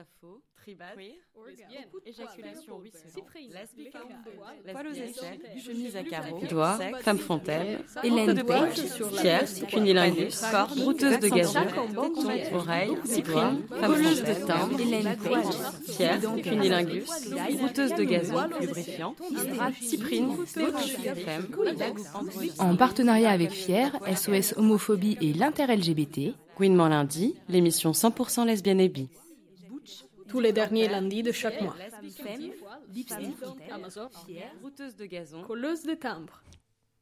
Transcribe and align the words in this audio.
sapho, 0.00 0.40
tribade, 0.56 0.98
éjaculation 2.06 2.80
chemise 5.62 5.96
à 5.96 6.02
carreaux, 6.02 6.40
doigts, 6.48 6.78
femme 7.02 7.18
fontaine, 7.18 7.80
Hélène 8.02 8.42
Page, 8.44 8.80
Pierre, 9.20 9.44
cunilingus, 9.68 10.42
brouteuse 10.78 11.20
de 11.20 11.28
gazon, 11.28 11.66
oreille, 12.54 12.96
cyprine, 13.04 13.62
colleuse 13.68 14.22
de 14.22 14.46
timbre, 14.46 14.80
Hélène 14.80 15.16
Page, 15.16 15.54
Pierre, 15.96 16.20
cunilingus, 16.42 17.04
brouteuse 17.58 17.94
de 17.94 18.04
gazon, 18.04 18.48
lubrifiant, 18.58 19.14
cyprine, 19.82 20.46
femme, 20.46 21.46
En 22.58 22.76
partenariat 22.76 23.30
avec 23.30 23.50
FIER, 23.50 23.88
SOS 24.14 24.54
Homophobie 24.56 25.18
et 25.20 25.34
l'Inter-LGBT, 25.34 26.34
Gouinement 26.56 26.88
lundi, 26.88 27.36
l'émission 27.48 27.92
100% 27.92 28.46
lesbienne 28.46 28.80
et 28.80 28.90
bi. 28.90 29.08
Tous 30.30 30.40
les 30.40 30.52
derniers 30.52 30.88
lundis 30.88 31.22
de 31.22 31.32
chaque 31.32 31.60
mois. 31.60 31.74
Brouteuse 34.60 34.96
de 34.96 35.06
gazon, 35.06 35.42
Colleuse 35.42 35.82
de 35.84 35.94
timbre. 35.94 36.42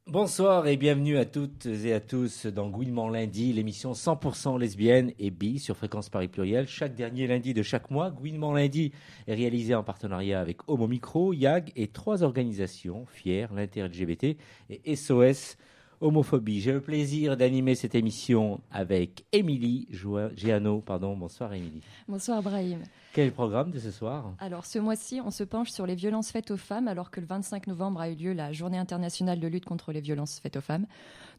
Bonsoir 0.06 0.66
et 0.66 0.78
bienvenue 0.78 1.18
à 1.18 1.26
toutes 1.26 1.66
et 1.66 1.92
à 1.92 2.00
tous 2.00 2.46
dans 2.46 2.70
Gouinement 2.70 3.10
lundi, 3.10 3.52
l'émission 3.52 3.92
100% 3.92 4.58
lesbienne 4.58 5.12
et 5.18 5.30
bi 5.30 5.58
sur 5.58 5.76
Fréquence 5.76 6.08
Paris 6.08 6.28
Pluriel. 6.28 6.66
Chaque 6.66 6.94
dernier 6.94 7.26
lundi 7.26 7.52
de 7.52 7.62
chaque 7.62 7.90
mois, 7.90 8.10
Gouinement 8.10 8.54
lundi 8.54 8.92
est 9.26 9.34
réalisé 9.34 9.74
en 9.74 9.84
partenariat 9.84 10.40
avec 10.40 10.66
Homo 10.66 10.86
Micro, 10.86 11.34
YAG 11.34 11.72
et 11.76 11.88
trois 11.88 12.22
organisations, 12.22 13.04
FIER, 13.04 13.48
l'Inter-LGBT 13.54 14.38
et 14.70 14.96
SOS 14.96 15.58
Homophobie. 16.00 16.60
J'ai 16.60 16.72
le 16.72 16.80
plaisir 16.80 17.36
d'animer 17.36 17.74
cette 17.74 17.94
émission 17.94 18.60
avec 18.70 19.24
Émilie 19.32 19.88
Giano. 20.34 20.80
Pardon, 20.80 21.16
bonsoir 21.16 21.52
Émilie. 21.54 21.82
Bonsoir 22.08 22.42
Brahim. 22.42 22.80
Quel 23.12 23.24
est 23.24 23.28
le 23.28 23.34
programme 23.34 23.70
de 23.70 23.78
ce 23.78 23.90
soir? 23.90 24.34
Alors 24.38 24.66
ce 24.66 24.78
mois-ci, 24.78 25.20
on 25.24 25.30
se 25.30 25.42
penche 25.44 25.70
sur 25.70 25.86
les 25.86 25.94
violences 25.94 26.30
faites 26.30 26.50
aux 26.50 26.56
femmes 26.56 26.88
alors 26.88 27.10
que 27.10 27.20
le 27.20 27.26
25 27.26 27.66
novembre 27.66 28.00
a 28.00 28.08
eu 28.08 28.14
lieu 28.14 28.32
la 28.32 28.52
journée 28.52 28.78
internationale 28.78 29.40
de 29.40 29.48
lutte 29.48 29.64
contre 29.64 29.92
les 29.92 30.00
violences 30.00 30.38
faites 30.40 30.56
aux 30.56 30.60
femmes. 30.60 30.86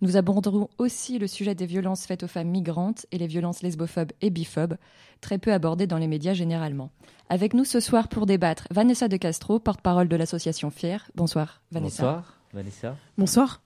Nous 0.02 0.18
aborderons 0.18 0.70
aussi 0.78 1.20
le 1.20 1.28
sujet 1.28 1.56
des 1.56 1.66
violences 1.66 2.06
faites 2.06 2.24
aux 2.24 2.28
femmes 2.28 2.50
migrantes 2.50 3.06
et 3.12 3.18
les 3.18 3.28
violences 3.28 3.62
lesbophobes 3.62 4.12
et 4.22 4.30
biphobes, 4.30 4.78
très 5.22 5.38
peu 5.38 5.54
abordées 5.54 5.88
dans 5.88 5.98
les 5.98 6.08
médias 6.08 6.34
généralement. 6.34 6.92
Avec 7.30 7.54
nous 7.54 7.66
ce 7.66 7.80
soir 7.80 8.08
pour 8.08 8.26
débattre, 8.26 8.68
Vanessa 8.72 9.08
de 9.08 9.18
Castro, 9.18 9.60
porte-parole 9.60 10.08
de 10.08 10.16
l'association 10.16 10.70
FIER. 10.72 10.98
Bonsoir 11.16 11.62
Vanessa. 11.72 12.04
Bonsoir 12.04 12.40
Vanessa. 12.54 12.98
Bonsoir. 13.18 13.62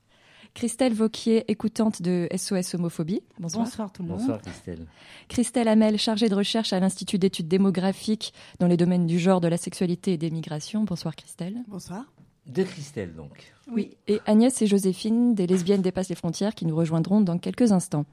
Christelle 0.53 0.93
Vauquier, 0.93 1.43
écoutante 1.51 2.01
de 2.01 2.27
SOS 2.35 2.75
Homophobie. 2.75 3.21
Bonsoir. 3.39 3.65
Bonsoir 3.65 3.91
tout 3.91 4.03
le 4.03 4.09
monde. 4.09 4.19
Bonsoir 4.19 4.41
Christelle. 4.41 4.85
Christelle 5.27 5.67
Hamel, 5.67 5.97
chargée 5.97 6.29
de 6.29 6.35
recherche 6.35 6.73
à 6.73 6.79
l'Institut 6.79 7.17
d'études 7.17 7.47
démographiques 7.47 8.33
dans 8.59 8.67
les 8.67 8.77
domaines 8.77 9.07
du 9.07 9.17
genre, 9.17 9.41
de 9.41 9.47
la 9.47 9.57
sexualité 9.57 10.13
et 10.13 10.17
des 10.17 10.29
migrations. 10.29 10.83
Bonsoir 10.83 11.15
Christelle. 11.15 11.57
Bonsoir. 11.67 12.05
De 12.45 12.63
Christelle 12.63 13.15
donc. 13.15 13.53
Oui. 13.71 13.97
Et 14.07 14.19
Agnès 14.25 14.61
et 14.61 14.67
Joséphine, 14.67 15.33
des 15.33 15.47
lesbiennes 15.47 15.81
dépassent 15.81 16.09
les 16.09 16.15
frontières, 16.15 16.53
qui 16.53 16.65
nous 16.65 16.75
rejoindront 16.75 17.21
dans 17.21 17.37
quelques 17.37 17.71
instants. 17.71 18.05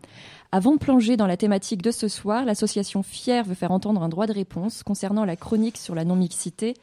Avant 0.53 0.73
de 0.73 0.79
plonger 0.79 1.17
dans 1.17 1.27
la 1.27 1.37
thématique 1.37 1.83
de 1.83 1.91
ce 1.91 2.07
soir, 2.07 2.45
l'association 2.45 3.03
FIER 3.03 3.43
veut 3.45 3.55
faire 3.55 3.73
entendre 3.73 4.03
un 4.03 4.09
droit 4.09 4.29
de 4.29 4.33
réponse 4.33 4.83
concernant 4.85 5.25
la 5.25 5.35
chronique 5.35 5.77
sur 5.77 5.97
la 5.97 6.05
non-mixité, 6.05 6.75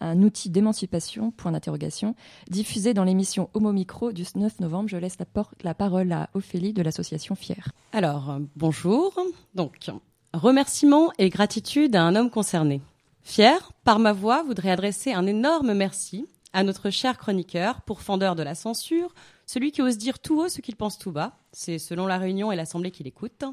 un 0.00 0.22
outil 0.22 0.50
d'émancipation, 0.50 1.30
point 1.30 1.52
d'interrogation, 1.52 2.14
diffusé 2.48 2.94
dans 2.94 3.04
l'émission 3.04 3.50
Homo 3.54 3.72
Micro 3.72 4.12
du 4.12 4.24
9 4.34 4.60
novembre. 4.60 4.88
Je 4.88 4.96
laisse 4.96 5.18
la, 5.62 5.74
parole 5.74 6.12
à 6.12 6.30
Ophélie 6.34 6.72
de 6.72 6.82
l'association 6.82 7.34
FIER. 7.34 7.62
Alors, 7.92 8.30
euh, 8.30 8.38
bonjour. 8.56 9.18
Donc, 9.54 9.90
remerciements 10.32 11.10
et 11.18 11.28
gratitude 11.28 11.96
à 11.96 12.02
un 12.02 12.16
homme 12.16 12.30
concerné. 12.30 12.80
Fier, 13.22 13.72
par 13.84 13.98
ma 13.98 14.12
voix, 14.12 14.42
voudrais 14.42 14.70
adresser 14.70 15.12
un 15.12 15.26
énorme 15.26 15.74
merci 15.74 16.26
à 16.52 16.64
notre 16.64 16.90
cher 16.90 17.18
chroniqueur, 17.18 17.82
pourfendeur 17.82 18.34
de 18.34 18.42
la 18.42 18.54
censure, 18.54 19.14
celui 19.46 19.72
qui 19.72 19.82
ose 19.82 19.98
dire 19.98 20.18
tout 20.18 20.40
haut 20.40 20.48
ce 20.48 20.60
qu'il 20.60 20.76
pense 20.76 20.98
tout 20.98 21.12
bas. 21.12 21.36
C'est 21.52 21.78
selon 21.78 22.06
la 22.06 22.18
Réunion 22.18 22.50
et 22.50 22.56
l'Assemblée 22.56 22.90
qui 22.90 23.04
l'écoute. 23.04 23.44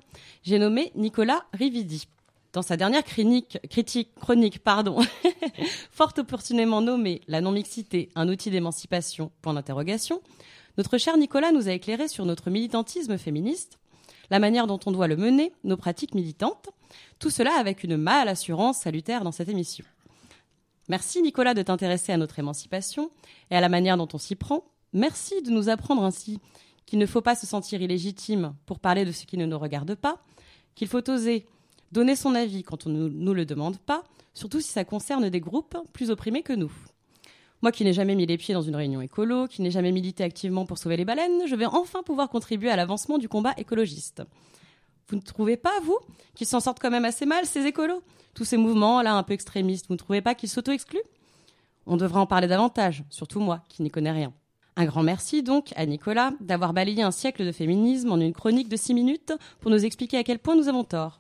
J'ai 0.43 0.59
nommé 0.59 0.91
Nicolas 0.95 1.45
Rividi. 1.53 2.07
Dans 2.57 2.63
sa 2.63 2.75
dernière 2.75 3.03
critique, 3.03 4.15
chronique, 4.19 4.63
pardon, 4.63 4.97
fort 5.91 6.13
opportunément 6.17 6.81
nommée 6.81 7.21
La 7.27 7.39
non-mixité, 7.39 8.09
un 8.15 8.27
outil 8.29 8.49
d'émancipation, 8.49 9.31
point 9.43 9.53
d'interrogation, 9.53 10.23
notre 10.79 10.97
cher 10.97 11.17
Nicolas 11.17 11.51
nous 11.51 11.69
a 11.69 11.73
éclairé 11.73 12.07
sur 12.07 12.25
notre 12.25 12.49
militantisme 12.49 13.19
féministe, 13.19 13.77
la 14.31 14.39
manière 14.39 14.65
dont 14.65 14.79
on 14.87 14.91
doit 14.91 15.07
le 15.07 15.17
mener, 15.17 15.53
nos 15.65 15.77
pratiques 15.77 16.15
militantes, 16.15 16.69
tout 17.19 17.29
cela 17.29 17.53
avec 17.59 17.83
une 17.83 17.95
mâle 17.95 18.27
assurance 18.27 18.79
salutaire 18.79 19.23
dans 19.23 19.31
cette 19.31 19.49
émission. 19.49 19.85
Merci 20.89 21.21
Nicolas 21.21 21.53
de 21.53 21.61
t'intéresser 21.61 22.11
à 22.11 22.17
notre 22.17 22.39
émancipation 22.39 23.11
et 23.51 23.55
à 23.55 23.61
la 23.61 23.69
manière 23.69 23.97
dont 23.97 24.09
on 24.13 24.17
s'y 24.17 24.35
prend. 24.35 24.63
Merci 24.93 25.43
de 25.43 25.51
nous 25.51 25.69
apprendre 25.69 26.03
ainsi 26.03 26.39
qu'il 26.87 26.97
ne 26.97 27.05
faut 27.05 27.21
pas 27.21 27.35
se 27.35 27.45
sentir 27.45 27.83
illégitime 27.83 28.55
pour 28.65 28.79
parler 28.79 29.05
de 29.05 29.11
ce 29.11 29.27
qui 29.27 29.37
ne 29.37 29.45
nous 29.45 29.59
regarde 29.59 29.93
pas, 29.93 30.23
qu'il 30.73 30.87
faut 30.87 31.07
oser 31.07 31.45
donner 31.91 32.15
son 32.15 32.35
avis 32.35 32.63
quand 32.63 32.87
on 32.87 32.89
ne 32.89 33.07
nous 33.07 33.33
le 33.33 33.45
demande 33.45 33.77
pas, 33.77 34.03
surtout 34.33 34.61
si 34.61 34.69
ça 34.69 34.83
concerne 34.83 35.29
des 35.29 35.39
groupes 35.39 35.77
plus 35.93 36.09
opprimés 36.11 36.43
que 36.43 36.53
nous. 36.53 36.71
Moi 37.61 37.71
qui 37.71 37.83
n'ai 37.83 37.93
jamais 37.93 38.15
mis 38.15 38.25
les 38.25 38.37
pieds 38.37 38.53
dans 38.53 38.61
une 38.61 38.75
réunion 38.75 39.01
écolo, 39.01 39.47
qui 39.47 39.61
n'ai 39.61 39.71
jamais 39.71 39.91
milité 39.91 40.23
activement 40.23 40.65
pour 40.65 40.77
sauver 40.77 40.97
les 40.97 41.05
baleines, 41.05 41.47
je 41.47 41.55
vais 41.55 41.65
enfin 41.65 42.03
pouvoir 42.03 42.29
contribuer 42.29 42.69
à 42.69 42.75
l'avancement 42.75 43.17
du 43.17 43.27
combat 43.27 43.53
écologiste. 43.57 44.21
Vous 45.09 45.15
ne 45.15 45.21
trouvez 45.21 45.57
pas, 45.57 45.79
vous, 45.83 45.97
qu'ils 46.35 46.47
s'en 46.47 46.59
sortent 46.59 46.79
quand 46.79 46.91
même 46.91 47.05
assez 47.05 47.25
mal, 47.25 47.45
ces 47.45 47.65
écolos? 47.65 48.03
Tous 48.35 48.43
ces 48.43 48.57
mouvements, 48.57 49.01
là, 49.01 49.15
un 49.15 49.23
peu 49.23 49.33
extrémistes, 49.33 49.87
vous 49.87 49.95
ne 49.95 49.99
trouvez 49.99 50.21
pas 50.21 50.35
qu'ils 50.35 50.49
s'auto-excluent? 50.49 51.01
On 51.87 51.97
devrait 51.97 52.19
en 52.19 52.27
parler 52.27 52.47
davantage, 52.47 53.03
surtout 53.09 53.39
moi, 53.39 53.63
qui 53.69 53.81
n'y 53.81 53.89
connais 53.89 54.11
rien. 54.11 54.33
Un 54.75 54.85
grand 54.85 55.01
merci 55.01 55.41
donc 55.41 55.73
à 55.75 55.87
Nicolas 55.87 56.33
d'avoir 56.41 56.73
balayé 56.73 57.01
un 57.01 57.09
siècle 57.09 57.43
de 57.43 57.51
féminisme 57.51 58.11
en 58.11 58.19
une 58.19 58.33
chronique 58.33 58.69
de 58.69 58.75
six 58.75 58.93
minutes 58.93 59.33
pour 59.59 59.71
nous 59.71 59.83
expliquer 59.83 60.17
à 60.17 60.23
quel 60.23 60.37
point 60.37 60.55
nous 60.55 60.67
avons 60.67 60.83
tort. 60.83 61.19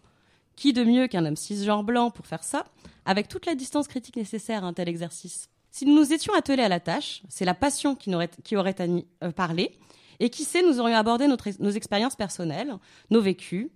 Qui 0.57 0.73
de 0.73 0.83
mieux 0.83 1.07
qu'un 1.07 1.25
homme 1.25 1.37
cisgenre 1.37 1.83
blanc 1.83 2.11
pour 2.11 2.27
faire 2.27 2.43
ça, 2.43 2.65
avec 3.05 3.29
toute 3.29 3.45
la 3.45 3.55
distance 3.55 3.87
critique 3.87 4.17
nécessaire 4.17 4.65
à 4.65 4.67
un 4.67 4.73
tel 4.73 4.89
exercice 4.89 5.49
Si 5.71 5.85
nous 5.85 5.95
nous 5.95 6.11
étions 6.11 6.33
attelés 6.33 6.63
à 6.63 6.67
la 6.67 6.81
tâche, 6.81 7.21
c'est 7.29 7.45
la 7.45 7.53
passion 7.53 7.95
qui, 7.95 8.13
aurait 8.55 8.75
euh, 9.23 9.31
parlé, 9.31 9.77
et 10.19 10.29
qui 10.29 10.43
sait, 10.43 10.63
nous 10.63 10.81
aurions 10.81 10.97
abordé 10.97 11.27
nos 11.27 11.71
expériences 11.71 12.15
personnelles, 12.17 12.75
nos 13.09 13.21
vécus, 13.21 13.69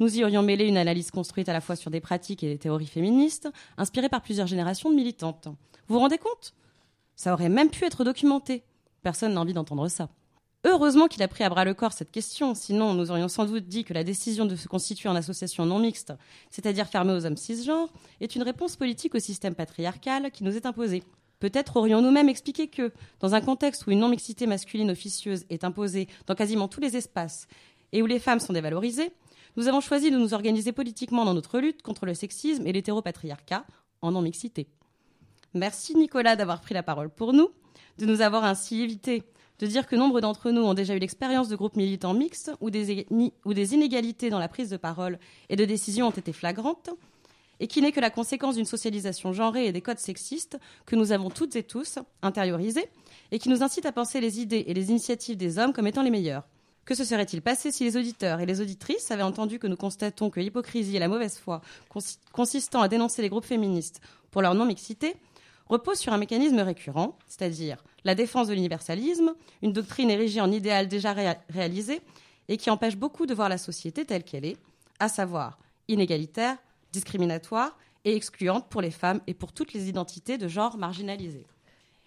nous 0.00 0.18
y 0.18 0.24
aurions 0.24 0.42
mêlé 0.42 0.66
une 0.66 0.78
analyse 0.78 1.10
construite 1.10 1.48
à 1.48 1.52
la 1.52 1.60
fois 1.60 1.76
sur 1.76 1.90
des 1.90 2.00
pratiques 2.00 2.42
et 2.42 2.48
des 2.48 2.58
théories 2.58 2.86
féministes, 2.86 3.48
inspirées 3.76 4.08
par 4.08 4.22
plusieurs 4.22 4.46
générations 4.46 4.90
de 4.90 4.94
militantes. 4.94 5.48
Vous 5.88 5.94
vous 5.94 5.98
rendez 6.00 6.18
compte? 6.18 6.54
Ça 7.16 7.34
aurait 7.34 7.50
même 7.50 7.68
pu 7.68 7.84
être 7.84 8.02
documenté. 8.02 8.62
Personne 9.02 9.34
n'a 9.34 9.40
envie 9.40 9.52
d'entendre 9.52 9.88
ça. 9.88 10.08
Heureusement 10.64 11.08
qu'il 11.08 11.22
a 11.22 11.28
pris 11.28 11.42
à 11.42 11.48
bras 11.48 11.64
le 11.64 11.72
corps 11.72 11.94
cette 11.94 12.10
question, 12.10 12.54
sinon 12.54 12.92
nous 12.92 13.10
aurions 13.10 13.28
sans 13.28 13.46
doute 13.46 13.66
dit 13.66 13.82
que 13.82 13.94
la 13.94 14.04
décision 14.04 14.44
de 14.44 14.56
se 14.56 14.68
constituer 14.68 15.08
en 15.08 15.16
association 15.16 15.64
non 15.64 15.78
mixte, 15.78 16.12
c'est-à-dire 16.50 16.86
fermée 16.86 17.14
aux 17.14 17.24
hommes 17.24 17.38
cisgenres, 17.38 17.88
est 18.20 18.36
une 18.36 18.42
réponse 18.42 18.76
politique 18.76 19.14
au 19.14 19.18
système 19.20 19.54
patriarcal 19.54 20.30
qui 20.30 20.44
nous 20.44 20.54
est 20.54 20.66
imposé. 20.66 21.02
Peut-être 21.38 21.78
aurions-nous 21.78 22.10
même 22.10 22.28
expliqué 22.28 22.68
que, 22.68 22.92
dans 23.20 23.34
un 23.34 23.40
contexte 23.40 23.86
où 23.86 23.90
une 23.90 24.00
non-mixité 24.00 24.46
masculine 24.46 24.90
officieuse 24.90 25.46
est 25.48 25.64
imposée 25.64 26.08
dans 26.26 26.34
quasiment 26.34 26.68
tous 26.68 26.80
les 26.80 26.94
espaces 26.94 27.46
et 27.92 28.02
où 28.02 28.06
les 28.06 28.18
femmes 28.18 28.40
sont 28.40 28.52
dévalorisées, 28.52 29.12
nous 29.56 29.66
avons 29.66 29.80
choisi 29.80 30.10
de 30.10 30.18
nous 30.18 30.34
organiser 30.34 30.72
politiquement 30.72 31.24
dans 31.24 31.32
notre 31.32 31.58
lutte 31.58 31.80
contre 31.80 32.04
le 32.04 32.12
sexisme 32.12 32.66
et 32.66 32.72
l'hétéropatriarcat 32.72 33.64
en 34.02 34.12
non-mixité. 34.12 34.68
Merci 35.54 35.96
Nicolas 35.96 36.36
d'avoir 36.36 36.60
pris 36.60 36.74
la 36.74 36.82
parole 36.82 37.08
pour 37.08 37.32
nous, 37.32 37.48
de 37.96 38.04
nous 38.04 38.20
avoir 38.20 38.44
ainsi 38.44 38.82
évité 38.82 39.24
de 39.60 39.66
dire 39.66 39.86
que 39.86 39.94
nombre 39.94 40.20
d'entre 40.20 40.50
nous 40.50 40.62
ont 40.62 40.74
déjà 40.74 40.96
eu 40.96 40.98
l'expérience 40.98 41.48
de 41.48 41.54
groupes 41.54 41.76
militants 41.76 42.14
mixtes 42.14 42.50
où 42.60 42.70
des, 42.70 43.04
inégalités 43.74 44.30
dans 44.30 44.38
la 44.38 44.48
prise 44.48 44.70
de 44.70 44.78
parole 44.78 45.18
et 45.50 45.56
de 45.56 45.64
décision 45.66 46.08
ont 46.08 46.10
été 46.12 46.32
flagrantes, 46.32 46.90
et 47.62 47.66
qui 47.66 47.82
n'est 47.82 47.92
que 47.92 48.00
la 48.00 48.08
conséquence 48.08 48.56
d'une 48.56 48.64
socialisation 48.64 49.34
genrée 49.34 49.66
et 49.66 49.72
des 49.72 49.82
codes 49.82 49.98
sexistes 49.98 50.58
que 50.86 50.96
nous 50.96 51.12
avons 51.12 51.28
toutes 51.28 51.56
et 51.56 51.62
tous 51.62 51.98
intériorisés, 52.22 52.88
et 53.32 53.38
qui 53.38 53.50
nous 53.50 53.62
incite 53.62 53.84
à 53.84 53.92
penser 53.92 54.20
les 54.22 54.40
idées 54.40 54.64
et 54.66 54.72
les 54.72 54.88
initiatives 54.88 55.36
des 55.36 55.58
hommes 55.58 55.74
comme 55.74 55.86
étant 55.86 56.02
les 56.02 56.10
meilleures. 56.10 56.48
Que 56.86 56.94
se 56.94 57.04
serait-il 57.04 57.42
passé 57.42 57.70
si 57.70 57.84
les 57.84 57.98
auditeurs 57.98 58.40
et 58.40 58.46
les 58.46 58.62
auditrices 58.62 59.10
avaient 59.10 59.22
entendu 59.22 59.58
que 59.58 59.66
nous 59.66 59.76
constatons 59.76 60.30
que 60.30 60.40
l'hypocrisie 60.40 60.96
et 60.96 60.98
la 60.98 61.08
mauvaise 61.08 61.38
foi 61.38 61.60
consi- 61.94 62.16
consistant 62.32 62.80
à 62.80 62.88
dénoncer 62.88 63.20
les 63.20 63.28
groupes 63.28 63.44
féministes 63.44 64.00
pour 64.30 64.40
leur 64.40 64.54
non-mixité 64.54 65.14
repose 65.70 65.98
sur 65.98 66.12
un 66.12 66.18
mécanisme 66.18 66.58
récurrent, 66.60 67.16
c'est-à-dire 67.26 67.82
la 68.04 68.14
défense 68.14 68.48
de 68.48 68.54
l'universalisme, 68.54 69.34
une 69.62 69.72
doctrine 69.72 70.10
érigée 70.10 70.40
en 70.40 70.50
idéal 70.52 70.88
déjà 70.88 71.14
réa- 71.14 71.38
réalisé 71.48 72.00
et 72.48 72.56
qui 72.56 72.70
empêche 72.70 72.96
beaucoup 72.96 73.26
de 73.26 73.34
voir 73.34 73.48
la 73.48 73.58
société 73.58 74.04
telle 74.04 74.24
qu'elle 74.24 74.44
est, 74.44 74.56
à 74.98 75.08
savoir 75.08 75.58
inégalitaire, 75.88 76.56
discriminatoire 76.92 77.76
et 78.04 78.14
excluante 78.16 78.68
pour 78.68 78.80
les 78.82 78.90
femmes 78.90 79.20
et 79.26 79.34
pour 79.34 79.52
toutes 79.52 79.72
les 79.72 79.88
identités 79.88 80.38
de 80.38 80.48
genre 80.48 80.76
marginalisées. 80.76 81.46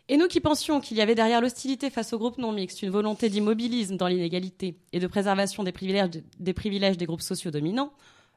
Et 0.09 0.17
nous 0.17 0.27
qui 0.27 0.41
pensions 0.41 0.81
qu'il 0.81 0.97
y 0.97 1.01
avait 1.01 1.15
derrière 1.15 1.39
l'hostilité 1.39 1.89
face 1.89 2.11
aux 2.11 2.17
groupes 2.17 2.37
non 2.37 2.51
mixtes 2.51 2.81
une 2.81 2.89
volonté 2.89 3.29
d'immobilisme 3.29 3.95
dans 3.95 4.07
l'inégalité 4.07 4.75
et 4.91 4.99
de 4.99 5.07
préservation 5.07 5.63
des 5.63 5.71
privilèges 5.71 6.09
des, 6.39 6.53
privilèges 6.53 6.97
des 6.97 7.05
groupes 7.05 7.21
sociaux 7.21 7.51
dominants, 7.51 7.93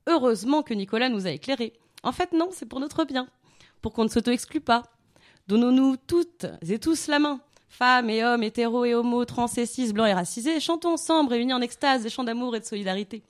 heureusement 0.06 0.62
que 0.62 0.74
Nicolas 0.74 1.08
nous 1.08 1.26
a 1.26 1.30
éclairés 1.30 1.72
En 2.04 2.12
fait, 2.12 2.32
non, 2.32 2.50
c'est 2.52 2.66
pour 2.66 2.78
notre 2.78 3.04
bien, 3.04 3.26
pour 3.82 3.92
qu'on 3.92 4.04
ne 4.04 4.08
s'auto-exclue 4.08 4.60
pas. 4.60 4.84
Donnons-nous 5.48 5.96
toutes 5.96 6.46
et 6.68 6.80
tous 6.80 7.06
la 7.06 7.20
main, 7.20 7.40
femmes 7.68 8.10
et 8.10 8.24
hommes, 8.24 8.42
hétéros 8.42 8.84
et 8.84 8.94
homos, 8.94 9.24
trans 9.24 9.46
et 9.56 9.64
cis, 9.64 9.92
blancs 9.92 10.08
et 10.08 10.12
racisés, 10.12 10.58
chantons 10.58 10.94
ensemble, 10.94 11.30
réunis 11.30 11.52
en 11.52 11.60
extase, 11.60 12.02
des 12.02 12.10
chants 12.10 12.24
d'amour 12.24 12.56
et 12.56 12.60
de 12.60 12.64
solidarité. 12.64 13.22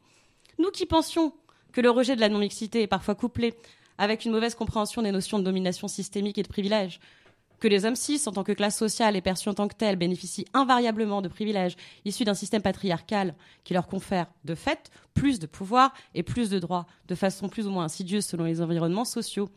Nous 0.59 0.71
qui 0.71 0.87
pensions 0.87 1.35
que 1.73 1.83
le 1.83 1.91
rejet 1.91 2.17
de 2.17 2.23
la 2.23 2.31
non-mixité 2.31 2.81
est 2.81 2.87
parfois 2.87 3.15
couplé 3.15 3.53
avec 3.99 4.25
une 4.25 4.33
mauvaise 4.33 4.55
compréhension 4.55 5.03
des 5.03 5.13
notions 5.13 5.39
de 5.39 5.45
domination 5.45 5.89
systémique 5.89 6.39
et 6.39 6.43
de 6.43 6.49
privilège, 6.49 7.01
que 7.61 7.69
les 7.69 7.85
hommes 7.85 7.97
cis, 7.97 8.23
en 8.25 8.33
tant 8.33 8.45
que 8.45 8.53
classe 8.53 8.79
sociale 8.79 9.15
et 9.15 9.21
perçus 9.21 9.51
en 9.51 9.55
tant 9.55 9.69
que 9.69 9.75
tels, 9.75 9.97
bénéficient 9.97 10.47
invariablement 10.55 11.21
de 11.21 11.29
privilèges 11.29 11.77
issus 12.07 12.25
d'un 12.25 12.35
système 12.35 12.63
patriarcal 12.63 13.35
qui 13.65 13.75
leur 13.75 13.87
confère, 13.87 14.27
de 14.45 14.55
fait, 14.55 14.91
plus 15.13 15.39
de 15.39 15.47
pouvoir 15.47 15.93
et 16.15 16.23
plus 16.23 16.49
de 16.49 16.59
droits, 16.59 16.87
de 17.09 17.15
façon 17.15 17.51
plus 17.51 17.67
ou 17.67 17.71
moins 17.71 17.85
insidieuse 17.85 18.25
selon 18.25 18.45
les 18.45 18.63
environnements 18.63 19.05
sociaux. 19.05 19.51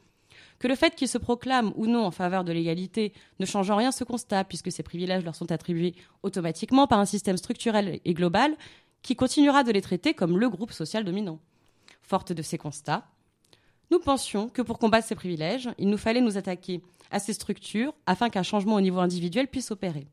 Que 0.60 0.68
le 0.68 0.76
fait 0.76 0.94
qu'ils 0.96 1.08
se 1.08 1.18
proclament 1.18 1.72
ou 1.76 1.88
non 1.88 2.06
en 2.06 2.12
faveur 2.12 2.44
de 2.44 2.52
l'égalité 2.52 3.14
ne 3.40 3.46
change 3.46 3.72
en 3.72 3.78
rien 3.78 3.92
ce 3.92 4.04
constat, 4.04 4.44
puisque 4.44 4.72
ces 4.72 4.84
privilèges 4.84 5.24
leur 5.24 5.36
sont 5.36 5.52
attribués 5.52 5.96
automatiquement 6.22 6.86
par 6.86 7.00
un 7.00 7.06
système 7.06 7.38
structurel 7.38 8.00
et 8.04 8.14
global 8.14 8.56
qui 9.02 9.16
continuera 9.16 9.64
de 9.64 9.72
les 9.72 9.82
traiter 9.82 10.14
comme 10.14 10.38
le 10.38 10.50
groupe 10.50 10.74
social 10.74 11.06
dominant. 11.06 11.40
Forte 12.02 12.34
de 12.34 12.42
ces 12.42 12.58
constats, 12.58 13.08
nous 13.92 14.00
pensions 14.00 14.50
que 14.50 14.62
pour 14.62 14.78
combattre 14.78 15.08
ces 15.08 15.16
privilèges, 15.16 15.70
il 15.78 15.90
nous 15.90 15.98
fallait 15.98 16.22
nous 16.22 16.38
attaquer 16.38 16.82
à 17.10 17.20
ces 17.20 17.34
structures 17.34 17.94
afin 18.06 18.30
qu'un 18.30 18.44
changement 18.44 18.76
au 18.76 18.82
niveau 18.82 19.00
individuel 19.00 19.48
puisse 19.48 19.72
opérer. 19.72 20.08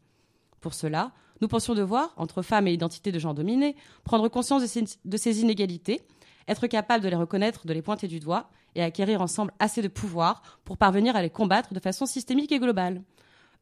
Pour 0.61 0.75
cela, 0.75 1.13
nous 1.41 1.49
pensions 1.49 1.75
devoir, 1.75 2.15
entre 2.17 2.43
femmes 2.43 2.69
et 2.69 2.73
identités 2.73 3.13
de 3.13 3.19
genre 3.19 3.35
dominées, 3.35 3.77
prendre 4.05 4.29
conscience 4.29 4.63
de 4.63 4.67
ces, 4.67 4.85
de 5.05 5.17
ces 5.17 5.41
inégalités, 5.43 6.01
être 6.49 6.67
capable 6.67 7.05
de 7.05 7.09
les 7.09 7.17
reconnaître, 7.17 7.67
de 7.67 7.73
les 7.73 7.83
pointer 7.83 8.09
du 8.09 8.21
doigt 8.21 8.49
et 8.77 8.83
acquérir 8.83 9.23
ensemble 9.23 9.53
assez 9.59 9.83
de 9.83 9.89
pouvoir 9.89 10.61
pour 10.65 10.77
parvenir 10.77 11.17
à 11.17 11.23
les 11.23 11.31
combattre 11.31 11.75
de 11.75 11.81
façon 11.81 12.07
systémique 12.07 12.53
et 12.53 12.61
globale. 12.61 13.03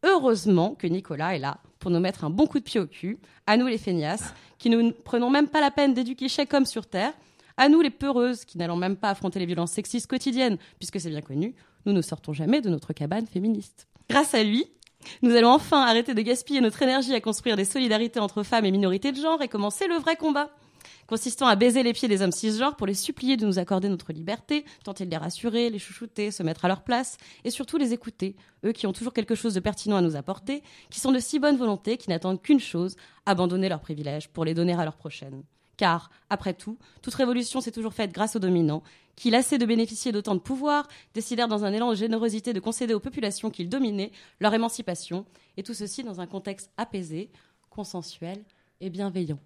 Heureusement 0.02 0.74
que 0.74 0.86
Nicolas 0.86 1.34
est 1.34 1.38
là 1.38 1.60
pour 1.78 1.90
nous 1.90 2.00
mettre 2.00 2.24
un 2.24 2.30
bon 2.30 2.46
coup 2.46 2.58
de 2.58 2.64
pied 2.64 2.80
au 2.80 2.86
cul, 2.86 3.18
à 3.46 3.56
nous 3.56 3.66
les 3.66 3.78
feignasses, 3.78 4.34
qui 4.58 4.68
ne 4.68 4.90
prenons 4.90 5.30
même 5.30 5.48
pas 5.48 5.60
la 5.60 5.70
peine 5.70 5.94
d'éduquer 5.94 6.28
chaque 6.28 6.52
homme 6.52 6.66
sur 6.66 6.86
Terre, 6.86 7.12
à 7.56 7.68
nous 7.68 7.80
les 7.80 7.90
peureuses, 7.90 8.44
qui 8.44 8.58
n'allons 8.58 8.76
même 8.76 8.96
pas 8.96 9.10
affronter 9.10 9.38
les 9.38 9.46
violences 9.46 9.72
sexistes 9.72 10.08
quotidiennes, 10.08 10.58
puisque 10.78 11.00
c'est 11.00 11.10
bien 11.10 11.22
connu, 11.22 11.54
nous 11.86 11.92
ne 11.92 12.02
sortons 12.02 12.32
jamais 12.32 12.60
de 12.60 12.68
notre 12.68 12.92
cabane 12.92 13.26
féministe. 13.26 13.86
Grâce 14.10 14.34
à 14.34 14.42
lui, 14.42 14.66
nous 15.22 15.34
allons 15.34 15.50
enfin 15.50 15.82
arrêter 15.82 16.14
de 16.14 16.22
gaspiller 16.22 16.60
notre 16.60 16.82
énergie 16.82 17.14
à 17.14 17.20
construire 17.20 17.56
des 17.56 17.64
solidarités 17.64 18.20
entre 18.20 18.42
femmes 18.42 18.64
et 18.64 18.70
minorités 18.70 19.12
de 19.12 19.20
genre 19.20 19.40
et 19.42 19.48
commencer 19.48 19.86
le 19.86 19.96
vrai 19.96 20.16
combat 20.16 20.50
consistant 21.06 21.46
à 21.46 21.56
baiser 21.56 21.82
les 21.82 21.92
pieds 21.92 22.08
des 22.08 22.22
hommes 22.22 22.32
cisgenres 22.32 22.76
pour 22.76 22.86
les 22.86 22.94
supplier 22.94 23.36
de 23.36 23.46
nous 23.46 23.58
accorder 23.58 23.88
notre 23.88 24.12
liberté, 24.12 24.64
tenter 24.84 25.04
de 25.04 25.10
les 25.10 25.16
rassurer, 25.16 25.70
les 25.70 25.78
chouchouter, 25.78 26.30
se 26.30 26.42
mettre 26.42 26.64
à 26.64 26.68
leur 26.68 26.82
place, 26.82 27.16
et 27.44 27.50
surtout 27.50 27.76
les 27.76 27.92
écouter, 27.92 28.36
eux 28.64 28.72
qui 28.72 28.86
ont 28.86 28.92
toujours 28.92 29.12
quelque 29.12 29.34
chose 29.34 29.54
de 29.54 29.60
pertinent 29.60 29.96
à 29.96 30.02
nous 30.02 30.16
apporter, 30.16 30.62
qui 30.90 31.00
sont 31.00 31.12
de 31.12 31.18
si 31.18 31.38
bonne 31.38 31.56
volonté, 31.56 31.96
qui 31.96 32.10
n'attendent 32.10 32.42
qu'une 32.42 32.60
chose, 32.60 32.96
abandonner 33.26 33.68
leurs 33.68 33.80
privilèges 33.80 34.28
pour 34.28 34.44
les 34.44 34.54
donner 34.54 34.74
à 34.74 34.84
leur 34.84 34.96
prochaine. 34.96 35.42
Car, 35.76 36.10
après 36.30 36.54
tout, 36.54 36.78
toute 37.02 37.14
révolution 37.14 37.60
s'est 37.60 37.72
toujours 37.72 37.94
faite 37.94 38.12
grâce 38.12 38.36
aux 38.36 38.40
dominants, 38.40 38.82
qui, 39.16 39.30
lassés 39.30 39.58
de 39.58 39.66
bénéficier 39.66 40.12
d'autant 40.12 40.34
de 40.34 40.40
pouvoir, 40.40 40.88
décidèrent 41.14 41.48
dans 41.48 41.64
un 41.64 41.72
élan 41.72 41.90
de 41.90 41.96
générosité 41.96 42.52
de 42.52 42.60
concéder 42.60 42.94
aux 42.94 43.00
populations 43.00 43.50
qu'ils 43.50 43.68
dominaient 43.68 44.12
leur 44.40 44.54
émancipation, 44.54 45.26
et 45.56 45.62
tout 45.62 45.74
ceci 45.74 46.02
dans 46.04 46.20
un 46.20 46.26
contexte 46.26 46.70
apaisé, 46.76 47.30
consensuel 47.70 48.44
et 48.80 48.90
bienveillant. 48.90 49.38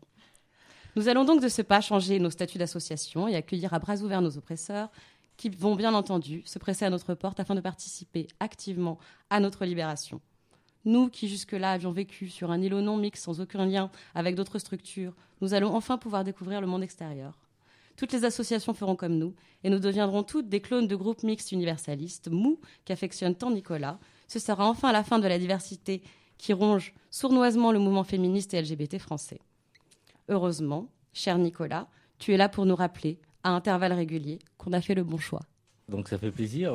Nous 0.98 1.06
allons 1.06 1.24
donc 1.24 1.40
de 1.40 1.46
ce 1.46 1.62
pas 1.62 1.80
changer 1.80 2.18
nos 2.18 2.28
statuts 2.28 2.58
d'association 2.58 3.28
et 3.28 3.36
accueillir 3.36 3.72
à 3.72 3.78
bras 3.78 3.98
ouverts 3.98 4.20
nos 4.20 4.36
oppresseurs, 4.36 4.90
qui 5.36 5.48
vont 5.48 5.76
bien 5.76 5.94
entendu 5.94 6.42
se 6.44 6.58
presser 6.58 6.86
à 6.86 6.90
notre 6.90 7.14
porte 7.14 7.38
afin 7.38 7.54
de 7.54 7.60
participer 7.60 8.26
activement 8.40 8.98
à 9.30 9.38
notre 9.38 9.64
libération. 9.64 10.20
Nous 10.84 11.08
qui 11.08 11.28
jusque-là 11.28 11.70
avions 11.70 11.92
vécu 11.92 12.28
sur 12.28 12.50
un 12.50 12.60
îlot 12.60 12.80
non 12.80 12.96
mixte 12.96 13.22
sans 13.22 13.40
aucun 13.40 13.64
lien 13.64 13.92
avec 14.16 14.34
d'autres 14.34 14.58
structures, 14.58 15.14
nous 15.40 15.54
allons 15.54 15.72
enfin 15.72 15.98
pouvoir 15.98 16.24
découvrir 16.24 16.60
le 16.60 16.66
monde 16.66 16.82
extérieur. 16.82 17.38
Toutes 17.96 18.12
les 18.12 18.24
associations 18.24 18.74
feront 18.74 18.96
comme 18.96 19.18
nous, 19.18 19.36
et 19.62 19.70
nous 19.70 19.78
deviendrons 19.78 20.24
toutes 20.24 20.48
des 20.48 20.60
clones 20.60 20.88
de 20.88 20.96
groupes 20.96 21.22
mixtes 21.22 21.52
universalistes, 21.52 22.28
mous, 22.28 22.58
qu'affectionne 22.84 23.36
tant 23.36 23.52
Nicolas. 23.52 24.00
Ce 24.26 24.40
sera 24.40 24.68
enfin 24.68 24.90
la 24.90 25.04
fin 25.04 25.20
de 25.20 25.28
la 25.28 25.38
diversité 25.38 26.02
qui 26.38 26.52
ronge 26.52 26.92
sournoisement 27.08 27.70
le 27.70 27.78
mouvement 27.78 28.02
féministe 28.02 28.52
et 28.52 28.60
LGBT 28.60 28.98
français. 28.98 29.38
Heureusement, 30.28 30.88
cher 31.12 31.38
Nicolas, 31.38 31.88
tu 32.18 32.32
es 32.32 32.36
là 32.36 32.48
pour 32.48 32.66
nous 32.66 32.76
rappeler, 32.76 33.18
à 33.42 33.50
intervalles 33.50 33.92
réguliers, 33.92 34.38
qu'on 34.56 34.72
a 34.72 34.80
fait 34.80 34.94
le 34.94 35.04
bon 35.04 35.18
choix. 35.18 35.42
Donc 35.88 36.08
ça 36.08 36.18
fait 36.18 36.30
plaisir. 36.30 36.74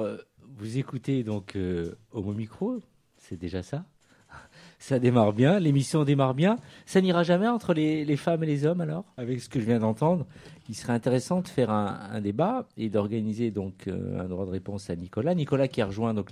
Vous 0.58 0.78
écoutez 0.78 1.24
donc 1.24 1.56
euh, 1.56 1.96
Homo 2.12 2.34
Micro, 2.34 2.80
c'est 3.18 3.38
déjà 3.38 3.64
ça. 3.64 3.86
Ça 4.80 5.00
démarre 5.00 5.32
bien, 5.32 5.60
l'émission 5.60 6.04
démarre 6.04 6.34
bien. 6.34 6.58
Ça 6.86 7.00
n'ira 7.00 7.24
jamais 7.24 7.48
entre 7.48 7.74
les, 7.74 8.18
femmes 8.18 8.44
et 8.44 8.48
les 8.48 8.66
hommes 8.66 8.82
alors? 8.82 9.06
Avec 9.16 9.40
ce 9.40 9.48
que 9.48 9.62
je 9.62 9.66
viens 9.66 9.80
d'entendre, 9.80 10.26
il 10.68 10.76
serait 10.76 10.92
intéressant 10.92 11.40
de 11.40 11.48
faire 11.48 11.70
un, 11.72 12.20
débat 12.20 12.68
et 12.76 12.90
d'organiser 12.90 13.50
donc 13.50 13.88
euh, 13.88 14.20
un 14.20 14.26
droit 14.26 14.46
de 14.46 14.52
réponse 14.52 14.90
à 14.90 14.96
Nicolas. 14.98 15.36
Nicolas 15.36 15.70
qui 15.70 15.82
a 15.82 15.86
rejoint 15.86 16.14
donc 16.14 16.32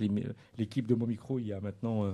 l'équipe 0.58 0.86
de 0.86 0.94
Micro 0.94 1.38
il 1.38 1.46
y 1.46 1.52
a 1.54 1.60
maintenant 1.60 2.04
euh, 2.04 2.12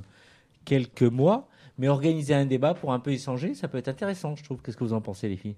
quelques 0.65 1.03
mois. 1.03 1.49
Mais 1.79 1.89
organiser 1.89 2.35
un 2.35 2.47
débat 2.47 2.75
pour 2.75 2.93
un 2.93 2.99
peu 3.01 3.13
échanger, 3.13 3.55
ça 3.55 3.69
peut 3.69 3.79
être 3.79 3.89
intéressant, 3.89 4.35
je 4.37 4.43
trouve. 4.45 4.61
Qu'est-ce 4.63 4.77
que 4.77 4.85
vous 4.85 4.93
en 4.93 5.01
pensez 5.01 5.29
les 5.29 5.37
filles? 5.37 5.57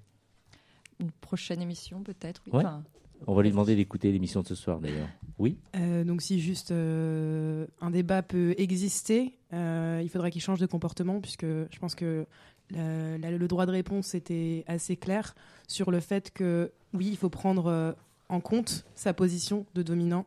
Une 1.01 1.11
prochaine 1.11 1.63
émission, 1.63 2.03
peut-être. 2.03 2.43
oui. 2.47 2.53
Ouais. 2.59 2.65
Enfin, 2.65 2.83
On 3.27 3.35
va 3.35 3.43
lui 3.43 3.51
demander 3.51 3.75
d'écouter 3.77 4.13
l'émission 4.13 4.41
de 4.43 4.47
ce 4.47 4.55
soir 4.55 4.81
d'ailleurs. 4.81 5.09
Oui? 5.39 5.57
Euh, 5.77 6.05
donc 6.05 6.23
si 6.23 6.41
juste 6.41 6.71
euh, 6.73 7.67
un 7.81 7.91
débat 7.91 8.23
peut 8.23 8.55
exister, 8.59 9.39
euh, 9.53 10.01
il 10.03 10.09
faudrait 10.11 10.31
qu'il 10.31 10.41
change 10.43 10.59
de 10.61 10.67
comportement, 10.67 11.21
puisque 11.21 11.45
je 11.47 11.79
pense 11.81 11.95
que 11.95 12.27
la- 12.71 13.19
la- 13.19 13.31
le 13.33 13.49
droit 13.49 13.67
de 13.67 13.73
réponse 13.73 14.15
était 14.15 14.65
assez 14.67 14.97
clair 14.97 15.35
sur 15.69 15.91
le 15.91 16.01
fait 16.01 16.31
que 16.31 16.71
oui, 16.95 17.09
il 17.11 17.17
faut 17.17 17.29
prendre 17.31 17.95
en 18.29 18.41
compte 18.41 18.85
sa 18.95 19.13
position 19.13 19.67
de 19.75 19.83
dominant 19.83 20.25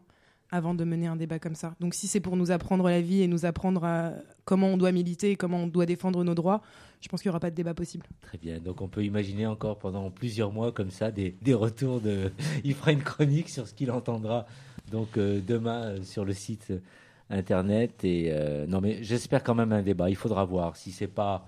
avant 0.53 0.75
de 0.75 0.83
mener 0.83 1.07
un 1.07 1.15
débat 1.15 1.39
comme 1.39 1.55
ça. 1.55 1.73
Donc 1.79 1.95
si 1.95 2.07
c'est 2.07 2.19
pour 2.19 2.37
nous 2.37 2.51
apprendre 2.51 2.87
la 2.87 3.01
vie 3.01 3.23
et 3.23 3.27
nous 3.27 3.45
apprendre 3.45 3.83
à 3.83 4.13
comment 4.45 4.67
on 4.67 4.77
doit 4.77 4.91
militer, 4.91 5.31
et 5.31 5.35
comment 5.35 5.57
on 5.57 5.67
doit 5.67 5.87
défendre 5.87 6.23
nos 6.23 6.35
droits, 6.35 6.61
je 7.01 7.09
pense 7.09 7.23
qu'il 7.23 7.29
n'y 7.29 7.31
aura 7.31 7.39
pas 7.39 7.49
de 7.49 7.55
débat 7.55 7.73
possible. 7.73 8.05
Très 8.21 8.37
bien. 8.37 8.59
Donc 8.59 8.79
on 8.81 8.87
peut 8.87 9.03
imaginer 9.03 9.47
encore 9.47 9.79
pendant 9.79 10.11
plusieurs 10.11 10.51
mois 10.51 10.71
comme 10.71 10.91
ça 10.91 11.09
des, 11.09 11.35
des 11.41 11.55
retours 11.55 12.01
de. 12.01 12.31
Il 12.63 12.75
fera 12.75 12.91
une 12.91 13.01
chronique 13.01 13.49
sur 13.49 13.67
ce 13.67 13.73
qu'il 13.73 13.89
entendra 13.89 14.45
donc 14.91 15.17
euh, 15.17 15.41
demain 15.45 15.85
euh, 15.85 16.03
sur 16.03 16.23
le 16.23 16.33
site 16.33 16.67
euh, 16.69 16.79
internet 17.31 18.03
et 18.03 18.29
euh, 18.31 18.67
non 18.67 18.79
mais 18.79 19.01
j'espère 19.03 19.43
quand 19.43 19.55
même 19.55 19.71
un 19.71 19.81
débat. 19.81 20.11
Il 20.11 20.15
faudra 20.15 20.45
voir 20.45 20.75
si 20.77 20.91
c'est 20.91 21.07
pas 21.07 21.47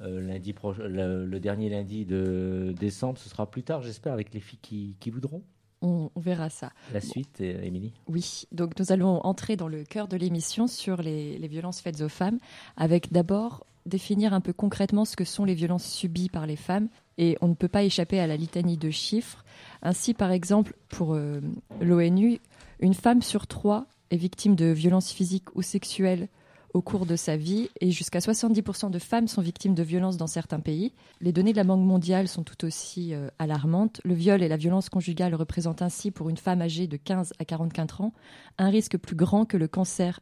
euh, 0.00 0.22
lundi 0.22 0.54
proche, 0.54 0.78
le, 0.78 1.38
dernier 1.38 1.68
lundi 1.68 2.06
de 2.06 2.74
décembre, 2.78 3.18
ce 3.18 3.28
sera 3.28 3.50
plus 3.50 3.62
tard. 3.62 3.82
J'espère 3.82 4.14
avec 4.14 4.32
les 4.32 4.40
filles 4.40 4.96
qui 4.98 5.10
voudront. 5.10 5.42
On, 5.82 6.10
on 6.14 6.20
verra 6.20 6.50
ça. 6.50 6.72
La 6.92 7.00
suite, 7.00 7.40
euh, 7.40 7.62
Émilie. 7.62 7.92
Oui, 8.06 8.44
donc 8.52 8.78
nous 8.78 8.92
allons 8.92 9.20
entrer 9.24 9.56
dans 9.56 9.68
le 9.68 9.84
cœur 9.84 10.08
de 10.08 10.16
l'émission 10.16 10.66
sur 10.66 11.02
les, 11.02 11.38
les 11.38 11.48
violences 11.48 11.80
faites 11.80 12.00
aux 12.00 12.08
femmes, 12.08 12.38
avec 12.76 13.12
d'abord 13.12 13.64
définir 13.86 14.34
un 14.34 14.40
peu 14.40 14.52
concrètement 14.52 15.04
ce 15.04 15.16
que 15.16 15.24
sont 15.24 15.44
les 15.44 15.54
violences 15.54 15.90
subies 15.90 16.28
par 16.28 16.46
les 16.46 16.56
femmes. 16.56 16.88
Et 17.16 17.36
on 17.40 17.48
ne 17.48 17.54
peut 17.54 17.68
pas 17.68 17.82
échapper 17.82 18.20
à 18.20 18.26
la 18.26 18.36
litanie 18.36 18.76
de 18.76 18.90
chiffres. 18.90 19.44
Ainsi, 19.82 20.14
par 20.14 20.30
exemple, 20.30 20.74
pour 20.88 21.14
euh, 21.14 21.40
l'ONU, 21.80 22.38
une 22.80 22.94
femme 22.94 23.22
sur 23.22 23.46
trois 23.46 23.86
est 24.10 24.16
victime 24.16 24.54
de 24.54 24.66
violences 24.66 25.10
physiques 25.10 25.54
ou 25.54 25.62
sexuelles 25.62 26.28
au 26.74 26.82
cours 26.82 27.06
de 27.06 27.16
sa 27.16 27.36
vie 27.36 27.70
et 27.80 27.90
jusqu'à 27.90 28.18
70% 28.18 28.90
de 28.90 28.98
femmes 28.98 29.26
sont 29.26 29.40
victimes 29.40 29.74
de 29.74 29.82
violences 29.82 30.16
dans 30.16 30.26
certains 30.26 30.60
pays. 30.60 30.92
Les 31.20 31.32
données 31.32 31.52
de 31.52 31.56
la 31.56 31.64
Banque 31.64 31.86
mondiale 31.86 32.28
sont 32.28 32.42
tout 32.42 32.64
aussi 32.64 33.14
euh, 33.14 33.28
alarmantes. 33.38 34.00
Le 34.04 34.14
viol 34.14 34.42
et 34.42 34.48
la 34.48 34.56
violence 34.56 34.88
conjugale 34.88 35.34
représentent 35.34 35.82
ainsi 35.82 36.10
pour 36.10 36.28
une 36.28 36.36
femme 36.36 36.60
âgée 36.60 36.86
de 36.86 36.96
15 36.96 37.32
à 37.38 37.44
44 37.44 38.02
ans 38.02 38.12
un 38.58 38.68
risque 38.68 38.98
plus 38.98 39.16
grand 39.16 39.44
que 39.44 39.56
le 39.56 39.68
cancer, 39.68 40.20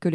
que 0.00 0.08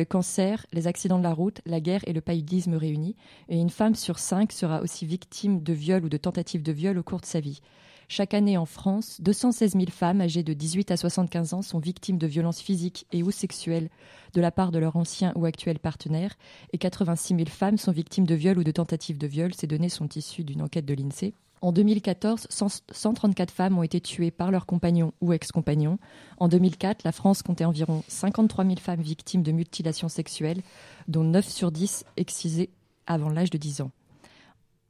les 0.74 0.88
accidents 0.88 1.20
de 1.20 1.24
la 1.24 1.34
route, 1.34 1.62
la 1.66 1.80
guerre 1.80 2.02
et 2.08 2.14
le 2.14 2.22
paludisme 2.22 2.76
réunis. 2.76 3.16
Et 3.50 3.58
une 3.58 3.70
femme 3.70 3.96
sur 3.96 4.20
cinq 4.20 4.52
sera 4.52 4.82
aussi 4.82 5.06
victime 5.06 5.62
de 5.62 5.74
viol 5.74 6.06
ou 6.06 6.10
de 6.10 6.18
tentative 6.18 6.64
de 6.64 6.72
viol 6.72 6.98
au 6.98 7.04
cours 7.04 7.22
de 7.22 7.26
sa 7.26 7.40
vie. 7.40 7.62
Chaque 8.08 8.34
année 8.34 8.58
en 8.58 8.66
France, 8.66 9.20
216 9.22 9.74
000 9.74 9.86
femmes 9.90 10.22
âgées 10.22 10.44
de 10.44 10.54
18 10.54 10.92
à 10.92 10.98
75 10.98 11.54
ans 11.54 11.62
sont 11.62 11.80
victimes 11.80 12.18
de 12.18 12.28
violences 12.28 12.62
physiques 12.62 13.08
et 13.12 13.24
ou 13.24 13.32
sexuelles 13.32 13.90
de 14.34 14.42
la 14.42 14.52
part 14.52 14.72
de 14.72 14.80
leur 14.80 14.96
ancien 14.96 15.32
ou 15.36 15.46
actuel 15.46 15.80
partenaire 15.80 16.36
et 16.72 16.78
86 16.78 17.36
000 17.36 17.46
femmes 17.48 17.78
sont 17.78 17.92
victimes 17.92 18.26
de 18.26 18.36
viol 18.36 18.60
ou 18.60 18.64
de 18.64 18.72
tentative 18.72 19.18
de 19.18 19.28
viol. 19.28 19.54
Ces 19.54 19.68
données 19.68 19.90
sont 19.90 20.10
issues 20.16 20.44
d'une 20.44 20.62
enquête 20.62 20.86
de 20.86 20.94
l'INSEE. 20.94 21.34
En 21.62 21.72
2014, 21.72 22.48
100 22.50 22.84
134 22.92 23.50
femmes 23.50 23.78
ont 23.80 23.84
été 23.84 24.00
tuées 24.00 24.30
par 24.30 24.52
leur 24.52 24.68
compagnon 24.68 25.14
ou 25.22 25.34
ex-compagnon. 25.34 25.98
En 26.38 26.48
2004, 26.48 27.04
la 27.04 27.12
France 27.12 27.42
comptait 27.42 27.66
environ 27.66 28.04
53 28.08 28.66
000 28.66 28.78
femmes 28.78 29.02
victimes 29.02 29.42
de 29.42 29.52
mutilations 29.52 30.10
sexuelles, 30.10 30.62
dont 31.08 31.24
9 31.24 31.48
sur 31.48 31.72
10 31.72 32.06
excisées 32.18 32.70
avant 33.08 33.30
l'âge 33.30 33.50
de 33.50 33.58
10 33.58 33.82
ans. 33.82 33.92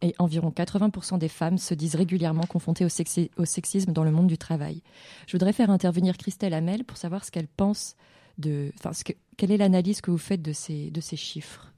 Et 0.01 0.13
environ 0.19 0.49
80% 0.49 1.17
des 1.17 1.29
femmes 1.29 1.57
se 1.57 1.73
disent 1.73 1.95
régulièrement 1.95 2.45
confrontées 2.45 2.85
au, 2.85 2.89
sexi- 2.89 3.29
au 3.37 3.45
sexisme 3.45 3.93
dans 3.93 4.03
le 4.03 4.11
monde 4.11 4.27
du 4.27 4.37
travail. 4.37 4.81
Je 5.27 5.33
voudrais 5.33 5.53
faire 5.53 5.69
intervenir 5.69 6.17
Christelle 6.17 6.53
Hamel 6.53 6.83
pour 6.83 6.97
savoir 6.97 7.25
ce 7.25 7.31
qu'elle 7.31 7.47
pense 7.47 7.95
de, 8.37 8.71
enfin, 8.77 8.93
ce 8.93 9.03
que, 9.03 9.13
quelle 9.37 9.51
est 9.51 9.57
l'analyse 9.57 10.01
que 10.01 10.11
vous 10.11 10.17
faites 10.17 10.41
de 10.41 10.53
ces, 10.53 10.91
de 10.91 11.01
ces 11.01 11.15
chiffres? 11.15 11.71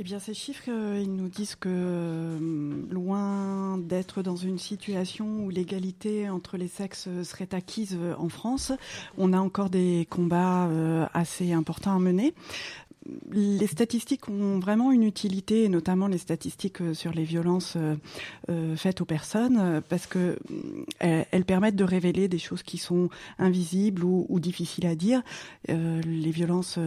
Eh 0.00 0.02
bien, 0.02 0.18
ces 0.18 0.34
chiffres, 0.34 0.64
euh, 0.70 1.00
ils 1.00 1.14
nous 1.14 1.28
disent 1.28 1.54
que 1.54 1.68
euh, 1.70 2.82
loin 2.90 3.78
d'être 3.78 4.22
dans 4.22 4.34
une 4.34 4.58
situation 4.58 5.44
où 5.44 5.50
l'égalité 5.50 6.28
entre 6.28 6.56
les 6.56 6.66
sexes 6.66 7.08
serait 7.22 7.54
acquise 7.54 7.96
euh, 7.96 8.12
en 8.18 8.28
France, 8.28 8.72
on 9.18 9.32
a 9.32 9.38
encore 9.38 9.70
des 9.70 10.08
combats 10.10 10.68
assez 11.14 11.52
importants 11.52 11.94
à 11.94 12.00
mener. 12.00 12.34
Les 13.30 13.66
statistiques 13.66 14.28
ont 14.28 14.58
vraiment 14.58 14.90
une 14.90 15.02
utilité, 15.02 15.68
notamment 15.68 16.06
les 16.06 16.18
statistiques 16.18 16.80
euh, 16.80 16.94
sur 16.94 17.12
les 17.12 17.24
violences 17.24 17.74
euh, 17.76 17.96
euh, 18.48 18.76
faites 18.76 19.00
aux 19.00 19.04
personnes, 19.04 19.82
parce 19.88 20.06
que 20.06 20.38
elles, 20.98 21.44
permettent 21.44 21.76
de 21.76 21.84
révéler 21.84 22.28
des 22.28 22.38
choses 22.38 22.62
qui 22.62 22.78
sont 22.78 23.10
invisibles 23.38 24.04
ou, 24.04 24.24
ou 24.28 24.40
difficiles 24.40 24.86
à 24.86 24.94
dire. 24.94 25.22
Les 25.68 26.30
violences 26.30 26.78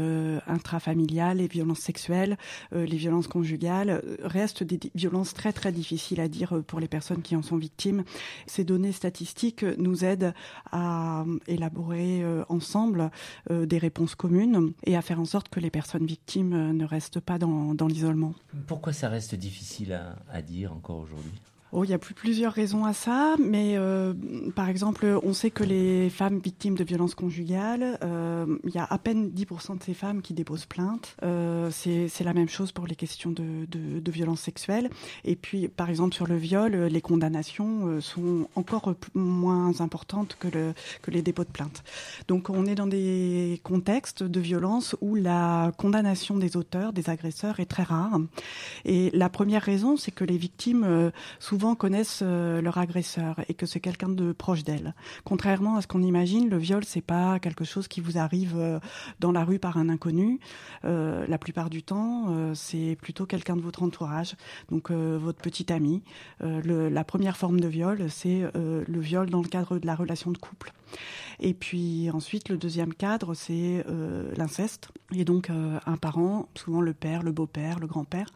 intrafamiliales, 0.48 1.38
les 1.38 1.48
violences 1.48 1.80
sexuelles, 1.80 2.38
les 2.72 2.98
violences 2.98 3.28
conjugales 3.28 4.02
restent 4.24 4.64
des 4.64 4.80
violences 4.96 5.34
très 5.34 5.54
très 5.54 5.72
difficiles 5.72 6.20
à 6.20 6.28
dire 6.28 6.64
pour 6.66 6.80
les 6.80 6.88
personnes 6.88 7.22
qui 7.22 7.36
en 7.36 7.44
sont 7.44 7.58
victimes. 7.58 8.04
Ces 8.48 8.64
données 8.64 8.92
statistiques 8.92 9.64
nous 9.78 10.04
aident 10.04 10.34
à 10.72 11.26
élaborer 11.48 12.24
ensemble 12.50 13.12
des 13.50 13.78
réponses 13.78 14.16
communes 14.16 14.72
et 14.86 14.96
à 14.96 15.02
faire 15.02 15.20
en 15.20 15.26
sorte 15.26 15.50
que 15.50 15.60
les 15.60 15.70
personnes 15.70 16.07
victimes 16.08 16.54
euh, 16.54 16.74
ne 16.74 16.86
restent 16.86 17.20
pas 17.20 17.38
dans, 17.38 17.88
l'isolement. 17.88 18.34
Pourquoi 18.66 18.94
ça 18.94 19.10
reste 19.10 19.36
difficile 19.36 20.00
à 20.30 20.42
dire 20.42 20.74
encore 20.74 20.98
aujourd'hui? 20.98 21.40
Oh, 21.74 21.84
il 21.84 21.90
y 21.90 21.94
a 21.94 21.98
plus- 21.98 22.14
plusieurs 22.14 22.54
raisons 22.54 22.86
à 22.86 22.94
ça, 22.94 23.36
mais 23.40 23.74
euh, 23.78 24.14
par 24.56 24.70
exemple, 24.70 25.20
on 25.24 25.34
sait 25.34 25.52
que 25.52 25.64
les 25.64 26.10
femmes 26.10 26.40
victimes 26.40 26.76
de 26.76 26.84
violences 26.84 27.14
conjugales, 27.14 27.98
euh, 28.04 28.46
il 28.64 28.74
y 28.74 28.78
a 28.78 28.86
à 28.86 28.98
peine 28.98 29.30
10% 29.32 29.78
de 29.78 29.84
ces 29.84 29.94
femmes 29.94 30.22
qui 30.22 30.34
déposent 30.34 30.66
plainte. 30.66 31.16
Euh, 31.24 31.70
c'est 31.72 32.24
la 32.24 32.34
même 32.34 32.48
chose 32.48 32.72
pour 32.72 32.88
les 32.88 32.96
questions 32.96 33.32
de, 33.32 33.66
de, 33.70 34.00
de 34.00 34.12
violences 34.12 34.42
sexuelles. 34.42 34.90
Et 35.26 35.36
puis, 35.36 35.68
par 35.68 35.90
exemple, 35.90 36.16
sur 36.16 36.26
le 36.26 36.38
viol, 36.38 36.72
les 36.74 37.02
condamnations 37.02 38.00
sont 38.02 38.48
encore 38.56 38.94
moins 39.14 39.82
importantes 39.82 40.38
que, 40.40 40.48
le, 40.48 40.74
que 41.02 41.12
les 41.12 41.22
dépôts 41.22 41.44
de 41.44 41.50
plainte. 41.50 41.84
Donc, 42.30 42.50
on 42.50 42.66
est 42.66 42.76
dans 42.76 42.88
des 42.88 43.60
contextes 43.64 44.24
de 44.24 44.40
violence 44.40 44.96
où 45.02 45.16
la 45.16 45.72
condamnation 45.78 46.38
des 46.38 46.56
auteurs, 46.56 46.94
des 46.94 47.10
agresseurs, 47.10 47.60
est 47.60 47.66
très 47.66 47.84
rare. 47.84 48.20
Et 48.86 49.10
la 49.14 49.30
première 49.30 49.62
raison, 49.62 49.98
c'est 49.98 50.12
que 50.12 50.24
les 50.24 50.38
victimes 50.38 50.84
euh, 50.86 51.12
souvent 51.58 51.74
connaissent 51.74 52.20
euh, 52.22 52.62
leur 52.62 52.78
agresseur 52.78 53.38
et 53.50 53.56
que 53.56 53.66
c'est 53.66 53.80
quelqu'un 53.80 54.10
de 54.10 54.32
proche 54.32 54.64
d'elles. 54.64 54.94
Contrairement 55.24 55.78
à 55.78 55.82
ce 55.82 55.88
qu'on 55.88 56.04
imagine, 56.04 56.50
le 56.50 56.58
viol 56.58 56.84
c'est 56.86 57.02
pas 57.02 57.40
quelque 57.40 57.66
chose 57.66 57.88
qui 57.88 58.00
vous 58.00 58.20
arrive 58.20 58.54
euh, 58.56 58.80
dans 59.20 59.32
la 59.32 59.44
rue 59.44 59.58
par 59.58 59.78
un 59.78 59.90
inconnu. 59.90 60.40
Euh, 60.86 61.26
la 61.28 61.40
plupart 61.40 61.72
du 61.72 61.82
temps, 61.82 62.54
c'est 62.54 62.96
plutôt 63.02 63.26
quelqu'un 63.26 63.56
de 63.56 63.62
votre 63.62 63.82
entourage, 63.82 64.36
donc 64.70 64.92
votre 64.92 65.40
petit 65.40 65.72
ami. 65.74 66.04
La 66.42 67.04
première 67.04 67.38
forme 67.38 67.60
de 67.60 67.68
viol, 67.68 68.06
c'est 68.10 68.44
le 68.54 69.00
viol 69.00 69.30
dans 69.30 69.42
le 69.42 69.48
cadre 69.48 69.80
de 69.80 69.86
la 69.86 69.96
relation 69.96 70.32
de 70.32 70.38
couple. 70.38 70.74
Et 71.40 71.54
puis 71.54 72.10
ensuite, 72.12 72.50
le 72.50 72.58
deuxième 72.58 72.94
cadre, 72.94 73.34
c'est 73.34 73.84
euh, 73.88 74.32
l'inceste. 74.36 74.90
Et 75.16 75.26
donc 75.26 75.50
euh, 75.50 75.80
un 75.86 75.98
parent, 75.98 76.50
souvent 76.56 76.82
le 76.82 76.94
père, 76.94 77.24
le 77.24 77.32
beau-père, 77.32 77.80
le 77.80 77.88
grand-père. 77.88 78.28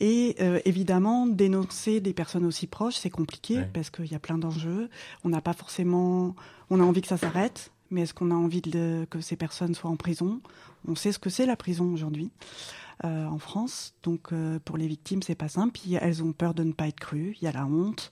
Et 0.00 0.36
euh, 0.40 0.60
évidemment, 0.64 1.26
dénoncer 1.26 2.00
des 2.00 2.12
personnes 2.12 2.44
aussi 2.44 2.66
proches, 2.66 2.96
c'est 2.96 3.10
compliqué 3.10 3.58
Ouais. 3.58 3.70
parce 3.72 3.90
qu'il 3.90 4.06
y 4.10 4.14
a 4.14 4.18
plein 4.18 4.38
d'enjeux. 4.38 4.90
On 5.24 5.28
n'a 5.30 5.40
pas 5.40 5.52
forcément, 5.54 6.34
on 6.68 6.80
a 6.80 6.82
envie 6.82 7.00
que 7.00 7.08
ça 7.08 7.16
s'arrête, 7.16 7.70
mais 7.90 8.02
est-ce 8.02 8.14
qu'on 8.14 8.30
a 8.30 8.34
envie 8.34 8.60
de, 8.60 9.06
que 9.10 9.20
ces 9.20 9.36
personnes 9.36 9.74
soient 9.74 9.90
en 9.90 9.96
prison? 9.96 10.40
On 10.88 10.94
sait 10.94 11.12
ce 11.12 11.18
que 11.18 11.30
c'est 11.30 11.46
la 11.46 11.56
prison 11.56 11.92
aujourd'hui. 11.92 12.30
euh, 13.04 13.26
en 13.26 13.38
France, 13.38 13.94
donc 14.02 14.32
euh, 14.32 14.58
pour 14.64 14.78
les 14.78 14.86
victimes 14.86 15.22
c'est 15.22 15.34
pas 15.34 15.48
simple. 15.48 15.78
Puis 15.78 15.94
elles 15.94 16.22
ont 16.22 16.32
peur 16.32 16.54
de 16.54 16.62
ne 16.64 16.72
pas 16.72 16.88
être 16.88 16.98
crues. 16.98 17.36
Il 17.40 17.44
y 17.44 17.48
a 17.48 17.52
la 17.52 17.66
honte 17.66 18.10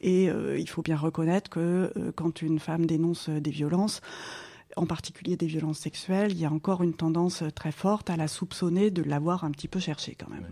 et 0.00 0.28
euh, 0.28 0.58
il 0.58 0.68
faut 0.68 0.82
bien 0.82 0.96
reconnaître 0.96 1.48
que 1.48 1.90
quand 2.16 2.42
une 2.42 2.58
femme 2.58 2.84
dénonce 2.84 3.30
des 3.30 3.50
violences, 3.50 4.02
en 4.76 4.84
particulier 4.84 5.36
des 5.36 5.46
violences 5.46 5.78
sexuelles, 5.78 6.32
il 6.32 6.38
y 6.38 6.44
a 6.44 6.52
encore 6.52 6.82
une 6.82 6.92
tendance 6.92 7.42
très 7.54 7.72
forte 7.72 8.10
à 8.10 8.16
la 8.16 8.28
soupçonner 8.28 8.90
de 8.90 9.02
l'avoir 9.02 9.44
un 9.44 9.50
petit 9.50 9.68
peu 9.68 9.80
cherché 9.80 10.14
quand 10.18 10.28
même, 10.28 10.46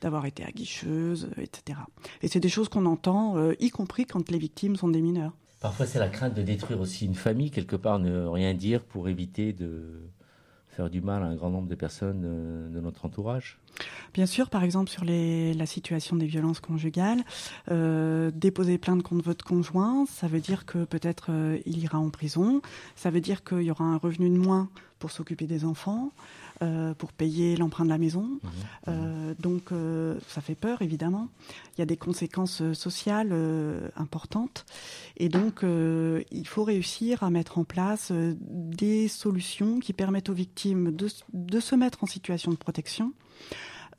d'avoir 0.00 0.26
été 0.26 0.44
aguicheuse, 0.44 1.30
etc. 1.36 1.78
Et 2.22 2.28
c'est 2.28 2.40
des 2.40 2.48
choses 2.48 2.68
qu'on 2.68 2.86
entend, 2.86 3.36
euh, 3.36 3.54
y 3.60 3.70
compris 3.70 4.04
quand 4.04 4.30
les 4.30 4.38
victimes 4.38 4.74
sont 4.74 4.88
des 4.88 5.00
mineurs. 5.00 5.32
Parfois, 5.60 5.86
c'est 5.86 5.98
la 5.98 6.08
crainte 6.08 6.34
de 6.34 6.42
détruire 6.42 6.80
aussi 6.80 7.04
une 7.06 7.16
famille, 7.16 7.50
quelque 7.50 7.76
part, 7.76 7.98
ne 7.98 8.26
rien 8.26 8.54
dire 8.54 8.84
pour 8.84 9.08
éviter 9.08 9.52
de 9.52 10.08
faire 10.78 10.88
du 10.88 11.00
mal 11.00 11.24
à 11.24 11.26
un 11.26 11.34
grand 11.34 11.50
nombre 11.50 11.66
de 11.66 11.74
personnes 11.74 12.22
euh, 12.24 12.68
de 12.68 12.78
notre 12.78 13.04
entourage. 13.04 13.58
Bien 14.14 14.26
sûr, 14.26 14.48
par 14.48 14.62
exemple, 14.62 14.88
sur 14.88 15.04
la 15.04 15.66
situation 15.66 16.14
des 16.14 16.26
violences 16.26 16.60
conjugales, 16.60 17.24
euh, 17.70 18.30
déposer 18.32 18.78
plainte 18.78 19.02
contre 19.02 19.24
votre 19.24 19.44
conjoint, 19.44 20.06
ça 20.06 20.28
veut 20.28 20.38
dire 20.38 20.66
que 20.66 20.84
peut-être 20.84 21.30
euh, 21.30 21.58
il 21.66 21.78
ira 21.78 21.98
en 21.98 22.10
prison, 22.10 22.62
ça 22.94 23.10
veut 23.10 23.20
dire 23.20 23.42
qu'il 23.42 23.62
y 23.62 23.70
aura 23.72 23.84
un 23.84 23.96
revenu 23.96 24.30
de 24.30 24.38
moins 24.38 24.68
pour 25.00 25.10
s'occuper 25.10 25.46
des 25.46 25.64
enfants, 25.64 26.12
euh, 26.62 26.94
pour 26.94 27.12
payer 27.12 27.56
l'emprunt 27.56 27.84
de 27.84 27.90
la 27.90 27.98
maison. 27.98 28.40
Euh, 28.88 29.34
donc 29.38 29.70
euh, 29.70 30.18
ça 30.28 30.40
fait 30.40 30.54
peur, 30.54 30.82
évidemment. 30.82 31.28
Il 31.76 31.80
y 31.80 31.82
a 31.82 31.86
des 31.86 31.96
conséquences 31.96 32.62
sociales 32.72 33.34
importantes. 33.96 34.66
Et 35.16 35.28
donc 35.28 35.62
il 35.62 36.46
faut 36.46 36.64
réussir 36.64 37.22
à 37.22 37.30
mettre 37.30 37.58
en 37.58 37.64
place 37.64 38.12
des 38.12 39.08
solutions 39.08 39.78
qui 39.78 39.92
permettent 39.92 40.28
aux 40.30 40.34
victimes 40.34 40.90
de, 40.92 41.08
de 41.32 41.60
se 41.60 41.74
mettre 41.74 42.04
en 42.04 42.06
situation 42.06 42.50
de 42.50 42.56
protection. 42.56 43.12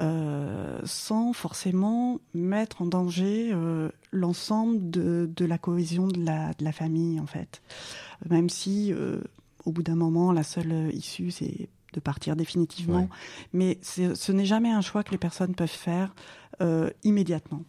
euh, 0.01 0.79
sans 0.85 1.33
forcément 1.33 2.19
mettre 2.33 2.81
en 2.81 2.85
danger 2.85 3.51
euh, 3.51 3.89
l'ensemble 4.11 4.89
de, 4.89 5.29
de 5.35 5.45
la 5.45 5.57
cohésion 5.57 6.07
de 6.07 6.23
la, 6.23 6.53
de 6.53 6.63
la 6.63 6.71
famille, 6.71 7.19
en 7.19 7.25
fait. 7.25 7.61
Même 8.29 8.49
si, 8.49 8.93
euh, 8.93 9.21
au 9.65 9.71
bout 9.71 9.83
d'un 9.83 9.95
moment, 9.95 10.31
la 10.31 10.43
seule 10.43 10.93
issue, 10.93 11.31
c'est 11.31 11.69
de 11.93 12.00
partir 12.00 12.36
définitivement. 12.36 13.01
Ouais. 13.01 13.08
Mais 13.53 13.79
ce 13.81 14.31
n'est 14.31 14.46
jamais 14.46 14.72
un 14.72 14.81
choix 14.81 15.03
que 15.03 15.12
les 15.12 15.17
personnes 15.17 15.55
peuvent 15.55 15.67
faire 15.69 16.13
euh, 16.62 16.89
immédiatement. 17.03 17.63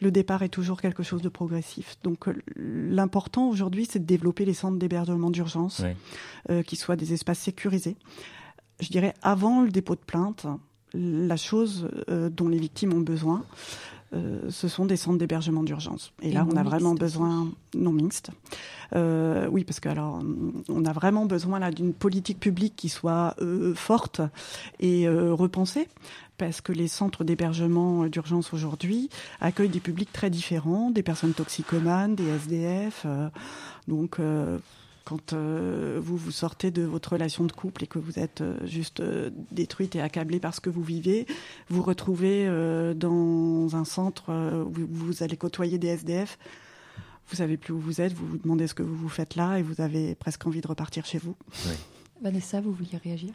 Le 0.00 0.10
départ 0.10 0.42
est 0.42 0.48
toujours 0.48 0.80
quelque 0.80 1.02
chose 1.02 1.22
de 1.22 1.28
progressif. 1.28 1.96
Donc 2.02 2.26
euh, 2.28 2.34
l'important 2.56 3.48
aujourd'hui, 3.48 3.86
c'est 3.88 4.00
de 4.00 4.04
développer 4.06 4.44
les 4.44 4.54
centres 4.54 4.78
d'hébergement 4.78 5.30
d'urgence, 5.30 5.80
Ouais. 5.80 5.96
euh, 6.50 6.62
qui 6.62 6.76
soient 6.76 6.96
des 6.96 7.12
espaces 7.12 7.38
sécurisés. 7.38 7.96
Je 8.80 8.88
dirais 8.88 9.14
avant 9.22 9.62
le 9.62 9.70
dépôt 9.70 9.94
de 9.94 10.00
plainte, 10.00 10.46
la 10.94 11.36
chose 11.36 11.88
euh, 12.08 12.28
dont 12.30 12.48
les 12.48 12.58
victimes 12.58 12.92
ont 12.94 13.00
besoin, 13.00 13.44
euh, 14.14 14.50
ce 14.50 14.68
sont 14.68 14.84
des 14.84 14.96
centres 14.96 15.18
d'hébergement 15.18 15.62
d'urgence. 15.62 16.12
Et, 16.22 16.28
Et 16.28 16.32
là, 16.32 16.46
on 16.50 16.56
a 16.56 16.62
vraiment 16.62 16.94
besoin 16.94 17.48
non 17.74 17.92
mixtes. 17.92 18.30
Euh, 18.94 19.48
oui, 19.50 19.64
parce 19.64 19.80
que 19.80 19.88
alors, 19.88 20.20
on 20.68 20.84
a 20.84 20.92
vraiment 20.92 21.26
besoin 21.26 21.58
là 21.58 21.70
d'une 21.70 21.94
politique 21.94 22.38
publique 22.38 22.76
qui 22.76 22.88
soit 22.88 23.34
euh, 23.40 23.74
forte 23.74 24.20
et 24.80 25.08
euh, 25.08 25.32
repensée, 25.32 25.88
parce 26.36 26.60
que 26.60 26.72
les 26.72 26.88
centres 26.88 27.24
d'hébergement 27.24 28.06
d'urgence 28.06 28.52
aujourd'hui 28.52 29.08
accueillent 29.40 29.68
des 29.68 29.80
publics 29.80 30.12
très 30.12 30.30
différents, 30.30 30.90
des 30.90 31.02
personnes 31.02 31.34
toxicomanes, 31.34 32.14
des 32.14 32.28
SDF, 32.28 33.06
donc. 33.88 34.18
Quand 35.04 35.32
euh, 35.32 36.00
vous 36.02 36.16
vous 36.16 36.30
sortez 36.30 36.70
de 36.70 36.82
votre 36.82 37.12
relation 37.12 37.44
de 37.44 37.52
couple 37.52 37.84
et 37.84 37.86
que 37.86 37.98
vous 37.98 38.18
êtes 38.18 38.40
euh, 38.40 38.58
juste 38.66 39.00
euh, 39.00 39.30
détruite 39.50 39.96
et 39.96 40.00
accablée 40.00 40.40
par 40.40 40.54
ce 40.54 40.60
que 40.60 40.70
vous 40.70 40.82
vivez, 40.82 41.26
vous 41.68 41.82
retrouvez 41.82 42.46
euh, 42.46 42.94
dans 42.94 43.76
un 43.76 43.84
centre 43.84 44.32
où 44.32 44.86
vous 44.90 45.22
allez 45.22 45.36
côtoyer 45.36 45.78
des 45.78 45.88
SDF. 45.88 46.38
Vous 47.28 47.36
savez 47.36 47.56
plus 47.56 47.72
où 47.72 47.78
vous 47.78 48.00
êtes, 48.00 48.12
vous 48.12 48.26
vous 48.26 48.38
demandez 48.38 48.66
ce 48.66 48.74
que 48.74 48.82
vous 48.82 48.96
vous 48.96 49.08
faites 49.08 49.36
là 49.36 49.58
et 49.58 49.62
vous 49.62 49.80
avez 49.80 50.14
presque 50.14 50.46
envie 50.46 50.60
de 50.60 50.68
repartir 50.68 51.06
chez 51.06 51.18
vous. 51.18 51.36
Vanessa, 52.20 52.60
vous 52.60 52.72
vouliez 52.72 52.98
réagir? 53.02 53.34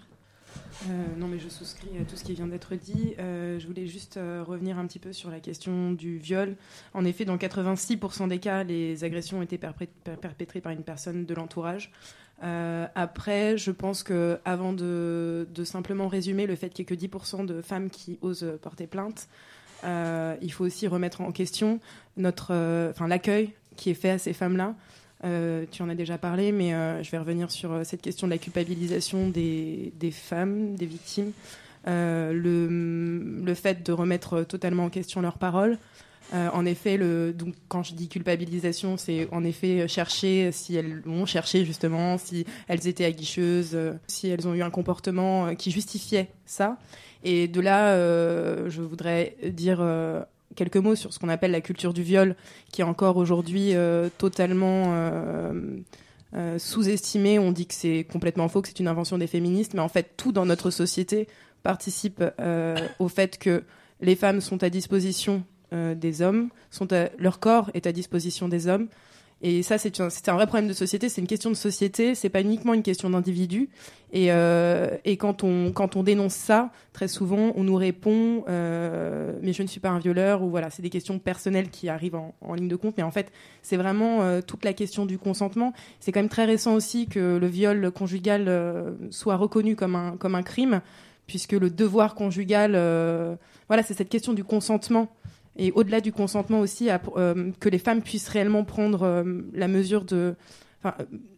Euh, 0.90 1.06
non, 1.18 1.28
mais 1.28 1.40
je 1.40 1.50
souscris 1.50 1.90
à 2.00 2.06
tout 2.06 2.16
ce 2.16 2.24
qui 2.24 2.34
vient 2.34 2.48
d'être 2.48 2.76
dit. 2.76 3.16
Euh, 3.20 3.60
je 3.60 3.68
voulais 3.68 3.88
juste 3.88 4.18
euh, 4.18 4.44
revenir 4.46 4.78
un 4.78 4.86
petit 4.86 5.00
peu 5.00 5.14
sur 5.14 5.30
la 5.30 5.40
question 5.40 5.92
du 5.92 6.18
viol. 6.18 6.56
En 6.94 7.06
effet, 7.06 7.26
dans 7.26 7.38
86% 7.38 8.28
des 8.28 8.40
cas, 8.40 8.64
les 8.64 9.04
agressions 9.04 9.40
ont 9.40 9.42
été 9.42 9.58
perpétrées 9.58 10.62
par 10.62 10.72
une 10.72 10.84
personne 10.84 11.26
de 11.26 11.34
l'entourage. 11.34 11.92
Après, 12.40 13.58
je 13.58 13.72
pense 13.72 14.04
que 14.04 14.40
avant 14.46 14.72
de, 14.72 15.48
simplement 15.64 16.08
résumer 16.08 16.46
le 16.46 16.56
fait 16.56 16.70
qu'il 16.70 16.86
n'y 16.86 16.94
ait 16.94 17.08
que 17.08 17.18
10% 17.18 17.46
de 17.48 17.64
femmes 17.64 17.90
qui 17.90 18.20
osent 18.22 18.60
porter 18.62 18.86
plainte, 18.86 19.28
il 19.84 20.52
faut 20.52 20.64
aussi 20.64 20.88
remettre 20.88 21.22
en 21.22 21.32
question 21.32 21.80
notre, 22.16 22.54
l'accueil 23.08 23.54
qui 23.76 23.90
est 23.90 23.96
fait 23.96 24.12
à 24.12 24.18
ces 24.20 24.34
femmes-là. 24.34 24.76
Euh, 25.24 25.66
tu 25.72 25.82
en 25.82 25.90
as 25.90 25.96
déjà 25.96 26.18
parlé, 26.18 26.52
mais 26.52 26.74
euh, 26.74 27.02
je 27.02 27.10
vais 27.10 27.18
revenir 27.18 27.50
sur 27.50 27.72
euh, 27.72 27.84
cette 27.84 28.02
question 28.02 28.28
de 28.28 28.32
la 28.32 28.38
culpabilisation 28.38 29.30
des, 29.30 29.92
femmes, 30.12 30.76
des 30.76 30.86
victimes. 30.86 31.32
le, 31.86 33.54
fait 33.56 33.84
de 33.84 33.92
remettre 33.92 34.44
totalement 34.44 34.86
en 34.86 34.90
question 34.90 35.22
leurs 35.22 35.38
paroles. 35.38 35.78
En 36.34 36.66
effet, 36.66 36.98
donc, 37.34 37.56
quand 37.70 37.84
je 37.84 37.94
dis 37.94 38.10
culpabilisation, 38.10 38.98
c'est 38.98 39.30
en 39.32 39.46
effet 39.46 39.88
chercher 39.88 40.52
si 40.52 40.76
elles 40.76 41.02
ont 41.06 41.26
cherché 41.26 41.64
justement, 41.64 42.18
si 42.18 42.46
elles 42.68 42.86
étaient 42.86 43.06
aguicheuses, 43.06 43.78
si 44.08 44.28
elles 44.28 44.46
ont 44.46 44.54
eu 44.54 44.62
un 44.62 44.70
comportement 44.70 45.56
qui 45.56 45.72
justifiait 45.72 46.28
ça. 46.46 46.78
Et 47.24 47.48
de 47.48 47.62
là, 47.62 47.96
je 48.68 48.82
voudrais 48.82 49.38
dire 49.42 49.80
quelques 50.58 50.78
mots 50.78 50.96
sur 50.96 51.14
ce 51.14 51.20
qu'on 51.20 51.30
appelle 51.30 51.52
la 51.52 51.62
culture 51.62 51.94
du 51.94 52.04
viol, 52.04 52.36
qui 52.74 52.82
est 52.82 52.84
encore 52.84 53.16
aujourd'hui 53.16 53.76
euh, 53.76 54.10
totalement 54.18 54.88
euh, 54.88 55.54
euh, 56.36 56.60
sous-estimée. 56.60 57.40
On 57.40 57.54
dit 57.54 57.68
que 57.68 57.74
c'est 57.74 58.06
complètement 58.12 58.50
faux, 58.50 58.62
que 58.62 58.68
c'est 58.68 58.82
une 58.82 58.90
invention 58.90 59.18
des 59.18 59.28
féministes, 59.28 59.74
mais 59.74 59.80
en 59.80 59.88
fait, 59.88 60.16
tout 60.18 60.34
dans 60.34 60.46
notre 60.46 60.72
société 60.72 61.30
participe 61.64 62.24
au 63.00 63.08
fait 63.10 63.38
que 63.38 63.64
les 64.00 64.16
femmes 64.16 64.42
sont 64.42 64.64
à 64.64 64.70
disposition 64.70 65.44
des 65.74 66.22
hommes, 66.22 66.50
sont 66.72 66.88
leur 67.18 67.40
corps 67.40 67.72
est 67.74 67.88
à 67.88 67.92
disposition 67.92 68.48
des 68.48 68.68
hommes. 68.68 68.88
Et 69.42 69.62
ça, 69.62 69.78
c'est 69.78 70.00
un, 70.00 70.34
vrai 70.34 70.48
problème 70.48 70.68
de 70.68 70.74
société. 70.74 71.10
C'est 71.10 71.22
une 71.22 71.28
question 71.28 71.52
de 71.52 71.56
société. 71.56 72.16
C'est 72.16 72.30
pas 72.30 72.42
uniquement 72.42 72.74
une 72.74 72.82
question 72.82 73.10
d'individu. 73.10 73.70
Et, 74.12 74.32
euh, 74.32 74.98
quand 75.20 75.44
on 75.44 76.04
dénonce 76.04 76.34
ça, 76.34 76.72
très 76.92 77.08
souvent, 77.08 77.52
on 77.56 77.64
nous 77.64 77.76
répond 77.76 78.46
euh, 78.48 79.34
mais 79.44 79.54
je 79.54 79.62
ne 79.62 79.68
suis 79.68 79.80
pas 79.80 79.90
un 79.90 80.00
violeur 80.00 80.42
ou 80.42 80.50
voilà, 80.50 80.70
c'est 80.70 80.82
des 80.82 80.90
questions 80.90 81.20
personnelles 81.20 81.70
qui 81.70 81.88
arrivent 81.88 82.16
en, 82.16 82.54
ligne 82.56 82.68
de 82.68 82.76
compte. 82.76 82.96
Mais 82.98 83.04
en 83.04 83.12
fait, 83.12 83.32
c'est 83.62 83.78
vraiment 83.78 84.24
euh, 84.24 84.42
toute 84.42 84.66
la 84.66 84.74
question 84.74 85.06
du 85.06 85.20
consentement. 85.20 85.74
C'est 86.00 86.12
quand 86.12 86.22
même 86.22 86.30
très 86.30 86.46
récent 86.46 86.74
aussi 86.74 87.08
que 87.08 87.38
le 87.38 87.48
viol 87.48 87.92
conjugal 87.92 88.96
soit 89.12 89.36
reconnu 89.36 89.76
comme 89.76 89.96
un 89.96 90.18
comme 90.18 90.34
un 90.34 90.44
crime, 90.44 90.82
puisque 91.28 91.52
le 91.52 91.70
devoir 91.70 92.16
conjugal, 92.16 92.72
voilà, 93.68 93.84
c'est 93.84 93.94
cette 93.94 94.10
question 94.10 94.34
du 94.34 94.44
consentement 94.44 95.10
et 95.58 95.72
au-delà 95.72 96.02
du 96.02 96.12
consentement 96.12 96.60
aussi, 96.60 96.90
euh, 96.90 97.52
que 97.60 97.70
les 97.70 97.80
femmes 97.80 98.02
puissent 98.02 98.30
réellement 98.30 98.64
prendre 98.64 99.04
euh, 99.04 99.42
la 99.54 99.68
mesure 99.68 100.06
de, 100.06 100.36
euh, 100.86 100.92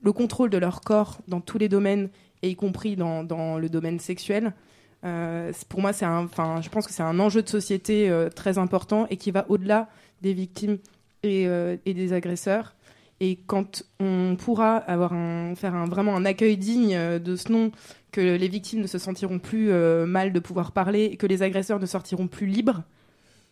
le 0.03 0.11
contrôle 0.11 0.49
de 0.49 0.57
leur 0.57 0.81
corps 0.81 1.19
dans 1.27 1.39
tous 1.39 1.57
les 1.57 1.69
domaines, 1.69 2.09
et 2.41 2.49
y 2.49 2.55
compris 2.55 2.95
dans, 2.95 3.57
le 3.57 3.69
domaine 3.69 3.99
sexuel. 3.99 4.53
Pour 5.01 5.81
moi, 5.81 5.91
c'est 5.91 6.05
un, 6.05 6.23
enfin, 6.23 6.61
je 6.61 6.69
pense 6.69 6.87
que 6.87 6.93
c'est 6.93 7.03
un 7.03 7.19
enjeu 7.19 7.41
de 7.41 7.49
société 7.49 8.09
très 8.33 8.57
important 8.57 9.07
et 9.09 9.17
qui 9.17 9.31
va 9.31 9.45
au-delà 9.49 9.89
des 10.21 10.33
victimes 10.33 10.77
et, 11.23 11.45
des 11.85 12.13
agresseurs. 12.13 12.75
Et 13.19 13.37
quand 13.45 13.83
on 13.99 14.37
pourra 14.37 14.77
avoir 14.77 15.11
un, 15.11 15.53
faire 15.55 15.75
un, 15.75 15.83
vraiment 15.83 16.15
un 16.15 16.23
accueil 16.23 16.55
digne 16.55 17.19
de 17.19 17.35
ce 17.35 17.51
nom, 17.51 17.71
que 18.13 18.21
les 18.21 18.47
victimes 18.47 18.79
ne 18.79 18.87
se 18.87 18.99
sentiront 18.99 19.39
plus 19.39 19.69
mal 20.07 20.31
de 20.31 20.39
pouvoir 20.39 20.71
parler, 20.71 21.17
que 21.17 21.27
les 21.27 21.43
agresseurs 21.43 21.81
ne 21.81 21.85
sortiront 21.85 22.27
plus 22.29 22.47
libres 22.47 22.83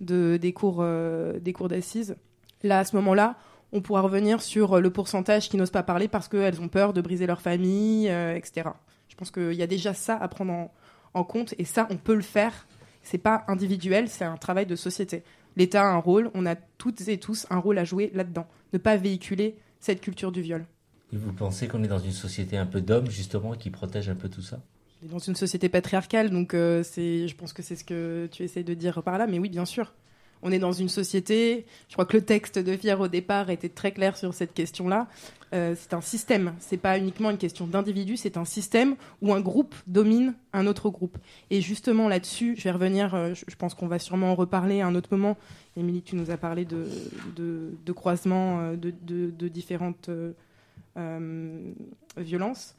de, 0.01 0.37
des 0.37 0.53
cours, 0.53 0.77
euh, 0.79 1.39
des 1.39 1.53
cours 1.53 1.67
d'assises, 1.67 2.15
là, 2.63 2.79
à 2.79 2.85
ce 2.85 2.95
moment-là, 2.97 3.37
on 3.71 3.81
pourra 3.81 4.01
revenir 4.01 4.41
sur 4.41 4.79
le 4.79 4.89
pourcentage 4.89 5.49
qui 5.49 5.57
n'osent 5.57 5.71
pas 5.71 5.83
parler 5.83 6.07
parce 6.07 6.27
qu'elles 6.27 6.61
ont 6.61 6.69
peur 6.69 6.93
de 6.93 7.01
briser 7.01 7.27
leur 7.27 7.41
famille, 7.41 8.09
euh, 8.09 8.35
etc. 8.35 8.69
Je 9.09 9.15
pense 9.15 9.31
qu'il 9.31 9.53
y 9.53 9.63
a 9.63 9.67
déjà 9.67 9.93
ça 9.93 10.15
à 10.15 10.27
prendre 10.27 10.53
en, 10.53 10.73
en 11.13 11.23
compte 11.23 11.53
et 11.57 11.65
ça, 11.65 11.87
on 11.89 11.97
peut 11.97 12.15
le 12.15 12.21
faire. 12.21 12.67
C'est 13.03 13.17
pas 13.17 13.43
individuel, 13.47 14.07
c'est 14.07 14.25
un 14.25 14.37
travail 14.37 14.65
de 14.65 14.75
société. 14.75 15.23
L'État 15.55 15.81
a 15.81 15.87
un 15.87 15.97
rôle, 15.97 16.29
on 16.33 16.45
a 16.45 16.55
toutes 16.55 17.07
et 17.07 17.17
tous 17.17 17.47
un 17.49 17.57
rôle 17.57 17.77
à 17.77 17.83
jouer 17.83 18.11
là-dedans. 18.13 18.47
Ne 18.73 18.77
pas 18.77 18.95
véhiculer 18.95 19.57
cette 19.79 20.01
culture 20.01 20.31
du 20.31 20.41
viol. 20.41 20.65
Et 21.13 21.17
vous 21.17 21.31
pensez 21.33 21.67
qu'on 21.67 21.83
est 21.83 21.87
dans 21.87 21.99
une 21.99 22.11
société 22.11 22.57
un 22.57 22.65
peu 22.65 22.81
d'hommes, 22.81 23.09
justement, 23.09 23.53
qui 23.53 23.69
protège 23.69 24.09
un 24.09 24.15
peu 24.15 24.29
tout 24.29 24.41
ça? 24.41 24.59
On 25.01 25.05
est 25.05 25.09
dans 25.09 25.19
une 25.19 25.35
société 25.35 25.69
patriarcale, 25.69 26.29
donc 26.29 26.53
euh, 26.53 26.83
c'est, 26.83 27.27
je 27.27 27.35
pense 27.35 27.53
que 27.53 27.61
c'est 27.61 27.75
ce 27.75 27.83
que 27.83 28.27
tu 28.31 28.43
essayes 28.43 28.63
de 28.63 28.73
dire 28.73 29.03
par 29.03 29.17
là, 29.17 29.27
mais 29.27 29.39
oui, 29.39 29.49
bien 29.49 29.65
sûr. 29.65 29.93
On 30.41 30.51
est 30.51 30.59
dans 30.59 30.71
une 30.71 30.89
société, 30.89 31.65
je 31.87 31.93
crois 31.93 32.05
que 32.05 32.15
le 32.15 32.23
texte 32.23 32.59
de 32.59 32.77
Fier 32.77 32.99
au 32.99 33.07
départ 33.07 33.49
était 33.49 33.69
très 33.69 33.91
clair 33.91 34.17
sur 34.17 34.33
cette 34.33 34.53
question-là. 34.53 35.07
Euh, 35.53 35.75
c'est 35.77 35.93
un 35.93 36.01
système, 36.01 36.53
c'est 36.59 36.77
pas 36.77 36.97
uniquement 36.97 37.31
une 37.31 37.37
question 37.37 37.67
d'individu, 37.67 38.17
c'est 38.17 38.37
un 38.37 38.45
système 38.45 38.95
où 39.21 39.33
un 39.33 39.39
groupe 39.39 39.73
domine 39.87 40.35
un 40.53 40.67
autre 40.67 40.89
groupe. 40.89 41.17
Et 41.49 41.61
justement 41.61 42.07
là-dessus, 42.07 42.55
je 42.57 42.63
vais 42.63 42.71
revenir, 42.71 43.15
euh, 43.15 43.33
je, 43.33 43.55
pense 43.55 43.73
qu'on 43.73 43.87
va 43.87 43.97
sûrement 43.99 44.31
en 44.31 44.35
reparler 44.35 44.81
à 44.81 44.87
un 44.87 44.95
autre 44.95 45.09
moment. 45.11 45.37
Émilie, 45.75 46.01
tu 46.01 46.15
nous 46.15 46.31
as 46.31 46.37
parlé 46.37 46.65
de, 46.65 46.87
de, 47.35 47.71
de 47.85 47.91
croisement 47.93 48.59
euh, 48.59 48.75
de, 48.75 48.91
de, 49.01 49.47
différentes 49.47 50.09
violences. 52.17 52.75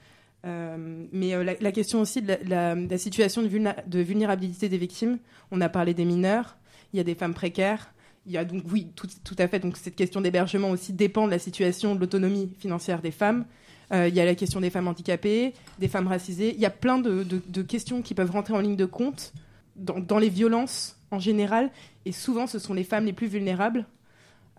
Euh, 0.46 1.06
mais 1.12 1.34
euh, 1.34 1.42
la, 1.42 1.72
question 1.72 2.00
aussi 2.00 2.22
de 2.22 2.36
la, 2.46 2.98
situation 2.98 3.42
de, 3.42 3.98
vulnérabilité 3.98 4.68
des 4.68 4.78
victimes, 4.78 5.18
on 5.50 5.60
a 5.60 5.68
parlé 5.68 5.94
des 5.94 6.04
mineurs, 6.04 6.56
il 6.92 6.98
y 6.98 7.00
a 7.00 7.04
des 7.04 7.14
femmes 7.14 7.34
précaires, 7.34 7.92
il 8.26 8.32
y 8.32 8.38
a 8.38 8.44
donc, 8.44 8.62
oui, 8.70 8.88
tout, 8.94 9.36
à 9.38 9.48
fait, 9.48 9.58
donc 9.58 9.76
cette 9.76 9.96
question 9.96 10.20
d'hébergement 10.20 10.70
aussi 10.70 10.92
dépend 10.92 11.26
de 11.26 11.30
la 11.30 11.38
situation 11.38 11.94
de 11.94 12.00
l'autonomie 12.00 12.50
financière 12.58 13.02
des 13.02 13.10
femmes. 13.10 13.46
Euh, 13.92 14.06
il 14.06 14.14
y 14.14 14.20
a 14.20 14.24
la 14.24 14.34
question 14.34 14.60
des 14.60 14.70
femmes 14.70 14.86
handicapées, 14.86 15.54
des 15.78 15.88
femmes 15.88 16.06
racisées, 16.06 16.54
il 16.54 16.60
y 16.60 16.66
a 16.66 16.70
plein 16.70 16.98
de, 16.98 17.62
questions 17.62 18.02
qui 18.02 18.14
peuvent 18.14 18.30
rentrer 18.30 18.54
en 18.54 18.60
ligne 18.60 18.76
de 18.76 18.84
compte 18.84 19.32
dans, 19.76 20.18
les 20.18 20.28
violences 20.28 20.96
en 21.10 21.18
général, 21.18 21.70
et 22.04 22.12
souvent 22.12 22.46
ce 22.46 22.58
sont 22.58 22.74
les 22.74 22.84
femmes 22.84 23.06
les 23.06 23.12
plus 23.12 23.28
vulnérables. 23.28 23.86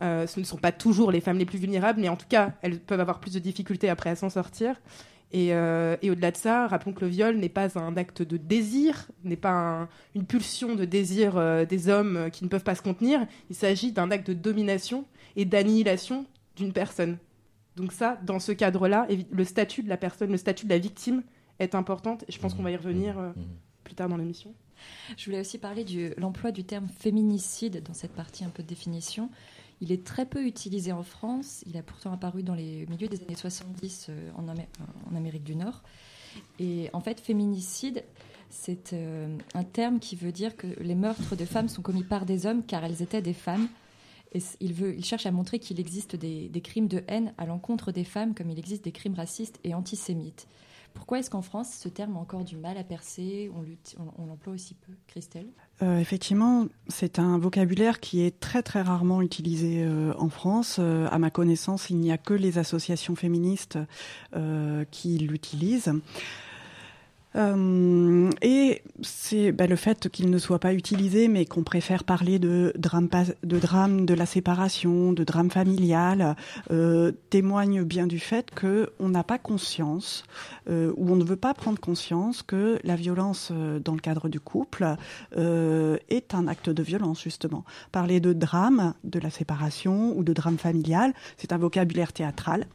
Ce 0.02 0.39
ne 0.39 0.46
sont 0.46 0.58
pas 0.58 0.72
toujours 0.72 1.12
les 1.12 1.20
femmes 1.20 1.38
les 1.38 1.46
plus 1.46 1.58
vulnérables, 1.58 2.00
mais 2.00 2.08
en 2.08 2.15
tout 2.15 2.26
cas, 2.28 2.54
elles 2.62 2.80
peuvent 2.80 3.02
avoir 3.02 3.20
plus 3.20 3.34
de 3.34 3.39
difficultés 3.39 3.89
après 3.89 4.10
à 4.10 4.15
s'en 4.15 4.30
sortir. 4.30 4.76
Et, 5.32 5.54
euh, 5.54 5.96
et 6.02 6.10
au-delà 6.10 6.32
de 6.32 6.38
ça, 6.38 6.65
rappelons 6.68 6.92
que 6.94 7.02
le 7.02 7.08
viol 7.12 7.38
n'est 7.38 7.50
pas 7.50 7.78
un 7.78 7.96
acte 7.98 8.24
de 8.24 8.38
désir, 8.38 9.08
n'est 9.24 9.36
pas 9.36 9.52
un- 9.84 9.89
une 10.15 10.26
pulsion 10.26 10.74
de 10.76 10.86
désir 10.86 11.38
euh, 11.38 11.65
des 11.65 11.88
hommes 11.88 12.18
euh, 12.18 12.30
qui 12.30 12.44
ne 12.44 12.50
peuvent 12.50 12.63
pas 12.63 12.74
se 12.76 12.82
contenir. 12.82 13.28
Il 13.50 13.56
s'agit 13.56 13.92
d'un 13.92 14.10
acte 14.10 14.28
de 14.28 14.34
domination 14.34 15.06
et 15.36 15.46
d'annihilation 15.46 16.26
d'une 16.56 16.74
personne. 16.74 17.18
Donc 17.76 17.92
ça, 17.94 18.18
dans 18.26 18.39
ce 18.39 18.52
cadre-là, 18.52 19.08
le 19.32 19.44
statut 19.44 19.84
de 19.84 19.89
la 19.89 19.98
personne, 19.98 20.32
le 20.32 20.38
statut 20.38 20.65
de 20.65 20.72
la 20.72 20.80
victime 20.80 21.22
est 21.60 21.76
importante. 21.76 22.24
Et 22.28 22.32
je 22.32 22.39
pense 22.39 22.54
qu'on 22.56 22.63
va 22.63 22.72
y 22.72 22.76
revenir 22.76 23.20
euh, 23.20 23.30
Mhm. 23.36 23.46
plus 23.84 23.94
tard 23.96 24.10
dans 24.10 24.18
l'émission. 24.18 24.52
Je 25.18 25.26
voulais 25.26 25.42
aussi 25.42 25.58
parler 25.60 25.84
de 25.84 26.13
l'emploi 26.18 26.52
du 26.52 26.63
terme 26.63 26.88
féminicide 26.88 27.84
dans 27.84 27.94
cette 27.94 28.13
partie 28.13 28.44
un 28.46 28.50
peu 28.50 28.63
de 28.63 28.68
définition. 28.68 29.30
Il 29.82 29.92
est 29.92 30.06
très 30.06 30.26
peu 30.26 30.46
utilisé 30.46 30.92
en 30.92 31.04
France. 31.04 31.63
Il 31.65 31.78
a 31.78 31.84
pourtant 31.84 32.12
apparu 32.12 32.44
dans 32.44 32.56
les 32.56 32.86
milieux 32.88 33.08
des 33.08 33.22
années 33.22 33.36
70 33.36 34.08
euh, 34.10 34.32
en, 34.36 34.48
Amé- 34.48 34.68
en 35.12 35.15
Amérique 35.15 35.44
du 35.44 35.56
Nord. 35.56 35.82
Et 36.60 36.89
en 36.94 37.00
fait, 37.00 37.20
féminicide, 37.20 38.04
c'est 38.50 38.94
euh, 38.94 39.38
un 39.54 39.63
terme 39.63 40.00
qui 40.00 40.15
veut 40.15 40.32
dire 40.32 40.58
que 40.58 40.68
les 40.82 40.96
meurtres 40.96 41.36
de 41.36 41.46
femmes 41.46 41.70
sont 41.70 41.82
commis 41.82 42.04
par 42.04 42.26
des 42.26 42.46
hommes 42.46 42.63
car 42.65 42.84
elles 42.84 43.02
étaient 43.02 43.22
des 43.22 43.34
femmes. 43.34 43.68
Et 44.34 44.42
il, 44.60 45.04
cherche 45.04 45.26
à 45.26 45.32
montrer 45.32 45.58
qu'il 45.58 45.80
existe 45.80 46.15
des 46.15 46.62
crimes 46.63 46.88
de 46.88 47.04
haine 47.08 47.34
à 47.39 47.46
l'encontre 47.46 47.92
des 47.92 48.04
femmes 48.04 48.36
comme 48.36 48.52
il 48.52 48.60
existe 48.60 48.84
des 48.84 48.92
crimes 48.92 49.15
racistes 49.15 49.60
et 49.63 49.74
antisémites. 49.74 50.48
Pourquoi 50.93 51.19
est-ce 51.19 51.30
qu'en 51.30 51.41
France, 51.41 51.69
ce 51.71 51.89
terme 51.89 52.17
a 52.17 52.19
encore 52.19 52.43
du 52.43 52.58
mal 52.58 52.78
à 52.78 52.84
percer? 52.84 53.52
On 54.17 54.25
l'emploie 54.25 54.54
aussi 54.54 54.75
peu 54.75 54.93
Christelle? 55.08 55.47
Euh, 55.82 55.97
effectivement, 55.97 56.67
c'est 56.88 57.19
un 57.19 57.38
vocabulaire 57.38 57.99
qui 57.99 58.21
est 58.21 58.39
très 58.39 58.62
très 58.63 58.82
rarement 58.82 59.21
utilisé 59.21 59.84
euh, 59.84 60.13
en 60.17 60.30
France. 60.30 60.78
Euh, 60.80 61.08
à 61.12 61.19
ma 61.19 61.30
connaissance, 61.30 61.89
il 61.89 61.97
n'y 61.97 62.12
a 62.12 62.17
que 62.17 62.34
les 62.34 62.58
associations 62.58 63.15
féministes 63.15 63.80
qui 64.91 65.17
l'utilisent. 65.17 65.93
Euh, 67.36 68.30
et 68.42 68.82
c'est 69.02 69.52
bah, 69.52 69.68
le 69.68 69.76
fait 69.76 70.10
qu'il 70.10 70.30
ne 70.30 70.38
soit 70.38 70.60
pas 70.60 70.74
utilisé, 70.74 71.28
mais 71.28 71.46
qu'on 71.46 71.63
préfère 71.63 72.04
parler 72.04 72.39
de 72.39 72.74
drame, 72.78 73.10
de 73.44 73.60
drame 73.60 74.06
de 74.06 74.13
la 74.13 74.26
séparation, 74.26 75.13
de 75.13 75.24
drame 75.24 75.52
familial, 75.52 76.36
euh, 76.72 77.12
témoigne 77.30 77.84
bien 77.84 78.08
du 78.08 78.20
fait 78.20 78.50
que 78.52 78.89
on 79.00 79.10
n'a 79.10 79.24
pas 79.24 79.38
conscience, 79.38 80.24
euh, 80.70 80.92
ou 80.98 81.12
on 81.12 81.15
ne 81.15 81.24
veut 81.24 81.36
pas 81.36 81.54
prendre 81.54 81.80
conscience 81.80 82.42
que 82.42 82.80
la 82.84 82.96
violence 82.96 83.52
dans 83.84 83.94
le 83.94 84.00
cadre 84.00 84.30
du 84.30 84.39
couple 84.39 84.96
est 85.36 86.34
un 86.34 86.48
acte 86.48 86.70
de 86.70 86.84
violence 86.84 87.22
justement. 87.22 87.63
Parler 87.92 88.20
de 88.20 88.34
drame, 88.34 88.94
de 89.04 89.20
la 89.20 89.30
séparation 89.30 90.18
ou 90.18 90.24
de 90.24 90.34
drame 90.34 90.58
familial, 90.58 91.13
c'est 91.38 91.54
un 91.54 91.58
vocabulaire 91.58 92.13
théâtral 92.13 92.65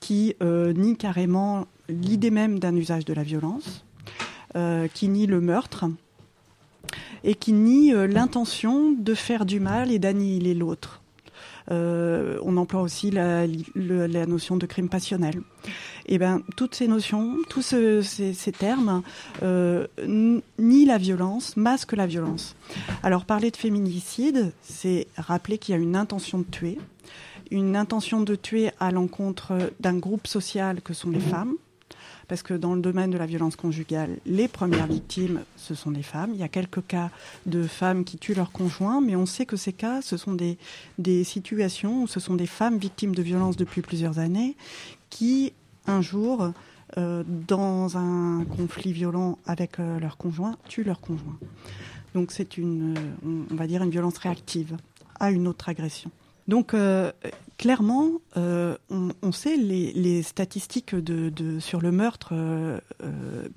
qui 0.00 0.34
euh, 0.42 0.72
nie 0.72 0.96
carrément 0.96 1.66
l'idée 1.88 2.30
même 2.30 2.58
d'un 2.58 2.74
usage 2.76 3.04
de 3.04 3.12
la 3.14 3.22
violence, 3.22 3.84
euh, 4.56 4.88
qui 4.92 5.08
nie 5.08 5.26
le 5.26 5.40
meurtre 5.40 5.86
et 7.24 7.34
qui 7.34 7.52
nie 7.52 7.92
euh, 7.92 8.06
l'intention 8.06 8.92
de 8.92 9.14
faire 9.14 9.46
du 9.46 9.60
mal 9.60 9.90
et 9.90 9.98
d'annihiler 9.98 10.54
l'autre. 10.54 11.02
On 11.68 12.56
emploie 12.58 12.80
aussi 12.80 13.10
la, 13.10 13.46
notion 14.26 14.56
de 14.56 14.66
crime 14.66 14.88
passionnel. 14.88 15.42
Et 16.06 16.16
ben 16.18 16.42
toutes 16.56 16.76
ces 16.76 16.86
notions, 16.86 17.38
tous 17.48 17.62
ce- 17.62 18.02
ces, 18.02 18.52
termes 18.52 19.02
euh, 19.42 19.88
nient 20.06 20.86
la 20.86 20.96
violence, 20.98 21.56
masquent 21.56 21.94
la 21.96 22.06
violence. 22.06 22.54
Alors 23.02 23.24
parler 23.24 23.50
de 23.50 23.56
féminicide, 23.56 24.52
c'est 24.62 25.08
rappeler 25.16 25.58
qu'il 25.58 25.74
y 25.74 25.78
a 25.78 25.80
une 25.80 25.96
intention 25.96 26.38
de 26.38 26.44
tuer, 26.44 26.78
une 27.50 27.76
intention 27.76 28.20
de 28.20 28.34
tuer 28.34 28.70
à 28.80 28.90
l'encontre 28.90 29.72
d'un 29.80 29.96
groupe 29.96 30.26
social 30.26 30.80
que 30.82 30.94
sont 30.94 31.10
les 31.10 31.20
femmes, 31.20 31.54
parce 32.28 32.42
que 32.42 32.54
dans 32.54 32.74
le 32.74 32.80
domaine 32.80 33.10
de 33.10 33.18
la 33.18 33.26
violence 33.26 33.56
conjugale, 33.56 34.18
les 34.26 34.48
premières 34.48 34.86
victimes, 34.86 35.42
ce 35.56 35.74
sont 35.74 35.90
des 35.90 36.02
femmes. 36.02 36.30
Il 36.34 36.40
y 36.40 36.42
a 36.42 36.48
quelques 36.48 36.84
cas 36.86 37.10
de 37.46 37.62
femmes 37.62 38.04
qui 38.04 38.18
tuent 38.18 38.34
leur 38.34 38.50
conjoint, 38.50 39.00
mais 39.00 39.16
on 39.16 39.26
sait 39.26 39.46
que 39.46 39.56
ces 39.56 39.72
cas, 39.72 40.02
ce 40.02 40.16
sont 40.16 40.34
des, 40.34 40.58
des 40.98 41.24
situations 41.24 42.02
où 42.02 42.06
ce 42.06 42.20
sont 42.20 42.34
des 42.34 42.46
femmes 42.46 42.78
victimes 42.78 43.14
de 43.14 43.22
violences 43.22 43.56
depuis 43.56 43.82
plusieurs 43.82 44.18
années 44.18 44.56
qui, 45.10 45.52
un 45.86 46.02
jour, 46.02 46.52
euh, 46.98 47.24
dans 47.26 47.96
un 47.96 48.44
conflit 48.44 48.92
violent 48.92 49.38
avec 49.46 49.78
euh, 49.78 49.98
leur 49.98 50.16
conjoint, 50.16 50.56
tuent 50.68 50.84
leur 50.84 51.00
conjoint. 51.00 51.36
Donc 52.14 52.32
c'est 52.32 52.58
une, 52.58 52.96
euh, 52.96 53.44
on 53.50 53.54
va 53.54 53.66
dire, 53.66 53.82
une 53.82 53.90
violence 53.90 54.18
réactive 54.18 54.76
à 55.18 55.30
une 55.30 55.48
autre 55.48 55.68
agression. 55.68 56.10
Donc 56.48 56.74
euh, 56.74 57.12
clairement, 57.58 58.12
euh, 58.36 58.76
on, 58.90 59.32
sait 59.32 59.56
les, 59.56 60.22
statistiques 60.22 60.94
de, 60.94 61.58
sur 61.58 61.80
le 61.80 61.90
meurtre 61.90 62.30
euh, 62.32 62.78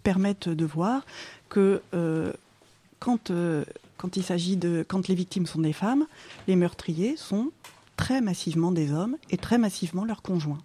permettent 0.04 0.50
de 0.50 0.66
voir 0.66 1.06
que 1.50 1.82
quand, 3.00 3.32
quand 3.98 4.18
il 4.18 4.60
de 4.60 4.86
quand 4.88 5.08
les 5.08 5.16
victimes 5.16 5.46
sont 5.46 5.62
des 5.62 5.74
femmes, 5.74 6.06
les 6.48 6.56
meurtriers 6.56 7.16
sont 7.18 7.52
très 7.96 8.22
massivement 8.22 8.72
des 8.72 8.92
hommes 8.92 9.18
et 9.30 9.38
très 9.38 9.58
massivement 9.58 10.06
leurs 10.06 10.22
conjoints. 10.22 10.62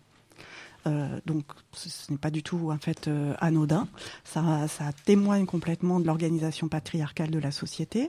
Donc 1.25 1.45
ce, 1.73 2.13
n'est 2.13 2.19
pas 2.19 2.31
du 2.31 2.43
tout 2.43 2.71
en 2.71 2.77
fait 2.77 3.09
anodin. 3.39 3.89
Ça, 4.25 4.67
témoigne 5.07 5.47
complètement 5.47 6.01
de 6.01 6.07
l'organisation 6.07 6.69
patriarcale 6.69 7.31
de 7.31 7.39
la 7.39 7.51
société. 7.51 8.09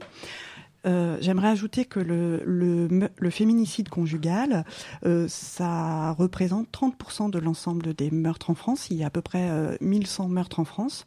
Euh, 0.86 1.18
J'aimerais 1.20 1.48
ajouter 1.48 1.84
que 1.84 2.00
le, 2.00 3.30
féminicide 3.30 3.88
conjugal, 3.88 4.64
euh, 5.04 5.26
ça 5.28 6.12
représente 6.12 6.68
30% 6.72 7.30
de 7.30 7.38
l'ensemble 7.38 7.94
des 7.94 8.10
meurtres 8.10 8.50
en 8.50 8.54
France. 8.54 8.88
Il 8.90 8.96
y 8.96 9.02
a 9.02 9.06
à 9.06 9.10
peu 9.10 9.22
près 9.22 9.50
euh, 9.50 9.76
1100 9.80 10.28
meurtres 10.28 10.60
en 10.60 10.64
France. 10.64 11.06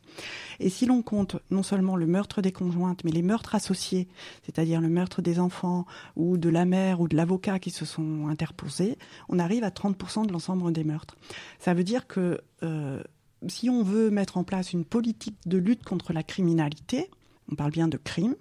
Et 0.59 0.69
si 0.69 0.85
l'on 0.85 1.01
compte 1.01 1.37
non 1.49 1.63
seulement 1.63 1.95
le 1.95 2.07
meurtre 2.07 2.41
des 2.41 2.51
conjointes, 2.51 3.03
mais 3.03 3.11
les 3.11 3.21
meurtres 3.21 3.55
associés, 3.55 4.07
c'est-à-dire 4.43 4.81
le 4.81 4.89
meurtre 4.89 5.21
des 5.21 5.39
enfants 5.39 5.85
ou 6.15 6.37
de 6.37 6.49
la 6.49 6.65
mère 6.65 7.01
ou 7.01 7.07
de 7.07 7.15
l'avocat 7.15 7.59
qui 7.59 7.71
se 7.71 7.85
sont 7.85 8.27
interposés, 8.27 8.97
on 9.29 9.39
arrive 9.39 9.63
à 9.63 9.69
30% 9.69 10.25
de 10.25 10.31
l'ensemble 10.31 10.71
des 10.73 10.83
meurtres. 10.83 11.15
Ça 11.59 11.73
veut 11.73 11.83
dire 11.83 12.07
que 12.07 12.41
euh, 12.63 13.01
si 13.47 13.69
on 13.69 13.83
veut 13.83 14.09
mettre 14.09 14.37
en 14.37 14.43
place 14.43 14.73
une 14.73 14.85
politique 14.85 15.37
de 15.45 15.57
lutte 15.57 15.83
contre 15.83 16.13
la 16.13 16.23
criminalité, 16.23 17.09
on 17.51 17.55
parle 17.55 17.71
bien 17.71 17.87
de 17.87 17.97
crime, 17.97 18.35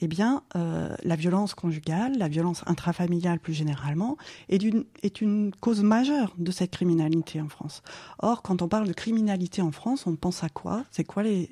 eh 0.00 0.08
bien, 0.08 0.42
euh, 0.56 0.94
la 1.02 1.16
violence 1.16 1.54
conjugale, 1.54 2.18
la 2.18 2.28
violence 2.28 2.62
intrafamiliale 2.66 3.38
plus 3.38 3.54
généralement, 3.54 4.16
est 4.48 4.62
une, 4.62 4.84
est 5.02 5.20
une 5.20 5.52
cause 5.60 5.82
majeure 5.82 6.34
de 6.36 6.50
cette 6.50 6.72
criminalité 6.72 7.40
en 7.40 7.48
France. 7.48 7.82
Or, 8.18 8.42
quand 8.42 8.60
on 8.60 8.68
parle 8.68 8.88
de 8.88 8.92
criminalité 8.92 9.62
en 9.62 9.70
France, 9.70 10.06
on 10.06 10.16
pense 10.16 10.42
à 10.42 10.48
quoi? 10.48 10.84
C'est 10.90 11.04
quoi 11.04 11.22
les 11.22 11.48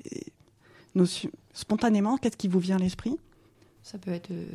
notions? 0.93 1.31
Spontanément, 1.53 2.17
qu'est-ce 2.17 2.37
qui 2.37 2.47
vous 2.47 2.59
vient 2.59 2.75
à 2.75 2.79
l'esprit? 2.79 3.17
Ça 3.83 3.97
peut 3.97 4.11
être 4.11 4.31
euh, 4.31 4.45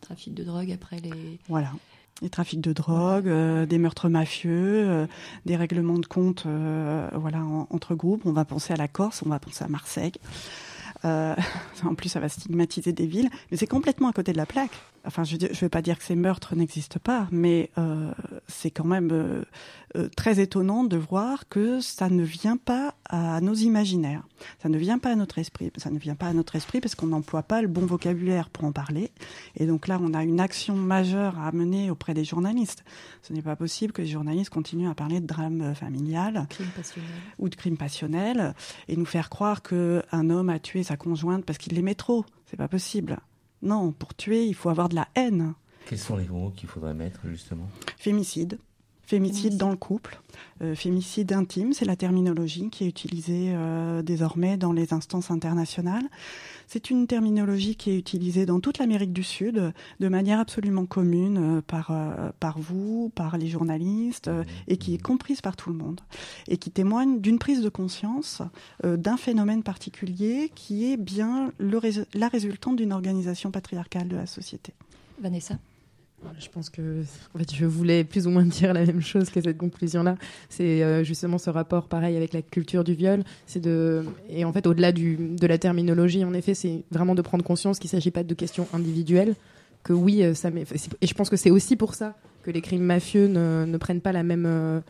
trafic 0.00 0.34
de 0.34 0.44
drogue 0.44 0.72
après 0.72 0.98
les. 1.00 1.38
Voilà. 1.48 1.72
Les 2.20 2.30
trafics 2.30 2.60
de 2.60 2.72
drogue, 2.72 3.28
euh, 3.28 3.64
des 3.64 3.78
meurtres 3.78 4.08
mafieux, 4.08 4.88
euh, 4.88 5.06
des 5.46 5.54
règlements 5.54 5.98
de 5.98 6.06
compte 6.06 6.46
voilà, 6.46 7.44
en, 7.44 7.68
entre 7.70 7.94
groupes. 7.94 8.22
On 8.24 8.32
va 8.32 8.44
penser 8.44 8.72
à 8.72 8.76
la 8.76 8.88
Corse, 8.88 9.22
on 9.24 9.28
va 9.28 9.38
penser 9.38 9.62
à 9.62 9.68
Marseille. 9.68 10.12
Euh, 11.04 11.34
en 11.84 11.94
plus, 11.94 12.08
ça 12.08 12.20
va 12.20 12.28
stigmatiser 12.28 12.92
des 12.92 13.06
villes, 13.06 13.30
mais 13.50 13.56
c'est 13.56 13.66
complètement 13.66 14.08
à 14.08 14.12
côté 14.12 14.32
de 14.32 14.36
la 14.36 14.46
plaque. 14.46 14.72
Enfin, 15.08 15.24
je 15.24 15.36
ne 15.36 15.54
veux 15.54 15.70
pas 15.70 15.80
dire 15.80 15.96
que 15.96 16.04
ces 16.04 16.16
meurtres 16.16 16.54
n'existent 16.54 17.00
pas, 17.02 17.28
mais 17.30 17.70
euh, 17.78 18.12
c'est 18.46 18.70
quand 18.70 18.84
même 18.84 19.08
euh, 19.10 19.42
euh, 19.96 20.10
très 20.14 20.38
étonnant 20.38 20.84
de 20.84 20.98
voir 20.98 21.48
que 21.48 21.80
ça 21.80 22.10
ne 22.10 22.22
vient 22.22 22.58
pas 22.58 22.94
à 23.08 23.40
nos 23.40 23.54
imaginaires, 23.54 24.22
ça 24.62 24.68
ne 24.68 24.76
vient 24.76 24.98
pas 24.98 25.12
à 25.12 25.14
notre 25.14 25.38
esprit, 25.38 25.72
ça 25.78 25.88
ne 25.88 25.98
vient 25.98 26.14
pas 26.14 26.26
à 26.26 26.34
notre 26.34 26.56
esprit 26.56 26.82
parce 26.82 26.94
qu'on 26.94 27.06
n'emploie 27.06 27.42
pas 27.42 27.62
le 27.62 27.68
bon 27.68 27.86
vocabulaire 27.86 28.50
pour 28.50 28.64
en 28.64 28.72
parler. 28.72 29.10
Et 29.56 29.64
donc 29.64 29.88
là, 29.88 29.98
on 29.98 30.12
a 30.12 30.22
une 30.24 30.40
action 30.40 30.76
majeure 30.76 31.38
à 31.38 31.52
mener 31.52 31.90
auprès 31.90 32.12
des 32.12 32.24
journalistes. 32.24 32.84
Ce 33.22 33.32
n'est 33.32 33.40
pas 33.40 33.56
possible 33.56 33.94
que 33.94 34.02
les 34.02 34.08
journalistes 34.08 34.50
continuent 34.50 34.90
à 34.90 34.94
parler 34.94 35.20
de 35.20 35.26
drame 35.26 35.74
familial 35.74 36.46
crime 36.50 36.66
ou 37.38 37.48
de 37.48 37.54
crime 37.54 37.78
passionnel 37.78 38.52
et 38.88 38.96
nous 38.96 39.06
faire 39.06 39.30
croire 39.30 39.62
qu'un 39.62 40.28
homme 40.28 40.50
a 40.50 40.58
tué 40.58 40.82
sa 40.82 40.98
conjointe 40.98 41.46
parce 41.46 41.58
qu'il 41.58 41.72
l'aimait 41.72 41.94
trop. 41.94 42.26
C'est 42.44 42.58
pas 42.58 42.68
possible. 42.68 43.16
Non, 43.62 43.92
pour 43.92 44.14
tuer, 44.14 44.46
il 44.46 44.54
faut 44.54 44.68
avoir 44.68 44.88
de 44.88 44.94
la 44.94 45.08
haine. 45.14 45.54
Quels 45.86 45.98
sont 45.98 46.16
les 46.16 46.28
mots 46.28 46.52
qu'il 46.56 46.68
faudrait 46.68 46.94
mettre 46.94 47.20
justement? 47.24 47.68
Fémicide. 47.96 48.58
Fémicide 49.08 49.56
dans 49.56 49.70
le 49.70 49.76
couple. 49.76 50.20
Euh, 50.60 50.74
fémicide 50.74 51.32
intime, 51.32 51.72
c'est 51.72 51.86
la 51.86 51.96
terminologie 51.96 52.68
qui 52.68 52.84
est 52.84 52.88
utilisée 52.88 53.54
euh, 53.54 54.02
désormais 54.02 54.58
dans 54.58 54.74
les 54.74 54.92
instances 54.92 55.30
internationales. 55.30 56.04
C'est 56.66 56.90
une 56.90 57.06
terminologie 57.06 57.74
qui 57.74 57.90
est 57.90 57.96
utilisée 57.96 58.44
dans 58.44 58.60
toute 58.60 58.76
l'Amérique 58.76 59.14
du 59.14 59.22
Sud 59.22 59.72
de 59.98 60.08
manière 60.08 60.38
absolument 60.38 60.84
commune 60.84 61.38
euh, 61.38 61.62
par, 61.62 61.90
par 62.38 62.58
vous, 62.58 63.10
par 63.14 63.38
les 63.38 63.46
journalistes, 63.46 64.30
et 64.66 64.76
qui 64.76 64.92
est 64.92 65.02
comprise 65.02 65.40
par 65.40 65.56
tout 65.56 65.70
le 65.70 65.76
monde. 65.76 66.02
Et 66.46 66.58
qui 66.58 66.70
témoigne 66.70 67.18
d'une 67.18 67.38
prise 67.38 67.62
de 67.62 67.70
conscience 67.70 68.42
d'un 68.84 69.16
phénomène 69.16 69.62
particulier 69.62 70.52
qui 70.54 70.92
est 70.92 70.98
bien 70.98 71.50
le, 71.56 71.80
la 72.12 72.28
résultante 72.28 72.76
d'une 72.76 72.92
organisation 72.92 73.50
patriarcale 73.50 74.08
de 74.08 74.16
la 74.16 74.26
société. 74.26 74.74
Vanessa? 75.18 75.58
Je 76.38 76.48
pense 76.48 76.70
que 76.70 77.02
en 77.34 77.38
fait, 77.38 77.54
je 77.54 77.64
voulais 77.64 78.04
plus 78.04 78.26
ou 78.26 78.30
moins 78.30 78.42
dire 78.44 78.72
la 78.72 78.84
même 78.84 79.00
chose 79.00 79.30
que 79.30 79.40
cette 79.40 79.58
conclusion-là. 79.58 80.16
C'est 80.48 80.82
euh, 80.82 81.04
justement 81.04 81.38
ce 81.38 81.50
rapport, 81.50 81.88
pareil, 81.88 82.16
avec 82.16 82.32
la 82.32 82.42
culture 82.42 82.84
du 82.84 82.94
viol. 82.94 83.22
C'est 83.46 83.60
de 83.60 84.04
et 84.28 84.44
en 84.44 84.52
fait, 84.52 84.66
au-delà 84.66 84.92
du 84.92 85.16
de 85.16 85.46
la 85.46 85.58
terminologie, 85.58 86.24
en 86.24 86.34
effet, 86.34 86.54
c'est 86.54 86.84
vraiment 86.90 87.14
de 87.14 87.22
prendre 87.22 87.44
conscience 87.44 87.78
qu'il 87.78 87.88
ne 87.88 87.92
s'agit 87.92 88.10
pas 88.10 88.24
de 88.24 88.34
questions 88.34 88.66
individuelles. 88.72 89.34
Que 89.84 89.92
oui, 89.92 90.22
euh, 90.22 90.34
ça. 90.34 90.50
Et 91.00 91.06
je 91.06 91.14
pense 91.14 91.30
que 91.30 91.36
c'est 91.36 91.50
aussi 91.50 91.76
pour 91.76 91.94
ça 91.94 92.16
que 92.42 92.50
les 92.50 92.60
crimes 92.60 92.82
mafieux 92.82 93.26
ne, 93.26 93.64
ne 93.64 93.76
prennent 93.76 94.00
pas 94.00 94.12
la 94.12 94.22
même 94.22 94.44
euh, 94.46 94.80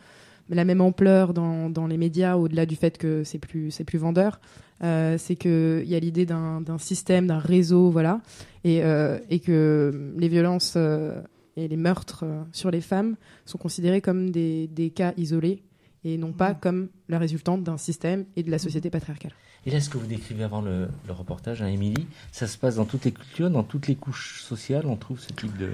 la 0.49 0.65
même 0.65 0.81
ampleur 0.81 1.33
dans, 1.33 1.69
dans 1.69 1.85
les 1.85 1.97
médias, 1.97 2.35
au-delà 2.37 2.65
du 2.65 2.75
fait 2.75 2.97
que 2.97 3.23
c'est 3.23 3.37
plus 3.37 3.69
c'est 3.69 3.83
plus 3.83 3.99
vendeur. 3.99 4.39
C'est 4.81 5.35
qu'il 5.35 5.83
y 5.85 5.95
a 5.95 5.99
l'idée 5.99 6.25
d'un 6.25 6.77
système, 6.77 7.27
d'un 7.27 7.37
réseau, 7.37 7.89
voilà, 7.89 8.21
et, 8.63 8.83
euh, 8.83 9.19
et 9.29 9.39
que 9.39 10.13
les 10.17 10.27
violences 10.27 10.73
euh, 10.75 11.21
et 11.55 11.67
les 11.67 11.77
meurtres 11.77 12.25
sur 12.51 12.71
les 12.71 12.81
femmes 12.81 13.15
sont 13.45 13.57
considérés 13.57 14.01
comme 14.01 14.31
des, 14.31 14.67
des 14.67 14.89
cas 14.89 15.13
isolés 15.17 15.63
et 16.03 16.17
non 16.17 16.31
pas 16.31 16.53
mmh. 16.53 16.59
comme 16.61 16.89
la 17.09 17.19
résultante 17.19 17.63
d'un 17.63 17.77
système 17.77 18.25
et 18.35 18.43
de 18.43 18.51
la 18.51 18.59
société 18.59 18.89
patriarcale. 18.89 19.33
Et 19.65 19.71
là, 19.71 19.81
ce 19.81 19.89
que 19.89 19.97
vous 19.97 20.07
décrivez 20.07 20.43
avant 20.43 20.61
le, 20.61 20.87
le 21.05 21.13
reportage, 21.13 21.61
hein, 21.61 21.67
Émilie, 21.67 22.07
ça 22.31 22.47
se 22.47 22.57
passe 22.57 22.75
dans 22.75 22.85
toutes 22.85 23.03
les 23.03 23.11
cultures, 23.11 23.49
dans 23.49 23.63
toutes 23.63 23.87
les 23.87 23.95
couches 23.95 24.41
sociales, 24.41 24.85
on 24.85 24.95
trouve 24.95 25.19
ce 25.19 25.33
type 25.33 25.57
de... 25.57 25.69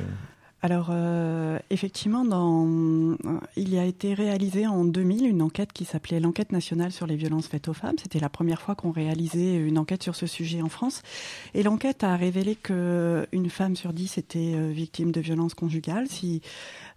Alors, 0.66 0.88
euh, 0.90 1.60
effectivement, 1.70 2.26
dans, 2.26 2.66
euh, 2.66 3.16
il 3.56 3.78
a 3.78 3.86
été 3.86 4.16
réalisé 4.16 4.66
en 4.66 4.84
2000 4.84 5.28
une 5.28 5.44
enquête 5.44 5.72
qui 5.72 5.86
s'appelait 5.86 6.20
l'enquête 6.20 6.52
nationale 6.52 6.92
sur 6.92 7.06
les 7.06 7.16
violences 7.16 7.48
faites 7.48 7.68
aux 7.68 7.74
femmes. 7.74 7.98
C'était 8.02 8.20
la 8.20 8.30
première 8.30 8.60
fois 8.60 8.74
qu'on 8.74 8.90
réalisait 8.90 9.58
une 9.58 9.78
enquête 9.78 10.02
sur 10.02 10.16
ce 10.16 10.26
sujet 10.26 10.64
en 10.64 10.70
France. 10.70 11.04
Et 11.54 11.62
l'enquête 11.62 12.04
a 12.04 12.16
révélé 12.16 12.56
que 12.56 13.28
une 13.32 13.52
femme 13.52 13.76
sur 13.76 13.94
dix 13.94 14.18
était 14.18 14.54
euh, 14.56 14.72
victime 14.72 15.12
de 15.12 15.22
violences 15.22 15.54
conjugales. 15.54 16.08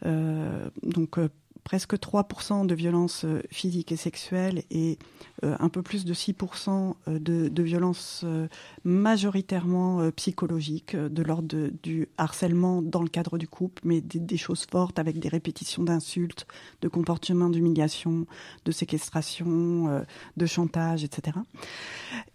Donc, 0.02 1.18
presque 1.64 1.94
3% 1.94 2.66
de 2.66 2.74
violences 2.74 3.26
physiques 3.50 3.92
et 3.92 3.96
sexuelles 3.96 4.62
et 4.70 4.98
euh, 5.44 5.54
un 5.60 5.68
peu 5.68 5.82
plus 5.82 6.04
de 6.04 6.14
6% 6.14 6.94
de, 7.06 7.48
de 7.48 7.62
violences 7.62 8.22
euh, 8.24 8.48
majoritairement 8.82 10.00
euh, 10.00 10.10
psychologiques, 10.10 10.96
de 10.96 11.22
l'ordre 11.22 11.70
du 11.82 12.08
harcèlement 12.18 12.82
dans 12.82 13.02
le 13.02 13.08
cadre 13.08 13.38
du 13.38 13.46
couple, 13.46 13.82
mais 13.84 14.00
des 14.00 14.36
choses 14.36 14.66
fortes 14.68 14.98
avec 14.98 15.20
des 15.20 15.28
répétitions 15.28 15.84
d'insultes, 15.84 16.46
de 16.80 16.88
comportements 16.88 17.50
d'humiliation, 17.50 18.26
de 18.64 18.72
séquestration, 18.72 20.04
de 20.36 20.46
chantage, 20.46 21.04
etc. 21.04 21.38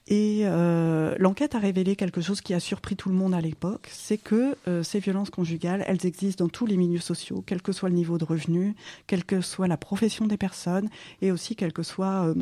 Et 0.07 0.41
euh, 0.43 1.15
l'enquête 1.17 1.55
a 1.55 1.59
révélé 1.59 1.95
quelque 1.95 2.19
chose 2.19 2.41
qui 2.41 2.53
a 2.53 2.59
surpris 2.59 2.95
tout 2.95 3.09
le 3.09 3.15
monde 3.15 3.33
à 3.33 3.39
l'époque, 3.39 3.87
c'est 3.91 4.17
que 4.17 4.57
euh, 4.67 4.83
ces 4.83 4.99
violences 4.99 5.29
conjugales, 5.29 5.83
elles 5.87 6.05
existent 6.05 6.43
dans 6.43 6.49
tous 6.49 6.65
les 6.65 6.75
milieux 6.75 6.99
sociaux, 6.99 7.41
quel 7.45 7.61
que 7.61 7.71
soit 7.71 7.87
le 7.87 7.95
niveau 7.95 8.17
de 8.17 8.25
revenu, 8.25 8.75
quelle 9.07 9.23
que 9.23 9.39
soit 9.39 9.67
la 9.67 9.77
profession 9.77 10.27
des 10.27 10.35
personnes, 10.37 10.89
et 11.21 11.31
aussi 11.31 11.55
quel 11.55 11.71
que 11.71 11.83
soit 11.83 12.33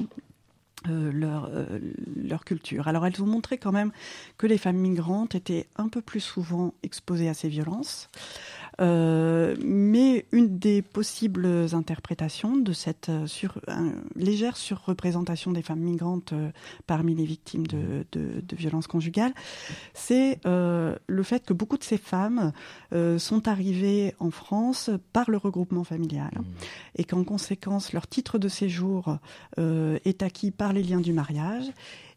euh, 0.90 1.92
leur 2.16 2.44
culture. 2.44 2.88
Alors 2.88 3.06
elles 3.06 3.22
ont 3.22 3.28
montré 3.28 3.60
quand 3.60 3.72
même 3.72 3.92
que 4.40 4.48
les 4.48 4.58
femmes 4.58 4.78
migrantes 4.78 5.36
étaient 5.36 5.68
un 5.76 5.90
peu 5.90 6.02
plus 6.02 6.22
souvent 6.22 6.74
exposées 6.82 7.30
à 7.30 7.36
ces 7.36 7.50
violences. 7.50 8.10
Euh, 8.80 9.56
mais 9.64 10.26
une 10.32 10.58
des 10.58 10.82
possibles 10.82 11.46
interprétations 11.74 12.56
de 12.56 12.72
cette 12.72 13.10
euh, 13.10 13.28
sur, 13.28 13.60
un- 13.68 13.92
légère 14.16 14.56
surreprésentation 14.56 15.52
des 15.52 15.62
femmes 15.62 15.82
migrantes 15.82 16.32
euh, 16.34 16.52
parmi 16.88 17.14
les 17.14 17.26
victimes 17.26 17.68
de, 17.68 18.06
de- 18.14 18.42
de 18.42 18.56
violences 18.56 18.88
conjugales, 18.88 19.34
c'est 19.94 20.40
euh, 20.46 20.96
le 21.08 21.24
fait 21.24 21.46
que 21.46 21.54
beaucoup 21.54 21.78
de 21.78 21.84
ces 21.84 21.98
femmes 21.98 22.54
euh, 22.94 23.20
sont 23.20 23.48
arrivées 23.50 24.16
en 24.20 24.32
France 24.32 24.90
par 25.12 25.30
le 25.30 25.38
regroupement 25.38 25.84
familial 25.84 26.32
et 26.96 27.04
qu'en 27.04 27.24
conséquence 27.26 27.92
leur 27.92 28.08
titre 28.08 28.38
de 28.40 28.48
séjour 28.48 29.18
euh, 29.60 30.00
est 30.06 30.24
acquis 30.24 30.52
par 30.52 30.72
les 30.72 30.82
liens 30.84 31.02
du 31.02 31.12
mariage 31.14 31.66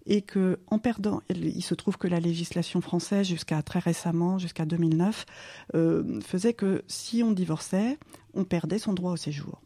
et 0.07 0.23
que 0.23 0.59
en 0.67 0.79
perdant, 0.79 1.23
il 1.31 1.63
se 1.63 1.75
trouve 1.75 1.97
que 1.97 2.07
la 2.07 2.21
législation 2.21 2.81
française 2.81 3.27
jusqu'à 3.27 3.63
très 3.63 3.79
récemment, 3.79 4.39
jusqu'à 4.39 4.67
2009, 4.67 5.25
euh, 5.75 6.21
faisait 6.21 6.53
que 6.53 6.83
si 6.87 7.23
on 7.23 7.33
divorçait, 7.33 7.99
on 8.35 8.45
perdait 8.45 8.79
son 8.79 8.93
droit 8.93 9.13
au 9.13 9.17
séjour. 9.17 9.61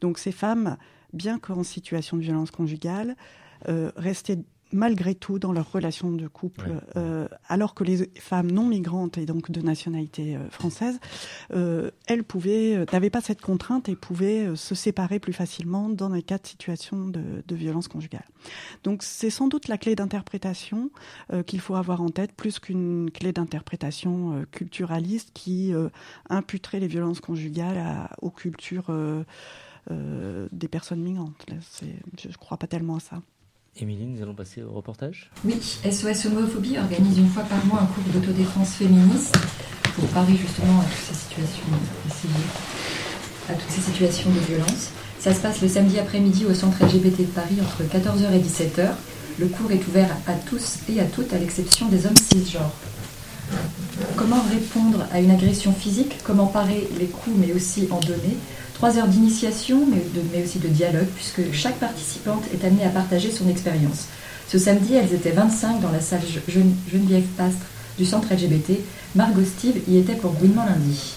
Donc 0.00 0.18
ces 0.18 0.32
femmes, 0.32 0.76
bien 1.12 1.38
qu'en 1.38 1.62
situation 1.62 2.16
de 2.16 2.22
violence 2.22 2.50
conjugale, 2.50 3.16
euh, 3.68 3.90
restaient 3.96 4.38
malgré 4.72 5.14
tout 5.14 5.38
dans 5.38 5.52
leur 5.52 5.70
relation 5.72 6.10
de 6.12 6.26
couple, 6.28 6.68
Ouais. 6.70 6.76
euh, 6.96 7.28
alors 7.48 7.74
que 7.74 7.84
les 7.84 8.10
femmes 8.18 8.50
non 8.50 8.66
migrantes 8.66 9.16
et 9.18 9.24
donc 9.26 9.50
de 9.50 9.60
nationalité 9.62 10.36
euh, 10.36 10.48
française, 10.50 10.98
euh, 11.54 11.90
elles 12.06 12.24
pouvaient, 12.24 12.84
n'avaient 12.92 13.10
pas 13.10 13.20
cette 13.20 13.40
contrainte 13.40 13.88
et 13.88 13.96
pouvaient 13.96 14.54
se 14.56 14.74
séparer 14.74 15.18
plus 15.20 15.32
facilement 15.32 15.88
dans 15.88 16.08
les 16.10 16.22
cas 16.22 16.38
de 16.38 16.46
situation 16.46 17.08
de, 17.08 17.42
de 17.46 17.54
violence 17.54 17.88
conjugale. 17.88 18.24
Donc 18.84 19.02
c'est 19.02 19.30
sans 19.30 19.48
doute 19.48 19.68
la 19.68 19.78
clé 19.78 19.94
d'interprétation 19.94 20.90
qu'il 21.46 21.60
faut 21.60 21.74
avoir 21.74 22.02
en 22.02 22.10
tête, 22.10 22.32
plus 22.32 22.58
qu'une 22.58 23.10
clé 23.10 23.32
d'interprétation 23.32 24.44
culturaliste 24.50 25.30
qui 25.34 25.72
imputerait 26.28 26.80
les 26.80 26.86
violences 26.88 27.20
conjugales 27.20 27.78
à- 27.78 28.10
aux 28.22 28.30
cultures 28.30 28.90
des 29.90 30.68
personnes 30.68 31.00
migrantes. 31.02 31.44
Là, 31.48 31.56
je 32.20 32.28
ne 32.28 32.32
crois 32.34 32.58
pas 32.58 32.66
tellement 32.66 32.96
à 32.96 33.00
ça. 33.00 33.22
Émilie, 33.80 34.06
nous 34.06 34.22
allons 34.22 34.34
passer 34.34 34.62
au 34.62 34.72
reportage. 34.72 35.30
Oui, 35.44 35.54
SOS 35.84 36.26
Homophobie 36.26 36.78
organise 36.78 37.18
une 37.18 37.28
fois 37.28 37.44
par 37.44 37.64
mois 37.66 37.80
un 37.80 37.86
cours 37.86 38.02
d'autodéfense 38.12 38.70
féministe 38.70 39.36
pour 39.94 40.04
parer 40.08 40.34
justement 40.34 40.80
à 40.80 40.84
toutes 40.84 41.06
ces 41.06 41.14
situations 41.14 41.62
à 43.48 43.54
toutes 43.54 43.70
ces 43.70 43.80
situations 43.80 44.30
de 44.30 44.38
violence. 44.40 44.90
Ça 45.20 45.32
se 45.32 45.40
passe 45.40 45.62
le 45.62 45.68
samedi 45.68 45.98
après-midi 45.98 46.44
au 46.44 46.54
centre 46.54 46.84
LGBT 46.84 47.20
de 47.20 47.26
Paris 47.26 47.58
entre 47.62 47.82
14h 47.84 48.32
et 48.34 48.40
17h. 48.40 48.90
Le 49.38 49.46
cours 49.46 49.70
est 49.70 49.86
ouvert 49.86 50.10
à 50.26 50.34
tous 50.34 50.78
et 50.88 51.00
à 51.00 51.04
toutes 51.04 51.32
à 51.32 51.38
l'exception 51.38 51.88
des 51.88 52.06
hommes 52.06 52.16
cisgenres. 52.16 52.74
Comment 54.16 54.42
répondre 54.50 55.06
à 55.12 55.20
une 55.20 55.30
agression 55.30 55.72
physique? 55.72 56.16
Comment 56.24 56.46
parer 56.46 56.88
les 56.98 57.06
coups 57.06 57.36
mais 57.38 57.52
aussi 57.52 57.88
en 57.90 58.00
donner? 58.00 58.36
Trois 58.78 58.96
heures 58.96 59.08
d'initiation 59.08 59.84
mais, 59.86 60.44
aussi 60.44 60.60
de 60.60 60.68
dialogue 60.68 61.08
puisque 61.16 61.52
chaque 61.52 61.80
participante 61.80 62.44
est 62.54 62.64
amenée 62.64 62.84
à 62.84 62.90
partager 62.90 63.32
son 63.32 63.48
expérience. 63.48 64.06
Ce 64.46 64.56
samedi, 64.56 64.94
elles 64.94 65.12
étaient 65.12 65.32
25 65.32 65.80
dans 65.80 65.90
la 65.90 66.00
salle 66.00 66.20
Geneviève 66.46 67.26
Pastre 67.36 67.66
du 67.98 68.04
centre 68.04 68.32
LGBT. 68.32 68.78
Margot 69.16 69.42
Steve 69.44 69.82
y 69.88 69.98
était 69.98 70.14
pour 70.14 70.30
Gouinement 70.34 70.64
lundi. 70.64 71.16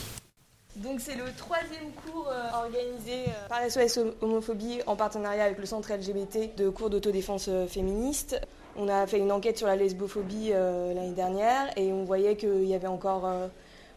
Donc 0.78 1.02
c'est 1.02 1.13
le 1.13 1.26
troisième 1.38 1.91
cours 2.04 2.32
euh, 2.32 2.65
organisé 2.65 3.28
euh, 3.28 3.47
par 3.47 3.62
SOS 3.69 4.00
Homophobie 4.21 4.80
en 4.88 4.95
partenariat 4.95 5.43
avec 5.43 5.60
le 5.60 5.67
centre 5.67 5.93
LGBT 5.93 6.56
de 6.58 6.67
cours 6.69 6.89
d'autodéfense 6.89 7.45
euh, 7.47 7.67
féministe. 7.67 8.41
On 8.76 8.88
a 8.88 9.06
fait 9.06 9.19
une 9.19 9.32
enquête 9.32 9.60
sur 9.60 9.67
la 9.67 9.76
lesbophobie 9.76 10.50
euh, 10.52 10.95
l'année 10.95 11.13
dernière 11.13 11.69
et 11.78 11.93
on 11.93 12.06
voyait 12.06 12.36
qu'il 12.38 12.65
y 12.65 12.74
avait 12.74 12.88
encore 12.88 13.30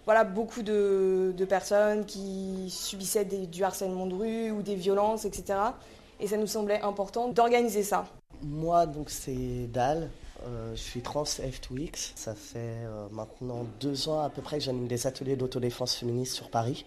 voilà, 0.07 0.25
beaucoup 0.25 0.63
de, 0.63 1.35
personnes 1.49 2.05
qui 2.05 2.69
subissaient 2.71 3.25
du 3.25 3.65
harcèlement 3.65 4.07
de 4.07 4.15
rue 4.15 4.51
ou 4.51 4.63
des 4.63 4.75
violences, 4.75 5.25
etc. 5.25 5.59
Et 6.21 6.27
ça 6.27 6.37
nous 6.37 6.47
semblait 6.47 6.81
important 6.81 7.29
d'organiser 7.29 7.83
ça. 7.83 8.07
Moi, 8.43 8.87
donc, 8.87 9.11
c'est 9.11 9.67
Dal. 9.73 10.11
Euh, 10.47 10.75
je 10.75 10.81
suis 10.81 11.01
trans 11.01 11.23
F2X. 11.23 12.13
Ça 12.17 12.35
fait 12.35 12.59
euh, 12.59 13.07
maintenant 13.11 13.67
deux 13.81 14.09
ans 14.09 14.21
à 14.21 14.29
peu 14.29 14.43
près 14.43 14.59
que 14.59 14.65
j'anime 14.65 14.87
des 14.87 15.07
ateliers 15.07 15.37
d'autodéfense 15.37 15.95
féministe 15.95 16.35
sur 16.35 16.51
Paris. 16.51 16.85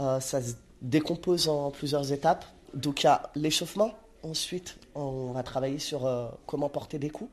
Euh, 0.00 0.20
ça 0.20 0.42
se 0.42 0.54
décompose 0.82 1.48
en 1.48 1.70
plusieurs 1.70 2.12
étapes. 2.12 2.44
Donc, 2.74 3.02
il 3.02 3.06
y 3.06 3.08
a 3.08 3.30
l'échauffement. 3.34 3.92
Ensuite, 4.24 4.76
on 4.96 5.30
va 5.32 5.44
travailler 5.44 5.78
sur 5.78 6.10
comment 6.46 6.68
porter 6.68 6.98
des 6.98 7.08
coups. 7.08 7.30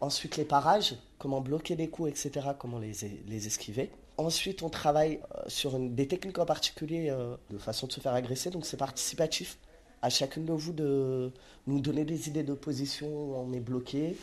Ensuite, 0.00 0.38
les 0.38 0.44
parages, 0.44 0.96
comment 1.18 1.42
bloquer 1.42 1.76
des 1.76 1.88
coups, 1.88 2.08
etc., 2.08 2.48
comment 2.58 2.78
les 2.78 3.46
esquiver. 3.46 3.90
Ensuite, 4.18 4.62
on 4.62 4.68
travaille 4.68 5.20
euh, 5.34 5.42
sur 5.46 5.78
des 5.78 6.06
techniques 6.06 6.38
en 6.38 6.44
particulier 6.44 7.08
euh, 7.10 7.36
de 7.50 7.58
façon 7.58 7.86
de 7.86 7.92
se 7.92 8.00
faire 8.00 8.12
agresser. 8.14 8.50
Donc, 8.50 8.66
c'est 8.66 8.76
participatif. 8.76 9.58
À 10.02 10.10
chacune 10.10 10.44
de 10.44 10.52
vous 10.52 10.72
de 10.72 11.32
nous 11.66 11.80
donner 11.80 12.04
des 12.04 12.28
idées 12.28 12.42
de 12.42 12.54
position 12.54 13.06
où 13.06 13.34
on 13.36 13.52
est 13.52 13.60
bloqué, 13.60 14.16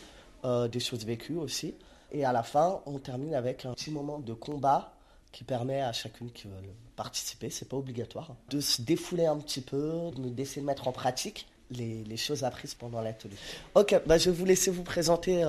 euh, 0.44 0.68
des 0.68 0.80
choses 0.80 1.04
vécues 1.04 1.36
aussi. 1.36 1.74
Et 2.12 2.24
à 2.24 2.32
la 2.32 2.42
fin, 2.42 2.82
on 2.86 2.98
termine 2.98 3.34
avec 3.34 3.64
un 3.64 3.72
petit 3.72 3.90
moment 3.90 4.18
de 4.18 4.32
combat 4.34 4.92
qui 5.32 5.44
permet 5.44 5.80
à 5.80 5.92
chacune 5.92 6.30
qui 6.30 6.48
veut 6.48 6.54
participer, 6.96 7.50
c'est 7.50 7.68
pas 7.68 7.76
obligatoire, 7.76 8.34
de 8.50 8.60
se 8.60 8.82
défouler 8.82 9.26
un 9.26 9.38
petit 9.38 9.60
peu, 9.60 10.10
de- 10.16 10.28
d'essayer 10.28 10.60
de 10.60 10.66
mettre 10.66 10.88
en 10.88 10.92
pratique 10.92 11.46
les, 11.70 12.16
choses 12.16 12.42
apprises 12.42 12.74
pendant 12.74 13.00
l'atelier. 13.00 13.36
Ok, 13.76 13.94
bah 14.06 14.18
je 14.18 14.28
vais 14.28 14.36
vous 14.36 14.44
laisser 14.44 14.72
vous 14.72 14.82
présenter 14.82 15.44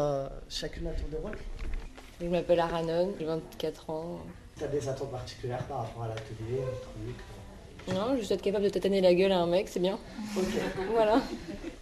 chacune 0.50 0.86
à 0.86 0.92
tour 0.92 1.10
de 1.10 1.18
rôle. 1.18 1.38
Je 2.22 2.28
m'appelle 2.28 2.60
Aranon, 2.60 3.14
j'ai 3.20 3.26
24 3.26 3.90
ans. 3.90 4.20
Tu 4.56 4.64
as 4.64 4.68
des 4.68 4.88
attentes 4.88 5.10
particulières 5.10 5.64
par 5.64 5.80
rapport 5.80 6.04
à 6.04 6.08
l'atelier, 6.10 6.62
truc 6.84 7.96
Non, 7.96 8.16
juste 8.16 8.32
être 8.32 8.44
capable 8.44 8.66
de 8.66 8.70
tataner 8.70 9.02
la 9.02 9.16
gueule 9.16 9.32
à 9.32 9.40
un 9.40 9.48
mec, 9.48 9.68
c'est 9.68 9.80
bien. 9.80 9.98
Voilà. 10.94 11.20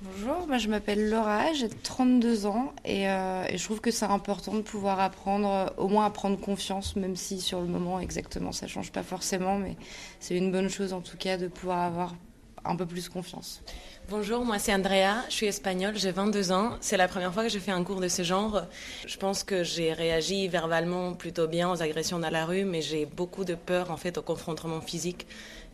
Bonjour, 0.01 0.47
moi 0.47 0.57
je 0.57 0.69
m'appelle 0.69 1.09
Laura, 1.09 1.51
j'ai 1.51 1.67
32 1.67 2.45
ans 2.45 2.71
et, 2.85 3.09
euh, 3.09 3.43
et 3.49 3.57
je 3.57 3.63
trouve 3.65 3.81
que 3.81 3.91
c'est 3.91 4.05
important 4.05 4.53
de 4.53 4.61
pouvoir 4.61 5.01
apprendre, 5.01 5.49
euh, 5.49 5.65
au 5.77 5.89
moins 5.89 6.05
à 6.05 6.09
prendre 6.09 6.39
confiance, 6.39 6.95
même 6.95 7.17
si 7.17 7.41
sur 7.41 7.59
le 7.59 7.67
moment 7.67 7.99
exactement 7.99 8.53
ça 8.53 8.65
change 8.67 8.93
pas 8.93 9.03
forcément, 9.03 9.57
mais 9.57 9.75
c'est 10.21 10.37
une 10.37 10.53
bonne 10.53 10.69
chose 10.69 10.93
en 10.93 11.01
tout 11.01 11.17
cas 11.17 11.35
de 11.35 11.49
pouvoir 11.49 11.79
avoir 11.79 12.15
un 12.63 12.77
peu 12.77 12.85
plus 12.85 13.09
confiance. 13.09 13.61
Bonjour, 14.09 14.43
moi 14.43 14.57
c'est 14.57 14.73
Andrea, 14.73 15.23
je 15.29 15.35
suis 15.35 15.45
espagnole, 15.45 15.95
j'ai 15.95 16.11
22 16.11 16.51
ans. 16.51 16.71
C'est 16.81 16.97
la 16.97 17.07
première 17.07 17.31
fois 17.31 17.43
que 17.43 17.49
je 17.49 17.59
fais 17.59 17.69
un 17.69 17.83
cours 17.83 18.01
de 18.01 18.07
ce 18.07 18.23
genre. 18.23 18.63
Je 19.05 19.17
pense 19.17 19.43
que 19.43 19.63
j'ai 19.63 19.93
réagi 19.93 20.47
verbalement 20.47 21.13
plutôt 21.13 21.47
bien 21.47 21.71
aux 21.71 21.83
agressions 21.83 22.17
dans 22.17 22.31
la 22.31 22.45
rue, 22.45 22.65
mais 22.65 22.81
j'ai 22.81 23.05
beaucoup 23.05 23.45
de 23.45 23.53
peur 23.53 23.91
en 23.91 23.97
fait 23.97 24.17
au 24.17 24.23
confrontement 24.23 24.81
physique 24.81 25.27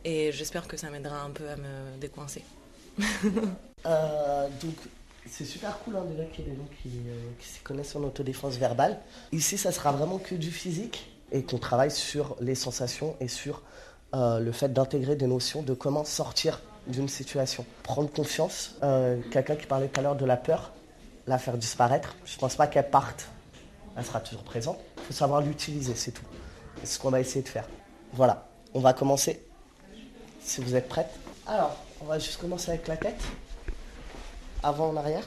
et 0.04 0.34
j'espère 0.34 0.68
que 0.68 0.76
ça 0.76 0.90
m'aidera 0.90 1.22
un 1.22 1.30
peu 1.30 1.48
à 1.48 1.56
me 1.56 1.98
décoincer. 2.00 2.44
Euh, 3.88 4.48
donc, 4.64 4.74
c'est 5.30 5.46
super 5.46 5.78
cool 5.78 5.96
hein, 5.96 6.06
déjà 6.10 6.24
qu'il 6.24 6.44
y 6.44 6.48
ait 6.48 6.52
des 6.54 6.58
gens 6.58 6.68
qui, 6.82 6.90
euh, 7.08 7.30
qui 7.40 7.48
s'y 7.48 7.60
connaissent 7.60 7.96
en 7.96 8.02
autodéfense 8.02 8.56
verbale. 8.56 8.98
Ici, 9.32 9.60
ça 9.60 9.72
sera 9.72 9.92
vraiment 9.92 10.18
que 10.18 10.34
du 10.34 10.50
physique 10.50 11.08
et 11.32 11.44
qu'on 11.44 11.60
travaille 11.60 11.92
sur 11.92 12.36
les 12.42 12.56
sensations 12.56 13.16
et 13.20 13.28
sur 13.28 13.62
euh, 14.16 14.40
le 14.40 14.52
fait 14.52 14.74
d'intégrer 14.74 15.16
des 15.16 15.28
notions 15.28 15.62
de 15.62 15.76
comment 15.76 16.04
sortir 16.04 16.62
d'une 16.88 17.10
situation. 17.10 17.66
Prendre 17.84 18.12
confiance. 18.12 18.76
Euh, 18.84 19.20
Quelqu'un 19.32 19.56
qui 19.56 19.66
parlait 19.66 19.88
tout 19.88 20.00
à 20.00 20.04
l'heure 20.04 20.16
de 20.16 20.26
la 20.26 20.38
peur, 20.38 20.72
la 21.28 21.38
faire 21.38 21.58
disparaître. 21.58 22.16
Je 22.26 22.38
pense 22.38 22.56
pas 22.56 22.68
qu'elle 22.68 22.90
parte. 22.90 23.28
Elle 23.98 24.06
sera 24.06 24.20
toujours 24.20 24.44
présente. 24.44 24.78
Il 24.98 25.04
faut 25.04 25.14
savoir 25.14 25.42
l'utiliser, 25.42 25.96
c'est 25.96 26.12
tout. 26.12 26.26
C'est 26.82 26.88
ce 26.88 27.00
qu'on 27.00 27.10
va 27.10 27.20
essayer 27.20 27.42
de 27.42 27.48
faire. 27.50 27.68
Voilà, 28.14 28.48
on 28.74 28.80
va 28.80 28.94
commencer. 28.94 29.44
Si 30.42 30.62
vous 30.62 30.76
êtes 30.76 30.88
prête. 30.88 31.10
Alors, 31.48 31.76
on 32.02 32.06
va 32.06 32.20
juste 32.20 32.40
commencer 32.40 32.72
avec 32.72 32.88
la 32.88 32.98
tête. 32.98 33.22
Avant 34.64 34.90
en 34.90 34.98
arrière. 34.98 35.24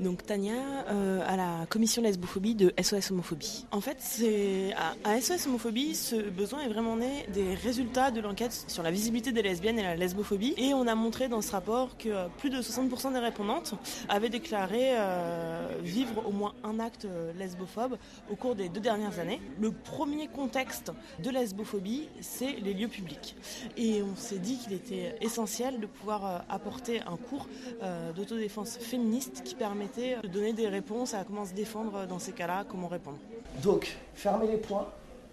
Donc 0.00 0.24
Tania, 0.24 0.54
euh, 0.88 1.20
à 1.26 1.36
la 1.36 1.66
commission 1.68 2.00
lesbophobie 2.00 2.54
de 2.54 2.72
SOS 2.80 3.10
Homophobie. 3.10 3.66
En 3.70 3.82
fait, 3.82 3.98
c'est 4.00 4.72
à, 5.04 5.20
SOS 5.20 5.46
Homophobie, 5.46 5.94
ce 5.94 6.16
besoin 6.16 6.62
est 6.62 6.68
vraiment 6.68 6.96
né 6.96 7.26
des 7.34 7.54
résultats 7.54 8.10
de 8.10 8.22
l'enquête 8.22 8.64
sur 8.66 8.82
la 8.82 8.90
visibilité 8.90 9.30
des 9.30 9.42
lesbiennes 9.42 9.78
et 9.78 9.82
la 9.82 9.96
lesbophobie. 9.96 10.54
Et 10.56 10.72
on 10.72 10.86
a 10.86 10.94
montré 10.94 11.28
dans 11.28 11.42
ce 11.42 11.52
rapport 11.52 11.98
que 11.98 12.08
euh, 12.08 12.28
plus 12.38 12.48
de 12.48 12.62
60% 12.62 13.12
des 13.12 13.18
répondantes 13.18 13.74
avaient 14.08 14.30
déclaré 14.30 14.92
euh, 14.92 15.68
vivre 16.00 16.26
au 16.26 16.30
moins 16.30 16.54
un 16.64 16.80
acte 16.80 17.04
euh, 17.04 17.32
lesbophobe 17.38 17.98
au 18.30 18.36
cours 18.36 18.54
des 18.54 18.70
deux 18.70 18.80
dernières 18.80 19.18
années. 19.18 19.40
Le 19.60 19.70
premier 19.70 20.28
contexte 20.28 20.92
de 21.22 21.28
lesbophobie, 21.28 22.08
c'est 22.20 22.52
les 22.52 22.72
lieux 22.72 22.88
publics. 22.88 23.36
Et 23.76 24.02
on 24.02 24.16
s'est 24.16 24.38
dit 24.38 24.56
qu'il 24.56 24.72
était 24.72 25.14
essentiel 25.20 25.78
de 25.78 25.86
pouvoir 25.86 26.24
euh, 26.24 26.38
apporter 26.48 27.00
un 27.02 27.16
cours 27.16 27.46
euh, 27.82 28.12
d'autodéfense 28.12 28.78
féministe 28.78 29.42
qui 29.44 29.54
permettait 29.54 30.16
de 30.22 30.28
donner 30.28 30.54
des 30.54 30.68
réponses 30.68 31.12
à 31.12 31.24
comment 31.24 31.44
se 31.44 31.52
défendre 31.52 32.06
dans 32.06 32.18
ces 32.18 32.32
cas-là, 32.32 32.64
comment 32.66 32.88
répondre. 32.88 33.18
Donc, 33.62 33.98
fermez 34.14 34.46
les 34.46 34.56
poings, 34.56 34.88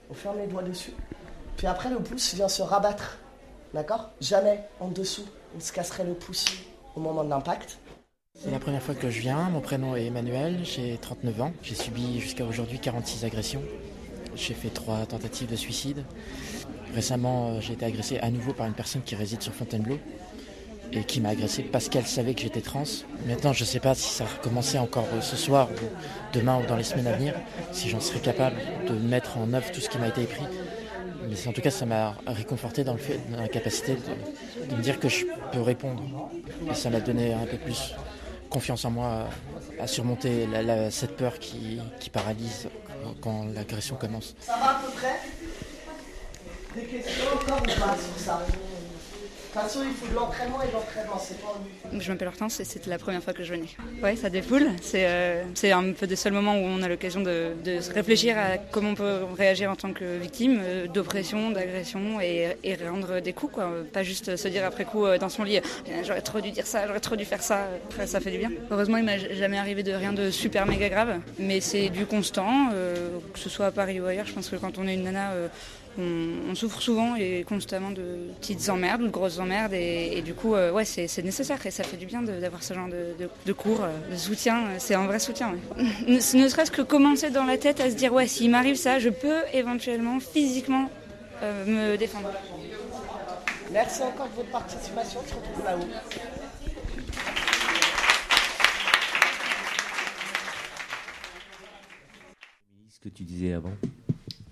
on 0.10 0.14
ferme 0.14 0.38
les 0.40 0.48
doigts 0.48 0.64
dessus. 0.64 0.92
Puis 1.56 1.68
après, 1.68 1.90
le 1.90 2.00
pouce 2.00 2.34
vient 2.34 2.50
se 2.50 2.62
rabattre. 2.62 3.20
D'accord? 3.74 4.10
Jamais 4.20 4.64
en 4.82 4.90
dessous, 4.90 5.26
on 5.56 5.62
se 5.62 5.72
casserait 5.72 6.04
le 6.04 6.14
pouce 6.14 6.46
au 6.96 7.00
moment 7.00 7.24
de 7.24 7.30
l'impact. 7.30 7.78
C'est 8.40 8.52
la 8.52 8.60
première 8.60 8.84
fois 8.84 8.94
que 8.94 9.10
je 9.10 9.20
viens. 9.20 9.50
Mon 9.50 9.62
prénom 9.62 9.96
est 9.96 10.06
Emmanuel, 10.06 10.60
j'ai 10.64 10.98
39 11.02 11.42
ans. 11.42 11.54
J'ai 11.64 11.74
subi 11.74 12.20
jusqu'à 12.20 12.46
aujourd'hui 12.46 12.78
46 12.78 13.26
agressions. 13.26 13.64
j'ai 14.36 14.54
fait 14.54 14.70
trois 14.70 15.08
tentatives 15.08 15.50
de 15.50 15.56
suicide. 15.56 16.04
Récemment, 16.94 17.50
euh, 17.50 17.62
j'ai 17.62 17.74
été 17.74 17.86
agressé 17.86 18.20
à 18.20 18.30
nouveau 18.30 18.54
par 18.54 18.68
une 18.68 18.74
personne 18.74 19.02
qui 19.02 19.16
réside 19.16 19.42
sur 19.42 19.54
Fontainebleau 19.54 19.98
et 20.94 21.04
qui 21.04 21.20
m'a 21.20 21.30
agressé 21.30 21.64
parce 21.64 21.90
qu'elle 21.90 22.06
savait 22.06 22.36
que 22.36 22.42
j'étais 22.42 22.62
trans. 22.62 22.84
Maintenant, 23.26 23.54
je 23.54 23.64
ne 23.64 23.66
sais 23.66 23.80
pas 23.80 23.96
si 23.96 24.10
ça 24.10 24.26
recommençait 24.26 24.78
encore 24.78 25.08
ce 25.22 25.36
soir 25.36 25.68
ou 25.72 26.38
demain 26.38 26.62
ou 26.62 26.66
dans 26.68 26.76
les 26.76 26.84
semaines 26.84 27.08
à 27.08 27.14
venir, 27.14 27.34
si 27.72 27.90
j'en 27.90 28.00
serais 28.00 28.20
capable 28.20 28.58
de 28.88 28.94
mettre 28.94 29.40
en 29.40 29.52
œuvre 29.54 29.72
tout 29.72 29.82
ce 29.82 29.90
qui 29.90 29.98
m'a 29.98 30.10
été 30.10 30.22
écrit. 30.22 30.46
Mais 31.28 31.48
en 31.48 31.54
tout 31.54 31.62
cas, 31.62 31.72
ça 31.72 31.86
m'a 31.86 32.16
réconforté 32.28 32.84
dans, 32.84 32.94
le 32.94 33.00
fait, 33.00 33.20
dans 33.32 33.42
la 33.42 33.48
capacité 33.48 33.96
de, 34.70 34.76
me 34.76 34.82
dire 34.82 35.00
que 35.00 35.10
je 35.10 35.26
peux 35.52 35.62
répondre. 35.62 36.04
Et 36.70 36.76
ça 36.76 36.92
m'a 36.92 37.00
donné 37.00 37.34
un 37.34 37.46
peu 37.46 37.58
plus 37.58 37.96
confiance 38.50 38.86
en 38.86 38.92
moi 38.92 39.28
à, 39.80 39.88
surmonter 39.88 40.48
cette 40.92 41.16
peur 41.16 41.40
qui, 41.40 41.80
qui 42.00 42.10
paralyse 42.10 42.70
quand 43.22 43.46
l'agression 43.54 43.96
commence. 43.96 44.36
Ça 44.42 44.58
va 44.58 44.72
à 44.72 44.82
peu 44.82 44.92
près 44.92 45.20
Des 46.76 46.88
questions 46.88 47.26
encore 47.34 47.96
sur 47.98 48.20
ça? 48.20 48.46
Toute 49.62 49.72
façon, 49.72 49.86
il 49.88 49.96
faut 49.96 50.08
de 50.08 50.16
l'entraînement 50.16 50.62
et 50.62 50.68
de 50.68 50.74
l'entraînement, 50.74 51.20
c'est 51.20 51.40
pas 51.42 52.00
Je 52.00 52.12
m'appelle 52.12 52.28
Hortense 52.28 52.60
et 52.60 52.64
c'était 52.64 52.90
la 52.90 53.00
première 53.00 53.24
fois 53.24 53.34
que 53.34 53.44
je 53.44 53.54
venais. 53.54 53.68
Oui, 54.04 54.16
ça 54.18 54.30
défoule. 54.30 54.68
Euh, 54.94 55.44
c'est 55.56 55.72
un 55.72 55.92
peu 55.94 56.08
des 56.08 56.16
seuls 56.16 56.34
moments 56.34 56.56
où 56.56 56.64
on 56.64 56.82
a 56.82 56.88
l'occasion 56.88 57.22
de, 57.22 57.54
se 57.80 57.92
réfléchir 57.92 58.38
à 58.38 58.58
comment 58.58 58.92
on 58.92 58.96
peut 58.96 59.20
réagir 59.38 59.72
en 59.72 59.76
tant 59.76 59.94
que 59.94 60.18
victime 60.18 60.60
euh, 60.62 60.88
d'oppression, 60.88 61.52
d'agression 61.52 62.22
et, 62.22 62.56
rendre 62.88 63.20
des 63.20 63.34
coups. 63.34 63.54
Quoi. 63.54 63.72
Pas 63.92 64.04
juste 64.04 64.36
se 64.36 64.48
dire 64.48 64.64
après 64.64 64.86
coup 64.86 65.06
euh, 65.06 65.18
dans 65.18 65.30
son 65.30 65.44
lit 65.44 65.60
j'aurais 66.06 66.22
trop 66.22 66.40
dû 66.40 66.52
dire 66.52 66.68
ça, 66.68 66.86
j'aurais 66.86 67.00
trop 67.00 67.16
dû 67.16 67.26
faire 67.26 67.42
ça. 67.42 67.68
Après, 67.90 68.06
ça 68.06 68.20
fait 68.20 68.32
du 68.32 68.38
bien. 68.38 68.52
Heureusement, 68.70 68.98
il 68.98 69.06
m'a 69.06 69.18
jamais 69.18 69.58
arrivé 69.58 69.84
de 69.84 69.94
rien 69.94 70.14
de 70.14 70.30
super 70.30 70.66
méga 70.66 70.90
grave, 70.90 71.20
mais 71.40 71.62
c'est 71.62 71.90
du 71.90 72.06
constant, 72.06 72.70
que 73.34 73.40
ce 73.40 73.50
soit 73.50 73.68
à 73.68 73.72
Paris 73.72 74.00
ou 74.00 74.06
ailleurs. 74.06 74.26
Je 74.26 74.34
pense 74.34 74.50
que 74.50 74.56
quand 74.56 74.78
on 74.78 74.88
est 74.88 74.94
une 74.94 75.04
nana, 75.04 75.32
on, 75.98 76.56
souffre 76.56 76.82
souvent 76.82 77.16
et 77.16 77.46
constamment 77.48 77.92
de 77.92 78.32
petites 78.40 78.70
emmerdes 78.70 79.02
ou 79.02 79.08
de 79.08 79.12
grosses 79.12 79.40
emmerdes 79.40 79.74
et, 79.74 80.22
du 80.24 80.34
coup 80.34 80.56
euh, 80.56 80.72
ouais 80.72 80.86
c'est 80.86 81.24
nécessaire 81.24 81.64
et 81.66 81.72
ça 81.72 81.84
fait 81.84 81.98
du 81.98 82.06
bien 82.06 82.24
d'avoir 82.24 82.64
ce 82.64 82.74
genre 82.74 82.88
de, 82.88 83.54
cours, 83.54 83.84
euh, 83.84 84.12
de 84.12 84.18
soutien, 84.18 84.64
c'est 84.80 84.96
un 84.96 85.06
vrai 85.06 85.20
soutien. 85.20 85.54
Ne, 86.08 86.20
serait-ce 86.20 86.72
que 86.72 86.82
commencer 86.82 87.30
dans 87.30 87.44
la 87.46 87.58
tête 87.58 87.80
à 87.80 87.90
se 87.90 87.96
dire 87.96 88.14
ouais 88.14 88.28
s'il 88.28 88.50
m'arrive 88.52 88.76
ça 88.76 89.00
je 89.00 89.10
peux 89.10 89.42
éventuellement 89.54 90.20
physiquement 90.20 90.90
euh, 91.44 91.66
me 91.66 91.98
défendre. 91.98 92.32
Merci 93.72 94.02
encore 94.02 94.30
de 94.30 94.36
votre 94.36 94.50
participation, 94.50 95.20
je 95.28 95.36
retrouve 95.36 95.66
là-haut. 95.66 95.88
Ce 102.90 103.00
que 103.00 103.10
tu 103.10 103.24
disais 103.24 103.54
avant. 103.54 103.74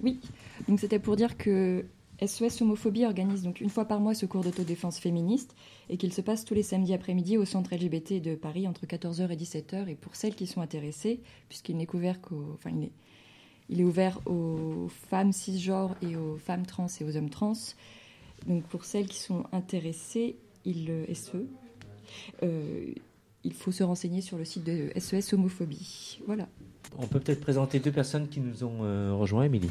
Oui, 0.01 0.19
donc 0.67 0.79
c'était 0.79 0.99
pour 0.99 1.15
dire 1.15 1.37
que 1.37 1.85
SOS 2.23 2.61
Homophobie 2.61 3.05
organise 3.05 3.43
donc 3.43 3.59
une 3.59 3.69
fois 3.69 3.85
par 3.85 3.99
mois 3.99 4.13
ce 4.13 4.25
cours 4.25 4.43
d'autodéfense 4.43 4.99
féministe 4.99 5.55
et 5.89 5.97
qu'il 5.97 6.13
se 6.13 6.21
passe 6.21 6.45
tous 6.45 6.53
les 6.53 6.63
samedis 6.63 6.93
après-midi 6.93 7.37
au 7.37 7.45
centre 7.45 7.75
LGBT 7.75 8.21
de 8.21 8.35
Paris 8.35 8.67
entre 8.67 8.85
14h 8.85 9.29
et 9.31 9.35
17h. 9.35 9.89
Et 9.89 9.95
pour 9.95 10.15
celles 10.15 10.35
qui 10.35 10.47
sont 10.47 10.61
intéressées, 10.61 11.19
puisqu'il 11.49 11.77
n'est 11.77 11.85
couvert 11.85 12.21
qu'aux, 12.21 12.57
il 12.71 12.83
est, 12.85 12.91
il 13.69 13.81
est 13.81 13.83
ouvert 13.83 14.21
aux 14.27 14.87
femmes 15.09 15.33
cisgenres 15.33 15.95
et 16.01 16.15
aux 16.15 16.37
femmes 16.37 16.65
trans 16.65 16.87
et 16.99 17.03
aux 17.03 17.17
hommes 17.17 17.29
trans. 17.29 17.53
Donc 18.47 18.63
pour 18.63 18.85
celles 18.85 19.07
qui 19.07 19.19
sont 19.19 19.43
intéressées, 19.51 20.37
il 20.63 21.05
SE, 21.13 21.47
euh, 22.43 22.93
il 23.43 23.53
faut 23.53 23.71
se 23.71 23.83
renseigner 23.83 24.21
sur 24.21 24.37
le 24.37 24.45
site 24.45 24.63
de 24.63 24.89
SOS 24.97 25.33
Homophobie. 25.33 26.19
Voilà. 26.25 26.47
On 26.97 27.07
peut 27.07 27.19
peut-être 27.19 27.41
présenter 27.41 27.79
deux 27.79 27.91
personnes 27.91 28.27
qui 28.27 28.39
nous 28.39 28.63
ont 28.63 28.83
euh, 28.83 29.13
rejoints, 29.13 29.43
Émilie. 29.43 29.69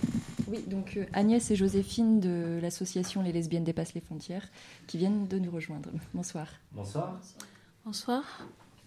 Oui, 0.48 0.62
donc 0.66 0.96
euh, 0.96 1.07
Agnès 1.12 1.50
et 1.50 1.57
Joséphine 1.57 2.20
de 2.20 2.59
l'association 2.61 3.22
Les 3.22 3.33
Lesbiennes 3.33 3.64
dépassent 3.64 3.94
les 3.94 4.00
frontières 4.00 4.48
qui 4.87 4.98
viennent 4.98 5.27
de 5.27 5.38
nous 5.38 5.50
rejoindre. 5.50 5.90
Bonsoir. 6.12 6.48
Bonsoir. 6.72 7.20
Bonsoir. 7.85 8.24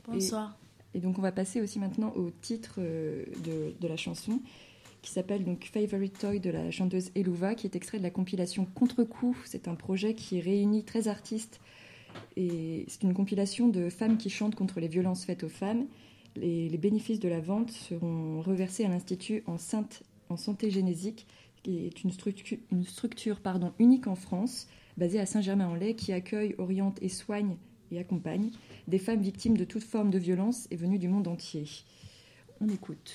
Bonsoir. 0.08 0.58
Et, 0.94 1.00
donc 1.00 1.18
on 1.20 1.22
va 1.22 1.32
passer 1.32 1.62
aussi 1.62 1.80
maintenant 1.80 2.14
au 2.16 2.30
titre 2.30 2.76
euh, 2.80 3.26
de, 3.44 3.74
de, 3.80 3.88
la 3.88 3.98
chanson 3.98 4.40
qui 5.02 5.12
s'appelle 5.12 5.44
donc 5.44 5.70
Favorite 5.72 6.18
Toy 6.18 6.40
de 6.40 6.50
la 6.50 6.72
chanteuse 6.72 7.12
Elouva 7.16 7.56
qui 7.56 7.68
est 7.68 7.76
extrait 7.76 7.98
de 7.98 8.04
la 8.04 8.10
compilation 8.10 8.66
Contre-coup. 8.66 9.38
C'est 9.46 9.68
un 9.68 9.76
projet 9.76 10.14
qui 10.14 10.40
réunit 10.40 10.84
13 10.84 11.08
artistes 11.08 11.60
et 12.36 12.86
c'est 12.88 13.04
une 13.04 13.14
compilation 13.14 13.68
de 13.68 13.90
femmes 13.90 14.18
qui 14.18 14.30
chantent 14.30 14.56
contre 14.56 14.80
les 14.80 14.88
violences 14.88 15.26
faites 15.26 15.44
aux 15.44 15.50
femmes 15.50 15.86
les, 16.40 16.78
bénéfices 16.78 17.20
de 17.20 17.30
la 17.30 17.40
vente 17.40 17.72
seront 17.72 18.42
reversés 18.42 18.86
à 18.86 18.90
l'Institut 18.90 19.44
en, 19.48 19.58
santé 19.58 20.70
génésique, 20.70 21.28
qui 21.64 21.86
est 21.86 22.04
une 22.04 22.12
structure, 22.12 23.40
unique 23.80 24.08
en 24.08 24.16
France, 24.16 24.68
basée 24.98 25.20
à 25.20 25.26
Saint-Germain-en-Laye, 25.26 25.96
qui 25.96 26.14
accueille, 26.14 26.56
oriente 26.58 26.98
et 27.02 27.10
soigne 27.10 27.58
et 27.92 28.00
accompagne 28.00 28.52
des 28.88 29.00
femmes 29.00 29.22
victimes 29.22 29.58
de 29.58 29.64
toute 29.64 29.84
forme 29.84 30.10
de 30.10 30.18
violence 30.18 30.68
et 30.72 30.76
venues 30.76 31.00
du 31.00 31.08
monde 31.08 31.28
entier. 31.28 31.66
On 32.60 32.68
écoute. 32.70 33.14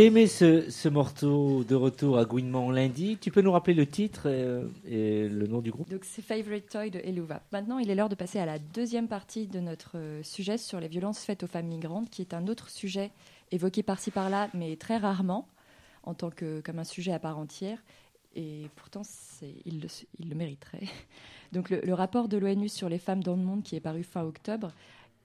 J'ai 0.00 0.06
aimé 0.06 0.28
ce, 0.28 0.70
ce 0.70 0.88
morceau 0.88 1.62
de 1.62 1.74
retour 1.74 2.16
à 2.16 2.24
Gouinement 2.24 2.70
lundi. 2.70 3.18
Tu 3.20 3.30
peux 3.30 3.42
nous 3.42 3.52
rappeler 3.52 3.74
le 3.74 3.84
titre 3.84 4.28
et, 4.28 4.62
et 4.90 5.28
le 5.28 5.46
nom 5.46 5.60
du 5.60 5.70
groupe? 5.70 5.90
Donc 5.90 6.06
c'est 6.06 6.22
Favorite 6.22 6.70
Toy 6.70 6.88
de 6.88 7.00
Eluva. 7.00 7.42
Maintenant, 7.52 7.78
il 7.78 7.90
est 7.90 7.94
l'heure 7.94 8.08
de 8.08 8.14
passer 8.14 8.38
à 8.38 8.46
la 8.46 8.58
deuxième 8.58 9.08
partie 9.08 9.46
de 9.46 9.60
notre 9.60 9.98
euh, 9.98 10.22
sujet 10.22 10.56
sur 10.56 10.80
les 10.80 10.88
violences 10.88 11.22
faites 11.22 11.42
aux 11.42 11.46
femmes 11.46 11.66
migrantes, 11.66 12.08
qui 12.08 12.22
est 12.22 12.32
un 12.32 12.46
autre 12.46 12.70
sujet 12.70 13.10
évoqué 13.50 13.82
par-ci 13.82 14.10
par-là, 14.10 14.48
mais 14.54 14.74
très 14.76 14.96
rarement, 14.96 15.46
en 16.04 16.14
tant 16.14 16.30
que 16.30 16.62
comme 16.62 16.78
un 16.78 16.84
sujet 16.84 17.12
à 17.12 17.18
part 17.18 17.36
entière. 17.36 17.84
Et 18.34 18.68
pourtant, 18.76 19.02
il, 19.66 19.82
le, 19.82 20.34
mériterait. 20.34 20.88
Donc 21.52 21.68
le 21.68 21.92
rapport 21.92 22.28
de 22.28 22.38
l'ONU 22.38 22.70
sur 22.70 22.88
les 22.88 22.98
femmes 22.98 23.22
dans 23.22 23.36
le 23.36 23.42
monde, 23.42 23.62
qui 23.62 23.76
est 23.76 23.80
paru 23.80 24.02
fin 24.02 24.22
octobre, 24.22 24.72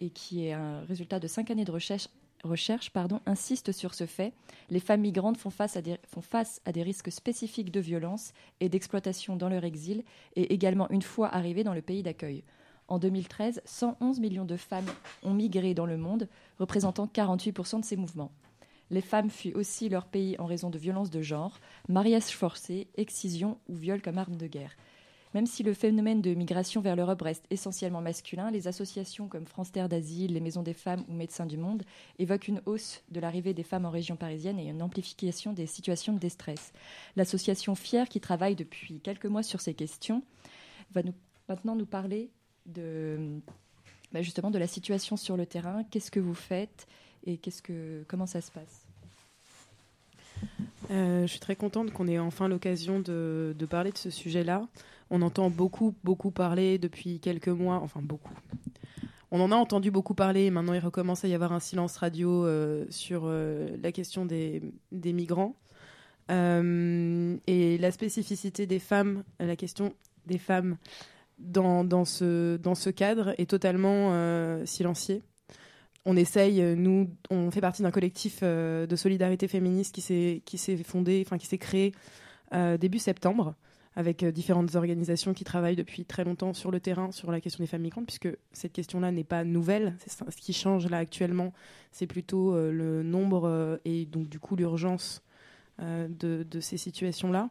et 0.02 0.10
qui 0.10 0.48
est 0.48 0.52
un 0.52 0.82
résultat 0.82 1.22
de 1.22 1.28
cinq 1.28 1.50
années 1.50 1.64
de 1.64 1.72
recherche, 1.72 2.10
recherche 2.46 2.90
pardon, 2.90 3.20
insiste 3.26 3.72
sur 3.72 3.94
ce 3.94 4.06
fait. 4.06 4.34
Les 4.70 4.80
femmes 4.80 5.02
migrantes 5.02 5.38
font 5.38 5.50
face, 5.50 5.78
à 5.78 5.82
des, 6.72 6.84
risques 6.84 7.12
spécifiques 7.12 7.72
de 7.72 7.80
violence 7.80 8.34
et 8.60 8.70
d'exploitation 8.70 9.36
dans 9.36 9.50
leur 9.50 9.64
exil, 9.64 10.04
et 10.36 10.54
également 10.54 10.90
une 10.90 11.02
fois 11.02 11.34
arrivées 11.34 11.64
dans 11.64 11.74
le 11.74 11.82
pays 11.82 12.04
d'accueil. 12.04 12.44
En 12.88 13.00
2013, 13.00 13.62
111 13.66 14.20
millions 14.20 14.46
de 14.46 14.58
femmes 14.58 14.86
ont 15.24 15.34
migré 15.34 15.74
dans 15.74 15.88
le 15.88 15.98
monde, 15.98 16.30
représentant 16.60 17.08
48% 17.08 17.80
de 17.80 17.86
ces 17.86 17.96
mouvements. 17.96 18.32
Les 18.92 19.02
femmes 19.02 19.32
fuient 19.32 19.56
aussi 19.56 19.90
leur 19.90 20.06
pays 20.06 20.36
en 20.38 20.46
raison 20.46 20.70
de 20.70 20.78
violences 20.78 21.10
de 21.10 21.22
genre, 21.22 21.60
mariage 21.90 22.36
forcé, 22.36 22.88
excision 22.96 23.58
ou 23.68 23.76
viol 23.76 24.02
comme 24.02 24.20
arme 24.20 24.36
de 24.36 24.46
guerre. 24.46 24.76
Même 25.36 25.48
si 25.48 25.64
le 25.64 25.74
phénomène 25.74 26.22
de 26.22 26.34
migration 26.34 26.80
vers 26.80 26.96
l'Europe 26.96 27.22
reste 27.22 27.46
essentiellement 27.50 28.00
masculin, 28.00 28.52
les 28.52 28.70
associations 28.70 29.28
comme 29.28 29.46
France 29.46 29.70
Terre 29.70 29.90
d'Asile, 29.90 30.32
les 30.32 30.40
Maisons 30.40 30.64
des 30.64 30.74
Femmes 30.74 31.04
ou 31.10 31.14
Médecins 31.14 31.46
du 31.46 31.58
Monde 31.58 31.84
évoquent 32.20 32.48
une 32.48 32.62
hausse 32.66 33.04
de 33.12 33.20
l'arrivée 33.20 33.54
des 33.54 33.64
femmes 33.64 33.86
en 33.86 33.90
région 33.90 34.16
parisienne 34.16 34.58
et 34.60 34.70
une 34.70 34.82
amplification 34.82 35.52
des 35.52 35.66
situations 35.66 36.14
de 36.14 36.20
déstress. 36.20 36.72
L'association 37.18 37.76
Fier, 37.76 38.08
qui 38.08 38.22
travaille 38.22 38.56
depuis 38.56 39.02
quelques 39.02 39.26
mois 39.26 39.44
sur 39.44 39.60
ces 39.60 39.74
questions, 39.74 40.24
va 40.94 41.04
nous, 41.04 41.14
maintenant 41.50 41.76
nous 41.76 41.86
parler 41.86 42.30
de, 42.66 43.42
bah, 44.14 44.22
justement 44.22 44.52
de 44.52 44.58
la 44.58 44.68
situation 44.68 45.18
sur 45.18 45.36
le 45.36 45.46
terrain. 45.46 45.84
Qu'est-ce 45.92 46.12
que 46.12 46.22
vous 46.22 46.34
faites 46.34 46.88
et 47.26 47.42
comment 48.08 48.26
ça 48.26 48.40
se 48.40 48.52
passe? 48.52 48.86
Euh, 50.92 51.24
je 51.24 51.28
suis 51.28 51.42
très 51.42 51.58
contente 51.58 51.92
qu'on 51.92 52.08
ait 52.08 52.20
enfin 52.20 52.48
l'occasion 52.48 53.02
de 53.02 53.68
parler 53.70 53.92
de 53.92 53.98
ce 53.98 54.10
sujet-là. 54.10 54.66
On 55.10 55.22
entend 55.22 55.50
beaucoup, 55.50 55.94
beaucoup 56.04 56.32
parler 56.32 56.78
depuis 56.78 57.20
quelques 57.20 57.48
mois, 57.48 57.80
enfin 57.82 58.02
beaucoup. 58.02 58.34
On 59.32 59.42
en 59.42 59.52
a 59.52 59.56
entendu 59.56 59.92
beaucoup 59.92 60.14
parler, 60.14 60.50
maintenant 60.50 60.74
il 60.74 60.80
recommence 60.80 61.26
à 61.26 61.28
y 61.28 61.34
avoir 61.34 61.52
un 61.52 61.60
silence 61.60 61.98
radio 61.98 62.46
euh, 62.46 62.86
sur 62.90 63.24
euh, 63.26 63.76
la 63.84 63.92
question 63.92 64.26
des, 64.26 64.62
migrants. 64.92 65.56
Euh, 66.32 67.36
et 67.46 67.78
la 67.78 67.92
spécificité 67.92 68.66
des 68.66 68.80
femmes, 68.80 69.24
la 69.40 69.56
question 69.56 69.94
des 70.26 70.38
femmes 70.38 70.78
dans, 71.38 72.06
ce, 72.06 72.90
cadre 72.90 73.36
est 73.38 73.50
totalement 73.50 74.66
silenciée 74.66 75.22
on 76.08 76.16
essaye, 76.16 76.62
nous, 76.76 77.10
on 77.32 77.50
fait 77.50 77.62
partie 77.62 77.82
d'un 77.82 77.90
collectif 77.90 78.42
de 78.42 78.96
solidarité 78.96 79.48
féministe 79.48 79.94
qui 79.94 80.58
s'est 80.58 80.78
fondé, 80.78 81.24
enfin 81.26 81.38
qui 81.38 81.48
s'est 81.48 81.58
créé 81.58 81.94
début 82.80 83.00
septembre 83.00 83.56
avec 83.96 84.24
euh, 84.24 84.32
différentes 84.32 84.76
organisations 84.76 85.34
qui 85.34 85.44
travaillent 85.44 85.76
depuis 85.76 86.06
très 86.06 86.24
longtemps 86.24 86.54
sur 86.54 86.72
le 86.72 86.80
terrain 86.80 87.12
sur 87.12 87.32
la 87.32 87.40
question 87.42 87.64
des 87.64 87.68
femmes 87.68 87.82
migrantes, 87.82 88.06
puisque 88.06 88.30
cette 88.52 88.74
question-là 88.74 89.12
n'est 89.12 89.24
pas 89.24 89.44
nouvelle. 89.44 89.96
Ce 90.08 90.42
qui 90.42 90.54
change 90.54 90.88
là 90.90 90.98
actuellement, 90.98 91.54
c'est 91.92 92.08
plutôt 92.08 92.54
euh, 92.54 92.72
le 92.72 93.04
nombre 93.04 93.48
euh, 93.48 93.78
et 93.86 94.06
donc 94.06 94.28
du 94.28 94.40
coup 94.40 94.56
l'urgence 94.56 95.22
de, 95.80 96.44
de 96.50 96.60
ces 96.62 96.78
situations-là. 96.78 97.50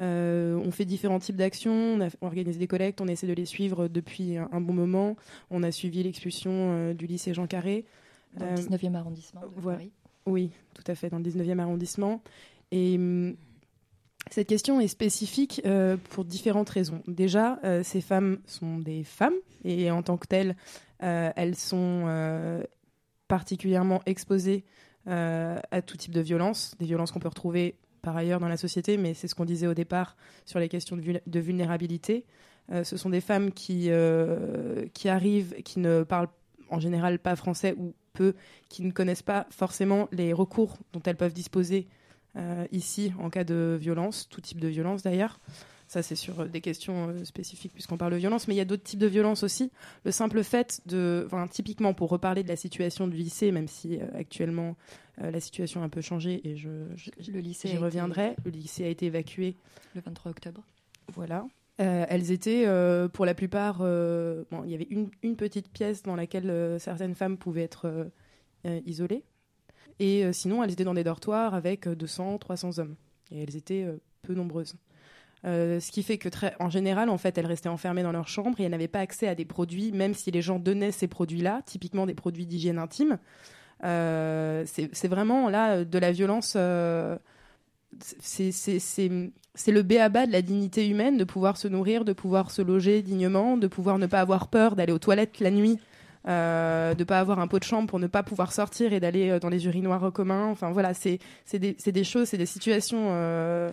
Euh, 0.00 0.56
on 0.64 0.70
fait 0.70 0.84
différents 0.84 1.18
types 1.18 1.36
d'actions, 1.36 1.72
on 1.72 2.00
a 2.00 2.08
on 2.20 2.26
organise 2.26 2.58
des 2.58 2.66
collectes, 2.66 3.00
on 3.00 3.08
essaie 3.08 3.26
de 3.26 3.32
les 3.34 3.44
suivre 3.44 3.88
depuis 3.88 4.36
un, 4.36 4.48
un 4.52 4.60
bon 4.60 4.72
moment. 4.72 5.16
On 5.50 5.62
a 5.62 5.70
suivi 5.70 6.02
l'expulsion 6.02 6.50
euh, 6.52 6.94
du 6.94 7.06
lycée 7.06 7.34
Jean 7.34 7.46
Carré. 7.46 7.84
Dans 8.36 8.46
le 8.46 8.52
Euh, 8.52 8.54
19e 8.56 8.94
arrondissement 8.94 9.42
de 9.42 9.46
voilà. 9.56 9.78
Paris. 9.78 9.92
Oui, 10.24 10.50
tout 10.74 10.84
à 10.86 10.94
fait, 10.94 11.10
dans 11.10 11.18
le 11.18 11.24
19e 11.24 11.58
arrondissement. 11.58 12.22
Et 12.70 12.96
hum, 12.96 13.36
cette 14.32 14.48
question 14.48 14.80
est 14.80 14.88
spécifique 14.88 15.60
euh, 15.66 15.98
pour 16.08 16.24
différentes 16.24 16.70
raisons. 16.70 17.02
Déjà, 17.06 17.58
euh, 17.64 17.82
ces 17.82 18.00
femmes 18.00 18.38
sont 18.46 18.78
des 18.78 19.04
femmes 19.04 19.34
et 19.62 19.90
en 19.90 20.02
tant 20.02 20.16
que 20.16 20.26
telles, 20.26 20.56
euh, 21.02 21.30
elles 21.36 21.54
sont 21.54 22.62
particulièrement 23.28 24.00
exposées 24.06 24.64
à 25.06 25.82
tout 25.84 25.96
type 25.96 26.12
de 26.14 26.20
violences, 26.20 26.74
des 26.78 26.86
violences 26.86 27.10
qu'on 27.10 27.18
peut 27.18 27.28
retrouver 27.28 27.76
par 28.02 28.16
ailleurs 28.16 28.40
dans 28.40 28.48
la 28.48 28.56
société, 28.56 28.96
mais 28.96 29.14
c'est 29.14 29.28
ce 29.28 29.34
qu'on 29.34 29.44
disait 29.44 29.66
au 29.66 29.74
départ 29.74 30.16
sur 30.46 30.58
les 30.58 30.68
questions 30.68 30.96
de, 30.96 31.02
vul- 31.02 31.22
de 31.26 31.40
vulnérabilité. 31.40 32.24
Ce 32.84 32.96
sont 32.96 33.10
des 33.10 33.20
femmes 33.20 33.52
qui, 33.52 33.90
arrivent, 33.90 35.54
qui 35.62 35.78
ne 35.78 36.04
parlent 36.04 36.28
en 36.70 36.80
général 36.80 37.18
pas 37.18 37.36
français 37.36 37.74
ou 37.76 37.94
peu, 38.12 38.34
qui 38.68 38.82
ne 38.82 38.92
connaissent 38.92 39.22
pas 39.22 39.46
forcément 39.50 40.08
les 40.12 40.32
recours 40.32 40.78
dont 40.92 41.02
elles 41.04 41.16
peuvent 41.16 41.34
disposer 41.34 41.88
ici 42.72 43.12
en 43.18 43.30
cas 43.30 43.44
de 43.44 43.76
violence, 43.80 44.28
tout 44.28 44.40
type 44.40 44.60
de 44.60 44.68
violence 44.68 45.02
d'ailleurs. 45.02 45.38
Ça, 45.88 46.00
c'est 46.02 46.14
sur 46.16 46.40
euh, 46.40 46.46
des 46.46 46.62
questions 46.62 47.10
euh, 47.10 47.24
spécifiques 47.24 47.74
puisqu'on 47.74 47.98
parle 47.98 48.12
de 48.12 48.16
violence, 48.16 48.48
mais 48.48 48.54
il 48.54 48.56
y 48.56 48.62
a 48.62 48.64
d'autres 48.64 48.82
types 48.82 48.98
de 48.98 49.06
violence 49.06 49.42
aussi. 49.42 49.70
Le 50.06 50.10
simple 50.10 50.42
fait 50.42 50.80
de, 50.86 51.24
enfin, 51.26 51.46
typiquement 51.48 51.92
pour 51.92 52.08
reparler 52.08 52.42
de 52.42 52.48
la 52.48 52.56
situation 52.56 53.06
du 53.06 53.18
lycée, 53.18 53.52
même 53.52 53.68
si 53.68 53.98
euh, 54.00 54.06
actuellement 54.14 54.74
euh, 55.20 55.30
la 55.30 55.38
situation 55.38 55.82
a 55.82 55.84
un 55.84 55.90
peu 55.90 56.00
changé 56.00 56.40
et 56.48 56.56
je, 56.56 56.70
je- 56.96 57.30
Le 57.30 57.40
lycée 57.40 57.68
j'y 57.68 57.74
été- 57.74 57.84
reviendrai. 57.84 58.36
Le 58.46 58.50
lycée 58.52 58.84
a 58.86 58.88
été 58.88 59.04
évacué. 59.06 59.54
Le 59.94 60.00
23 60.00 60.30
octobre. 60.30 60.62
Voilà. 61.12 61.46
Euh, 61.80 62.06
elles 62.08 62.30
étaient, 62.30 62.64
euh, 62.66 63.08
pour 63.08 63.26
la 63.26 63.34
plupart, 63.34 63.78
euh, 63.82 64.44
bon, 64.50 64.62
il 64.64 64.70
y 64.70 64.74
avait 64.74 64.86
une, 64.88 65.10
une 65.22 65.36
petite 65.36 65.68
pièce 65.70 66.02
dans 66.02 66.16
laquelle 66.16 66.48
euh, 66.48 66.78
certaines 66.78 67.14
femmes 67.14 67.36
pouvaient 67.36 67.64
être 67.64 67.86
euh, 67.86 68.04
euh, 68.66 68.80
isolées. 68.86 69.24
Et 70.00 70.24
euh, 70.24 70.32
sinon, 70.32 70.62
elles 70.62 70.72
étaient 70.72 70.84
dans 70.84 70.94
des 70.94 71.04
dortoirs 71.04 71.54
avec 71.54 71.86
euh, 71.86 71.94
200, 71.94 72.38
300 72.38 72.78
hommes. 72.78 72.96
Et 73.30 73.42
elles 73.42 73.56
étaient 73.56 73.84
euh, 73.84 74.00
peu 74.22 74.34
nombreuses. 74.34 74.74
Euh, 75.44 75.80
ce 75.80 75.90
qui 75.90 76.02
fait 76.02 76.18
que, 76.18 76.28
en 76.60 76.70
général, 76.70 77.08
en 77.08 77.18
fait, 77.18 77.36
elles 77.36 77.46
restaient 77.46 77.68
enfermées 77.68 78.02
dans 78.02 78.12
leur 78.12 78.28
chambre 78.28 78.60
et 78.60 78.64
elles 78.64 78.70
n'avaient 78.70 78.88
pas 78.88 79.00
accès 79.00 79.26
à 79.26 79.34
des 79.34 79.44
produits, 79.44 79.90
même 79.92 80.14
si 80.14 80.30
les 80.30 80.42
gens 80.42 80.58
donnaient 80.58 80.92
ces 80.92 81.08
produits-là, 81.08 81.62
typiquement 81.66 82.06
des 82.06 82.14
produits 82.14 82.46
d'hygiène 82.46 82.78
intime. 82.78 83.18
Euh, 83.84 84.64
c'est 84.66 85.08
vraiment 85.08 85.48
là 85.48 85.84
de 85.84 85.98
la 85.98 86.12
violence. 86.12 86.54
euh, 86.56 87.18
c'est 88.20 89.70
le 89.70 89.82
béaba 89.82 90.26
de 90.26 90.32
la 90.32 90.42
dignité 90.42 90.88
humaine 90.88 91.18
de 91.18 91.24
pouvoir 91.24 91.56
se 91.56 91.68
nourrir, 91.68 92.04
de 92.04 92.12
pouvoir 92.12 92.50
se 92.50 92.62
loger 92.62 93.02
dignement, 93.02 93.56
de 93.56 93.66
pouvoir 93.66 93.98
ne 93.98 94.06
pas 94.06 94.20
avoir 94.20 94.48
peur 94.48 94.76
d'aller 94.76 94.92
aux 94.92 94.98
toilettes 94.98 95.40
la 95.40 95.50
nuit, 95.50 95.78
euh, 96.28 96.94
de 96.94 97.04
pas 97.04 97.18
avoir 97.18 97.38
un 97.40 97.48
pot 97.48 97.58
de 97.58 97.64
chambre 97.64 97.88
pour 97.88 97.98
ne 97.98 98.06
pas 98.06 98.22
pouvoir 98.22 98.52
sortir 98.52 98.92
et 98.92 99.00
d'aller 99.00 99.30
euh, 99.30 99.38
dans 99.38 99.48
les 99.48 99.66
urinoirs 99.66 100.12
communs. 100.12 100.46
Enfin 100.46 100.70
voilà, 100.70 100.94
c'est 100.94 101.18
des, 101.52 101.74
des 101.74 102.04
choses, 102.04 102.28
c'est 102.28 102.38
des 102.38 102.46
situations 102.46 103.08
euh, 103.10 103.72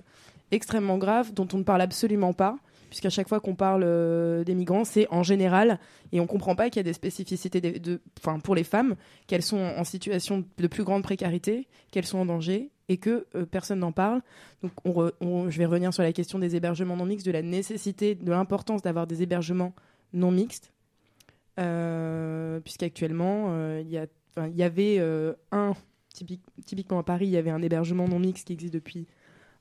extrêmement 0.51 0.97
graves 0.97 1.33
dont 1.33 1.47
on 1.53 1.57
ne 1.57 1.63
parle 1.63 1.81
absolument 1.81 2.33
pas. 2.33 2.57
Puisqu'à 2.89 3.11
chaque 3.11 3.29
fois 3.29 3.39
qu'on 3.39 3.53
parle 3.53 3.83
euh, 3.85 4.43
des 4.43 4.55
migrants, 4.55 4.83
c'est 4.83 5.07
en 5.11 5.21
général, 5.21 5.79
et 6.11 6.19
on 6.19 6.25
comprend 6.25 6.55
pas 6.55 6.71
qu'il 6.71 6.77
y 6.77 6.79
a 6.79 6.83
des 6.83 6.93
spécificités 6.93 7.61
de, 7.61 8.01
pour 8.43 8.55
les 8.55 8.63
femmes, 8.63 8.95
qu'elles 9.27 9.43
sont 9.43 9.59
en 9.59 9.83
situation 9.83 10.43
de 10.57 10.67
plus 10.67 10.83
grande 10.83 11.03
précarité, 11.03 11.67
qu'elles 11.91 12.07
sont 12.07 12.17
en 12.17 12.25
danger, 12.25 12.71
et 12.87 12.97
que 12.97 13.27
personne 13.51 13.77
n'en 13.81 13.91
parle. 13.91 14.23
Donc, 14.63 14.71
on 15.21 15.51
je 15.51 15.57
vais 15.59 15.67
revenir 15.67 15.93
sur 15.93 16.01
la 16.01 16.11
question 16.11 16.39
des 16.39 16.55
hébergements 16.55 16.95
non 16.95 17.05
mixtes, 17.05 17.27
de 17.27 17.31
la 17.31 17.43
nécessité, 17.43 18.15
de 18.15 18.31
l'importance 18.31 18.81
d'avoir 18.81 19.05
des 19.05 19.21
hébergements 19.21 19.75
non 20.13 20.31
mixtes, 20.31 20.71
puisqu'actuellement, 22.63 23.47
euh, 23.49 23.81
il 23.83 23.91
y, 24.57 24.63
avait 24.63 24.97
euh, 24.99 25.33
un, 25.51 25.73
typique- 26.13 26.45
typiquement 26.65 26.99
à 26.99 27.03
Paris, 27.03 27.25
il 27.27 27.31
y 27.31 27.37
avait 27.37 27.49
un 27.49 27.61
hébergement 27.61 28.07
non 28.07 28.19
mixte 28.19 28.47
qui 28.47 28.53
existe 28.53 28.73
depuis 28.73 29.07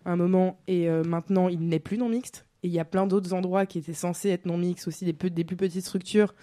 un 0.04 0.16
moment, 0.16 0.60
et 0.66 0.88
euh, 0.88 1.02
maintenant, 1.04 1.48
il 1.48 1.68
n'est 1.68 1.80
plus 1.80 1.98
non 1.98 2.08
mixte. 2.08 2.46
Et 2.62 2.68
il 2.68 2.72
y 2.72 2.80
a 2.80 2.84
plein 2.84 3.06
d'autres 3.06 3.34
endroits 3.34 3.66
qui 3.66 3.78
étaient 3.78 3.92
censés 3.92 4.30
être 4.30 4.46
non 4.46 4.58
mixtes, 4.58 4.88
aussi 4.88 5.04
des, 5.04 5.12
plus 5.12 5.30
petites 5.56 5.84
structures 5.84 6.34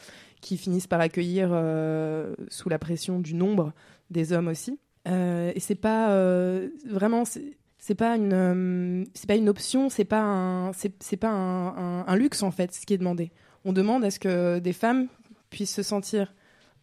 qui 0.42 0.58
finissent 0.58 0.88
par 0.88 1.00
accueillir 1.02 1.50
euh, 1.52 2.36
sous 2.50 2.70
la 2.70 2.80
pression 2.80 3.20
du 3.20 3.34
nombre 3.34 3.74
des 4.12 4.32
hommes 4.32 4.48
aussi. 4.48 4.80
Euh, 5.08 5.52
et 5.56 5.60
c'est 5.60 5.76
pas 5.76 6.12
euh, 6.12 6.70
vraiment, 6.90 7.24
c'est 7.26 7.96
pas 7.96 8.16
une, 8.16 8.34
euh, 8.34 9.04
c'est 9.14 9.28
pas 9.28 9.36
une 9.36 9.50
option, 9.50 9.90
c'est 9.90 10.06
pas 10.06 10.22
un, 10.22 10.72
c'est 10.74 11.18
pas 11.18 11.30
un- 11.32 12.06
un 12.08 12.16
luxe 12.16 12.44
en 12.44 12.52
fait, 12.52 12.74
ce 12.74 12.86
qui 12.86 12.94
est 12.94 12.98
demandé. 12.98 13.32
On 13.66 13.74
demande 13.74 14.04
à 14.06 14.12
ce 14.12 14.20
que 14.20 14.60
des 14.60 14.74
femmes 14.74 15.08
puissent 15.56 15.74
se 15.74 15.84
sentir 15.84 16.34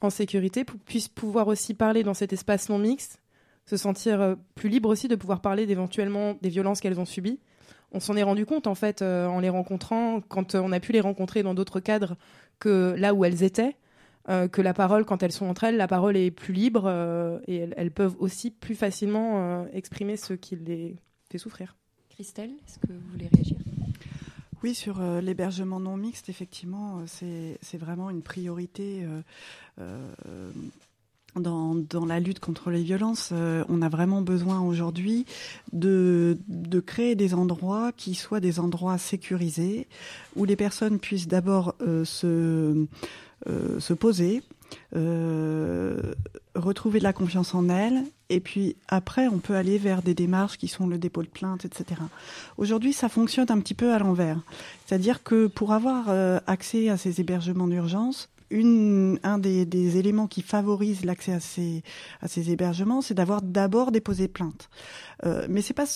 en 0.00 0.08
sécurité, 0.08 0.64
puissent 0.64 1.10
pouvoir 1.10 1.46
aussi 1.48 1.74
parler 1.74 2.02
dans 2.02 2.14
cet 2.14 2.32
espace 2.32 2.70
non 2.70 2.78
mixte, 2.78 3.20
se 3.66 3.76
sentir 3.76 4.18
euh, 4.22 4.34
plus 4.54 4.70
libres 4.70 4.88
aussi 4.88 5.08
de 5.08 5.14
pouvoir 5.14 5.42
parler 5.42 5.66
d'éventuellement 5.66 6.38
des 6.40 6.48
violences 6.48 6.80
qu'elles 6.80 6.98
ont 6.98 7.04
subies. 7.04 7.38
On 7.92 8.00
s'en 8.00 8.16
est 8.16 8.22
rendu 8.22 8.46
compte 8.46 8.66
en 8.66 8.74
fait 8.74 9.02
euh, 9.02 9.26
en 9.26 9.40
les 9.40 9.50
rencontrant, 9.50 10.22
quand 10.22 10.54
euh, 10.54 10.62
on 10.64 10.72
a 10.72 10.80
pu 10.80 10.92
les 10.92 11.02
rencontrer 11.02 11.42
dans 11.42 11.52
d'autres 11.52 11.80
cadres 11.80 12.16
que 12.60 12.94
là 12.96 13.12
où 13.12 13.26
elles 13.26 13.42
étaient. 13.42 13.76
que 14.26 14.62
la 14.62 14.72
parole, 14.72 15.04
quand 15.04 15.22
elles 15.22 15.32
sont 15.32 15.46
entre 15.46 15.64
elles, 15.64 15.76
la 15.76 15.88
parole 15.88 16.16
est 16.16 16.30
plus 16.30 16.54
libre 16.54 16.88
et 17.48 17.56
elles, 17.56 17.74
elles 17.76 17.90
peuvent 17.90 18.16
aussi 18.20 18.52
plus 18.52 18.76
facilement 18.76 19.66
exprimer 19.72 20.16
ce 20.16 20.32
qui 20.32 20.54
les 20.54 20.96
fait 21.28 21.38
souffrir. 21.38 21.76
Christelle, 22.08 22.52
est-ce 22.64 22.78
que 22.78 22.92
vous 22.92 23.10
voulez 23.10 23.28
réagir? 23.34 23.58
Oui, 24.62 24.76
sur 24.76 25.00
euh, 25.00 25.20
l'hébergement 25.20 25.80
non 25.80 25.96
mixte, 25.96 26.28
effectivement, 26.28 27.00
euh, 27.22 27.56
c'est 27.60 27.78
vraiment 27.78 28.10
une 28.10 28.22
priorité 28.22 29.04
euh, 29.80 30.50
dans, 31.34 32.06
la 32.06 32.20
lutte 32.20 32.38
contre 32.38 32.70
les 32.70 32.82
violences. 32.82 33.32
On 33.32 33.82
a 33.82 33.88
vraiment 33.88 34.22
besoin 34.22 34.60
aujourd'hui 34.60 35.26
de, 35.72 36.38
créer 36.86 37.16
des 37.16 37.34
endroits 37.34 37.90
qui 37.96 38.14
soient 38.14 38.38
des 38.38 38.60
endroits 38.60 38.98
sécurisés, 38.98 39.88
où 40.36 40.44
les 40.44 40.56
personnes 40.56 41.00
puissent 41.00 41.28
d'abord 41.28 41.74
se 42.04 42.86
poser, 43.98 44.42
euh, 44.94 46.00
retrouver 46.54 46.98
de 46.98 47.04
la 47.04 47.12
confiance 47.12 47.54
en 47.54 47.68
elles, 47.68 48.02
et 48.28 48.40
puis 48.40 48.76
après, 48.88 49.28
on 49.28 49.38
peut 49.38 49.54
aller 49.54 49.78
vers 49.78 50.02
des 50.02 50.14
démarches 50.14 50.58
qui 50.58 50.68
sont 50.68 50.86
le 50.86 50.98
dépôt 50.98 51.22
de 51.22 51.28
plainte, 51.28 51.64
etc. 51.64 52.00
Aujourd'hui, 52.56 52.92
ça 52.92 53.08
fonctionne 53.08 53.50
un 53.50 53.60
petit 53.60 53.74
peu 53.74 53.92
à 53.92 53.98
l'envers. 53.98 54.40
C'est-à-dire 54.86 55.22
que 55.22 55.46
pour 55.46 55.72
avoir 55.72 56.06
euh, 56.08 56.40
accès 56.46 56.88
à 56.88 56.96
ces 56.96 57.20
hébergements 57.20 57.68
d'urgence, 57.68 58.28
un 59.22 59.38
des, 59.38 59.96
éléments 59.98 60.26
qui 60.26 60.42
favorise 60.42 61.04
l'accès 61.04 61.32
à 61.32 61.40
ces, 61.40 61.82
à 62.20 62.28
ces 62.28 62.50
hébergements, 62.50 63.00
c'est 63.00 63.14
d'avoir 63.14 63.42
d'abord 63.42 63.92
déposé 63.92 64.28
plainte. 64.28 64.68
Euh, 65.24 65.46
mais 65.48 65.62
c'est 65.62 65.74
pas 65.74 65.86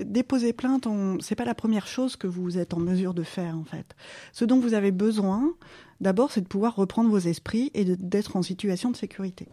déposer 0.00 0.52
plainte, 0.52 0.86
on- 0.86 1.18
c'est 1.20 1.34
pas 1.34 1.44
la 1.44 1.54
première 1.54 1.86
chose 1.86 2.16
que 2.16 2.26
vous 2.26 2.58
êtes 2.58 2.74
en 2.74 2.80
mesure 2.80 3.14
de 3.14 3.22
faire 3.22 3.56
en 3.56 3.64
fait. 3.64 3.94
Ce 4.32 4.44
dont 4.44 4.58
vous 4.58 4.74
avez 4.74 4.90
besoin, 4.90 5.52
d'abord, 6.00 6.32
c'est 6.32 6.40
de 6.40 6.46
pouvoir 6.46 6.76
reprendre 6.76 7.10
vos 7.10 7.18
esprits 7.18 7.70
et 7.74 7.84
d'être 7.84 8.36
en 8.36 8.42
situation 8.42 8.90
de 8.90 8.96
sécurité. 8.96 9.46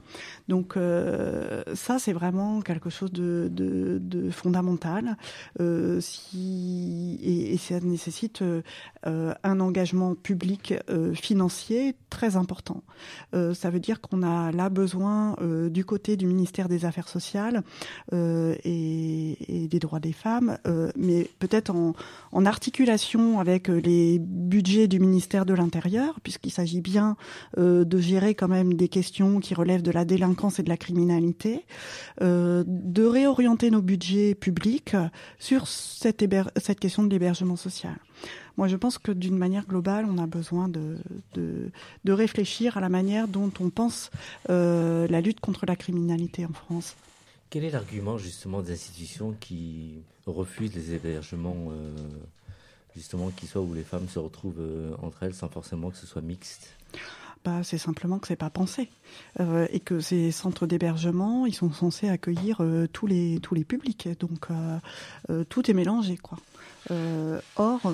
Donc 0.47 0.77
euh, 0.77 1.63
ça, 1.75 1.99
c'est 1.99 2.13
vraiment 2.13 2.61
quelque 2.61 2.89
chose 2.89 3.11
de, 3.11 4.29
fondamental. 4.31 5.17
Euh, 5.59 6.01
et, 6.35 7.57
ça 7.57 7.79
nécessite 7.81 8.43
euh, 8.43 8.61
un 9.43 9.59
engagement 9.59 10.15
public 10.15 10.73
financier 11.13 11.95
très 12.09 12.35
important. 12.35 12.83
Ça 13.33 13.69
veut 13.69 13.79
dire 13.79 13.99
qu'on 13.99 14.23
a 14.23 14.51
là 14.51 14.69
besoin 14.69 15.35
du 15.69 15.83
côté 15.85 16.17
du 16.17 16.25
ministère 16.25 16.69
des 16.69 16.85
Affaires 16.85 17.09
sociales 17.09 17.63
et, 18.13 19.67
des 19.69 19.79
droits 19.79 19.99
des 19.99 20.13
femmes, 20.13 20.57
mais 20.95 21.29
peut-être 21.39 21.71
en, 21.71 21.93
en 22.31 22.45
articulation 22.45 23.39
avec 23.39 23.67
les 23.67 24.19
budgets 24.19 24.87
du 24.87 24.99
ministère 24.99 25.45
de 25.45 25.53
l'Intérieur, 25.53 26.19
puisqu'il 26.37 26.51
s'agit 26.51 26.81
bien 26.81 27.15
euh, 27.57 27.83
de 27.83 27.97
gérer 27.99 28.35
quand 28.35 28.47
même 28.47 28.73
des 28.73 28.87
questions 28.87 29.39
qui 29.39 29.53
relèvent 29.53 29.81
de 29.81 29.91
la 29.91 30.05
délinquance 30.05 30.59
et 30.59 30.63
de 30.63 30.69
la 30.69 30.77
criminalité, 30.77 31.65
euh, 32.21 32.63
de 32.67 33.03
réorienter 33.03 33.71
nos 33.71 33.81
budgets 33.81 34.35
publics 34.35 34.95
sur 35.39 35.67
cette, 35.67 36.27
question 36.79 37.03
de 37.03 37.09
l'hébergement 37.09 37.55
social. 37.55 37.95
Moi, 38.57 38.67
je 38.67 38.75
pense 38.75 38.97
que 38.97 39.11
d'une 39.11 39.37
manière 39.37 39.65
globale, 39.65 40.05
on 40.09 40.17
a 40.17 40.25
besoin 40.25 40.67
de, 40.67 40.97
réfléchir 42.07 42.77
à 42.77 42.81
la 42.81 42.89
manière 42.89 43.27
dont 43.27 43.51
on 43.59 43.69
pense 43.69 44.09
euh, 44.49 45.07
la 45.07 45.21
lutte 45.21 45.39
contre 45.39 45.65
la 45.65 45.75
criminalité 45.75 46.45
en 46.45 46.53
France. 46.53 46.95
Quel 47.49 47.63
est 47.63 47.69
l'argument 47.69 48.17
justement 48.17 48.61
des 48.61 48.73
institutions 48.73 49.35
qui 49.39 50.01
refusent 50.25 50.75
les 50.75 50.93
hébergements, 50.93 51.71
justement, 52.97 53.29
qui 53.29 53.47
soient 53.47 53.61
où 53.61 53.73
les 53.73 53.83
femmes 53.83 54.09
se 54.09 54.19
retrouvent 54.19 54.59
euh, 54.59 54.95
entre 55.01 55.23
elles 55.23 55.33
sans 55.33 55.47
forcément 55.47 55.89
que 55.91 55.97
ce 55.97 56.07
soit 56.07 56.21
mixte. 56.21 56.75
Bah, 57.45 57.63
c'est 57.63 57.77
simplement 57.77 58.19
que 58.19 58.27
c'est 58.27 58.35
pas 58.35 58.49
pensé. 58.49 58.89
Euh, 59.39 59.67
et 59.71 59.79
que 59.79 59.99
ces 59.99 60.31
centres 60.31 60.65
d'hébergement, 60.65 61.45
ils 61.45 61.53
sont 61.53 61.71
censés 61.71 62.09
accueillir 62.09 62.57
euh, 62.61 62.87
tous 62.91 63.07
les 63.07 63.39
tous 63.41 63.55
les 63.55 63.63
publics, 63.63 64.09
donc 64.19 64.47
tout 65.49 65.71
est 65.71 65.73
mélangé 65.73 66.17
quoi. 66.17 66.39
Or, 67.55 67.93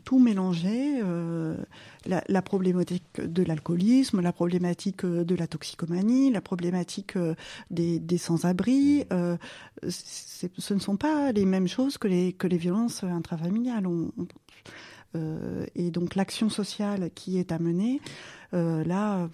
tout 0.00 0.18
mélangé, 0.18 1.00
euh, 1.02 1.56
la, 2.06 2.22
la 2.28 2.42
problématique 2.42 3.20
de 3.20 3.42
l'alcoolisme, 3.42 4.20
la 4.20 4.32
problématique 4.32 5.04
euh, 5.04 5.24
de 5.24 5.34
la 5.34 5.46
toxicomanie, 5.46 6.30
la 6.30 6.40
problématique 6.40 7.16
euh, 7.16 7.34
des, 7.70 7.98
des 8.00 8.18
sans-abri, 8.18 9.04
euh, 9.12 9.36
c'est- 9.88 10.50
ce 10.58 10.74
ne 10.74 10.78
sont 10.80 10.96
pas 10.96 11.32
les 11.32 11.44
mêmes 11.44 11.68
choses 11.68 11.98
que 11.98 12.08
les 12.08 12.32
que 12.32 12.46
les 12.46 12.58
violences 12.58 13.04
intrafamiliales. 13.04 13.86
On- 13.86 14.10
on- 14.18 14.26
euh, 15.16 15.66
et 15.74 15.90
donc 15.90 16.14
l'action 16.14 16.48
sociale 16.48 17.10
qui 17.14 17.38
est 17.38 17.50
à 17.52 17.58
mener, 17.58 18.00
euh, 18.54 18.84
là, 18.84 19.28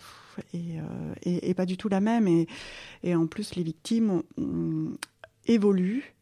est, 0.55 0.77
est- 1.23 1.49
est 1.51 1.55
pas 1.55 1.67
du 1.67 1.77
tout 1.77 1.89
la 1.91 2.01
même. 2.01 2.27
Et, 2.29 2.47
et 3.03 3.15
en 3.15 3.27
plus, 3.27 3.55
les 3.57 3.63
victimes 3.63 4.23
mm, 4.39 4.95
évoluent 5.47 6.15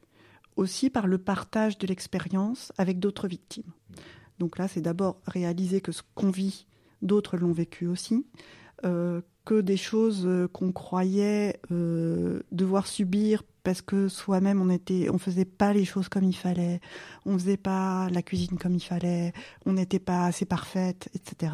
aussi 0.56 0.90
par 0.90 1.06
le 1.06 1.18
partage 1.18 1.78
de 1.78 1.86
l'expérience 1.86 2.72
avec 2.78 2.98
d'autres 2.98 3.26
victimes. 3.28 3.72
Donc 4.38 4.58
là, 4.58 4.68
c'est 4.68 4.80
d'abord 4.80 5.20
réaliser 5.26 5.80
que 5.80 5.92
ce 5.92 6.02
qu'on 6.14 6.30
vit, 6.30 6.66
d'autres 7.02 7.36
l'ont 7.36 7.52
vécu 7.52 7.86
aussi, 7.86 8.24
euh, 8.84 9.20
que 9.44 9.60
des 9.60 9.76
choses 9.76 10.24
euh, 10.24 10.48
qu'on 10.48 10.72
croyait 10.72 11.60
euh, 11.70 12.40
devoir 12.50 12.86
subir 12.86 13.42
parce 13.62 13.82
que 13.82 14.08
soi-même 14.08 14.60
on 14.60 14.70
était, 14.70 15.10
on 15.10 15.18
faisait 15.18 15.44
pas 15.44 15.74
les 15.74 15.84
choses 15.84 16.08
comme 16.08 16.24
il 16.24 16.34
fallait, 16.34 16.80
on 17.26 17.38
faisait 17.38 17.58
pas 17.58 18.08
la 18.10 18.22
cuisine 18.22 18.58
comme 18.58 18.74
il 18.74 18.82
fallait, 18.82 19.34
on 19.66 19.74
n'était 19.74 19.98
pas 19.98 20.24
assez 20.24 20.46
parfaite, 20.46 21.10
etc. 21.14 21.52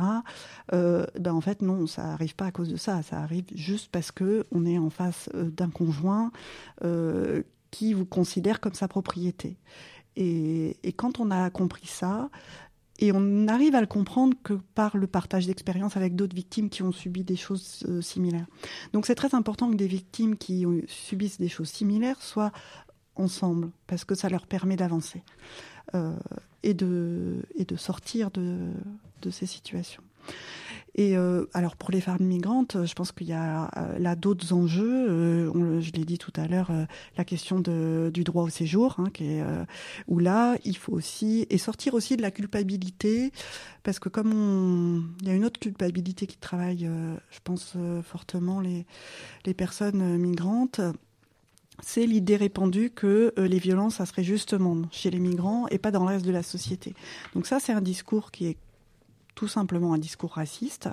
Ben 0.72 1.32
en 1.32 1.40
fait 1.40 1.62
non, 1.62 1.86
ça 1.86 2.12
arrive 2.12 2.34
pas 2.36 2.46
à 2.46 2.52
cause 2.52 2.68
de 2.68 2.76
ça, 2.76 3.02
ça 3.02 3.18
arrive 3.18 3.44
juste 3.54 3.90
parce 3.92 4.10
que 4.12 4.44
on 4.52 4.66
est 4.66 4.78
en 4.78 4.90
face 4.90 5.28
d'un 5.34 5.70
conjoint 5.70 6.32
qui 7.70 7.94
vous 7.94 8.06
considère 8.06 8.58
comme 8.60 8.74
sa 8.74 8.88
propriété. 8.88 9.56
Et 10.16 10.92
quand 10.96 11.20
on 11.20 11.30
a 11.30 11.48
compris 11.50 11.86
ça, 11.86 12.28
et 13.00 13.12
on 13.12 13.48
arrive 13.48 13.74
à 13.74 13.80
le 13.80 13.86
comprendre 13.86 14.36
que 14.44 14.54
par 14.74 14.96
le 14.96 15.06
partage 15.06 15.46
d'expériences 15.46 15.96
avec 15.96 16.14
d'autres 16.14 16.36
victimes 16.36 16.68
qui 16.68 16.82
ont 16.82 16.92
subi 16.92 17.24
des 17.24 17.36
choses 17.36 17.84
euh, 17.88 18.00
similaires. 18.00 18.46
Donc 18.92 19.06
c'est 19.06 19.14
très 19.14 19.34
important 19.34 19.70
que 19.70 19.76
des 19.76 19.88
victimes 19.88 20.36
qui 20.36 20.66
subissent 20.86 21.40
des 21.40 21.48
choses 21.48 21.70
similaires 21.70 22.20
soient 22.22 22.52
ensemble, 23.16 23.70
parce 23.86 24.04
que 24.04 24.14
ça 24.14 24.28
leur 24.28 24.46
permet 24.46 24.76
d'avancer 24.76 25.22
euh, 25.94 26.14
et, 26.62 26.74
de, 26.74 27.42
sortir 27.76 28.30
de 28.30 29.30
ces 29.30 29.46
situations. 29.46 30.02
Et 30.94 31.16
euh, 31.16 31.46
alors 31.54 31.76
pour 31.76 31.90
les 31.90 32.00
femmes 32.00 32.22
migrantes, 32.22 32.84
je 32.84 32.92
pense 32.94 33.12
qu'il 33.12 33.28
y 33.28 33.32
a 33.32 33.70
euh, 33.76 33.98
là 33.98 34.16
d'autres 34.16 34.52
enjeux. 34.52 35.08
Euh, 35.08 35.80
je 35.80 35.92
l'ai 35.92 36.04
dit 36.04 36.18
tout 36.18 36.32
à 36.36 36.46
l'heure, 36.48 36.70
la 37.16 37.24
question 37.24 37.60
du 37.60 38.24
droit 38.24 38.42
au 38.42 38.48
séjour, 38.48 38.96
hein, 38.98 39.10
où 40.08 40.18
là 40.18 40.56
il 40.64 40.76
faut 40.76 40.92
aussi 40.92 41.46
et 41.50 41.58
sortir 41.58 41.94
aussi 41.94 42.16
de 42.16 42.22
la 42.22 42.30
culpabilité, 42.30 43.32
parce 43.82 43.98
que 43.98 44.08
comme 44.08 45.14
il 45.22 45.28
y 45.28 45.30
a 45.30 45.34
une 45.34 45.44
autre 45.44 45.60
culpabilité 45.60 46.26
qui 46.26 46.38
travaille, 46.38 46.88
je 47.30 47.38
pense 47.44 47.76
fortement 48.02 48.60
les 48.60 49.54
personnes 49.54 50.16
migrantes. 50.18 50.80
C'est 51.82 52.04
l'idée 52.04 52.36
répandue 52.36 52.90
que 52.90 53.32
les 53.38 53.58
violences, 53.58 53.96
ça 53.96 54.06
serait 54.06 54.24
justement 54.24 54.82
chez 54.90 55.10
les 55.10 55.18
migrants 55.18 55.66
et 55.68 55.78
pas 55.78 55.90
dans 55.90 56.00
le 56.00 56.08
reste 56.08 56.26
de 56.26 56.32
la 56.32 56.42
société. 56.42 56.94
Donc 57.34 57.46
ça, 57.46 57.58
c'est 57.58 57.72
un 57.72 57.80
discours 57.80 58.30
qui 58.30 58.46
est 58.46 58.56
tout 59.40 59.48
simplement 59.48 59.94
un 59.94 59.98
discours 59.98 60.32
raciste. 60.32 60.90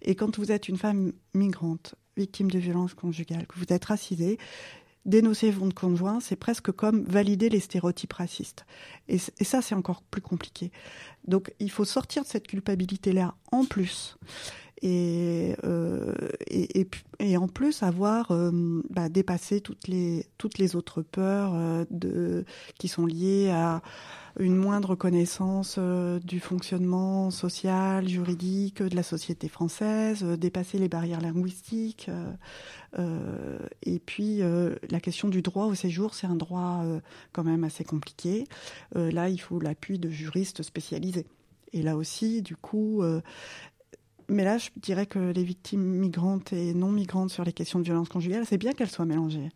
Et 0.00 0.14
quand 0.14 0.38
vous 0.38 0.50
êtes 0.50 0.66
une 0.66 0.78
femme 0.78 1.12
migrante, 1.34 1.94
victime 2.16 2.50
de 2.50 2.58
violences 2.58 2.94
conjugales, 2.94 3.46
que 3.46 3.58
vous 3.58 3.66
êtes 3.68 3.84
racisée, 3.84 4.38
dénoncer 5.04 5.50
votre 5.50 5.74
conjoint, 5.74 6.18
c'est 6.18 6.36
presque 6.36 6.72
comme 6.72 7.04
valider 7.04 7.50
les 7.50 7.60
stéréotypes 7.60 8.14
racistes. 8.14 8.64
Et, 9.08 9.18
ça, 9.18 9.60
c'est 9.60 9.74
encore 9.74 10.00
plus 10.04 10.22
compliqué. 10.22 10.72
Donc, 11.28 11.52
il 11.60 11.70
faut 11.70 11.84
sortir 11.84 12.22
de 12.22 12.28
cette 12.28 12.48
culpabilité-là 12.48 13.34
en 13.50 13.66
plus. 13.66 14.16
Et, 14.82 15.54
euh, 15.62 16.12
et, 17.20 17.36
en 17.36 17.46
plus 17.46 17.84
avoir 17.84 18.32
euh, 18.32 18.82
bah, 18.90 19.08
dépassé 19.08 19.60
toutes 19.60 19.86
les, 19.86 20.26
toutes 20.38 20.58
les 20.58 20.74
autres 20.74 21.02
peurs 21.02 21.52
euh, 21.54 21.84
de, 21.90 22.44
qui 22.80 22.88
sont 22.88 23.06
liées 23.06 23.50
à 23.50 23.80
une 24.40 24.56
moindre 24.56 24.96
connaissance 24.96 25.78
du 25.78 26.40
fonctionnement 26.40 27.30
social, 27.30 28.08
juridique 28.08 28.82
de 28.82 28.96
la 28.96 29.02
société 29.02 29.46
française, 29.46 30.24
dépasser 30.24 30.78
les 30.78 30.88
barrières 30.88 31.20
linguistiques. 31.20 32.10
et 32.96 33.98
puis 33.98 34.40
la 34.88 35.00
question 35.00 35.28
du 35.28 35.42
droit 35.42 35.66
au 35.66 35.74
séjour, 35.74 36.14
c'est 36.14 36.26
un 36.26 36.34
droit 36.34 36.82
quand 37.32 37.44
même 37.44 37.62
assez 37.62 37.84
compliqué. 37.84 38.46
Là, 38.94 39.28
il 39.28 39.38
faut 39.38 39.60
l'appui 39.60 39.98
de 39.98 40.08
juristes 40.08 40.62
spécialisés. 40.62 41.26
Et 41.74 41.82
là 41.82 41.98
aussi, 41.98 42.40
du 42.40 42.56
coup, 42.56 43.02
mais 44.28 44.44
là, 44.44 44.58
je 44.58 44.70
dirais 44.76 45.06
que 45.06 45.18
les 45.18 45.44
victimes 45.44 45.82
migrantes 45.82 46.52
et 46.52 46.74
non 46.74 46.90
migrantes 46.90 47.30
sur 47.30 47.44
les 47.44 47.52
questions 47.52 47.78
de 47.78 47.84
violence 47.84 48.08
conjugale, 48.08 48.44
c'est 48.46 48.58
bien 48.58 48.72
qu'elles 48.72 48.90
soient 48.90 49.06
mélangées, 49.06 49.50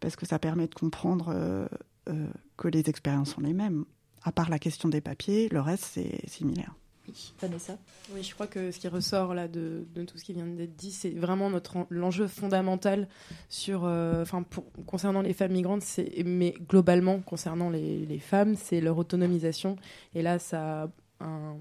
parce 0.00 0.16
que 0.16 0.26
ça 0.26 0.38
permet 0.38 0.66
de 0.66 0.74
comprendre 0.74 1.28
euh, 1.34 1.66
euh, 2.08 2.26
que 2.56 2.68
les 2.68 2.88
expériences 2.88 3.30
sont 3.34 3.40
les 3.40 3.52
mêmes. 3.52 3.84
À 4.22 4.32
part 4.32 4.50
la 4.50 4.58
question 4.58 4.88
des 4.88 5.00
papiers, 5.00 5.48
le 5.50 5.60
reste, 5.60 5.84
c'est 5.84 6.28
similaire. 6.28 6.74
Oui, 7.08 7.32
Vanessa? 7.40 7.78
Oui, 8.14 8.22
je 8.22 8.34
crois 8.34 8.46
que 8.46 8.70
ce 8.70 8.78
qui 8.78 8.86
ressort 8.86 9.34
là 9.34 9.48
de, 9.48 9.86
de 9.94 10.04
tout 10.04 10.16
ce 10.18 10.24
qui 10.24 10.32
vient 10.34 10.46
d'être 10.46 10.76
dit, 10.76 10.92
c'est 10.92 11.10
vraiment 11.10 11.48
notre 11.50 11.78
en- 11.78 11.86
l'enjeu 11.90 12.26
fondamental 12.28 13.08
sur, 13.48 13.82
euh, 13.84 14.22
enfin, 14.22 14.42
pour- 14.42 14.66
concernant 14.86 15.22
les 15.22 15.32
femmes 15.32 15.52
migrantes, 15.52 15.82
c'est, 15.82 16.22
mais 16.24 16.54
globalement 16.68 17.20
concernant 17.20 17.70
les, 17.70 18.04
les 18.06 18.18
femmes, 18.18 18.54
c'est 18.56 18.80
leur 18.80 18.98
autonomisation. 18.98 19.76
Et 20.14 20.22
là, 20.22 20.38
ça 20.38 20.82
a 20.84 21.24
un 21.24 21.56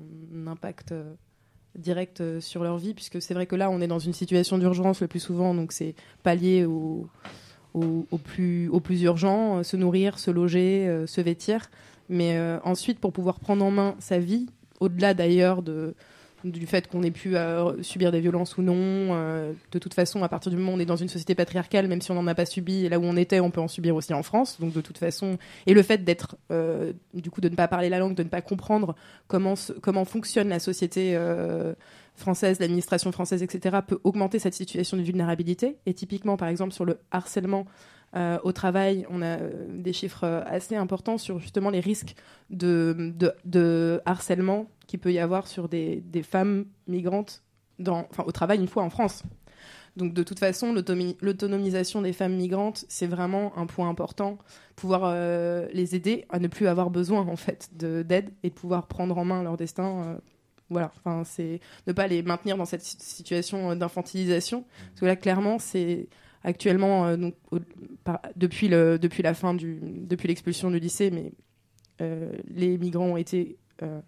impact 0.48 0.92
euh, 0.92 1.16
direct 1.76 2.22
euh, 2.22 2.42
sur 2.42 2.64
leur 2.64 2.78
vie, 2.78 2.94
puisque 2.94 3.22
c'est 3.22 3.34
vrai 3.34 3.46
que 3.46 3.56
là, 3.56 3.70
on 3.70 3.82
est 3.82 3.88
dans 3.88 4.00
une 4.00 4.14
situation 4.14 4.58
d'urgence 4.58 5.02
le 5.02 5.08
plus 5.08 5.20
souvent, 5.20 5.54
donc 5.54 5.72
c'est 5.72 5.96
pallier 6.24 6.66
au, 6.66 7.08
plus, 8.24 8.70
au 8.70 8.82
urgent, 8.90 9.60
euh, 9.60 9.64
se 9.64 9.78
nourrir, 9.78 10.20
se 10.20 10.32
loger, 10.32 10.88
euh, 10.88 11.08
se 11.08 11.22
vêtir. 11.22 11.70
Mais 12.12 12.40
ensuite, 12.64 13.00
pour 13.00 13.14
pouvoir 13.14 13.40
prendre 13.40 13.64
en 13.64 13.70
main 13.70 13.96
sa 14.00 14.18
vie, 14.18 14.48
au-delà 14.80 15.14
d'ailleurs 15.14 15.62
de, 15.62 15.94
du 16.44 16.66
fait 16.66 16.88
qu'on 16.88 17.04
ait 17.04 17.12
pu 17.12 17.36
euh, 17.36 17.82
subir 17.84 18.12
des 18.12 18.20
violences 18.20 18.58
ou 18.58 18.62
non, 18.62 18.76
euh, 18.76 19.54
de 19.72 19.80
toute 19.80 19.94
façon, 19.94 20.24
à 20.24 20.30
partir 20.30 20.52
du 20.52 20.58
moment 20.58 20.74
où 20.74 20.76
on 20.76 20.80
est 20.80 20.86
dans 20.86 20.96
une 20.96 21.10
société 21.10 21.36
patriarcale, 21.36 21.88
même 21.88 22.02
si 22.02 22.12
on 22.12 22.16
n'en 22.16 22.28
a 22.28 22.36
pas 22.36 22.46
subi, 22.46 22.88
là 22.90 23.00
où 23.00 23.04
on 23.04 23.16
était, 23.16 23.40
on 23.40 23.52
peut 23.52 23.62
en 23.62 23.68
subir 23.68 23.96
aussi 23.96 24.14
en 24.14 24.24
France. 24.24 24.60
Donc 24.60 24.74
de 24.74 24.82
toute 24.82 24.98
façon, 24.98 25.38
et 25.66 25.74
le 25.74 25.84
fait 25.84 26.04
d'être, 26.04 26.38
euh, 26.52 26.94
du 27.14 27.30
coup, 27.30 27.42
de 27.42 27.50
ne 27.50 27.56
pas 27.56 27.68
parler 27.68 27.90
la 27.90 28.00
langue, 28.00 28.16
de 28.16 28.24
ne 28.24 28.30
pas 28.30 28.42
comprendre 28.42 28.96
comment, 29.28 29.56
comment 29.82 30.06
fonctionne 30.06 30.50
la 30.50 30.60
société 30.60 31.18
française, 32.16 32.60
l'administration 32.60 33.12
française, 33.12 33.42
etc., 33.42 33.78
peut 33.86 34.00
augmenter 34.04 34.40
cette 34.40 34.54
situation 34.54 34.98
de 34.98 35.02
vulnérabilité. 35.02 35.78
Et 35.86 35.94
typiquement, 35.94 36.38
par 36.38 36.50
exemple, 36.50 36.74
sur 36.74 36.86
le 36.86 37.00
harcèlement 37.12 37.66
euh, 38.16 38.40
au 38.44 38.52
travail, 38.52 39.06
on 39.10 39.22
a 39.22 39.40
euh, 39.40 39.66
des 39.70 39.94
chiffres 39.94 40.24
euh, 40.24 40.42
assez 40.46 40.76
importants 40.76 41.18
sur 41.18 41.40
justement 41.40 41.70
les 41.70 41.80
risques 41.80 42.16
de, 42.50 44.02
harcèlement 44.06 44.68
qu'il 44.88 45.00
peut 45.00 45.14
y 45.14 45.20
avoir 45.20 45.48
sur 45.48 45.70
des, 45.70 46.02
femmes 46.24 46.66
migrantes 46.88 47.44
enfin, 47.86 48.24
au 48.26 48.32
travail 48.32 48.60
une 48.60 48.68
fois 48.68 48.84
en 48.84 48.90
France. 48.90 49.24
Donc 49.96 50.14
de 50.14 50.24
toute 50.24 50.40
façon, 50.40 50.74
l'autonomisation 50.74 52.02
des 52.02 52.14
femmes 52.14 52.36
migrantes, 52.36 52.86
c'est 52.88 53.08
vraiment 53.08 53.58
un 53.58 53.66
point 53.66 53.90
important. 53.90 54.38
Pouvoir 54.76 55.14
les 55.74 55.96
aider 55.96 56.26
à 56.30 56.40
ne 56.40 56.48
plus 56.48 56.68
avoir 56.68 56.90
besoin 56.90 57.28
en 57.28 57.36
fait 57.36 57.70
de- 57.74 58.04
d'aide 58.04 58.32
et 58.44 58.50
pouvoir 58.50 58.88
prendre 58.88 59.18
en 59.18 59.26
main 59.26 59.44
leur 59.44 59.58
destin. 59.58 60.20
voilà, 60.70 60.92
enfin 60.98 61.24
c'est 61.26 61.60
ne 61.88 61.92
pas 61.92 62.08
les 62.08 62.22
maintenir 62.22 62.56
dans 62.56 62.66
cette 62.66 62.84
si- 62.84 62.98
situation 63.00 63.76
d'infantilisation. 63.76 64.64
Parce 64.92 65.02
que 65.02 65.06
là, 65.06 65.16
clairement, 65.16 65.60
c'est 65.60 66.08
actuellement 66.44 67.08
euh, 67.08 67.32
depuis 68.36 68.70
la 68.70 69.34
fin 69.34 69.54
du 69.54 69.80
l'expulsion 70.24 70.72
du 70.72 70.80
lycée, 70.80 71.12
mais 71.12 71.34
euh, 72.02 72.32
les 72.48 72.78
migrants 72.78 73.08
ont 73.08 73.18
été 73.18 73.58
euh, 73.84 74.00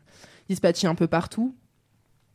dispatchés 0.50 0.88
un 0.88 0.96
peu 0.96 1.08
partout 1.08 1.56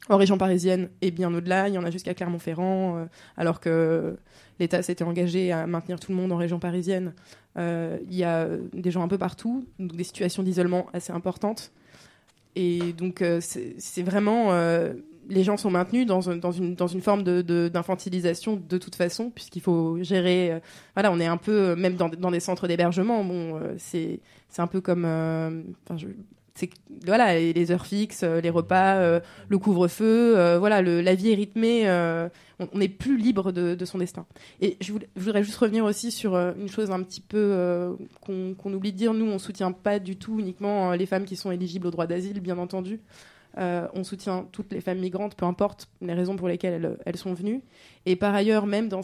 en 0.09 0.19
région 0.19 0.39
parisienne 0.39 0.91
et 1.01 1.11
bien 1.11 1.35
au-delà. 1.35 1.69
Il 1.69 1.75
y 1.75 1.79
en 1.79 1.85
a 1.85 1.91
jusqu'à 1.91 2.15
Clermont-Ferrand, 2.15 3.09
alors 3.37 3.59
que 3.59 4.17
l'État 4.61 4.81
s'était 4.83 5.03
engagé 5.03 5.51
à 5.51 5.67
maintenir 5.67 5.99
tout 5.99 6.13
le 6.13 6.17
monde 6.17 6.31
en 6.31 6.37
région 6.37 6.61
parisienne. 6.61 7.13
Il 7.57 8.15
y 8.15 8.23
a 8.23 8.47
des 8.73 8.93
gens 8.93 9.03
un 9.03 9.09
peu 9.09 9.19
partout, 9.19 9.67
donc 9.81 9.97
des 9.97 10.05
situations 10.05 10.45
d'isolement 10.45 10.87
assez 10.93 11.13
importantes. 11.13 11.73
Et 12.55 12.93
donc, 12.93 13.25
c'est 13.41 14.03
vraiment. 14.03 14.53
Les 15.29 15.43
gens 15.45 15.57
sont 15.57 15.71
maintenus 15.71 16.07
dans, 16.07 16.21
dans, 16.37 16.53
une, 16.53 16.75
dans 16.75 16.87
une 16.87 17.01
forme 17.01 17.23
de- 17.23 17.43
de- 17.43 17.69
d'infantilisation 17.69 18.61
de, 18.69 18.79
toute 18.79 18.95
façon, 18.95 19.31
puisqu'il 19.31 19.61
faut 19.63 19.99
gérer. 20.03 20.53
euh, 20.53 20.59
voilà, 20.95 21.11
on 21.13 21.19
est 21.21 21.27
un 21.27 21.37
peu, 21.37 21.53
euh, 21.71 21.77
même 21.77 21.97
dans, 21.97 22.09
dans 22.09 22.31
des 22.31 22.41
centres 22.41 22.69
d'hébergement, 22.69 23.25
bon, 23.25 23.57
euh, 23.57 23.75
c'est 23.79 24.21
un 24.59 24.67
peu 24.67 24.81
comme. 24.81 25.05
euh, 25.05 25.63
enfin, 25.85 25.97
je- 25.99 26.07
voilà 27.05 27.39
les 27.39 27.71
heures 27.71 27.85
fixes, 27.85 28.23
les 28.25 28.49
repas, 28.49 29.21
le 29.47 29.59
couvre-feu, 29.59 30.57
voilà 30.57 30.81
le, 30.81 31.03
la 31.03 31.15
vie 31.15 31.31
est 31.31 31.35
rythmée, 31.35 31.85
on 32.59 32.67
on 32.73 32.79
n'est 32.79 32.89
plus 32.89 33.19
libre 33.19 33.53
de, 33.53 33.75
de 33.75 33.85
son 33.85 33.99
destin. 33.99 34.25
Et 34.63 34.79
je, 34.81 34.93
voudrais 35.17 35.45
juste 35.45 35.59
revenir 35.59 35.85
aussi 35.85 36.11
sur 36.11 36.35
une 36.35 36.69
chose 36.69 36.91
un 36.91 37.03
petit 37.03 37.21
peu 37.21 37.95
qu'on 38.23 38.73
oublie 38.73 38.93
de 38.93 38.97
dire. 38.97 39.13
Nous, 39.13 39.27
on 39.27 39.39
soutient 39.39 39.73
pas 39.73 39.99
du 39.99 40.17
tout 40.17 40.41
uniquement 40.41 40.93
les 40.93 41.05
femmes 41.05 41.27
qui 41.27 41.37
sont 41.37 41.51
éligibles 41.51 41.89
au 41.89 41.91
droit 41.91 42.07
d'asile, 42.07 42.41
bien 42.41 42.57
entendu. 42.57 43.01
Euh, 43.59 43.89
on 43.95 44.05
soutient 44.05 44.47
toutes 44.53 44.73
les 44.73 44.83
femmes 44.83 44.99
migrantes, 44.99 45.35
peu 45.35 45.47
importe 45.47 45.89
les 46.03 46.13
raisons 46.13 46.37
pour 46.37 46.47
lesquelles 46.47 46.99
elles, 47.07 47.17
sont 47.17 47.33
venues. 47.33 47.63
Et 48.05 48.15
par 48.15 48.35
ailleurs, 48.35 48.67
même 48.67 48.89
dans, 48.89 49.01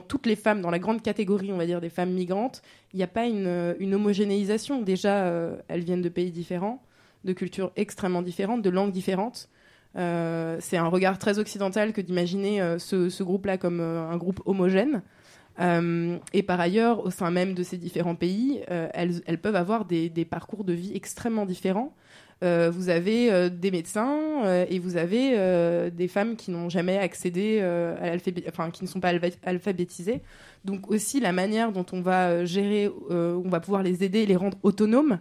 toutes 0.00 0.26
les 0.26 0.36
femmes, 0.36 0.62
dans 0.62 0.70
la 0.70 0.78
grande 0.78 1.02
catégorie, 1.02 1.52
on 1.52 1.58
va 1.58 1.66
dire, 1.66 1.82
des 1.82 1.90
femmes 1.90 2.12
migrantes, 2.12 2.62
il 2.94 2.96
n'y 2.96 3.02
a 3.02 3.08
pas 3.08 3.26
une, 3.26 3.94
homogénéisation. 3.94 4.80
Déjà, 4.80 5.24
euh, 5.24 5.56
elles 5.68 5.84
viennent 5.84 6.02
de 6.02 6.08
pays 6.08 6.30
différents, 6.30 6.82
de 7.24 7.34
cultures 7.34 7.72
extrêmement 7.76 8.22
différentes, 8.22 8.62
de 8.62 8.70
langues 8.70 8.92
différentes. 8.92 9.50
Euh, 9.96 10.56
c'est 10.60 10.78
un 10.78 10.86
regard 10.86 11.18
très 11.18 11.38
occidental 11.38 11.92
que 11.92 12.00
d'imaginer 12.00 12.76
ce, 12.78 13.22
groupe-là 13.22 13.58
comme 13.58 13.80
un 13.80 14.16
groupe 14.16 14.40
homogène. 14.46 15.02
Et 15.58 16.42
par 16.42 16.58
ailleurs, 16.58 17.04
au 17.04 17.10
sein 17.10 17.30
même 17.30 17.52
de 17.52 17.62
ces 17.62 17.76
différents 17.76 18.14
pays, 18.14 18.62
elles, 18.66 19.40
peuvent 19.42 19.56
avoir 19.56 19.84
des 19.84 20.24
parcours 20.24 20.64
de 20.64 20.72
vie 20.72 20.92
extrêmement 20.94 21.44
différents. 21.44 21.94
Euh, 22.42 22.70
vous 22.72 22.88
avez 22.88 23.30
euh, 23.30 23.50
des 23.50 23.70
médecins 23.70 24.44
euh, 24.46 24.64
et 24.70 24.78
vous 24.78 24.96
avez 24.96 25.90
des 25.90 26.08
femmes 26.08 26.36
qui 26.36 26.50
n'ont 26.50 26.68
jamais 26.70 26.96
accédé 26.98 27.60
à 27.60 28.06
l'alphabet, 28.06 28.44
enfin 28.48 28.70
qui 28.70 28.82
ne 28.84 28.88
sont 28.88 29.00
pas 29.00 29.12
alpha- 29.12 29.36
alphabétisées. 29.44 30.20
Donc 30.64 30.90
aussi 30.90 31.20
la 31.20 31.32
manière 31.32 31.72
dont 31.72 31.86
on 31.92 32.00
va 32.00 32.44
gérer, 32.44 32.90
on 33.10 33.48
va 33.48 33.60
pouvoir 33.60 33.82
les 33.82 34.04
aider, 34.04 34.26
les 34.26 34.36
rendre 34.36 34.58
autonomes, 34.62 35.18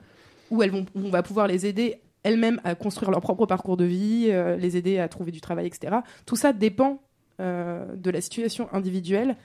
où 0.51 0.63
elles 0.63 0.71
vont, 0.71 0.85
on 0.95 1.09
va 1.09 1.23
pouvoir 1.23 1.47
les 1.47 1.65
aider 1.65 1.97
elles-mêmes 2.23 2.59
à 2.63 2.75
construire 2.75 3.11
leur 3.11 3.21
propre 3.21 3.45
parcours 3.45 3.77
de 3.77 3.85
vie, 3.85 4.31
les 4.57 4.77
aider 4.77 4.99
à 4.99 5.07
trouver 5.07 5.31
du 5.31 5.41
travail, 5.41 5.67
etc. 5.67 5.97
Tout 6.25 6.35
ça 6.35 6.53
dépend 6.53 7.01
de 7.39 8.09
la 8.09 8.21
situation 8.21 8.67
individuelle. 8.73 9.35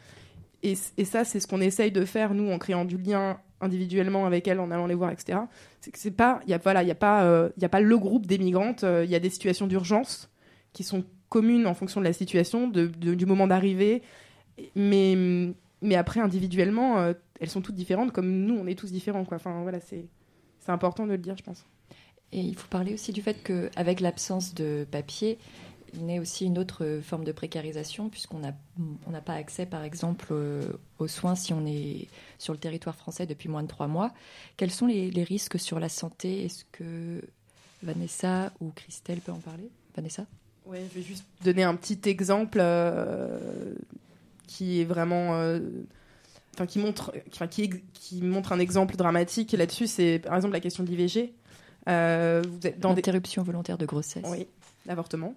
Et 0.62 0.75
ça, 1.05 1.25
c'est 1.25 1.41
ce 1.41 1.47
qu'on 1.47 1.61
essaye 1.61 1.93
de 1.93 2.05
faire, 2.05 2.35
nous, 2.35 2.51
en 2.51 2.59
créant 2.59 2.85
du 2.85 2.97
lien 2.97 3.39
individuellement 3.61 4.27
avec 4.27 4.47
elles, 4.49 4.61
en 4.61 4.71
allant 4.71 4.87
les 4.87 4.95
voir, 4.95 5.11
etc. 5.11 5.39
C'est 5.81 5.91
que 5.91 5.99
c'est 5.99 6.11
pas, 6.11 6.41
il 6.47 6.51
y 6.51 6.55
a, 6.55 6.59
voilà, 6.59 6.83
il 6.83 6.89
y 6.89 6.93
a 6.93 6.97
pas, 6.97 7.25
euh, 7.25 7.51
y 7.59 7.65
a 7.65 7.69
pas 7.69 7.81
le 7.81 7.99
groupe 7.99 8.27
des 8.27 8.39
migrantes. 8.39 8.85
euh, 8.85 9.05
Il 9.05 9.11
y 9.11 9.15
a 9.15 9.21
des 9.21 9.31
situations 9.31 9.67
d'urgence 9.67 10.31
qui 10.73 10.83
sont 10.83 11.05
communes 11.29 11.67
en 11.67 11.75
fonction 11.75 12.01
de 12.01 12.05
la 12.07 12.13
situation, 12.13 12.69
de, 12.69 12.87
du 12.87 13.27
moment 13.27 13.47
d'arrivée. 13.47 14.03
Mais, 14.77 15.17
mais 15.83 15.97
après, 15.97 16.21
individuellement, 16.21 16.99
euh, 16.99 17.13
elles 17.41 17.51
sont 17.51 17.61
toutes 17.61 17.75
différentes, 17.75 18.13
comme 18.13 18.31
nous, 18.45 18.57
on 18.57 18.67
est 18.67 18.79
tous 18.79 18.93
différents, 18.93 19.25
quoi. 19.25 19.37
Enfin, 19.37 19.63
voilà, 19.63 19.81
c'est, 19.81 20.07
c'est 20.61 20.73
important 20.73 21.07
de 21.07 21.13
le 21.13 21.19
dire, 21.19 21.37
je 21.37 21.43
pense. 21.43 21.67
Et 22.33 22.41
il 22.41 22.57
faut 22.57 22.69
parler 22.69 22.95
aussi 22.95 23.13
du 23.13 23.23
fait 23.23 23.43
qu'avec 23.43 24.01
l'absence 24.01 24.55
de 24.55 24.87
papier, 24.91 25.39
naît 26.01 26.18
aussi 26.18 26.47
une 26.47 26.59
autre 26.59 27.01
forme 27.03 27.24
de 27.24 27.32
précarisation, 27.32 28.09
puisqu'on 28.09 28.38
n'a 28.40 28.55
on 29.07 29.11
n'a 29.11 29.20
pas 29.20 29.34
accès, 29.34 29.66
par 29.66 29.84
exemple, 29.84 30.26
euh, 30.30 30.62
aux 30.99 31.09
soins 31.09 31.34
si 31.34 31.53
on 31.53 31.64
est 31.66 32.09
sur 32.38 32.53
le 32.53 32.59
territoire 32.59 32.97
français 32.97 33.26
depuis 33.26 33.49
moins 33.49 33.62
de 33.62 33.68
trois 33.68 33.86
mois. 33.86 34.12
Quels 34.57 34.70
sont 34.70 34.86
les, 34.86 35.11
les 35.11 35.24
risques 35.24 35.59
sur 35.59 35.78
la 35.80 35.88
santé? 35.88 36.45
Est-ce 36.45 36.64
que 36.72 37.22
Vanessa 37.82 38.53
ou 38.61 38.70
Christelle 38.74 39.20
peut 39.20 39.32
en 39.32 39.38
parler? 39.38 39.68
Vanessa? 39.97 40.26
Ouais, 40.66 40.82
je 40.90 40.99
vais 40.99 41.05
juste 41.05 41.24
donner 41.45 41.62
un 41.62 41.74
petit 41.76 42.01
exemple 42.09 42.59
euh, 42.61 43.74
qui 44.47 44.80
est 44.80 44.84
vraiment. 44.84 45.34
euh, 45.34 45.61
Enfin, 46.57 46.66
qui 46.66 46.78
montre, 46.78 47.12
enfin, 47.32 47.49
qui, 47.49 48.22
montre 48.22 48.53
un 48.53 48.61
exemple 48.61 48.95
dramatique 48.95 49.51
là-dessus, 49.51 49.88
c'est 49.88 50.20
par 50.20 50.36
exemple 50.36 50.53
la 50.55 50.61
question 50.61 50.84
de 50.84 50.88
l'IVG. 50.88 51.34
Euh, 51.88 52.45
vous 52.49 52.64
êtes 52.64 52.78
dans 52.78 52.95
des... 52.95 53.01
Interruption 53.01 53.42
volontaire 53.42 53.76
de 53.76 53.84
grossesse. 53.86 54.24
Oui, 54.28 54.47
l'avortement. 54.86 55.34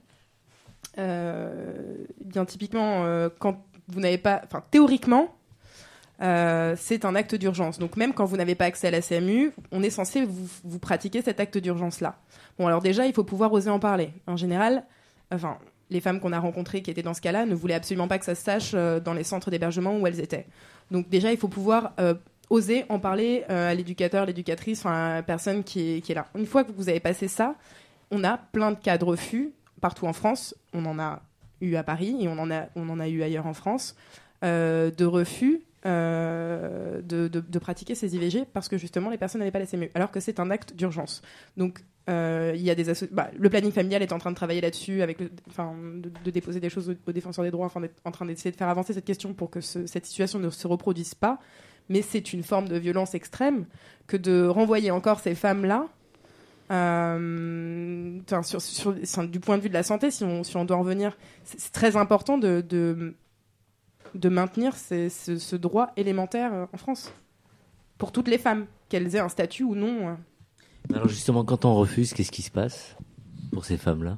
Euh, 0.97 2.05
bien 2.23 2.45
typiquement, 2.45 3.05
euh, 3.05 3.29
quand 3.39 3.63
vous 3.87 3.99
n'avez 3.99 4.17
pas, 4.17 4.41
enfin 4.45 4.63
théoriquement, 4.71 5.35
euh, 6.21 6.75
c'est 6.77 7.05
un 7.05 7.15
acte 7.15 7.35
d'urgence. 7.35 7.79
Donc 7.79 7.97
même 7.97 8.13
quand 8.13 8.25
vous 8.25 8.37
n'avez 8.37 8.55
pas 8.55 8.65
accès 8.65 8.87
à 8.87 8.91
la 8.91 9.01
CMU, 9.01 9.51
on 9.71 9.83
est 9.83 9.89
censé 9.89 10.25
vous, 10.25 10.79
pratiquer 10.79 11.21
cet 11.21 11.39
acte 11.39 11.57
d'urgence-là. 11.57 12.17
Bon, 12.57 12.67
alors 12.67 12.81
déjà, 12.81 13.05
il 13.05 13.13
faut 13.13 13.23
pouvoir 13.23 13.53
oser 13.53 13.69
en 13.69 13.79
parler. 13.79 14.11
En 14.25 14.37
général, 14.37 14.83
enfin, 15.31 15.57
les 15.89 16.01
femmes 16.01 16.19
qu'on 16.19 16.33
a 16.33 16.39
rencontrées 16.39 16.81
qui 16.81 16.89
étaient 16.89 17.03
dans 17.03 17.13
ce 17.13 17.21
cas-là 17.21 17.45
ne 17.45 17.53
voulaient 17.53 17.75
absolument 17.75 18.07
pas 18.07 18.17
que 18.17 18.25
ça 18.25 18.35
se 18.35 18.43
sache 18.43 18.71
dans 18.73 19.13
les 19.13 19.23
centres 19.23 19.51
d'hébergement 19.51 19.97
où 19.97 20.07
elles 20.07 20.19
étaient. 20.19 20.47
Donc 20.89 21.09
déjà, 21.09 21.31
il 21.31 21.37
faut 21.37 21.47
pouvoir 21.47 21.93
oser 22.49 22.85
en 22.89 22.99
parler 22.99 23.43
à 23.43 23.73
l'éducateur, 23.73 24.25
l'éducatrice, 24.25 24.79
enfin 24.79 24.93
à 24.93 25.15
la 25.15 25.23
personne 25.23 25.63
qui 25.63 25.97
est, 25.97 26.01
qui 26.01 26.11
est 26.11 26.15
là. 26.15 26.25
Une 26.35 26.45
fois 26.45 26.63
que 26.63 26.71
vous 26.71 26.89
avez 26.89 26.99
passé 26.99 27.27
ça, 27.27 27.55
on 28.09 28.23
a 28.23 28.37
plein 28.37 28.71
de 28.71 28.77
cas 28.77 28.97
de 28.97 29.05
refus 29.05 29.53
partout 29.81 30.05
en 30.07 30.13
France. 30.13 30.55
On 30.73 30.85
en 30.85 30.99
a 30.99 31.21
eu 31.61 31.75
à 31.75 31.83
Paris 31.83 32.15
et 32.21 32.27
on 32.27 32.37
en 32.39 32.51
a, 32.51 32.67
on 32.75 32.87
en 32.89 32.99
a 32.99 33.07
eu 33.07 33.23
ailleurs 33.23 33.47
en 33.47 33.53
France 33.53 33.95
euh, 34.43 34.91
de 34.91 35.05
refus 35.05 35.61
euh, 35.85 37.01
de, 37.01 37.27
de- 37.27 37.59
pratiquer 37.59 37.95
ces 37.95 38.15
IVG 38.15 38.45
parce 38.53 38.67
que 38.67 38.77
justement 38.77 39.09
les 39.09 39.17
personnes 39.17 39.39
n'avaient 39.39 39.51
pas 39.51 39.59
la 39.59 39.65
CMU, 39.65 39.89
alors 39.95 40.11
que 40.11 40.19
c'est 40.19 40.39
un 40.39 40.51
acte 40.51 40.75
d'urgence. 40.75 41.21
Donc 41.55 41.83
euh, 42.09 42.53
il 42.55 42.61
y 42.61 42.69
a 42.69 42.75
des 42.75 42.85
bah, 43.11 43.29
le 43.37 43.49
planning 43.49 43.71
familial 43.71 44.01
est 44.01 44.13
en 44.13 44.17
train 44.17 44.31
de 44.31 44.35
travailler 44.35 44.61
là-dessus, 44.61 45.01
avec 45.01 45.19
de, 45.19 46.29
déposer 46.31 46.59
des 46.59 46.69
choses 46.69 46.95
aux, 47.05 47.11
défenseurs 47.11 47.43
des 47.43 47.51
droits, 47.51 47.65
enfin 47.65 47.81
en 48.05 48.11
train 48.11 48.25
d'essayer 48.25 48.51
de 48.51 48.55
faire 48.55 48.69
avancer 48.69 48.93
cette 48.93 49.05
question 49.05 49.33
pour 49.33 49.49
que 49.49 49.59
ce- 49.61 49.85
cette 49.87 50.05
situation 50.05 50.39
ne 50.39 50.49
se 50.49 50.67
reproduise 50.67 51.15
pas. 51.15 51.39
Mais 51.89 52.01
c'est 52.01 52.33
une 52.33 52.43
forme 52.43 52.67
de 52.67 52.77
violence 52.77 53.15
extrême 53.15 53.65
que 54.07 54.17
de 54.17 54.45
renvoyer 54.45 54.91
encore 54.91 55.19
ces 55.19 55.35
femmes-là 55.35 55.87
euh, 56.71 58.19
enfin, 58.23 58.43
sur, 58.43 58.61
sur- 58.61 58.95
sur- 59.03 59.27
du 59.27 59.39
point 59.39 59.57
de 59.57 59.63
vue 59.63 59.69
de 59.69 59.73
la 59.73 59.83
santé, 59.83 60.11
si 60.11 60.23
on, 60.23 60.43
si 60.43 60.55
on 60.57 60.65
doit 60.65 60.77
en 60.77 60.81
revenir, 60.81 61.17
c'est 61.43 61.71
très 61.71 61.95
important 61.95 62.37
de, 62.37 62.61
de, 62.67 63.13
de 64.15 64.29
maintenir 64.29 64.75
ces- 64.75 65.09
ce, 65.09 65.37
ce 65.37 65.55
droit 65.55 65.91
élémentaire 65.97 66.53
euh, 66.53 66.65
en 66.73 66.77
France. 66.77 67.13
Pour 67.97 68.11
toutes 68.11 68.27
les 68.27 68.37
femmes, 68.37 68.65
qu'elles 68.89 69.15
aient 69.15 69.19
un 69.19 69.29
statut 69.29 69.63
ou 69.63 69.75
non. 69.75 70.09
euh. 70.09 70.13
Alors 70.93 71.07
justement, 71.07 71.43
quand 71.43 71.65
on 71.65 71.73
refuse, 71.75 72.13
qu'est-ce 72.13 72.31
qui 72.31 72.41
se 72.43 72.51
passe 72.51 72.95
pour 73.51 73.65
ces 73.65 73.77
femmes-là? 73.77 74.17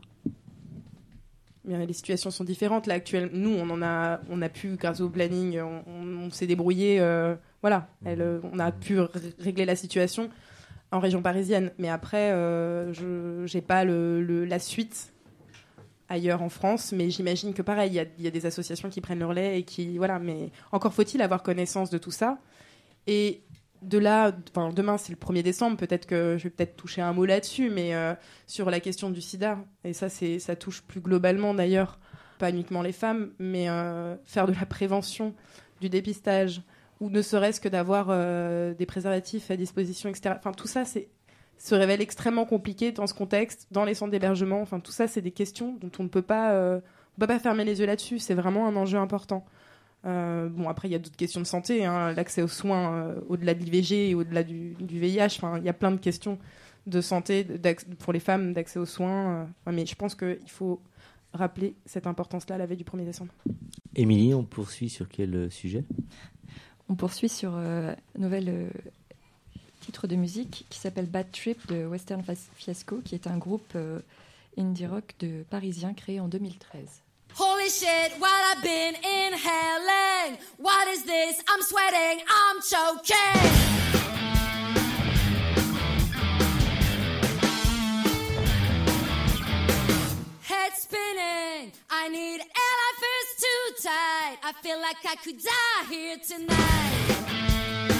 Les 1.65 1.93
situations 1.93 2.31
sont 2.31 2.43
différentes. 2.43 2.87
Là, 2.87 2.95
actuellement, 2.95 3.29
nous, 3.33 3.51
on 3.51 3.69
en 3.69 3.81
a, 3.83 4.21
on 4.29 4.41
a 4.41 4.49
pu, 4.49 4.75
grâce 4.75 5.01
au 5.01 5.09
planning, 5.09 5.59
on, 5.61 5.83
on- 5.87 6.17
on 6.25 6.29
s'est 6.31 6.47
débrouillé. 6.47 6.99
euh, 6.99 7.35
voilà, 7.61 7.89
Elle, 8.05 8.21
euh, 8.21 8.39
on 8.51 8.57
a 8.59 8.71
pu 8.71 8.97
régler 9.37 9.65
la 9.65 9.75
situation 9.75 10.29
en 10.91 10.99
région 10.99 11.21
parisienne. 11.21 11.71
Mais 11.77 11.89
après, 11.89 12.31
euh, 12.31 12.93
je 12.93 13.53
n'ai 13.53 13.61
pas 13.61 13.83
le, 13.83 14.45
la 14.45 14.59
suite 14.59 15.13
ailleurs 16.09 16.41
en 16.41 16.49
France. 16.49 16.91
Mais 16.91 17.09
j'imagine 17.09 17.53
que 17.53 17.61
pareil, 17.61 17.91
il 18.17 18.23
y 18.23 18.27
a, 18.27 18.31
des 18.31 18.45
associations 18.45 18.89
qui 18.89 19.01
prennent 19.01 19.19
le 19.19 19.25
relais 19.25 19.59
et 19.59 19.63
qui, 19.63 19.97
voilà. 19.97 20.19
Mais 20.19 20.51
encore 20.71 20.93
faut-il 20.93 21.21
avoir 21.21 21.43
connaissance 21.43 21.89
de 21.89 21.97
tout 21.97 22.11
ça. 22.11 22.39
Et 23.07 23.43
de 23.81 23.97
là, 23.97 24.31
demain 24.75 24.97
c'est 24.97 25.11
le 25.11 25.17
1er 25.17 25.41
décembre, 25.41 25.77
peut-être 25.77 26.05
que 26.05 26.35
je 26.37 26.43
vais 26.43 26.49
peut-être 26.49 26.75
toucher 26.75 27.01
un 27.01 27.13
mot 27.13 27.25
là-dessus, 27.25 27.69
mais 27.69 27.95
euh, 27.95 28.13
sur 28.45 28.69
la 28.69 28.79
question 28.81 29.09
du 29.09 29.21
sida, 29.21 29.57
et 29.85 29.93
ça, 29.93 30.09
ça 30.09 30.55
touche 30.57 30.81
plus 30.81 30.99
globalement 30.99 31.53
d'ailleurs, 31.53 31.97
pas 32.39 32.49
uniquement 32.49 32.81
les 32.81 32.91
femmes, 32.91 33.31
mais 33.39 33.69
euh, 33.69 34.15
faire 34.25 34.47
de 34.47 34.53
la 34.53 34.65
prévention, 34.65 35.33
du 35.79 35.87
dépistage, 35.87 36.61
ou 36.99 37.09
ne 37.09 37.21
serait-ce 37.21 37.61
que 37.61 37.69
d'avoir 37.69 38.07
euh, 38.09 38.73
des 38.73 38.85
préservatifs 38.85 39.51
à 39.51 39.57
disposition, 39.57 40.09
etc. 40.09 40.35
Enfin, 40.37 40.51
tout 40.51 40.67
ça, 40.67 40.85
c'est 40.85 41.09
se 41.57 41.75
révèle 41.75 41.99
extrêmement 41.99 42.45
compliqué 42.45 42.93
dans 42.93 43.05
ce 43.05 43.13
contexte, 43.13 43.67
dans 43.71 43.83
les 43.83 43.93
centres 43.93 44.11
d'hébergement. 44.11 44.61
Enfin, 44.61 44.79
tout 44.79 44.93
ça, 44.93 45.07
c'est 45.07 45.21
des 45.21 45.31
questions 45.31 45.75
dont 45.81 45.91
on 45.99 46.03
ne 46.03 46.07
peut 46.07 46.21
pas, 46.21 46.53
euh, 46.53 46.79
pas 47.19 47.37
fermer 47.37 47.65
les 47.65 47.81
yeux 47.81 47.85
là-dessus. 47.85 48.17
C'est 48.17 48.33
vraiment 48.33 48.65
un 48.65 48.77
enjeu 48.77 48.97
important. 48.97 49.45
Euh, 50.05 50.47
bon, 50.47 50.69
après, 50.69 50.87
il 50.87 50.91
y 50.91 50.95
a 50.95 50.99
d'autres 50.99 51.17
questions 51.17 51.41
de 51.41 51.45
santé, 51.45 51.83
hein, 51.83 52.13
l'accès 52.13 52.41
aux 52.41 52.47
soins 52.47 53.13
au-delà 53.27 53.53
de 53.53 53.59
l'IVG 53.59 54.11
et 54.11 54.15
au-delà 54.15 54.43
du, 54.43 54.77
VIH. 54.79 55.35
Enfin, 55.37 55.57
il 55.57 55.65
y 55.65 55.69
a 55.69 55.73
plein 55.73 55.91
de 55.91 55.97
questions 55.97 56.39
de 56.87 57.01
santé 57.01 57.45
pour 57.99 58.13
les 58.13 58.21
femmes, 58.21 58.53
d'accès 58.53 58.79
aux 58.79 58.85
soins. 58.85 59.49
mais 59.69 59.85
je 59.85 59.95
pense 59.95 60.15
qu'il 60.15 60.39
faut 60.47 60.81
rappeler 61.33 61.75
cette 61.85 62.07
importance-là 62.07 62.57
la 62.57 62.65
veille 62.65 62.77
du 62.77 62.85
1er 62.85 63.03
décembre. 63.03 63.33
Émilie, 63.95 64.33
on 64.33 64.43
poursuit 64.43 64.89
sur 64.89 65.09
quel 65.09 65.51
sujet? 65.51 65.83
On 66.89 66.95
poursuit 66.95 67.29
sur 67.29 67.51
euh, 67.55 67.93
un 68.17 68.19
nouvel 68.19 68.49
euh, 68.49 68.67
titre 69.79 70.07
de 70.07 70.15
musique 70.15 70.65
qui 70.71 70.79
s'appelle 70.79 71.05
Bad 71.05 71.31
Trip 71.31 71.67
de 71.67 71.85
Western 71.85 72.23
Fiasco, 72.55 73.01
qui 73.05 73.13
est 73.13 73.27
un 73.27 73.37
groupe 73.37 73.73
euh, 73.75 73.99
indie 74.57 74.87
rock 74.87 75.13
de 75.19 75.43
parisien 75.51 75.93
créé 75.93 76.19
en 76.19 76.27
2013. 76.27 77.03
Holy 77.39 77.69
shit, 77.69 78.19
what 78.19 78.27
I've 78.27 78.63
been 78.63 78.95
inhaling. 79.03 80.39
What 80.57 80.87
is 80.91 81.03
this? 81.03 81.43
I'm 81.47 81.61
sweating, 81.61 82.23
I'm 82.27 82.59
choking. 82.59 83.69
Head 90.41 90.73
spinning, 90.75 91.71
I 91.91 92.09
need 92.09 92.41
tight. 93.83 94.37
I 94.43 94.53
feel 94.61 94.79
like 94.81 94.97
I 95.05 95.15
could 95.15 95.37
die 95.41 95.85
here 95.89 96.17
tonight. 96.17 97.98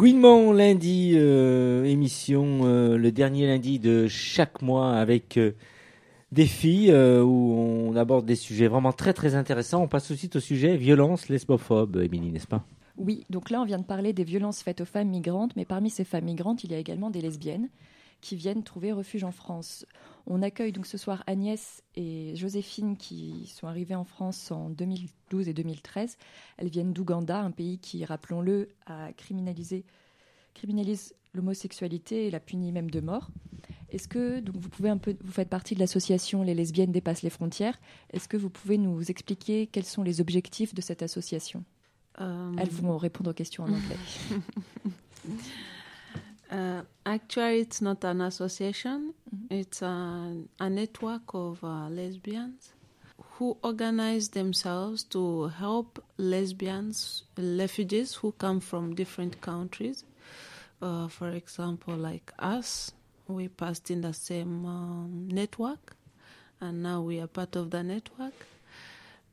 Gouinement 0.00 0.50
lundi, 0.54 1.12
euh, 1.14 1.84
émission 1.84 2.60
euh, 2.62 2.96
le 2.96 3.12
dernier 3.12 3.46
lundi 3.46 3.78
de 3.78 4.08
chaque 4.08 4.62
mois 4.62 4.94
avec 4.94 5.36
euh, 5.36 5.52
des 6.32 6.46
filles 6.46 6.90
où 6.90 7.54
on 7.54 7.94
aborde 7.94 8.24
des 8.24 8.34
sujets 8.34 8.66
vraiment 8.66 8.94
très 8.94 9.12
très 9.12 9.34
intéressants. 9.34 9.82
On 9.82 9.88
passe 9.88 10.10
suite 10.14 10.36
au 10.36 10.40
sujet 10.40 10.78
violence 10.78 11.28
lesbophobe, 11.28 11.98
Émilie, 11.98 12.32
n'est-ce 12.32 12.46
pas? 12.46 12.64
Oui, 12.96 13.26
donc 13.28 13.50
là 13.50 13.60
on 13.60 13.66
vient 13.66 13.76
de 13.76 13.84
parler 13.84 14.14
des 14.14 14.24
violences 14.24 14.62
faites 14.62 14.80
aux 14.80 14.86
femmes 14.86 15.10
migrantes, 15.10 15.54
mais 15.54 15.66
parmi 15.66 15.90
ces 15.90 16.04
femmes 16.04 16.24
migrantes, 16.24 16.64
il 16.64 16.72
y 16.72 16.74
a 16.74 16.78
également 16.78 17.10
des 17.10 17.20
lesbiennes 17.20 17.68
qui 18.22 18.36
viennent 18.36 18.62
trouver 18.62 18.92
refuge 18.92 19.24
en 19.24 19.32
France. 19.32 19.84
On 20.26 20.42
accueille 20.42 20.72
donc 20.72 20.86
ce 20.86 20.98
soir 20.98 21.24
Agnès 21.26 21.82
et 21.96 22.34
Joséphine 22.36 22.96
qui 22.96 23.46
sont 23.46 23.66
arrivées 23.66 23.94
en 23.94 24.04
France 24.04 24.50
en 24.50 24.70
2012 24.70 25.48
et 25.48 25.54
2013. 25.54 26.16
Elles 26.58 26.68
viennent 26.68 26.92
d'Ouganda, 26.92 27.40
un 27.40 27.50
pays 27.50 27.78
qui, 27.78 28.04
rappelons-le, 28.04 28.68
a 28.86 29.12
criminalisé 29.12 29.84
criminalise 30.54 31.14
l'homosexualité 31.32 32.26
et 32.26 32.30
la 32.30 32.40
punit 32.40 32.72
même 32.72 32.90
de 32.90 33.00
mort. 33.00 33.30
Est-ce 33.90 34.08
que 34.08 34.40
donc 34.40 34.56
vous 34.56 34.68
pouvez 34.68 34.90
un 34.90 34.98
peu 34.98 35.16
vous 35.22 35.32
faites 35.32 35.48
partie 35.48 35.74
de 35.74 35.80
l'association 35.80 36.42
Les 36.42 36.54
lesbiennes 36.54 36.92
dépassent 36.92 37.22
les 37.22 37.30
frontières. 37.30 37.78
Est-ce 38.12 38.28
que 38.28 38.36
vous 38.36 38.50
pouvez 38.50 38.78
nous 38.78 39.10
expliquer 39.10 39.66
quels 39.66 39.84
sont 39.84 40.02
les 40.02 40.20
objectifs 40.20 40.74
de 40.74 40.80
cette 40.80 41.02
association? 41.02 41.64
Um, 42.18 42.56
Elles 42.58 42.70
vont 42.70 42.96
répondre 42.98 43.30
aux 43.30 43.34
questions 43.34 43.64
en 43.64 43.68
anglais. 43.68 43.96
Uh, 46.50 46.82
actually, 47.06 47.60
it's 47.60 47.80
not 47.80 48.02
an 48.02 48.20
association. 48.20 49.14
It's 49.50 49.82
a, 49.82 50.36
a 50.58 50.68
network 50.68 51.22
of 51.32 51.62
uh, 51.62 51.88
lesbians 51.88 52.72
who 53.34 53.56
organize 53.62 54.30
themselves 54.30 55.04
to 55.04 55.48
help 55.48 56.02
lesbians, 56.18 57.22
refugees 57.38 58.14
who 58.14 58.32
come 58.32 58.60
from 58.60 58.94
different 58.94 59.40
countries. 59.40 60.04
Uh, 60.82 61.06
for 61.08 61.30
example, 61.30 61.94
like 61.94 62.32
us, 62.38 62.92
we 63.28 63.48
passed 63.48 63.90
in 63.90 64.00
the 64.00 64.12
same 64.12 64.66
um, 64.66 65.28
network, 65.30 65.96
and 66.60 66.82
now 66.82 67.00
we 67.00 67.20
are 67.20 67.28
part 67.28 67.54
of 67.54 67.70
the 67.70 67.82
network. 67.82 68.34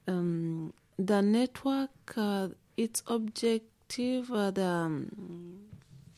Um, 0.08 0.72
the 1.00 1.22
network, 1.22 1.90
uh, 2.16 2.50
its 2.76 3.02
objective, 3.08 4.32
uh, 4.32 4.52
the, 4.52 4.66
um, 4.66 5.67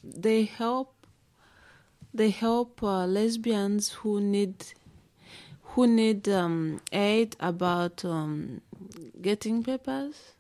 they 0.04 0.44
help 0.44 0.94
they 2.14 2.30
help 2.32 2.82
uh, 2.82 3.06
lesbians 3.06 3.90
who 3.90 4.20
need 4.20 4.66
who 5.64 5.86
need 5.88 6.28
um, 6.28 6.82
aid 6.92 7.36
about 7.40 8.04
um, 8.04 8.62
getting 9.22 9.64
papers, 9.64 10.34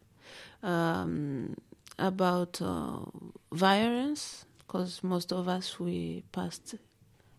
um, 0.63 1.55
about 1.99 2.59
uh, 2.61 2.99
violence, 3.51 4.45
because 4.57 5.03
most 5.03 5.31
of 5.31 5.47
us 5.47 5.79
we 5.79 6.23
passed 6.31 6.75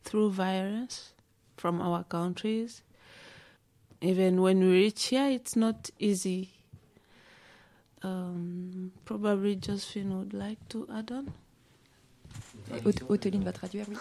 through 0.04 0.30
violence 0.30 1.12
from 1.56 1.80
our 1.82 2.04
countries. 2.04 2.82
Even 4.00 4.40
when 4.40 4.60
we 4.60 4.72
reach 4.72 5.06
here, 5.06 5.28
it's 5.28 5.56
not 5.56 5.90
easy. 5.98 6.50
Um, 8.02 8.92
probably 9.04 9.56
Josephine 9.56 10.16
would 10.16 10.32
like 10.32 10.66
to 10.70 10.88
add 10.90 11.10
on. 11.12 11.32
Haute- 12.84 13.02
Haute-Ligne 13.08 13.42
va 13.44 13.52
traduire, 13.52 13.86
oui. 13.88 13.96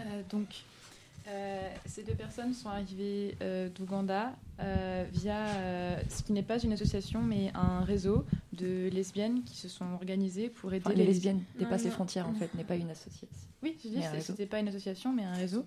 Euh, 0.00 0.22
donc, 0.30 0.46
euh, 1.28 1.68
ces 1.86 2.02
deux 2.04 2.14
personnes 2.14 2.54
sont 2.54 2.68
arrivées 2.68 3.36
euh, 3.42 3.68
d'Ouganda 3.68 4.32
euh, 4.60 5.04
via 5.12 5.46
euh, 5.48 5.96
ce 6.08 6.22
qui 6.22 6.32
n'est 6.32 6.42
pas 6.42 6.58
une 6.62 6.72
association, 6.72 7.22
mais 7.22 7.50
un 7.54 7.80
réseau 7.84 8.24
de 8.52 8.88
lesbiennes 8.92 9.42
qui 9.44 9.56
se 9.56 9.68
sont 9.68 9.86
organisées 9.94 10.48
pour 10.48 10.72
aider 10.72 10.84
Enfin, 10.86 10.94
les 10.96 11.04
lesbiennes 11.04 11.42
dépassent 11.58 11.84
les 11.84 11.90
frontières, 11.90 12.28
en 12.28 12.34
fait, 12.34 12.54
n'est 12.54 12.64
pas 12.64 12.76
une 12.76 12.90
association. 12.90 13.28
Oui, 13.62 13.76
je 13.82 13.88
dis, 13.88 14.02
c'était 14.20 14.46
pas 14.46 14.60
une 14.60 14.68
association, 14.68 15.12
mais 15.12 15.24
un 15.24 15.34
réseau. 15.34 15.64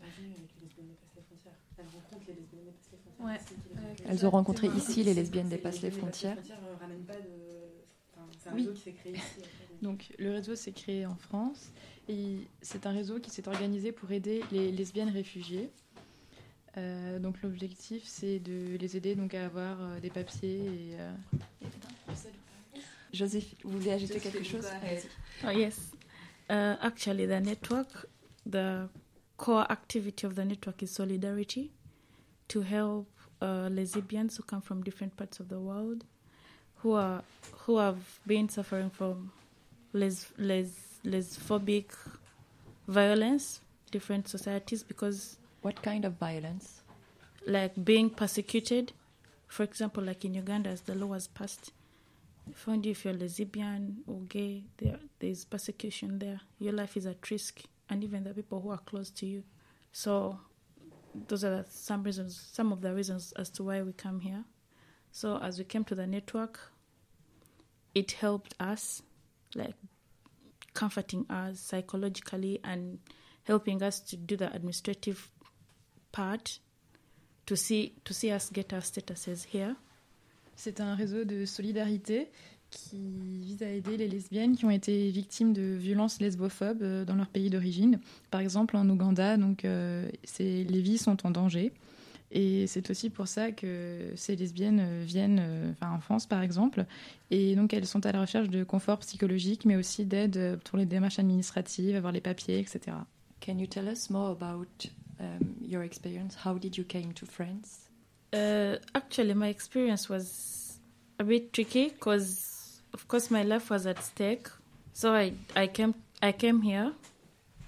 Ouais. 3.19 3.39
Elles 4.07 4.25
ont 4.25 4.29
rencontré 4.31 4.67
ici 4.75 5.03
les 5.03 5.13
lesbiennes 5.13 5.49
dépassent 5.49 5.81
les 5.81 5.91
frontières. 5.91 6.37
Oui. 8.53 8.67
Donc 9.81 10.13
le 10.17 10.31
réseau 10.31 10.55
s'est 10.55 10.71
créé 10.71 11.05
en 11.05 11.15
France 11.15 11.71
c'est 12.61 12.85
un 12.85 12.91
réseau 12.91 13.19
qui 13.19 13.29
s'est 13.29 13.47
organisé 13.47 13.91
pour 13.91 14.11
aider 14.11 14.43
les 14.51 14.71
lesbiennes 14.71 15.09
réfugiées. 15.09 15.69
Euh, 16.77 17.19
donc 17.19 17.41
l'objectif 17.41 18.03
c'est 18.05 18.39
de 18.39 18.77
les 18.77 18.95
aider 18.95 19.13
donc 19.13 19.33
à 19.33 19.45
avoir 19.45 19.81
euh, 19.81 19.99
des 19.99 20.09
papiers 20.09 20.59
et 20.59 20.95
euh, 20.97 21.11
Joseph, 23.11 23.55
vous 23.65 23.77
voulez 23.77 23.91
ajouter 23.91 24.21
quelque 24.21 24.43
chose? 24.43 24.65
Oh, 25.45 25.49
yes. 25.49 25.91
Uh, 26.49 26.77
actually, 26.81 27.27
the 27.27 27.41
network, 27.41 28.07
the 28.45 28.87
core 29.35 29.69
activity 29.69 30.25
of 30.25 30.35
the 30.35 30.45
network 30.45 30.81
is 30.81 30.87
solidarity 30.87 31.71
to 32.47 32.61
help 32.61 33.07
uh, 33.41 33.67
lesbians 33.69 34.37
who 34.37 34.43
come 34.43 34.61
from 34.61 34.81
different 34.81 35.15
parts 35.17 35.41
of 35.41 35.49
the 35.49 35.59
world 35.59 36.05
who 36.83 36.93
are 36.93 37.23
who 37.65 37.77
have 37.77 37.97
been 38.25 38.49
suffering 38.49 38.89
from 38.89 39.31
les, 39.93 40.25
les, 40.37 40.67
lesphobic 41.05 41.85
violence, 42.87 43.61
different 43.91 44.27
societies 44.27 44.83
because 44.83 45.37
What 45.61 45.81
kind 45.83 46.05
of 46.05 46.13
violence? 46.13 46.81
like 47.45 47.73
being 47.83 48.09
persecuted. 48.09 48.93
For 49.47 49.63
example, 49.63 50.03
like 50.03 50.23
in 50.25 50.33
Uganda, 50.35 50.69
as 50.69 50.81
the 50.81 50.95
law 50.95 51.07
was 51.07 51.27
passed, 51.27 51.71
found 52.53 52.85
you 52.85 52.91
if 52.91 53.03
you're 53.05 53.13
lesbian 53.13 53.97
or 54.07 54.21
gay, 54.29 54.63
there 54.77 54.99
there's 55.19 55.45
persecution 55.45 56.19
there. 56.19 56.39
Your 56.59 56.73
life 56.73 56.95
is 56.97 57.05
at 57.05 57.29
risk, 57.31 57.61
and 57.89 58.03
even 58.03 58.23
the 58.23 58.33
people 58.33 58.61
who 58.61 58.69
are 58.69 58.77
close 58.79 59.09
to 59.11 59.25
you. 59.25 59.43
So, 59.91 60.39
those 61.27 61.43
are 61.43 61.65
some 61.69 62.03
reasons, 62.03 62.39
some 62.53 62.71
of 62.71 62.81
the 62.81 62.93
reasons 62.93 63.33
as 63.33 63.49
to 63.51 63.63
why 63.63 63.81
we 63.81 63.91
come 63.93 64.19
here. 64.21 64.43
So, 65.11 65.37
as 65.37 65.57
we 65.57 65.65
came 65.65 65.83
to 65.85 65.95
the 65.95 66.07
network, 66.07 66.59
it 67.93 68.11
helped 68.13 68.55
us, 68.59 69.01
like 69.55 69.75
comforting 70.73 71.25
us 71.29 71.57
psychologically 71.59 72.59
and 72.63 72.97
helping 73.47 73.81
us 73.81 74.03
to 74.05 74.15
do 74.17 74.35
the 74.37 74.53
administrative 74.53 75.29
part 76.11 76.59
to 77.45 77.55
see 77.55 77.93
to 78.03 78.13
see 78.13 78.31
us 78.31 78.51
get 78.53 78.73
our 78.73 78.81
statuses 78.83 79.45
here. 79.51 79.75
C'est 80.55 80.79
un 80.79 80.95
réseau 80.95 81.23
de 81.23 81.45
solidarité 81.45 82.29
qui 82.69 82.97
vise 83.41 83.63
à 83.63 83.69
aider 83.69 83.97
les 83.97 84.07
lesbiennes 84.07 84.55
qui 84.55 84.65
ont 84.65 84.71
été 84.71 85.09
victimes 85.11 85.53
de 85.53 85.61
violences 85.61 86.19
lesbophobes 86.21 86.81
euh, 86.81 87.05
dans 87.05 87.15
leur 87.15 87.27
pays 87.27 87.49
d'origine. 87.49 87.99
Par 88.31 88.41
exemple, 88.41 88.77
en 88.77 88.89
Ouganda, 88.89 89.37
donc, 89.37 89.65
euh, 89.65 90.09
les 90.39 90.81
vies 90.81 90.97
sont 90.97 91.25
en 91.27 91.31
danger. 91.31 91.73
Et 92.31 92.65
c'est 92.67 92.89
aussi 92.89 93.09
pour 93.09 93.27
ça 93.27 93.51
que 93.51 94.13
ces 94.15 94.37
lesbiennes 94.37 94.79
euh, 94.79 95.03
viennent 95.05 95.39
euh, 95.41 95.71
enfin, 95.71 95.91
en 95.91 95.99
France, 95.99 96.25
par 96.25 96.41
exemple. 96.41 96.85
Et 97.29 97.55
donc, 97.55 97.73
elles 97.73 97.85
sont 97.85 98.05
à 98.05 98.11
la 98.13 98.21
recherche 98.21 98.49
de 98.49 98.63
confort 98.63 98.99
psychologique, 98.99 99.65
mais 99.65 99.75
aussi 99.75 100.05
d'aide 100.05 100.37
euh, 100.37 100.57
pour 100.63 100.77
les 100.77 100.85
démarches 100.85 101.19
administratives, 101.19 101.95
avoir 101.95 102.13
les 102.13 102.21
papiers, 102.21 102.59
etc. 102.59 102.95
Can 103.45 103.57
you 103.57 103.67
tell 103.67 103.87
us 103.89 104.09
more 104.09 104.29
about 104.31 104.87
um, 105.19 105.55
your 105.61 105.83
experience? 105.83 106.37
How 106.45 106.57
did 106.57 106.77
you 106.77 106.85
came 106.85 107.13
to 107.13 107.25
France? 107.25 107.89
Uh, 108.33 108.77
actually, 108.93 109.33
my 109.33 109.49
experience 109.49 110.07
was 110.07 110.79
a 111.19 111.25
bit 111.25 111.51
tricky 111.51 111.89
because, 111.89 112.81
of 112.93 113.07
course, 113.09 113.29
my 113.29 113.43
life 113.43 113.69
was 113.69 113.85
at 113.85 114.01
stake. 114.01 114.47
So 114.93 115.13
I 115.13 115.33
I 115.55 115.67
came 115.67 115.95
I 116.21 116.31
came 116.31 116.61
here. 116.61 116.93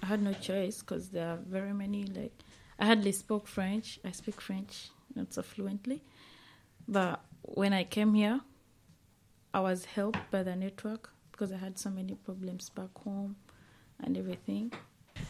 I 0.02 0.06
had 0.06 0.22
no 0.22 0.32
choice 0.32 0.80
because 0.80 1.10
there 1.10 1.28
are 1.28 1.38
very 1.50 1.74
many 1.74 2.04
like 2.04 2.43
I 2.78 2.86
hardly 2.86 3.12
spoke 3.12 3.46
French. 3.46 4.00
I 4.04 4.12
speak 4.12 4.40
French 4.40 4.90
not 5.14 5.32
so 5.32 5.42
fluently, 5.42 6.02
but 6.88 7.20
when 7.42 7.72
I 7.72 7.84
came 7.84 8.14
here, 8.14 8.40
I 9.52 9.60
was 9.60 9.84
helped 9.84 10.18
by 10.30 10.42
the 10.42 10.56
network 10.56 11.10
because 11.30 11.52
I 11.52 11.56
had 11.56 11.78
so 11.78 11.90
many 11.90 12.14
problems 12.14 12.70
back 12.70 12.90
home 13.04 13.36
and 14.04 14.16
everything. 14.16 14.70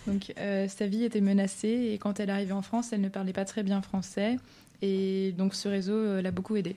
Donc 0.06 0.32
euh, 0.38 0.66
sa 0.68 0.86
vie 0.86 1.04
était 1.04 1.20
menacée 1.20 1.92
et 1.92 1.98
quand 1.98 2.18
elle 2.20 2.30
est 2.30 2.32
arrivée 2.32 2.52
en 2.52 2.62
France, 2.62 2.92
elle 2.92 3.02
ne 3.02 3.08
parlait 3.08 3.32
pas 3.32 3.44
très 3.44 3.62
bien 3.62 3.82
français 3.82 4.36
et 4.80 5.32
donc 5.32 5.54
ce 5.54 5.68
réseau 5.68 5.94
euh, 5.94 6.22
l'a 6.22 6.30
beaucoup 6.30 6.56
aidée. 6.56 6.76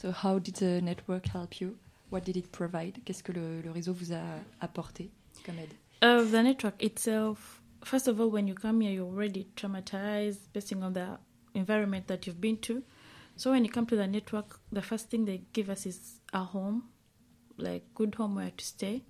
So 0.00 0.08
how 0.10 0.40
did 0.40 0.54
the 0.56 0.82
network 0.82 1.26
help 1.34 1.60
you? 1.60 1.76
What 2.10 2.20
did 2.22 2.36
it 2.36 2.50
provide? 2.50 2.98
Qu'est-ce 3.04 3.22
que 3.22 3.32
le, 3.32 3.60
le 3.60 3.70
réseau 3.70 3.92
vous 3.92 4.12
a 4.12 4.22
apporté 4.60 5.10
comme 5.44 5.56
aide? 5.58 5.70
Uh, 6.02 6.24
the 6.24 6.42
network 6.42 6.82
itself, 6.82 7.59
first 7.82 8.08
of 8.08 8.20
all, 8.20 8.30
when 8.30 8.46
you 8.46 8.54
come 8.54 8.80
here, 8.80 8.90
you're 8.90 9.06
already 9.06 9.48
traumatized 9.56 10.38
based 10.52 10.72
on 10.72 10.92
the 10.92 11.18
environment 11.54 12.06
that 12.08 12.26
you've 12.26 12.40
been 12.40 12.56
to. 12.58 12.82
So 13.36 13.50
when 13.52 13.64
you 13.64 13.70
come 13.70 13.86
to 13.86 13.96
the 13.96 14.06
network, 14.06 14.60
the 14.70 14.82
first 14.82 15.10
thing 15.10 15.24
they 15.24 15.42
give 15.52 15.70
us 15.70 15.86
is 15.86 16.20
a 16.32 16.44
home, 16.44 16.84
like 17.56 17.82
good 17.94 18.14
home 18.14 18.36
where 18.36 18.52
to 18.56 18.64
stay, 18.64 19.02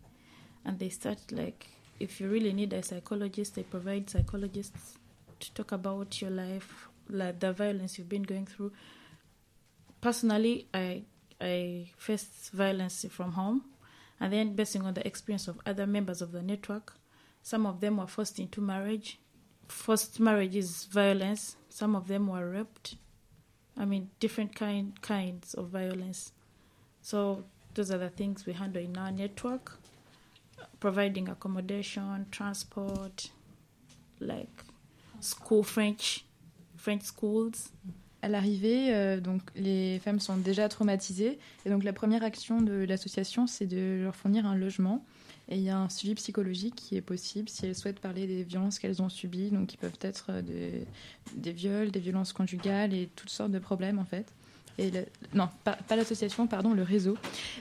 and 0.65 0.79
they 0.79 0.89
start 0.89 1.19
like 1.33 1.67
if 1.99 2.21
you 2.21 2.29
really 2.29 2.53
need 2.53 2.73
a 2.73 2.83
psychologist, 2.83 3.57
they 3.57 3.63
provide 3.63 4.09
psychologists 4.09 4.99
to 5.39 5.53
talk 5.55 5.73
about 5.73 6.21
your 6.21 6.31
life, 6.31 6.89
like 7.09 7.41
the 7.41 7.53
violence 7.53 7.99
you've 7.99 8.09
been 8.09 8.23
going 8.23 8.47
through. 8.47 8.73
Personally, 10.01 10.67
I 10.73 11.03
I 11.41 11.91
faced 11.97 12.51
violence 12.53 13.05
from 13.11 13.33
home, 13.33 13.65
and 14.19 14.33
then 14.33 14.55
based 14.55 14.77
on 14.77 14.95
the 14.95 15.07
experience 15.07 15.49
of 15.49 15.61
other 15.67 15.87
members 15.87 16.23
of 16.23 16.33
the 16.33 16.43
network, 16.43 16.95
some 17.43 17.67
of 17.67 17.81
them 17.81 17.97
were 17.97 18.07
forced 18.07 18.39
into 18.39 18.61
marriage. 18.61 19.19
Forced 19.69 20.21
marriage 20.21 20.57
is 20.57 20.85
violence. 20.85 21.57
Some 21.69 21.95
of 21.95 22.09
them 22.09 22.27
were 22.29 22.49
raped. 22.51 22.97
I 23.77 23.85
mean, 23.85 24.11
different 24.21 24.55
kind 24.55 25.01
kinds 25.01 25.55
of 25.55 25.69
violence. 25.69 26.33
So 27.03 27.45
those 27.75 27.91
are 27.91 27.99
the 27.99 28.11
things 28.11 28.47
we 28.47 28.53
handle 28.53 28.83
in 28.83 28.97
our 28.97 29.11
network, 29.11 29.79
providing 30.81 31.29
accommodation, 31.29 32.27
transport, 32.31 33.31
like 34.19 34.65
school 35.21 35.63
French, 35.63 36.25
French 36.77 37.03
schools. 37.03 37.71
À 38.23 38.29
l'arrivée, 38.29 38.95
euh, 38.95 39.19
donc 39.19 39.41
les 39.55 39.99
femmes 40.01 40.21
sont 40.21 40.37
déjà 40.37 40.69
traumatisées 40.69 41.39
et 41.65 41.71
donc 41.71 41.85
la 41.85 41.95
première 41.95 42.23
action 42.23 42.61
de 42.61 42.85
l'association, 42.87 43.47
c'est 43.47 43.67
de 43.67 44.01
leur 44.03 44.15
fournir 44.15 44.45
un 44.45 44.57
logement. 44.57 45.03
Et 45.51 45.57
il 45.57 45.63
y 45.63 45.71
a 45.71 45.79
un 45.79 45.89
suivi 45.89 46.15
psychologique 46.15 46.77
qui 46.77 46.97
est 46.97 47.01
possible 47.01 47.49
si 47.49 47.67
elles 47.67 47.75
souhaitent 47.75 47.99
parler 47.99 48.27
des 48.29 48.45
violences 48.45 48.79
qu'elles 48.79 49.03
ont 49.03 49.09
subies, 49.09 49.51
donc 49.51 49.67
qui 49.67 49.77
peuvent 49.77 49.99
être 50.01 50.27
euh, 50.31 50.43
des, 51.35 51.53
viols, 51.53 51.91
des 51.91 51.99
violences 51.99 52.33
conjugales 52.33 52.95
et 52.95 53.09
toutes 53.17 53.31
sortes 53.31 53.51
de 53.51 53.59
problèmes 53.59 53.99
en 53.99 54.05
fait. 54.05 54.27
Et 54.79 54.93
non, 55.35 55.49
pas, 55.65 55.73
pas 55.73 55.97
l'association, 55.97 56.47
pardon, 56.47 56.73
le 56.73 56.83
réseau. 56.83 57.19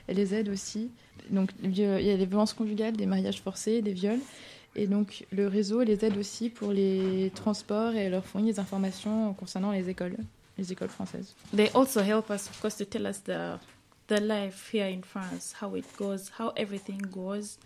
Elle 0.08 0.18
les 0.18 0.36
aide 0.36 0.48
aussi. 0.48 0.90
Donc, 1.32 1.50
il 1.64 1.78
y 1.78 1.84
a 1.84 2.18
des 2.18 2.26
violences 2.26 2.54
conjugales, 2.54 2.96
des 2.96 3.08
mariages 3.08 3.42
forcés, 3.42 3.82
des 3.82 3.92
viols. 3.92 4.22
Et 4.76 4.88
donc, 4.88 5.26
le 5.32 5.48
réseau 5.48 5.82
les 5.82 6.06
aide 6.06 6.16
aussi 6.18 6.50
pour 6.50 6.72
les 6.72 7.32
transports 7.36 7.94
et 7.96 8.10
leur 8.10 8.24
fournit 8.24 8.54
des 8.54 8.60
informations 8.60 9.34
concernant 9.34 9.72
les 9.72 9.90
écoles, 9.90 10.16
les 10.58 10.72
écoles 10.72 10.90
françaises. 10.90 11.36
They 11.54 11.70
also 11.74 12.00
help 12.02 12.30
us, 12.30 12.48
of 12.48 12.62
course, 12.62 12.78
to 12.78 12.86
tell 12.86 13.08
us 13.08 13.22
the 13.24 13.58
the 14.10 14.20
life 14.20 14.72
here 14.74 14.88
in 14.88 15.04
France, 15.04 15.54
how 15.62 15.76
it 15.76 15.86
goes, 15.98 16.32
how 16.40 16.52
everything 16.58 17.00
goes, 17.12 17.58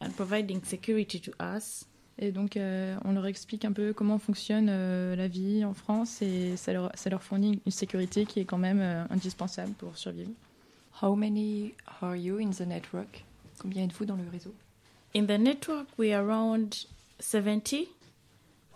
and 0.00 0.10
providing 0.16 0.62
security 0.64 1.20
to 1.20 1.32
us. 1.40 1.84
Et 2.20 2.32
donc, 2.32 2.56
euh, 2.56 2.96
on 3.04 3.12
leur 3.12 3.26
explique 3.26 3.64
un 3.64 3.72
peu 3.72 3.92
comment 3.92 4.18
fonctionne 4.18 4.66
euh, 4.68 5.14
la 5.14 5.28
vie 5.28 5.64
en 5.64 5.72
France 5.74 6.20
et 6.20 6.56
ça 6.56 6.72
leur, 6.72 6.90
ça 6.94 7.10
leur 7.10 7.22
fournit 7.22 7.60
une 7.64 7.72
sécurité 7.72 8.26
qui 8.26 8.40
est 8.40 8.44
quand 8.44 8.58
même 8.58 8.80
euh, 8.80 9.04
indispensable 9.10 9.72
pour 9.74 9.96
survivre. 9.96 10.30
How 11.00 11.14
many 11.14 11.74
are 12.00 12.16
you 12.16 12.38
in 12.40 12.50
the 12.50 12.66
network? 12.66 13.24
Combien 13.60 13.84
êtes-vous 13.84 14.04
dans 14.04 14.16
le 14.16 14.28
réseau? 14.32 14.52
In 15.14 15.26
the 15.26 15.38
network, 15.38 15.86
we 15.96 16.12
are 16.12 16.24
around 16.28 16.74
70, 17.20 17.88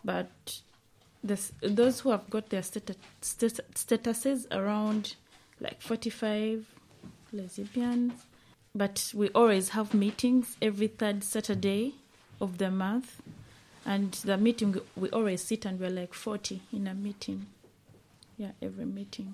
but 0.04 0.26
the, 1.24 1.36
those 1.68 2.00
who 2.04 2.10
have 2.12 2.28
got 2.30 2.42
their 2.48 2.62
statu- 2.62 2.94
stat- 3.20 3.64
statuses 3.74 4.46
around 4.52 5.16
like 5.60 5.80
45 5.80 6.64
lesbians. 7.32 8.12
But 8.74 9.12
we 9.14 9.28
always 9.34 9.70
have 9.70 9.92
meetings 9.94 10.56
every 10.62 10.88
third 10.88 11.22
Saturday 11.22 11.92
of 12.40 12.56
the 12.58 12.70
month. 12.70 13.20
And 13.84 14.12
the 14.24 14.36
meeting, 14.36 14.76
we 14.96 15.10
always 15.10 15.42
sit 15.42 15.66
and 15.66 15.78
we're 15.78 15.90
like 15.90 16.14
40 16.14 16.60
in 16.72 16.86
a 16.86 16.94
meeting. 16.94 17.46
Yeah, 18.38 18.52
every 18.62 18.86
meeting. 18.86 19.32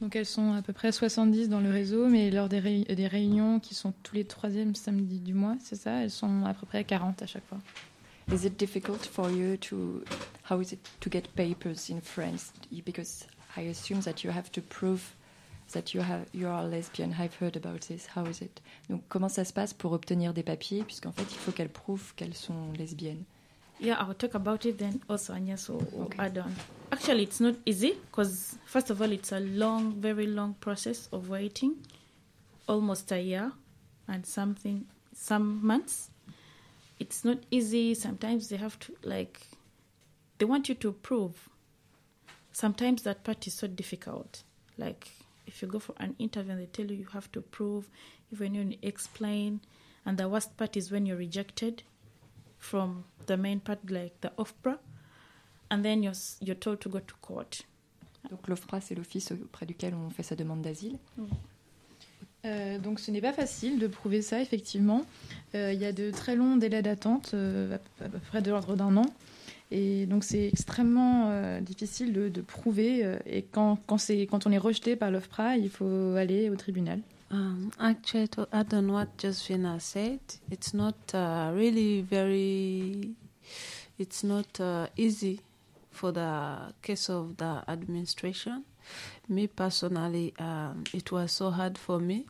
Donc, 0.00 0.14
elles 0.14 0.26
sont 0.26 0.52
à 0.52 0.60
peu 0.60 0.74
près 0.74 0.92
70 0.92 1.48
dans 1.48 1.60
le 1.60 1.70
réseau, 1.70 2.06
mais 2.08 2.30
lors 2.30 2.48
des, 2.50 2.60
réu- 2.60 2.84
des 2.94 3.06
réunions 3.06 3.60
qui 3.60 3.74
sont 3.74 3.94
tous 4.02 4.14
les 4.14 4.24
troisièmes 4.24 4.74
samedis 4.74 5.20
du 5.20 5.32
mois, 5.32 5.56
c'est 5.62 5.76
ça, 5.76 6.02
elles 6.02 6.10
sont 6.10 6.44
à 6.44 6.52
peu 6.52 6.66
près 6.66 6.84
40 6.84 7.22
à 7.22 7.26
chaque 7.26 7.46
fois. 7.46 7.58
Is 8.30 8.44
it 8.46 8.58
difficult 8.58 9.06
for 9.06 9.30
you 9.30 9.56
to 9.56 10.04
how 10.50 10.60
is 10.60 10.72
it 10.74 10.80
to 11.00 11.08
get 11.10 11.22
papers 11.34 11.88
in 11.90 12.00
France? 12.02 12.52
Because 12.84 13.26
I 13.56 13.62
assume 13.70 14.00
that 14.02 14.22
you 14.22 14.30
have 14.30 14.50
to 14.52 14.60
prove 14.60 15.00
that 15.72 15.94
you 15.94 16.00
have 16.02 16.26
you 16.32 16.48
are 16.48 16.64
lesbian. 16.64 17.14
I've 17.18 17.34
heard 17.40 17.56
about 17.56 17.88
this. 17.88 18.06
How 18.14 18.26
is 18.26 18.40
it? 18.42 18.60
Donc 18.88 19.02
comment 19.08 19.28
ça 19.28 19.44
se 19.44 19.52
passe 19.52 19.74
pour 19.74 19.92
obtenir 19.92 20.32
des 20.32 20.42
papiers 20.42 20.82
puisqu'en 20.84 21.12
fait 21.12 21.22
il 21.30 21.38
faut 21.38 21.52
qu'elles 21.52 21.72
prouvent 21.72 22.14
qu'elles 22.14 22.36
sont 22.36 22.72
lesbiennes. 22.78 23.24
Yeah, 23.80 23.96
I'll 23.98 24.14
talk 24.14 24.34
about 24.34 24.66
it 24.66 24.76
then 24.76 25.00
also 25.08 25.32
Agnes 25.32 25.66
will, 25.68 25.86
will 25.92 26.10
add 26.18 26.36
on. 26.36 26.54
Actually, 26.92 27.22
it's 27.22 27.40
not 27.40 27.54
easy 27.64 27.94
because, 28.10 28.58
first 28.66 28.90
of 28.90 29.00
all, 29.00 29.10
it's 29.10 29.32
a 29.32 29.40
long, 29.40 29.94
very 29.94 30.26
long 30.26 30.54
process 30.60 31.08
of 31.12 31.30
waiting, 31.30 31.76
almost 32.68 33.10
a 33.10 33.22
year 33.22 33.52
and 34.06 34.26
something, 34.26 34.84
some 35.14 35.64
months. 35.66 36.10
It's 36.98 37.24
not 37.24 37.38
easy. 37.50 37.94
Sometimes 37.94 38.50
they 38.50 38.56
have 38.58 38.78
to, 38.80 38.94
like, 39.02 39.40
they 40.36 40.44
want 40.44 40.68
you 40.68 40.74
to 40.74 40.92
prove. 40.92 41.48
Sometimes 42.52 43.02
that 43.04 43.24
part 43.24 43.46
is 43.46 43.54
so 43.54 43.66
difficult. 43.66 44.42
Like, 44.76 45.08
if 45.50 45.60
you 45.62 45.68
go 45.68 45.78
for 45.78 45.94
an 45.98 46.14
interview 46.18 46.52
and 46.52 46.60
they 46.60 46.66
tell 46.76 46.86
you 46.90 46.96
you 46.96 47.08
have 47.12 47.28
to 47.32 47.40
prove, 47.40 47.84
even 48.32 48.54
you 48.54 48.78
explain, 48.82 49.58
and 50.06 50.16
the 50.16 50.28
worst 50.28 50.56
part 50.56 50.76
is 50.76 50.90
when 50.92 51.04
you're 51.06 51.18
rejected 51.18 51.82
from 52.58 53.02
the 53.26 53.36
main 53.36 53.60
part, 53.60 53.78
like 53.90 54.14
the 54.20 54.30
OFPRA, 54.38 54.78
and 55.70 55.82
then 55.82 56.02
you're, 56.02 56.10
s- 56.14 56.36
you're 56.40 56.58
told 56.58 56.78
to 56.80 56.88
go 56.88 57.00
to 57.00 57.14
court. 57.20 57.62
Donc 58.30 58.46
l'OFPRA 58.48 58.80
c'est 58.80 58.94
l'office 58.94 59.32
auprès 59.32 59.66
duquel 59.66 59.94
on 59.94 60.10
fait 60.10 60.22
sa 60.22 60.36
demande 60.36 60.62
d'asile. 60.62 60.98
Euh, 62.46 62.78
donc 62.78 63.00
ce 63.00 63.10
n'est 63.10 63.20
pas 63.20 63.32
facile 63.34 63.78
de 63.78 63.86
prouver 63.86 64.22
ça, 64.22 64.40
effectivement. 64.40 65.04
Euh, 65.54 65.72
Il 65.72 65.80
y 65.80 65.84
a 65.84 65.92
de 65.92 66.10
très 66.10 66.36
longs 66.36 66.56
délais 66.56 66.82
d'attente, 66.82 67.32
euh, 67.34 67.76
à, 68.00 68.04
à 68.04 68.08
peu 68.08 68.18
près 68.18 68.40
de 68.42 68.50
l'ordre 68.50 68.76
d'un 68.76 68.96
an. 68.96 69.06
Et 69.70 70.06
donc 70.06 70.24
c'est 70.24 70.48
extrêmement 70.48 71.30
euh, 71.30 71.60
difficile 71.60 72.12
de, 72.12 72.28
de 72.28 72.40
prouver. 72.40 73.04
euh, 73.04 73.18
et 73.26 73.42
quand, 73.42 73.78
quand, 73.86 73.98
quand 74.28 74.46
on 74.46 74.52
est 74.52 74.58
rejeté 74.58 74.96
par 74.96 75.10
l'OFPRA, 75.10 75.56
il 75.56 75.70
faut 75.70 76.14
aller 76.16 76.50
au 76.50 76.56
tribunal. 76.56 77.00
Um, 77.32 77.70
actually, 77.78 78.26
to 78.28 78.48
add 78.50 78.74
on 78.74 78.88
what 78.88 79.06
Josephina 79.16 79.78
said, 79.78 80.18
it's 80.50 80.74
not 80.74 80.96
uh, 81.14 81.52
really 81.54 82.00
very, 82.02 83.14
it's 84.00 84.24
not 84.24 84.58
uh, 84.58 84.88
easy 84.96 85.40
for 85.92 86.10
the 86.10 86.72
case 86.82 87.08
of 87.08 87.36
the 87.36 87.62
administration. 87.68 88.64
Me 89.28 89.46
personally, 89.46 90.34
um, 90.40 90.82
it 90.92 91.12
was 91.12 91.30
so 91.30 91.50
hard 91.50 91.78
for 91.78 92.00
me 92.00 92.26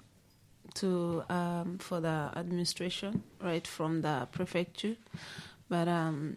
to 0.74 1.22
um, 1.30 1.78
for 1.78 2.00
the 2.02 2.30
administration 2.36 3.22
right 3.42 3.66
from 3.66 4.02
the 4.02 4.28
prefecture, 4.32 4.96
but 5.70 5.88
um, 5.88 6.36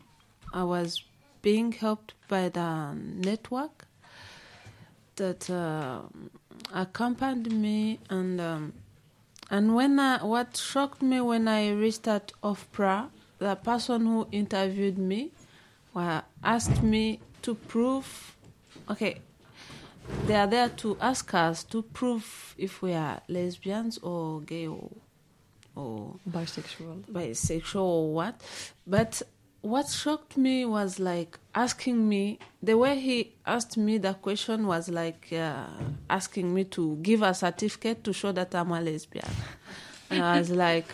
I 0.54 0.64
was 0.64 1.04
being 1.42 1.72
helped 1.72 2.14
by 2.28 2.50
the 2.50 2.94
network 2.94 3.88
that 5.16 5.50
uh, 5.50 6.02
accompanied 6.74 7.52
me 7.52 8.00
and 8.10 8.40
um, 8.40 8.74
and 9.50 9.76
when 9.76 10.00
I, 10.00 10.24
what 10.24 10.56
shocked 10.58 11.02
me 11.02 11.22
when 11.22 11.48
I 11.48 11.72
reached 11.72 12.08
at 12.08 12.32
OFPRA, 12.42 13.10
the 13.40 13.56
person 13.56 14.06
who 14.06 14.28
interviewed 14.32 14.98
me 14.98 15.32
well, 15.94 16.24
asked 16.44 16.82
me 16.82 17.20
to 17.42 17.56
prove 17.56 18.36
okay 18.90 19.20
they 20.26 20.36
are 20.36 20.48
there 20.48 20.70
to 20.70 20.98
ask 21.00 21.34
us 21.34 21.64
to 21.64 21.82
prove 21.82 22.56
if 22.58 22.82
we 22.82 22.94
are 22.94 23.22
lesbians 23.28 23.98
or 24.00 24.42
gay 24.42 24.68
or 24.68 24.90
or 25.76 26.16
bisexual. 26.30 27.04
bisexual 27.12 27.82
or 27.82 28.14
what 28.14 28.42
but 28.86 29.22
what 29.64 29.88
shocked 29.88 30.36
me 30.36 30.66
was 30.66 31.00
like 31.00 31.40
asking 31.56 32.08
me 32.08 32.38
the 32.62 32.78
way 32.78 33.00
he 33.00 33.34
asked 33.46 33.78
me 33.78 33.98
the 33.98 34.14
question 34.14 34.68
was 34.68 34.90
like 34.90 35.32
uh, 35.32 35.66
asking 36.10 36.54
me 36.54 36.66
to 36.66 36.98
give 37.02 37.22
a 37.22 37.34
certificate 37.34 38.04
to 38.04 38.12
show 38.12 38.34
that 38.34 38.54
I'm 38.54 38.72
a 38.72 38.82
lesbian. 38.82 39.26
and 40.10 40.22
I 40.22 40.38
was 40.38 40.50
like, 40.50 40.88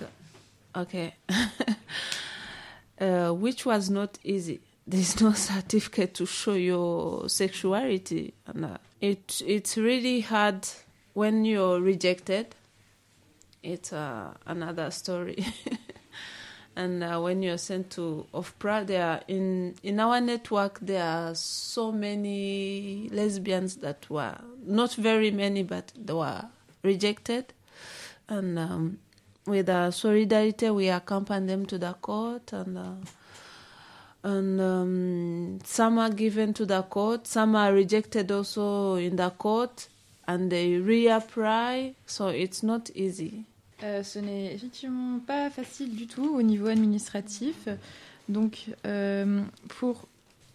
okay, 0.76 1.16
uh, 3.02 3.32
which 3.32 3.66
was 3.66 3.90
not 3.90 4.20
easy. 4.24 4.62
There's 4.86 5.20
no 5.20 5.34
certificate 5.34 6.14
to 6.16 6.28
show 6.28 6.54
your 6.54 7.28
sexuality, 7.28 8.36
and 8.46 8.66
uh, 8.66 8.78
it 9.02 9.42
it's 9.48 9.78
really 9.78 10.22
hard 10.22 10.68
when 11.14 11.44
you're 11.44 11.82
rejected. 11.82 12.56
It's 13.64 13.92
uh, 13.94 14.36
another 14.46 14.92
story. 14.92 15.44
and 16.76 17.04
uh, 17.04 17.20
when 17.20 17.42
you're 17.42 17.58
sent 17.58 17.90
to 17.92 18.26
OFPRA, 18.34 18.86
there 18.86 19.22
in 19.28 19.76
in 19.84 20.00
our 20.00 20.22
network 20.22 20.80
there 20.82 21.04
are 21.04 21.36
so 21.36 21.92
many 21.92 23.10
lesbians 23.12 23.78
that 23.78 24.10
were 24.10 24.38
not 24.66 24.94
very 24.96 25.32
many, 25.32 25.64
but 25.64 25.92
they 25.96 26.14
were 26.14 26.46
rejected, 26.84 27.54
and 28.28 28.58
um, 28.60 29.00
with 29.46 29.70
uh, 29.70 29.92
solidarity 29.92 30.70
we 30.70 30.90
accompany 30.90 31.48
them 31.48 31.66
to 31.66 31.78
the 31.78 31.94
court 31.94 32.54
and. 32.54 32.78
Uh, 32.78 32.94
and 34.22 34.60
um, 34.60 35.60
some 35.64 35.98
are 35.98 36.10
given 36.10 36.54
to 36.54 36.66
the 36.66 36.82
court, 36.82 37.26
some 37.26 37.56
are 37.56 37.72
rejected 37.72 38.30
also 38.32 38.96
in 38.96 39.16
the 39.16 39.30
court, 39.30 39.88
and 40.28 40.52
they 40.52 40.72
reapply. 40.74 41.96
So 42.06 42.28
it's 42.28 42.62
not 42.62 42.90
easy. 42.94 43.46
Euh, 43.84 44.04
ce 44.04 44.20
n'est 44.20 44.54
effectivement 44.54 45.20
pas 45.20 45.50
facile 45.50 45.96
du 45.96 46.08
tout 46.08 46.36
au 46.36 46.42
niveau 46.42 46.68
administratif. 46.68 47.68
Donc, 48.28 48.66
euh, 48.86 49.42
pour, 49.70 50.08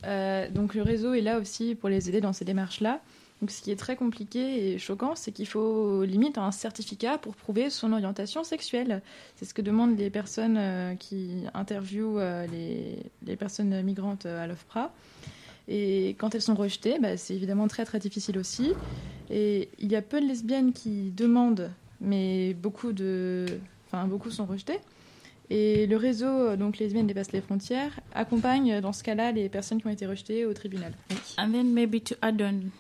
euh, 0.05 0.49
donc 0.51 0.75
le 0.75 0.83
réseau 0.83 1.15
est 1.15 1.23
là 1.23 1.39
aussi 1.39 1.75
pour 1.75 1.89
les 1.89 2.09
aider 2.09 2.21
dans 2.21 2.33
ces 2.33 2.45
démarches-là. 2.45 3.01
Donc, 3.41 3.51
ce 3.51 3.63
qui 3.63 3.71
est 3.71 3.77
très 3.77 3.97
compliqué 3.97 4.73
et 4.73 4.79
choquant, 4.79 5.15
c'est 5.17 5.33
qu'il 5.33 5.47
faut 5.47 6.05
limite 6.05 6.39
un 6.39 6.51
certificat 6.51 7.19
pour 7.19 7.35
prouver 7.35 7.69
son 7.69 7.93
orientation 7.93 8.45
sexuelle. 8.45 9.03
C'est 9.37 9.45
ce 9.45 9.53
que 9.53 9.61
demandent 9.61 9.99
les 9.99 10.09
personnes 10.09 10.97
qui 10.99 11.43
interviewent 11.53 12.21
les, 12.51 13.37
personnes 13.37 13.83
migrantes 13.83 14.25
à 14.25 14.47
l'OFPRA. 14.47 14.93
Et 15.69 16.11
quand 16.19 16.35
elles 16.35 16.43
sont 16.43 16.55
rejetées, 16.55 16.99
bah, 17.01 17.17
c'est 17.17 17.35
évidemment 17.35 17.69
très 17.69 17.85
très 17.85 17.99
difficile 17.99 18.39
aussi. 18.39 18.73
Et 19.31 19.69
il 19.79 19.91
y 19.91 19.97
a 19.97 20.03
peu 20.03 20.21
de 20.21 20.27
lesbiennes 20.27 20.73
qui 20.73 21.11
demandent, 21.11 21.71
mais 22.05 22.55
beaucoup 22.55 22.93
de, 22.93 23.47
enfin 23.87 24.07
beaucoup 24.07 24.31
sont 24.31 24.47
rejetées. 24.47 24.81
Et 25.51 25.87
le 25.87 25.97
réseau, 25.97 26.57
donc 26.57 26.79
Lesbiennes 26.79 27.07
dépassent 27.07 27.33
les 27.33 27.43
frontières, 27.43 28.01
accompagne 28.15 28.81
dans 28.81 28.93
ce 28.93 29.03
cas-là 29.03 29.31
les 29.33 29.49
personnes 29.49 29.81
qui 29.81 29.87
ont 29.87 29.91
été 29.91 30.07
rejetées 30.07 30.47
au 30.47 30.55
tribunal. 30.55 30.95
And 31.37 31.53
then 31.53 31.73
maybe 31.73 32.03
to 32.05 32.15
add 32.23 32.41
on 32.41 32.71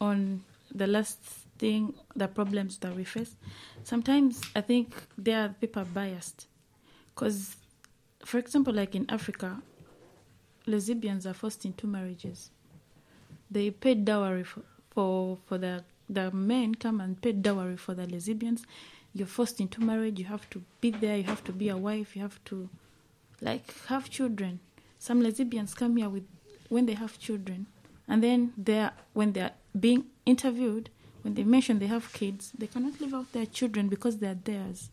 on 0.00 0.38
the 0.74 0.86
last 0.86 1.18
thing, 1.58 1.92
the 2.16 2.26
problems 2.26 2.78
that 2.80 2.94
we 2.96 3.04
face. 3.04 3.36
Sometimes 3.84 4.40
I 4.56 4.62
think 4.62 4.94
there 5.22 5.42
are 5.42 5.50
people 5.60 5.84
biased, 5.84 6.48
because, 7.14 7.56
for 8.24 8.38
example, 8.38 8.72
like 8.72 8.94
in 8.94 9.04
Africa, 9.10 9.58
lesbians 10.66 11.26
are 11.26 11.34
forced 11.34 11.66
into 11.66 11.86
marriages. 11.86 12.50
They 13.50 13.70
pay 13.70 13.94
dowry 13.94 14.44
for 14.44 14.62
for, 14.90 15.38
for 15.46 15.58
their 15.58 15.82
the 16.12 16.30
men 16.30 16.74
come 16.74 17.00
and 17.00 17.20
pay 17.20 17.32
dowry 17.32 17.76
for 17.76 17.94
the 17.94 18.06
lesbians. 18.06 18.64
You're 19.14 19.26
forced 19.26 19.60
into 19.60 19.80
marriage. 19.80 20.18
You 20.18 20.26
have 20.26 20.48
to 20.50 20.62
be 20.80 20.90
there. 20.90 21.16
You 21.16 21.24
have 21.24 21.44
to 21.44 21.52
be 21.52 21.68
a 21.68 21.76
wife. 21.76 22.14
You 22.14 22.22
have 22.22 22.42
to, 22.46 22.68
like, 23.40 23.72
have 23.86 24.10
children. 24.10 24.60
Some 24.98 25.22
lesbians 25.22 25.74
come 25.74 25.96
here 25.96 26.08
with 26.08 26.26
when 26.68 26.86
they 26.86 26.94
have 26.94 27.18
children, 27.18 27.66
and 28.06 28.22
then 28.22 28.52
they're 28.56 28.92
when 29.12 29.32
they're 29.32 29.52
being 29.78 30.04
interviewed, 30.24 30.90
when 31.22 31.34
they 31.34 31.42
mention 31.42 31.78
they 31.78 31.86
have 31.86 32.12
kids, 32.12 32.52
they 32.56 32.66
cannot 32.66 33.00
leave 33.00 33.14
out 33.14 33.32
their 33.32 33.46
children 33.46 33.88
because 33.88 34.18
they're 34.18 34.38
theirs. 34.44 34.90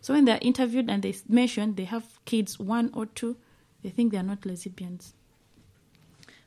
So 0.00 0.14
when 0.14 0.24
they're 0.24 0.38
interviewed 0.40 0.90
and 0.90 1.02
they 1.02 1.14
mention 1.28 1.74
they 1.74 1.84
have 1.84 2.06
kids, 2.24 2.58
one 2.58 2.90
or 2.94 3.06
two, 3.06 3.36
they 3.82 3.90
think 3.90 4.12
they're 4.12 4.22
not 4.22 4.44
lesbians. 4.46 5.14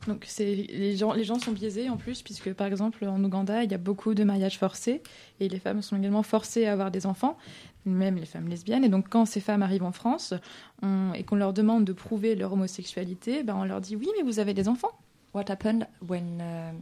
Donc 0.07 0.27
les 0.39 0.97
gens, 0.97 1.13
les 1.13 1.23
gens 1.23 1.39
sont 1.39 1.53
biaisés 1.53 1.89
en 1.89 1.95
plus 1.97 2.21
puisque 2.21 2.51
par 2.53 2.67
exemple 2.67 3.05
en 3.05 3.23
Ouganda 3.23 3.63
il 3.63 3.71
y 3.71 3.73
a 3.73 3.77
beaucoup 3.77 4.13
de 4.13 4.23
mariages 4.25 4.57
forcés 4.57 5.01
et 5.39 5.47
les 5.47 5.59
femmes 5.59 5.81
sont 5.81 5.95
également 5.97 6.23
forcées 6.23 6.65
à 6.65 6.73
avoir 6.73 6.91
des 6.91 7.05
enfants, 7.05 7.37
même 7.85 8.17
les 8.17 8.25
femmes 8.25 8.49
lesbiennes. 8.49 8.83
Et 8.83 8.89
donc 8.89 9.07
quand 9.09 9.25
ces 9.25 9.39
femmes 9.39 9.63
arrivent 9.63 9.83
en 9.83 9.93
France 9.93 10.33
on- 10.81 11.13
et 11.13 11.23
qu'on 11.23 11.37
leur 11.37 11.53
demande 11.53 11.85
de 11.85 11.93
prouver 11.93 12.35
leur 12.35 12.51
homosexualité, 12.53 13.43
ben 13.43 13.55
on 13.55 13.63
leur 13.63 13.79
dit 13.79 13.95
oui 13.95 14.07
mais 14.17 14.23
vous 14.23 14.39
avez 14.39 14.53
des 14.53 14.67
enfants. 14.67 14.91
What 15.33 15.45
happened 15.49 15.87
when 16.07 16.41
um, 16.41 16.81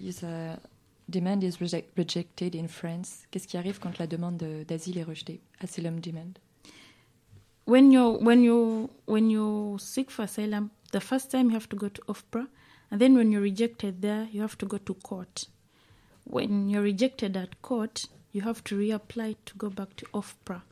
his 0.00 0.22
uh, 0.22 0.56
demand 1.08 1.42
is 1.42 1.56
reject- 1.60 1.90
rejected 1.96 2.56
in 2.56 2.68
France? 2.68 3.24
Qu'est-ce 3.30 3.46
qui 3.46 3.56
arrive 3.58 3.78
quand 3.80 3.98
la 3.98 4.06
demande 4.06 4.38
de- 4.38 4.64
d'asile 4.66 4.96
est 4.98 5.04
rejetée? 5.04 5.40
Asylum 5.60 6.00
demand. 6.00 6.38
when 7.66 7.90
you 7.92 8.18
when 8.22 8.42
you 8.42 8.88
when 9.06 9.28
you 9.30 9.76
seek 9.78 10.10
for 10.10 10.24
asylum 10.24 10.68
the 10.92 11.00
first 11.00 11.30
time 11.30 11.48
you 11.48 11.54
have 11.54 11.68
to 11.68 11.76
go 11.76 11.88
to 11.88 12.00
ofpra 12.02 12.46
and 12.90 13.00
then 13.00 13.14
when 13.14 13.32
you're 13.32 13.42
rejected 13.42 14.02
there 14.02 14.28
you 14.32 14.40
have 14.40 14.58
to 14.58 14.66
go 14.66 14.78
to 14.78 14.94
court. 14.94 15.46
When 16.24 16.68
you're 16.68 16.82
rejected 16.82 17.36
at 17.36 17.60
court 17.62 18.06
you 18.32 18.42
have 18.42 18.62
to 18.64 18.78
reapply 18.78 19.36
to 19.46 19.54
go 19.56 19.70
back 19.70 19.96
to 19.96 20.06
ofpra 20.06 20.62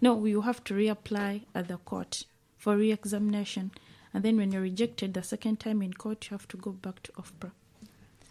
no 0.00 0.24
you 0.24 0.42
have 0.42 0.62
to 0.64 0.74
reapply 0.74 1.42
at 1.54 1.68
the 1.68 1.78
court 1.78 2.24
for 2.56 2.76
re-examination. 2.76 3.70
And 4.14 4.24
then 4.24 4.36
when 4.36 4.52
you're 4.52 4.62
rejected 4.62 5.14
the 5.14 5.22
second 5.22 5.60
time 5.60 5.82
in 5.82 5.92
court 5.92 6.30
you 6.30 6.34
have 6.36 6.48
to 6.48 6.56
go 6.56 6.72
back 6.72 7.02
to 7.04 7.12
ofpra 7.12 7.50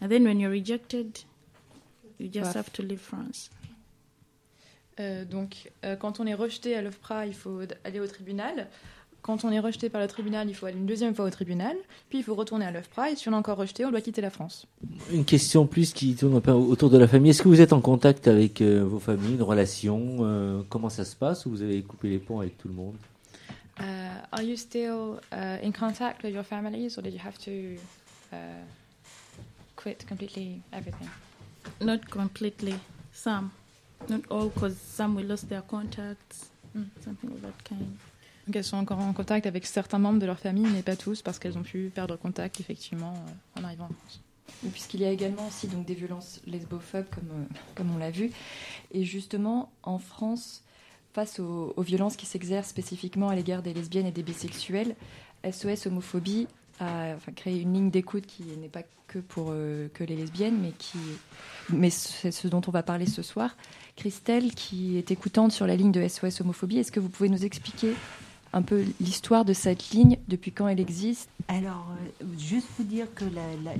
and 0.01 0.11
then 0.11 0.23
when 0.23 0.39
you're 0.39 0.51
rejected 0.51 1.23
you 2.17 2.27
just 2.29 2.53
have 2.55 2.73
to 2.73 2.81
leave 2.81 3.01
france. 3.01 3.49
Euh, 4.99 5.25
donc, 5.25 5.71
euh, 5.83 5.95
quand 5.95 6.19
on 6.19 6.25
est 6.25 6.33
rejeté 6.33 6.75
à 6.75 6.81
l'OFPRA, 6.81 7.27
il 7.27 7.35
faut 7.35 7.61
aller 7.83 7.99
au 7.99 8.07
tribunal. 8.07 8.67
Quand 9.27 9.43
on 9.43 9.51
est 9.51 9.59
rejeté 9.59 9.89
par 9.89 9.99
le 9.99 10.07
tribunal, 10.07 10.47
il 10.47 10.55
faut 10.55 10.67
aller 10.67 10.77
une 10.77 10.85
deuxième 10.85 11.13
fois 11.13 11.25
au 11.25 11.29
tribunal. 11.29 11.75
Puis 12.07 12.19
il 12.19 12.23
faut 12.23 12.33
retourner 12.33 12.65
à 12.65 12.71
l'OFPRA. 12.71 13.11
Et 13.11 13.17
si 13.17 13.27
on 13.27 13.33
est 13.33 13.35
encore 13.35 13.57
rejeté, 13.57 13.83
on 13.83 13.91
doit 13.91 13.99
quitter 13.99 14.21
la 14.21 14.29
France. 14.29 14.67
Une 15.11 15.25
question 15.25 15.67
plus 15.67 15.91
qui 15.91 16.15
tourne 16.15 16.37
un 16.37 16.39
peu 16.39 16.51
autour 16.51 16.89
de 16.89 16.97
la 16.97 17.09
famille. 17.09 17.31
Est-ce 17.31 17.41
que 17.43 17.49
vous 17.49 17.59
êtes 17.59 17.73
en 17.73 17.81
contact 17.81 18.29
avec 18.29 18.61
euh, 18.61 18.85
vos 18.85 18.99
familles, 18.99 19.33
une 19.33 19.41
relation 19.41 20.19
euh, 20.21 20.61
Comment 20.69 20.87
ça 20.87 21.03
se 21.03 21.13
passe 21.13 21.45
Ou 21.45 21.49
vous 21.49 21.61
avez 21.61 21.81
coupé 21.81 22.07
les 22.07 22.19
ponts 22.19 22.39
avec 22.39 22.57
tout 22.57 22.69
le 22.69 22.73
monde? 22.73 22.95
Uh, 23.81 23.83
are 24.31 24.41
you 24.41 24.55
still 24.55 25.19
uh, 25.33 25.61
in 25.61 25.73
contact 25.73 26.23
with 26.23 26.33
your 26.33 26.45
families, 26.45 26.97
or 26.97 27.03
did 27.03 27.13
you 27.13 27.19
have 27.19 27.37
to 27.37 27.75
uh, 28.31 28.37
quit 29.75 30.05
completely 30.07 30.61
everything? 30.71 31.09
Not 31.81 32.09
completely. 32.09 32.75
Some, 33.11 33.51
not 34.07 34.21
all, 34.31 34.47
because 34.47 34.77
some 34.77 35.15
we 35.15 35.23
lost 35.23 35.49
their 35.49 35.63
contacts, 35.63 36.49
something 37.03 37.29
of 37.29 37.41
that 37.41 37.61
kind. 37.65 37.97
Donc 38.47 38.55
elles 38.55 38.63
sont 38.63 38.77
encore 38.77 38.99
en 38.99 39.11
contact 39.11 39.45
avec 39.45 39.65
certains 39.65 39.99
membres 39.99 40.19
de 40.19 40.25
leur 40.25 40.39
famille, 40.39 40.67
mais 40.73 40.81
pas 40.81 40.95
tous, 40.95 41.21
parce 41.21 41.37
qu'elles 41.37 41.57
ont 41.57 41.63
pu 41.63 41.91
perdre 41.93 42.15
contact 42.15 42.61
effectivement 42.61 43.13
euh, 43.13 43.59
en 43.59 43.65
arrivant 43.65 43.85
en 43.85 43.93
France. 43.93 44.21
Puisqu'il 44.71 45.01
y 45.01 45.05
a 45.05 45.11
également 45.11 45.45
aussi 45.47 45.67
donc 45.67 45.85
des 45.85 45.93
violences 45.93 46.39
lesbophobes, 46.47 47.09
comme, 47.13 47.29
euh, 47.29 47.55
comme 47.75 47.93
on 47.93 47.97
l'a 47.97 48.09
vu. 48.09 48.31
Et 48.93 49.03
justement, 49.03 49.69
en 49.83 49.99
France, 49.99 50.63
face 51.13 51.41
aux, 51.41 51.73
violences 51.79 52.15
qui 52.15 52.25
s'exercent 52.25 52.69
spécifiquement 52.69 53.27
à 53.27 53.35
l'égard 53.35 53.61
des 53.61 53.73
lesbiennes 53.73 54.05
et 54.05 54.11
des 54.11 54.23
bisexuels, 54.23 54.95
SOS 55.43 55.87
Homophobie 55.87 56.47
a 56.79 57.15
créé 57.35 57.59
une 57.59 57.73
ligne 57.73 57.91
d'écoute 57.91 58.25
qui 58.25 58.43
n'est 58.43 58.69
pas 58.69 58.83
que 59.07 59.19
pour 59.19 59.47
euh, 59.49 59.89
que 59.93 60.05
les 60.05 60.15
lesbiennes, 60.15 60.57
mais, 60.61 60.71
qui, 60.77 60.99
mais 61.69 61.89
c'est 61.89 62.31
ce 62.31 62.47
dont 62.47 62.61
on 62.65 62.71
va 62.71 62.83
parler 62.83 63.07
ce 63.07 63.21
soir. 63.21 63.57
Christelle, 63.97 64.53
qui 64.53 64.97
est 64.97 65.11
écoutante 65.11 65.51
sur 65.51 65.67
la 65.67 65.75
ligne 65.75 65.91
de 65.91 66.07
SOS 66.07 66.39
Homophobie, 66.39 66.77
est-ce 66.77 66.93
que 66.93 67.01
vous 67.01 67.09
pouvez 67.09 67.29
nous 67.29 67.43
expliquer 67.43 67.93
un 68.57 68.63
peu 68.63 68.83
l'histoire 68.99 69.45
de 69.45 69.53
cette 69.53 69.91
ligne, 69.91 70.17
depuis 70.27 70.51
quand 70.51 70.67
elle 70.67 70.79
existe 70.79 71.29
Alors, 71.47 71.85
euh, 71.91 72.25
juste 72.39 72.67
vous 72.77 72.83
dire 72.83 73.05
que 73.13 73.23
la, 73.23 73.73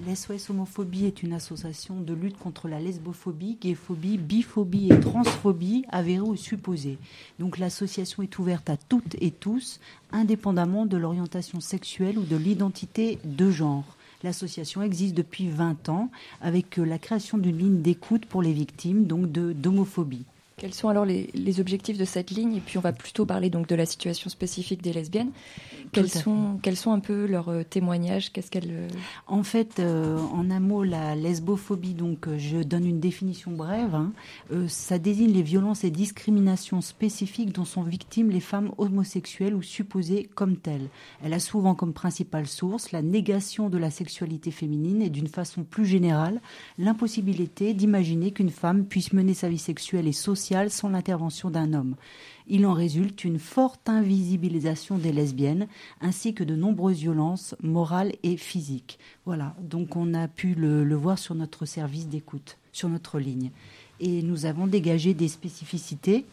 Homophobie 0.49 1.05
est 1.05 1.23
une 1.23 1.33
association 1.33 1.99
de 1.99 2.13
lutte 2.13 2.37
contre 2.37 2.67
la 2.67 2.79
lesbophobie, 2.79 3.57
gayphobie, 3.59 4.19
biphobie 4.19 4.91
et 4.91 4.99
transphobie 4.99 5.83
avérée 5.89 6.21
ou 6.21 6.35
supposée. 6.35 6.99
Donc 7.39 7.57
l'association 7.57 8.21
est 8.21 8.37
ouverte 8.37 8.69
à 8.69 8.77
toutes 8.77 9.15
et 9.19 9.31
tous, 9.31 9.79
indépendamment 10.11 10.85
de 10.85 10.97
l'orientation 10.97 11.59
sexuelle 11.59 12.19
ou 12.19 12.23
de 12.23 12.37
l'identité 12.37 13.17
de 13.25 13.49
genre. 13.49 13.97
L'association 14.23 14.83
existe 14.83 15.15
depuis 15.15 15.49
20 15.49 15.89
ans 15.89 16.11
avec 16.39 16.77
euh, 16.77 16.85
la 16.85 16.99
création 16.99 17.39
d'une 17.39 17.57
ligne 17.57 17.81
d'écoute 17.81 18.27
pour 18.27 18.43
les 18.43 18.53
victimes 18.53 19.07
de 19.07 19.53
d'homophobie. 19.53 20.25
Quels 20.59 20.73
sont 20.73 20.89
alors 20.89 21.05
les, 21.05 21.29
les 21.35 21.59
objectifs 21.59 21.99
de 21.99 22.03
cette 22.03 22.31
ligne 22.31 22.55
Et 22.55 22.61
puis 22.61 22.79
on 22.79 22.81
va 22.81 22.91
plutôt 22.91 23.27
parler 23.27 23.51
donc 23.51 23.67
de 23.67 23.75
la 23.75 23.85
situation 23.85 24.27
spécifique 24.27 24.81
des 24.81 24.91
lesbiennes. 24.91 25.29
Quels 25.91 26.09
sont, 26.09 26.57
quels 26.63 26.75
sont 26.75 26.91
un 26.91 26.99
peu 26.99 27.27
leurs 27.27 27.49
euh, 27.49 27.63
témoignages? 27.63 28.31
Qu'est-ce 28.33 28.49
qu'elles 28.49 28.71
euh, 28.71 28.87
En 29.27 29.43
fait, 29.43 29.77
euh, 29.77 30.17
en 30.33 30.49
un 30.49 30.59
mot, 30.59 30.83
la 30.83 31.15
lesbophobie, 31.15 31.93
donc 31.93 32.27
euh, 32.27 32.39
je 32.39 32.57
donne 32.57 32.87
une 32.87 32.99
définition 32.99 33.51
brève, 33.51 33.93
hein, 33.93 34.13
euh, 34.51 34.67
ça 34.67 34.97
désigne 34.97 35.31
les 35.31 35.43
violences 35.43 35.83
et 35.83 35.91
discriminations 35.91 36.81
spécifiques 36.81 37.53
dont 37.53 37.63
sont 37.63 37.83
victimes 37.83 38.31
les 38.31 38.39
femmes 38.39 38.71
homosexuelles 38.79 39.53
ou 39.53 39.61
supposées 39.61 40.27
comme 40.33 40.57
telles. 40.57 40.89
Elle 41.23 41.33
a 41.33 41.39
souvent 41.39 41.75
comme 41.75 41.93
principale 41.93 42.47
source 42.47 42.91
la 42.91 43.03
négation 43.03 43.69
de 43.69 43.77
la 43.77 43.91
sexualité 43.91 44.49
féminine 44.49 45.03
et 45.03 45.11
d'une 45.11 45.27
façon 45.27 45.63
plus 45.63 45.85
générale, 45.85 46.41
l'impossibilité 46.79 47.75
d'imaginer 47.75 48.31
qu'une 48.31 48.49
femme 48.49 48.85
puisse 48.85 49.13
mener 49.13 49.35
sa 49.35 49.49
vie 49.49 49.59
sexuelle 49.59 50.07
et 50.07 50.13
sociale 50.13 50.46
sans 50.69 50.89
l'intervention 50.89 51.49
d'un 51.49 51.73
homme. 51.73 51.95
Il 52.47 52.65
en 52.65 52.73
résulte 52.73 53.25
une 53.25 53.39
forte 53.39 53.89
invisibilisation 53.89 54.97
des 54.97 55.11
lesbiennes, 55.11 55.67
ainsi 55.99 56.33
que 56.33 56.43
de 56.43 56.55
nombreuses 56.55 56.99
violences 56.99 57.55
morales 57.61 58.13
et 58.23 58.37
physiques. 58.37 58.99
Voilà, 59.25 59.55
donc 59.61 59.95
on 59.95 60.13
a 60.13 60.27
pu 60.27 60.55
le, 60.55 60.95
voir 60.95 61.19
sur 61.19 61.35
notre 61.35 61.65
service 61.65 62.07
d'écoute, 62.07 62.57
sur 62.71 62.87
notre 62.87 63.19
ligne. 63.19 63.51
Et 63.99 64.21
nous 64.21 64.45
avons 64.45 64.67
dégagé 64.67 65.13
des 65.13 65.27
spécificités 65.27 66.25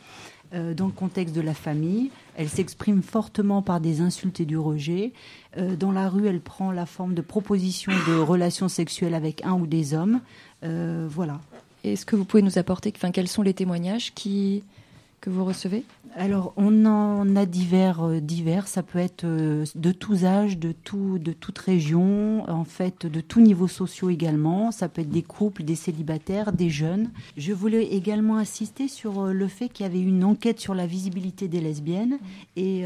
euh, 0.53 0.75
dans 0.75 0.87
le 0.87 0.93
contexte 0.93 1.35
de 1.35 1.41
la 1.41 1.55
famille. 1.55 2.11
Elle 2.37 2.49
s'exprime 2.49 3.03
fortement 3.03 3.63
par 3.63 3.81
des 3.81 4.01
insultes 4.01 4.39
et 4.41 4.45
du 4.45 4.59
rejet. 4.59 5.13
Euh, 5.57 5.75
dans 5.75 5.91
la 5.91 6.09
rue, 6.09 6.29
elle 6.29 6.41
prend 6.41 6.71
la 6.71 6.87
forme 6.87 7.15
de 7.15 7.23
propositions 7.23 7.93
de 8.07 8.19
relations 8.19 8.69
sexuelles 8.69 9.15
avec 9.15 9.45
un 9.45 9.55
ou 9.55 9.67
des 9.67 9.95
hommes. 9.95 10.21
Euh, 10.63 11.09
voilà. 11.11 11.41
Est-ce 11.85 12.07
que 12.07 12.17
vous 12.17 12.25
pouvez 12.25 12.43
nous 12.43 12.59
apporter, 12.59 12.93
enfin, 12.97 13.11
quels 13.11 13.29
sont 13.29 13.43
les 13.43 13.55
témoignages 13.55 14.13
qui, 14.15 14.63
que 15.25 15.31
vous 15.31 15.47
recevez 15.47 15.85
Alors, 16.17 16.53
on 16.59 16.85
en 16.85 17.35
a 17.35 17.47
divers, 17.47 18.03
euh, 18.03 18.21
divers. 18.21 18.69
Ça 18.69 18.83
peut 18.83 18.99
être 18.99 19.25
euh, 19.25 19.65
de 19.75 19.91
tous 19.91 20.27
âges, 20.27 20.59
de, 20.59 20.73
tout, 20.73 21.19
de 21.19 21.33
toute 21.33 21.59
région, 21.59 22.45
en 22.47 22.65
fait, 22.65 23.07
de 23.07 23.23
tous 23.23 23.41
niveaux 23.41 23.67
sociaux 23.67 24.11
également. 24.11 24.71
Ça 24.71 24.91
peut 24.91 25.01
être 25.01 25.09
des 25.09 25.23
couples, 25.23 25.65
des 25.65 25.77
célibataires, 25.77 26.53
des 26.53 26.69
jeunes. 26.69 27.09
Je 27.39 27.55
voulais 27.55 27.85
également 27.85 28.37
insister 28.37 28.87
sur 28.87 29.23
euh, 29.23 29.33
le 29.33 29.49
fait 29.49 29.71
qu'il 29.71 29.85
y 29.85 29.89
avait 29.89 30.03
une 30.03 30.25
enquête 30.25 30.61
sur 30.61 30.75
la 30.75 30.87
visibilité 30.87 31.49
des 31.49 31.63
lesbiennes. 31.63 32.19
Et 32.57 32.85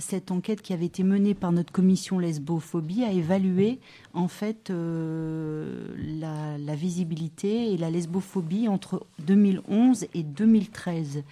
cette 0.00 0.30
enquête 0.30 0.60
qui 0.60 0.72
avait 0.72 0.86
été 0.86 1.02
menée 1.02 1.34
par 1.34 1.52
notre 1.52 1.72
commission 1.72 2.18
lesbophobie 2.18 3.04
a 3.04 3.12
évalué, 3.12 3.78
en 4.12 4.28
fait, 4.28 4.70
la 4.70 6.74
visibilité 6.74 7.72
et 7.72 7.76
la 7.76 7.90
lesbophobie 7.90 8.68
entre 8.68 9.06
2011 9.20 10.06
et 10.14 10.22
2013. 10.22 11.22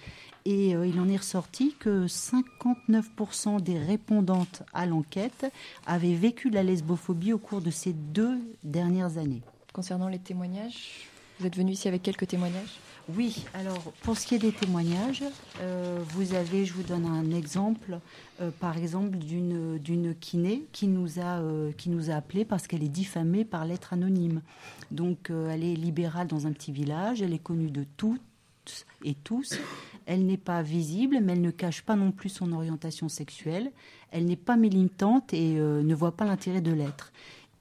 Et 0.45 0.75
euh, 0.75 0.85
il 0.85 0.99
en 0.99 1.09
est 1.09 1.17
ressorti 1.17 1.75
que 1.79 2.05
59% 2.05 3.61
des 3.61 3.79
répondantes 3.79 4.63
à 4.73 4.85
l'enquête 4.85 5.51
avaient 5.85 6.13
vécu 6.13 6.49
la 6.49 6.63
lesbophobie 6.63 7.33
au 7.33 7.39
cours 7.39 7.61
de 7.61 7.71
ces 7.71 7.93
deux 7.93 8.37
dernières 8.63 9.17
années. 9.17 9.41
Concernant 9.73 10.07
les 10.07 10.19
témoignages, 10.19 11.09
vous 11.39 11.47
êtes 11.47 11.57
venu 11.57 11.71
ici 11.71 11.87
avec 11.87 12.01
quelques 12.01 12.27
témoignages? 12.27 12.79
Oui, 13.13 13.45
alors 13.53 13.93
pour 14.01 14.17
ce 14.17 14.25
qui 14.25 14.35
est 14.35 14.39
des 14.39 14.51
témoignages, 14.51 15.23
euh, 15.61 15.99
vous 16.09 16.33
avez, 16.33 16.65
je 16.65 16.73
vous 16.73 16.81
donne 16.81 17.05
un 17.05 17.29
exemple, 17.31 17.99
euh, 18.41 18.49
par 18.59 18.77
exemple 18.77 19.17
d'une 19.17 20.15
kiné 20.19 20.65
qui 20.71 20.87
nous 20.87 21.19
a 21.19 21.39
euh, 21.39 21.71
qui 21.73 21.89
nous 21.89 22.09
a 22.09 22.15
appelé 22.15 22.45
parce 22.45 22.65
qu'elle 22.65 22.83
est 22.83 22.89
diffamée 22.89 23.45
par 23.45 23.65
lettre 23.65 23.93
anonyme. 23.93 24.41
Donc 24.89 25.29
elle 25.29 25.63
est 25.63 25.75
libérale 25.75 26.27
dans 26.27 26.47
un 26.47 26.51
petit 26.51 26.71
village, 26.71 27.21
elle 27.21 27.33
est 27.33 27.39
connue 27.39 27.69
de 27.69 27.85
toutes 27.97 28.85
et 29.03 29.13
tous. 29.13 29.59
Elle 30.05 30.25
n'est 30.25 30.37
pas 30.37 30.61
visible, 30.61 31.19
mais 31.21 31.33
elle 31.33 31.41
ne 31.41 31.51
cache 31.51 31.81
pas 31.81 31.95
non 31.95 32.11
plus 32.11 32.29
son 32.29 32.51
orientation 32.51 33.09
sexuelle. 33.09 33.71
Elle 34.11 34.25
n'est 34.25 34.35
pas 34.35 34.55
militante 34.55 35.33
et 35.33 35.57
euh, 35.57 35.81
ne 35.81 35.95
voit 35.95 36.15
pas 36.15 36.25
l'intérêt 36.25 36.61
de 36.61 36.71
l'être. 36.71 37.11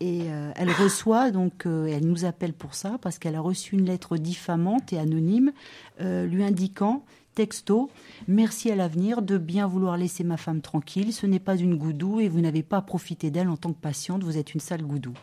Et 0.00 0.22
euh, 0.24 0.52
elle 0.56 0.70
reçoit, 0.70 1.30
donc 1.30 1.66
euh, 1.66 1.86
elle 1.86 2.06
nous 2.06 2.24
appelle 2.24 2.52
pour 2.52 2.74
ça, 2.74 2.98
parce 3.00 3.18
qu'elle 3.18 3.36
a 3.36 3.40
reçu 3.40 3.76
une 3.76 3.86
lettre 3.86 4.16
diffamante 4.18 4.92
et 4.92 4.98
anonyme 4.98 5.52
lui 6.00 6.42
indiquant, 6.42 7.04
texto, 7.34 7.90
merci 8.28 8.70
à 8.70 8.76
l'avenir 8.76 9.22
de 9.22 9.38
bien 9.38 9.66
vouloir 9.66 9.96
laisser 9.96 10.24
ma 10.24 10.36
femme 10.36 10.60
tranquille, 10.60 11.12
ce 11.12 11.26
n'est 11.26 11.38
pas 11.38 11.56
une 11.56 11.76
goudou 11.76 12.20
et 12.20 12.28
vous 12.28 12.40
n'avez 12.40 12.62
pas 12.62 12.78
à 12.78 12.82
profiter 12.82 13.30
d'elle 13.30 13.48
en 13.48 13.56
tant 13.56 13.72
que 13.72 13.80
patiente, 13.80 14.22
vous 14.22 14.36
êtes 14.36 14.54
une 14.54 14.60
sale 14.60 14.82
goudou. 14.82 15.14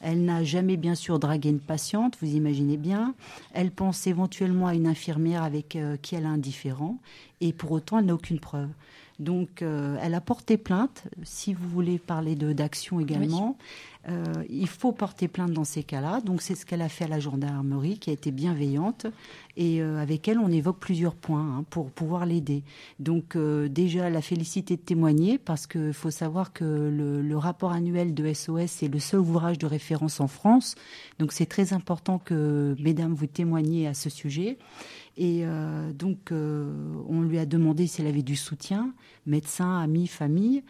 Elle 0.00 0.24
n'a 0.24 0.44
jamais 0.44 0.76
bien 0.76 0.94
sûr 0.94 1.18
dragué 1.18 1.48
une 1.48 1.60
patiente, 1.60 2.16
vous 2.20 2.34
imaginez 2.34 2.76
bien. 2.76 3.14
Elle 3.52 3.70
pense 3.70 4.06
éventuellement 4.06 4.66
à 4.66 4.74
une 4.74 4.86
infirmière 4.86 5.42
avec 5.42 5.76
euh, 5.76 5.96
qui 6.00 6.14
elle 6.14 6.26
a 6.26 6.30
un 6.30 6.38
différend 6.38 6.98
et 7.40 7.52
pour 7.52 7.72
autant 7.72 7.98
elle 7.98 8.06
n'a 8.06 8.14
aucune 8.14 8.40
preuve. 8.40 8.68
Donc 9.18 9.62
euh, 9.62 9.96
elle 10.02 10.14
a 10.14 10.20
porté 10.20 10.56
plainte. 10.56 11.04
Si 11.22 11.54
vous 11.54 11.68
voulez 11.68 11.98
parler 11.98 12.34
de 12.34 12.52
d'action 12.52 13.00
également, 13.00 13.56
euh, 14.08 14.44
il 14.50 14.68
faut 14.68 14.92
porter 14.92 15.28
plainte 15.28 15.52
dans 15.52 15.64
ces 15.64 15.82
cas-là. 15.82 16.20
Donc 16.20 16.42
c'est 16.42 16.54
ce 16.54 16.66
qu'elle 16.66 16.82
a 16.82 16.88
fait 16.88 17.04
à 17.04 17.08
la 17.08 17.20
gendarmerie, 17.20 17.98
qui 17.98 18.10
a 18.10 18.12
été 18.12 18.30
bienveillante 18.30 19.06
et 19.56 19.80
euh, 19.80 19.98
avec 19.98 20.28
elle 20.28 20.38
on 20.38 20.50
évoque 20.50 20.78
plusieurs 20.78 21.14
points 21.14 21.58
hein, 21.58 21.64
pour 21.70 21.90
pouvoir 21.90 22.26
l'aider. 22.26 22.64
Donc 22.98 23.36
euh, 23.36 23.68
déjà 23.68 24.10
la 24.10 24.20
félicité 24.20 24.76
de 24.76 24.82
témoigner 24.82 25.38
parce 25.38 25.66
qu'il 25.66 25.92
faut 25.94 26.10
savoir 26.10 26.52
que 26.52 26.64
le, 26.64 27.34
rapport 27.36 27.72
annuel 27.72 28.14
de 28.14 28.32
SOS 28.32 28.82
est 28.84 28.92
le 28.92 29.00
seul 29.00 29.20
ouvrage 29.20 29.58
de 29.58 29.66
référence 29.66 30.20
en 30.20 30.28
France. 30.28 30.76
Donc 31.18 31.32
c'est 31.32 31.46
très 31.46 31.72
important 31.72 32.18
que 32.18 32.76
mesdames 32.78 33.12
vous 33.12 33.26
témoigniez 33.26 33.86
à 33.86 33.94
ce 33.94 34.08
sujet. 34.08 34.56
Et 35.16 35.44
donc, 35.96 36.32
on 36.32 37.22
lui 37.22 37.38
a 37.38 37.46
demandé 37.46 37.86
si 37.86 38.00
elle 38.00 38.08
avait 38.08 38.22
du 38.22 38.34
soutien, 38.34 38.92
médecin, 39.26 39.78
amis, 39.78 40.06
famille, 40.06 40.64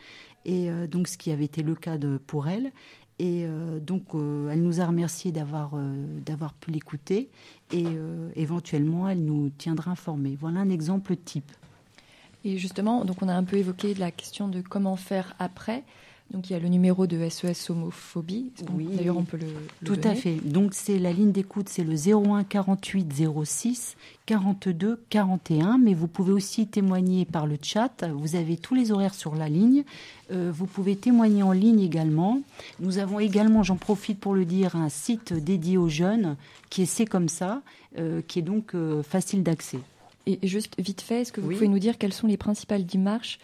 et 0.45 0.69
donc 0.89 1.09
ce 1.09 1.17
qui 1.17 1.31
avait 1.31 1.45
été 1.45 1.63
le 1.63 1.75
cas 1.75 1.97
pour 2.27 2.49
elle. 2.49 2.73
Et 3.19 3.45
euh, 3.45 3.79
donc, 3.79 4.15
euh, 4.15 4.51
elle 4.51 4.63
nous 4.63 4.81
a 4.81 4.87
remercié 4.87 5.31
d'avoir 5.31 5.73
euh, 5.75 5.95
d'avoir 6.21 6.53
pu 6.55 6.73
l'écouter, 6.73 7.29
et 7.73 7.85
éventuellement, 8.37 9.09
elle 9.09 9.25
nous 9.25 9.51
tiendra 9.51 9.91
informés. 9.91 10.37
Voilà 10.41 10.61
un 10.61 10.71
exemple 10.71 11.17
type. 11.17 11.51
Et 12.45 12.57
justement, 12.57 13.05
donc 13.05 13.21
on 13.23 13.29
a 13.29 13.35
un 13.35 13.43
peu 13.43 13.57
évoqué 13.57 13.95
la 13.95 14.13
question 14.13 14.47
de 14.49 14.61
comment 14.61 14.95
faire 14.97 15.35
après. 15.41 15.83
Donc 16.31 16.51
il 16.51 16.55
y 16.55 16.57
a 16.57 16.59
le 16.59 16.69
numéro 16.69 17.07
de 17.07 17.29
SOS 17.29 17.71
homophobie. 17.71 18.51
Qu'on- 18.67 18.97
D'ailleurs, 18.97 19.17
on 19.19 19.23
peut 19.25 19.37
le, 19.37 19.47
le 19.47 19.87
Tout 19.87 20.01
à 20.09 20.15
fait. 20.15 20.35
Donc 20.45 20.73
c'est 20.75 20.99
la 20.99 21.13
ligne 21.13 21.31
d'écoute, 21.33 21.69
c'est 21.69 21.85
le 21.85 21.95
01 21.95 22.43
48 22.45 23.07
06 23.45 23.97
42 24.27 25.01
41. 25.11 25.79
Mais 25.79 25.95
vous 25.95 26.09
pouvez 26.09 26.33
aussi 26.33 26.67
témoigner 26.67 27.25
par 27.25 27.47
le 27.47 27.57
chat. 27.63 28.05
Vous 28.13 28.35
avez 28.37 28.57
tous 28.57 28.75
les 28.75 28.91
horaires 28.91 29.15
sur 29.15 29.35
la 29.37 29.49
ligne. 29.49 29.85
Euh, 30.33 30.51
vous 30.53 30.67
pouvez 30.67 30.97
témoigner 30.97 31.43
en 31.43 31.53
ligne 31.53 31.81
également. 31.81 32.41
Nous 32.81 32.99
avons 32.99 33.21
également, 33.21 33.63
j'en 33.63 33.77
profite 33.77 34.19
pour 34.19 34.35
le 34.35 34.45
dire, 34.45 34.75
un 34.77 34.89
site 34.89 35.33
dédié 35.35 35.77
aux 35.77 35.89
jeunes 35.91 36.37
qui 36.71 36.83
est 36.83 36.87
C'est 36.87 37.07
comme 37.07 37.29
ça, 37.29 37.63
euh, 37.99 38.23
qui 38.27 38.39
est 38.41 38.43
donc 38.43 38.75
euh, 38.75 39.03
facile 39.03 39.43
d'accès. 39.43 39.79
Et 40.27 40.39
et 40.43 40.49
juste 40.49 40.75
vite 40.81 41.03
fait, 41.03 41.21
est-ce 41.21 41.33
que 41.33 41.41
vous 41.43 41.49
Oui. 41.49 41.55
pouvez 41.55 41.69
nous 41.69 41.79
dire 41.79 41.99
quelles 41.99 42.15
sont 42.15 42.27
les 42.27 42.39
principales 42.39 42.87
démarches 42.87 43.39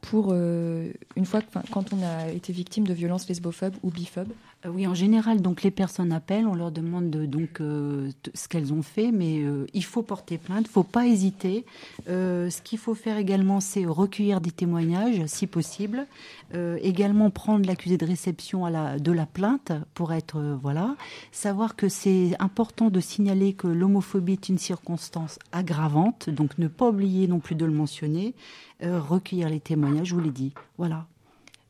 pour 0.00 0.28
euh, 0.30 0.92
une 1.16 1.26
fois 1.26 1.40
quand 1.70 1.92
on 1.92 2.02
a 2.02 2.30
été 2.30 2.52
victime 2.52 2.86
de 2.86 2.94
violences 2.94 3.28
lesbophobes 3.28 3.74
ou 3.82 3.90
biphobes 3.90 4.32
Oui, 4.66 4.88
en 4.88 4.94
général, 4.94 5.40
donc 5.40 5.62
les 5.62 5.70
personnes 5.70 6.10
appellent, 6.10 6.48
on 6.48 6.56
leur 6.56 6.72
demande 6.72 7.10
de- 7.10 7.26
donc 7.26 7.60
euh, 7.60 8.10
ce 8.34 8.48
qu'elles 8.48 8.72
ont 8.72 8.82
fait, 8.82 9.12
mais 9.12 9.38
euh, 9.40 9.66
il 9.72 9.84
faut 9.84 10.02
porter 10.02 10.36
plainte, 10.36 10.66
il 10.66 10.70
faut 10.72 10.82
pas 10.82 11.06
hésiter. 11.06 11.64
Euh, 12.08 12.50
ce 12.50 12.60
qu'il 12.60 12.78
faut 12.78 12.96
faire 12.96 13.18
également, 13.18 13.60
c'est 13.60 13.84
recueillir 13.86 14.40
des 14.40 14.50
témoignages, 14.50 15.24
si 15.26 15.46
possible. 15.46 16.06
Euh, 16.54 16.76
également 16.82 17.30
prendre 17.30 17.66
l'accusé 17.68 17.98
de 17.98 18.04
réception 18.04 18.68
de 18.98 19.12
la 19.12 19.26
plainte 19.26 19.70
pour 19.94 20.12
être 20.12 20.38
euh, 20.40 20.56
voilà. 20.60 20.96
Savoir 21.30 21.76
que 21.76 21.88
c'est 21.88 22.32
important 22.40 22.90
de 22.90 22.98
signaler 22.98 23.52
que 23.52 23.68
l'homophobie 23.68 24.32
est 24.32 24.48
une 24.48 24.58
circonstance 24.58 25.38
aggravante, 25.52 26.30
donc 26.30 26.58
ne 26.58 26.66
pas 26.66 26.88
oublier 26.88 27.28
non 27.28 27.38
plus 27.38 27.54
de 27.54 27.64
le 27.64 27.72
mentionner. 27.72 28.34
Euh, 28.82 28.98
recueillir 29.00 29.50
les 29.50 29.60
témoignages, 29.60 30.08
je 30.08 30.14
vous 30.16 30.20
l'ai 30.20 30.30
dit. 30.32 30.52
Voilà. 30.78 31.06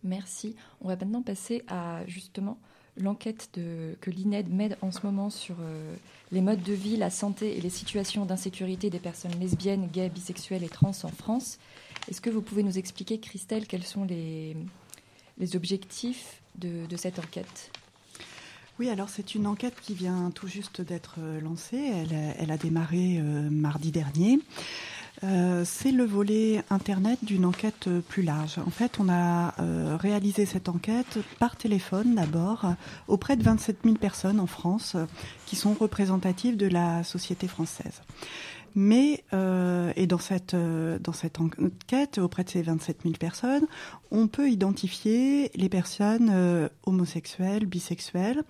Merci. 0.05 0.56
On 0.81 0.89
va 0.89 0.97
maintenant 0.97 1.23
passer 1.23 1.65
à 1.69 2.01
justement 2.06 2.56
l'enquête 2.99 3.49
que 4.01 4.11
l'INED 4.11 4.49
mène 4.53 4.77
en 4.83 4.91
ce 4.91 5.01
moment 5.05 5.31
sur 5.31 5.57
euh, 5.61 5.95
les 6.33 6.41
modes 6.41 6.62
de 6.62 6.73
vie, 6.73 6.97
la 6.97 7.11
santé 7.11 7.57
et 7.57 7.61
les 7.61 7.70
situations 7.70 8.25
d'insécurité 8.25 8.91
des 8.91 8.99
personnes 8.99 9.39
lesbiennes, 9.41 9.89
gays, 9.93 10.09
bisexuelles 10.11 10.65
et 10.65 10.69
trans 10.69 10.93
en 11.05 11.09
France. 11.09 11.59
Est-ce 12.11 12.20
que 12.20 12.31
vous 12.31 12.43
pouvez 12.43 12.62
nous 12.62 12.79
expliquer, 12.79 13.19
Christelle, 13.19 13.66
quels 13.66 13.85
sont 13.85 14.05
les, 14.05 14.57
objectifs 15.55 16.41
de, 16.57 16.97
cette 16.97 17.19
enquête? 17.19 17.70
Oui, 18.79 18.89
alors 18.91 19.09
c'est 19.09 19.35
une 19.35 19.47
enquête 19.47 19.75
qui 19.81 19.95
vient 19.95 20.31
tout 20.33 20.47
juste 20.47 20.81
d'être 20.81 21.16
euh, 21.19 21.41
lancée. 21.41 21.77
Elle, 21.77 22.15
a- 22.15 22.35
elle 22.39 22.51
a 22.53 22.57
démarré 22.57 23.19
euh, 23.19 23.51
mardi 23.51 23.91
dernier. 23.91 24.39
Euh, 25.24 25.62
c'est 25.65 25.90
le 25.90 26.05
volet 26.05 26.62
Internet 26.70 27.19
d'une 27.23 27.45
enquête 27.45 27.89
euh, 27.89 28.01
plus 28.01 28.23
large. 28.23 28.59
En 28.65 28.70
fait, 28.70 29.01
on 29.01 29.09
a 29.09 29.55
euh, 29.59 29.97
réalisé 29.99 30.47
cette 30.47 30.69
enquête 30.69 31.19
par 31.39 31.57
téléphone 31.57 32.15
d'abord 32.15 32.66
auprès 33.09 33.36
de 33.36 33.43
27 33.43 33.78
000 33.85 33.97
personnes 33.97 34.39
en 34.39 34.47
France 34.47 34.97
qui 35.47 35.57
sont 35.57 35.74
représentatives 35.74 36.57
de 36.57 36.66
la 36.66 37.03
société 37.03 37.49
française. 37.49 38.03
Mais, 38.74 39.24
et 39.97 40.07
dans 40.07 40.19
cette, 40.19 40.55
dans 40.55 41.12
cette 41.12 41.40
enquête, 41.40 42.19
auprès 42.19 42.45
de 42.45 42.51
ces 42.51 42.62
27 42.62 42.99
000 43.03 43.15
personnes, 43.19 43.66
on 44.10 44.26
peut 44.28 44.51
identifier 44.51 45.51
les 45.55 45.68
personnes 45.68 46.30
euh, 46.32 46.68
homosexuelles, 46.85 47.66
bisexuelles, 47.66 48.43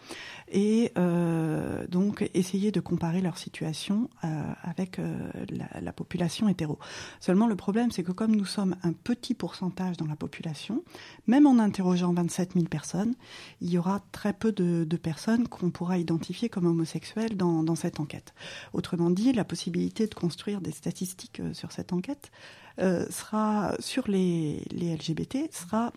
et 0.51 0.93
euh, 0.97 1.87
donc 1.89 2.29
essayer 2.35 2.71
de 2.71 2.81
comparer 2.81 3.21
leur 3.21 3.39
situation 3.39 4.09
euh, 4.25 4.43
avec 4.63 4.99
la, 4.99 5.81
la 5.81 5.93
population 5.93 6.49
hétéro. 6.49 6.79
Seulement, 7.21 7.47
le 7.47 7.57
problème, 7.57 7.91
c'est 7.91 8.03
que 8.03 8.13
comme 8.13 8.35
nous 8.35 8.45
sommes 8.45 8.77
un 8.83 8.93
petit 8.93 9.35
pourcentage 9.35 9.97
dans 9.97 10.07
la 10.07 10.17
population, 10.17 10.85
même 11.27 11.47
en 11.47 11.59
interrogeant 11.59 12.13
27 12.13 12.55
000 12.55 12.67
personnes, 12.67 13.15
il 13.61 13.71
y 13.71 13.79
aura 13.79 14.03
très 14.13 14.33
peu 14.33 14.53
de, 14.53 14.85
personnes 14.97 15.47
qu'on 15.47 15.71
pourra 15.71 15.99
identifier 15.99 16.49
comme 16.49 16.67
homosexuelles 16.67 17.37
dans, 17.37 17.75
cette 17.77 18.01
enquête. 18.01 18.35
Autrement 18.73 19.11
dit, 19.11 19.33
la 19.33 19.45
possibilité 19.45 20.07
de 20.07 20.15
construire 20.15 20.61
des 20.61 20.73
statistiques 20.73 21.41
sur 21.53 21.71
cette 21.71 21.93
enquête 21.93 22.33
euh, 22.79 23.07
sera 23.11 23.75
sur 23.79 24.09
les, 24.09 24.63
LGBT 24.73 25.53
sera 25.53 25.93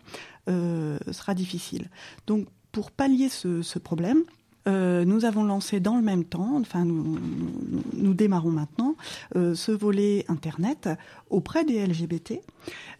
euh, 0.48 0.98
sera 1.10 1.34
difficile. 1.34 1.88
Donc 2.26 2.46
pour 2.72 2.90
pallier 2.90 3.28
ce 3.28 3.78
problème, 3.78 4.24
euh, 4.68 5.04
nous 5.04 5.24
avons 5.24 5.44
lancé 5.44 5.80
dans 5.80 5.96
le 5.96 6.02
même 6.02 6.24
temps, 6.24 6.56
enfin 6.60 6.84
nous, 6.84 8.14
démarrons 8.14 8.50
maintenant, 8.50 8.96
euh, 9.36 9.54
ce 9.54 9.72
volet 9.72 10.24
Internet 10.28 10.88
auprès 11.30 11.64
des 11.64 11.84
LGBT, 11.84 12.40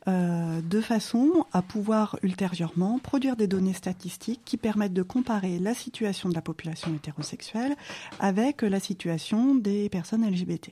euh, 0.09 0.61
de 0.61 0.81
façon 0.81 1.47
à 1.53 1.63
pouvoir 1.63 2.19
ultérieurement 2.23 2.99
produire 2.99 3.37
des 3.37 3.47
données 3.47 3.75
statistiques 3.75 4.41
qui 4.45 4.57
permettent 4.57 4.93
de 4.93 5.03
comparer 5.03 5.59
la 5.59 5.75
situation 5.75 6.29
de 6.29 6.35
la 6.35 6.43
population 6.43 6.93
hétérosexuelle 6.93 7.77
avec 8.19 8.63
la 8.63 8.81
situation 8.81 9.55
des 9.55 9.89
personnes 9.89 10.29
LGBT, 10.29 10.71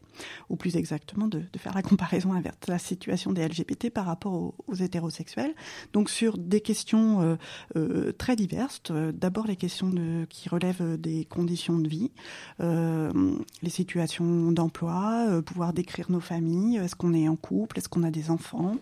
ou 0.49 0.57
plus 0.57 0.77
exactement 0.77 1.29
de, 1.29 1.43
faire 1.59 1.75
la 1.75 1.83
comparaison 1.83 2.33
inverse, 2.33 2.57
la 2.67 2.79
situation 2.79 3.33
des 3.33 3.47
LGBT 3.47 3.91
par 3.91 4.07
rapport 4.07 4.33
aux, 4.33 4.75
hétérosexuels, 4.75 5.55
donc 5.93 6.11
sur 6.11 6.39
des 6.39 6.61
questions 6.61 7.39
très 8.19 8.37
diverses, 8.37 8.83
d'abord 9.13 9.47
les 9.47 9.57
questions 9.57 9.93
qui 10.29 10.49
relèvent 10.49 10.80
des 10.81 11.25
conditions 11.25 11.79
de 11.79 11.89
vie, 11.89 12.11
euh, 12.61 13.11
les 13.63 13.71
situations 13.71 14.53
d'emploi, 14.53 15.27
euh, 15.29 15.43
pouvoir 15.43 15.73
décrire 15.73 16.11
nos 16.11 16.21
familles, 16.21 16.77
est-ce 16.77 16.97
qu'on 16.97 17.15
est 17.15 17.29
en 17.29 17.37
couple, 17.37 17.79
est-ce 17.79 17.89
qu'on 17.89 18.03
a 18.03 18.11
des 18.11 18.31
enfants. 18.31 18.77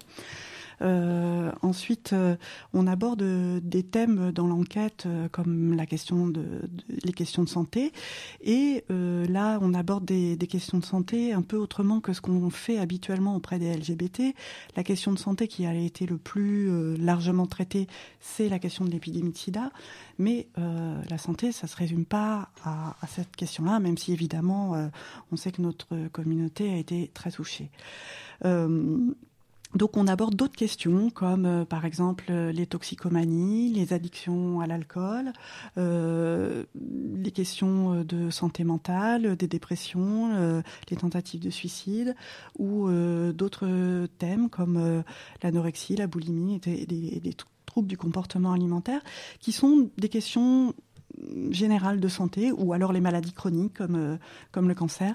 Euh, 0.81 1.51
ensuite, 1.63 2.13
euh, 2.13 2.37
on 2.73 2.87
aborde 2.87 3.23
euh, 3.23 3.61
des 3.63 3.83
thèmes 3.83 4.33
dans 4.33 4.47
l'enquête 4.47 5.07
comme 5.33 5.75
la 5.75 5.87
question 5.87 6.27
de, 6.29 6.41
de- 6.43 6.69
les 7.05 7.13
questions 7.13 7.43
de 7.43 7.49
santé. 7.49 7.93
Et 8.41 8.85
là, 8.89 9.59
on 9.61 9.75
aborde 9.75 10.05
des, 10.05 10.37
des 10.37 10.47
questions 10.47 10.79
de 10.79 10.85
santé 10.85 11.33
un 11.33 11.43
peu 11.43 11.57
autrement 11.57 12.01
que 12.01 12.13
ce 12.13 12.21
qu'on 12.21 12.51
fait 12.51 12.79
habituellement 12.79 13.37
auprès 13.37 13.59
des 13.59 13.75
LGBT. 13.77 14.35
La 14.77 14.85
question 14.85 15.13
de 15.13 15.19
santé 15.19 15.49
qui 15.49 15.67
a 15.67 15.75
été 15.75 16.07
le 16.07 16.19
plus 16.19 16.71
euh, 16.71 16.97
largement 16.99 17.47
traitée, 17.47 17.87
c'est 18.21 18.49
la 18.49 18.59
question 18.59 18.85
de 18.85 18.91
l'épidémie 18.91 19.33
de 19.33 19.37
sida. 19.37 19.71
Mais 20.19 20.49
euh, 20.59 21.01
la 21.09 21.19
santé, 21.19 21.53
ça 21.53 21.67
se 21.67 21.77
résume 21.77 22.05
pas 22.05 22.51
à, 22.65 22.97
à 23.01 23.07
cette 23.07 23.35
question-là, 23.37 23.81
même 23.81 23.97
si 23.99 24.13
évidemment, 24.13 24.75
euh, 24.75 24.89
on 25.33 25.37
sait 25.37 25.53
que 25.53 25.63
notre 25.63 25.89
communauté 26.13 26.71
a 26.73 26.77
été 26.77 27.11
très 27.15 27.31
touchée. 27.31 27.71
Donc 29.75 29.97
on 29.97 30.07
aborde 30.07 30.35
d'autres 30.35 30.57
questions 30.57 31.11
comme 31.11 31.45
euh, 31.45 31.65
par 31.65 31.85
exemple 31.85 32.25
euh, 32.31 32.53
les 32.53 32.67
toxicomanies, 32.67 33.71
les 33.73 33.93
addictions 33.93 34.61
à 34.61 34.67
l'alcool, 34.67 35.33
euh, 35.77 36.65
les 36.75 37.31
questions 37.31 38.03
de 38.03 38.31
santé 38.31 38.65
mentale, 38.65 39.37
des 39.37 39.47
dépressions, 39.47 40.63
les 40.91 40.97
tentatives 40.97 41.41
de 41.41 41.51
suicide 41.51 42.15
ou 42.59 42.89
d'autres 43.33 44.07
thèmes 44.19 44.49
comme 44.49 45.03
l'anorexie, 45.43 45.97
la 45.97 46.07
boulimie 46.07 46.55
et 46.57 46.59
des, 46.59 46.87
des- 46.87 47.21
des 47.21 47.33
tr- 47.33 47.45
troubles 47.67 47.89
du 47.89 47.97
comportement 47.97 48.53
alimentaire, 48.53 49.01
qui 49.41 49.53
sont 49.53 49.91
des 49.99 50.09
questions 50.09 50.73
générales 51.51 52.01
de 52.01 52.09
santé, 52.09 52.53
ou 52.53 52.73
alors 52.73 52.93
les 52.93 53.01
maladies 53.01 53.33
chroniques 53.33 53.75
comme 54.53 54.69
le 54.69 54.75
cancer. 54.75 55.15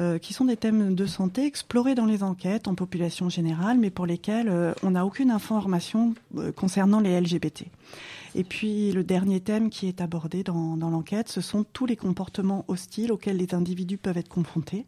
Euh, 0.00 0.18
qui 0.18 0.32
sont 0.32 0.46
des 0.46 0.56
thèmes 0.56 0.96
de 0.96 1.06
santé 1.06 1.46
explorés 1.46 1.94
dans 1.94 2.06
les 2.06 2.24
enquêtes 2.24 2.66
en 2.66 2.74
population 2.74 3.28
générale, 3.28 3.78
mais 3.78 3.90
pour 3.90 4.06
lesquels 4.06 4.48
euh, 4.48 4.72
on 4.82 4.90
n'a 4.90 5.06
aucune 5.06 5.30
information 5.30 6.14
euh, 6.36 6.50
concernant 6.50 6.98
les 6.98 7.20
LGBT. 7.20 7.66
Et 8.34 8.42
puis 8.42 8.90
le 8.90 9.04
dernier 9.04 9.38
thème 9.38 9.70
qui 9.70 9.86
est 9.86 10.00
abordé 10.00 10.42
dans, 10.42 10.76
dans 10.76 10.90
l'enquête, 10.90 11.28
ce 11.28 11.40
sont 11.40 11.64
tous 11.72 11.86
les 11.86 11.94
comportements 11.94 12.64
hostiles 12.66 13.12
auxquels 13.12 13.36
les 13.36 13.54
individus 13.54 13.96
peuvent 13.96 14.18
être 14.18 14.28
confrontés, 14.28 14.84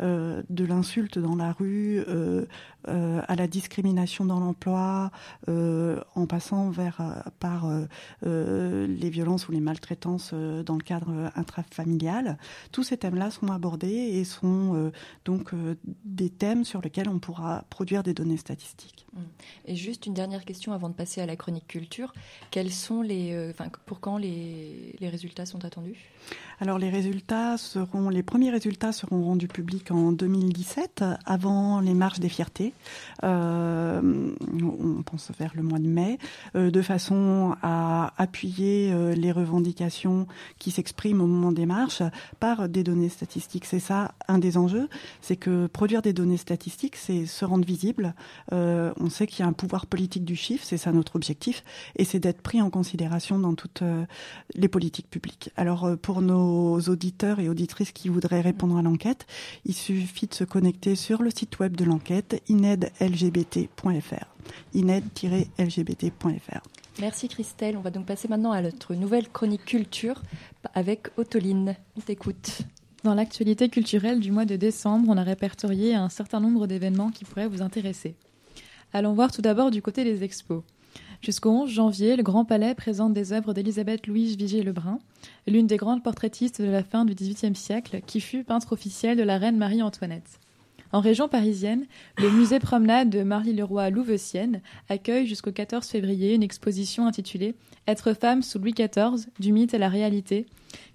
euh, 0.00 0.42
de 0.50 0.64
l'insulte 0.64 1.18
dans 1.18 1.36
la 1.36 1.52
rue, 1.52 2.04
euh, 2.08 2.44
euh, 2.88 3.22
à 3.26 3.34
la 3.34 3.46
discrimination 3.46 4.24
dans 4.24 4.40
l'emploi, 4.40 5.10
en 5.46 6.26
passant 6.26 6.70
vers 6.70 7.24
par 7.40 7.68
les 8.22 9.10
violences 9.10 9.48
ou 9.48 9.52
les 9.52 9.60
maltraitances 9.60 10.32
dans 10.32 10.76
le 10.76 10.82
cadre 10.82 11.30
intrafamilial. 11.34 12.38
Tous 12.72 12.82
ces 12.82 12.96
thèmes-là 12.96 13.30
sont 13.30 13.48
abordés 13.48 13.88
et 13.88 14.24
sont 14.24 14.92
donc 15.24 15.52
des 16.04 16.30
thèmes 16.30 16.64
sur 16.64 16.80
lesquels 16.80 17.08
on 17.08 17.18
pourra 17.18 17.64
produire 17.70 18.02
des 18.02 18.14
données 18.14 18.36
statistiques. 18.36 19.06
Et 19.64 19.76
juste 19.76 20.06
une 20.06 20.14
dernière 20.14 20.44
question 20.44 20.72
avant 20.72 20.88
de 20.88 20.94
passer 20.94 21.20
à 21.20 21.26
la 21.26 21.36
chronique 21.36 21.66
culture. 21.66 22.12
Quels 22.50 22.72
sont 22.72 23.02
les, 23.02 23.50
enfin, 23.50 23.70
pour 23.86 24.00
quand 24.00 24.18
les, 24.18 24.96
les 25.00 25.08
résultats 25.08 25.46
sont 25.46 25.64
attendus? 25.64 26.10
Alors 26.58 26.78
les 26.78 26.90
résultats 26.90 27.58
seront, 27.58 28.08
les 28.08 28.22
premiers 28.22 28.50
résultats 28.50 28.92
seront 28.92 29.24
rendus 29.24 29.48
publics 29.48 29.85
en 29.90 30.12
2017, 30.12 31.04
avant 31.24 31.80
les 31.80 31.94
marches 31.94 32.20
des 32.20 32.28
fiertés. 32.28 32.72
Euh, 33.24 34.30
on 34.62 35.02
pense 35.02 35.30
vers 35.38 35.52
le 35.54 35.62
mois 35.62 35.78
de 35.78 35.86
mai, 35.86 36.18
euh, 36.54 36.70
de 36.70 36.82
façon 36.82 37.54
à 37.62 38.12
appuyer 38.18 38.92
euh, 38.92 39.14
les 39.14 39.32
revendications 39.32 40.26
qui 40.58 40.70
s'expriment 40.70 41.20
au 41.20 41.26
moment 41.26 41.52
des 41.52 41.66
marches 41.66 42.02
par 42.40 42.68
des 42.68 42.82
données 42.82 43.08
statistiques. 43.08 43.64
C'est 43.64 43.80
ça 43.80 44.12
un 44.28 44.38
des 44.38 44.56
enjeux, 44.56 44.88
c'est 45.20 45.36
que 45.36 45.66
produire 45.66 46.02
des 46.02 46.12
données 46.12 46.36
statistiques, 46.36 46.96
c'est 46.96 47.26
se 47.26 47.44
rendre 47.44 47.64
visible. 47.64 48.14
On 48.52 49.10
sait 49.10 49.26
qu'il 49.26 49.40
y 49.40 49.42
a 49.42 49.46
un 49.46 49.52
pouvoir 49.52 49.86
politique 49.86 50.24
du 50.24 50.36
chiffre, 50.36 50.64
c'est 50.64 50.76
ça 50.76 50.92
notre 50.92 51.16
objectif, 51.16 51.64
et 51.96 52.04
c'est 52.04 52.18
d'être 52.18 52.42
pris 52.42 52.60
en 52.60 52.70
considération 52.70 53.38
dans 53.38 53.54
toutes 53.54 53.82
les 54.54 54.68
politiques 54.68 55.08
publiques. 55.10 55.50
Alors 55.56 55.96
pour 56.00 56.22
nos 56.22 56.80
auditeurs 56.80 57.40
et 57.40 57.48
auditrices 57.48 57.92
qui 57.92 58.08
voudraient 58.08 58.40
répondre 58.40 58.76
à 58.76 58.82
l'enquête, 58.82 59.26
suffit 59.76 60.26
de 60.26 60.34
se 60.34 60.44
connecter 60.44 60.96
sur 60.96 61.22
le 61.22 61.30
site 61.30 61.58
web 61.58 61.76
de 61.76 61.84
l'enquête 61.84 62.42
inedlgbt.fr 62.48 64.26
ined-lgbt.fr. 64.74 66.60
Merci 67.00 67.28
Christelle. 67.28 67.76
On 67.76 67.80
va 67.80 67.90
donc 67.90 68.06
passer 68.06 68.28
maintenant 68.28 68.52
à 68.52 68.62
notre 68.62 68.94
nouvelle 68.94 69.28
chronique 69.28 69.64
culture 69.64 70.22
avec 70.74 71.08
Autoline. 71.18 71.76
On 71.96 72.00
t'écoute. 72.00 72.62
Dans 73.04 73.14
l'actualité 73.14 73.68
culturelle 73.68 74.20
du 74.20 74.32
mois 74.32 74.46
de 74.46 74.56
décembre, 74.56 75.08
on 75.08 75.16
a 75.16 75.22
répertorié 75.22 75.94
un 75.94 76.08
certain 76.08 76.40
nombre 76.40 76.66
d'événements 76.66 77.10
qui 77.10 77.24
pourraient 77.24 77.48
vous 77.48 77.62
intéresser. 77.62 78.16
Allons 78.92 79.14
voir 79.14 79.30
tout 79.30 79.42
d'abord 79.42 79.70
du 79.70 79.82
côté 79.82 80.04
des 80.04 80.24
expos. 80.24 80.62
Jusqu'au 81.22 81.50
11 81.50 81.70
janvier, 81.70 82.16
le 82.16 82.22
Grand 82.22 82.44
Palais 82.44 82.74
présente 82.74 83.14
des 83.14 83.32
œuvres 83.32 83.52
d'Élisabeth 83.52 84.06
Louise 84.06 84.36
Vigier-Lebrun, 84.36 84.98
l'une 85.46 85.66
des 85.66 85.76
grandes 85.76 86.02
portraitistes 86.02 86.60
de 86.60 86.68
la 86.68 86.82
fin 86.82 87.04
du 87.04 87.14
XVIIIe 87.14 87.56
siècle, 87.56 88.00
qui 88.06 88.20
fut 88.20 88.44
peintre 88.44 88.72
officielle 88.72 89.16
de 89.16 89.22
la 89.22 89.38
reine 89.38 89.56
Marie-Antoinette. 89.56 90.38
En 90.92 91.00
région 91.00 91.28
parisienne, 91.28 91.86
le 92.18 92.30
musée 92.30 92.60
Promenade 92.60 93.10
de 93.10 93.22
Marly-le-Roi 93.22 93.90
Louveciennes 93.90 94.60
accueille 94.88 95.26
jusqu'au 95.26 95.50
14 95.50 95.86
février 95.86 96.34
une 96.34 96.44
exposition 96.44 97.06
intitulée 97.06 97.54
Être 97.88 98.12
femme 98.12 98.42
sous 98.42 98.58
Louis 98.58 98.72
XIV, 98.72 99.26
du 99.40 99.52
mythe 99.52 99.74
à 99.74 99.78
la 99.78 99.88
réalité, 99.88 100.46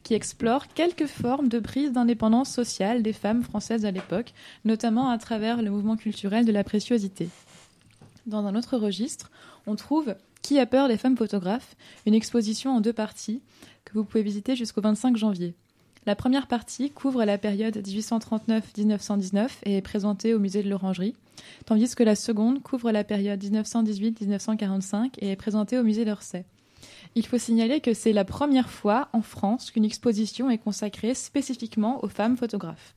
qui 0.03 0.14
explore 0.14 0.68
quelques 0.69 1.07
formes 1.07 1.49
de 1.49 1.60
prise 1.60 1.91
d'indépendance 1.91 2.52
sociale 2.52 3.03
des 3.03 3.14
femmes 3.14 3.43
françaises 3.43 3.85
à 3.85 3.91
l'époque, 3.91 4.34
notamment 4.64 5.10
à 5.10 5.18
travers 5.18 5.61
le 5.61 5.72
mouvement 5.72 5.98
culturel 5.98 6.45
de 6.45 6.52
la 6.52 6.64
préciosité. 6.64 7.30
Dans 8.27 8.45
un 8.45 8.56
autre 8.56 8.77
registre, 8.77 9.31
on 9.68 9.76
trouve 9.76 10.16
Qui 10.42 10.60
a 10.60 10.66
peur 10.66 10.88
des 10.88 10.98
femmes 10.98 11.18
photographes, 11.18 11.76
une 12.06 12.14
exposition 12.14 12.76
en 12.76 12.82
deux 12.82 12.94
parties 12.94 13.42
que 13.86 13.94
vous 13.94 14.04
pouvez 14.04 14.24
visiter 14.24 14.56
jusqu'au 14.56 14.82
25 14.82 15.18
janvier. 15.18 15.56
La 16.08 16.16
première 16.16 16.48
partie 16.48 16.90
couvre 16.90 17.24
la 17.26 17.38
période 17.38 17.78
1839-1919 17.78 19.50
et 19.66 19.78
est 19.78 19.82
présentée 19.82 20.34
au 20.34 20.40
musée 20.40 20.64
de 20.64 20.70
l'Orangerie, 20.70 21.16
tandis 21.66 21.94
que 21.94 22.04
la 22.04 22.16
seconde 22.16 22.64
couvre 22.64 22.92
la 22.92 23.04
période 23.04 23.44
1918-1945 23.44 25.12
et 25.20 25.30
est 25.30 25.36
présentée 25.36 25.78
au 25.78 25.84
musée 25.84 26.06
d'Orsay. 26.06 26.46
Il 27.14 27.26
faut 27.26 27.38
signaler 27.38 27.82
que 27.82 27.94
c'est 27.94 28.14
la 28.14 28.26
première 28.26 28.70
fois 28.70 29.10
en 29.14 29.22
France 29.22 29.70
qu'une 29.70 29.86
exposition 29.86 30.50
est 30.50 30.58
consacrée 30.58 31.14
spécifiquement 31.14 32.04
aux 32.04 32.10
femmes 32.10 32.38
photographes. 32.38 32.96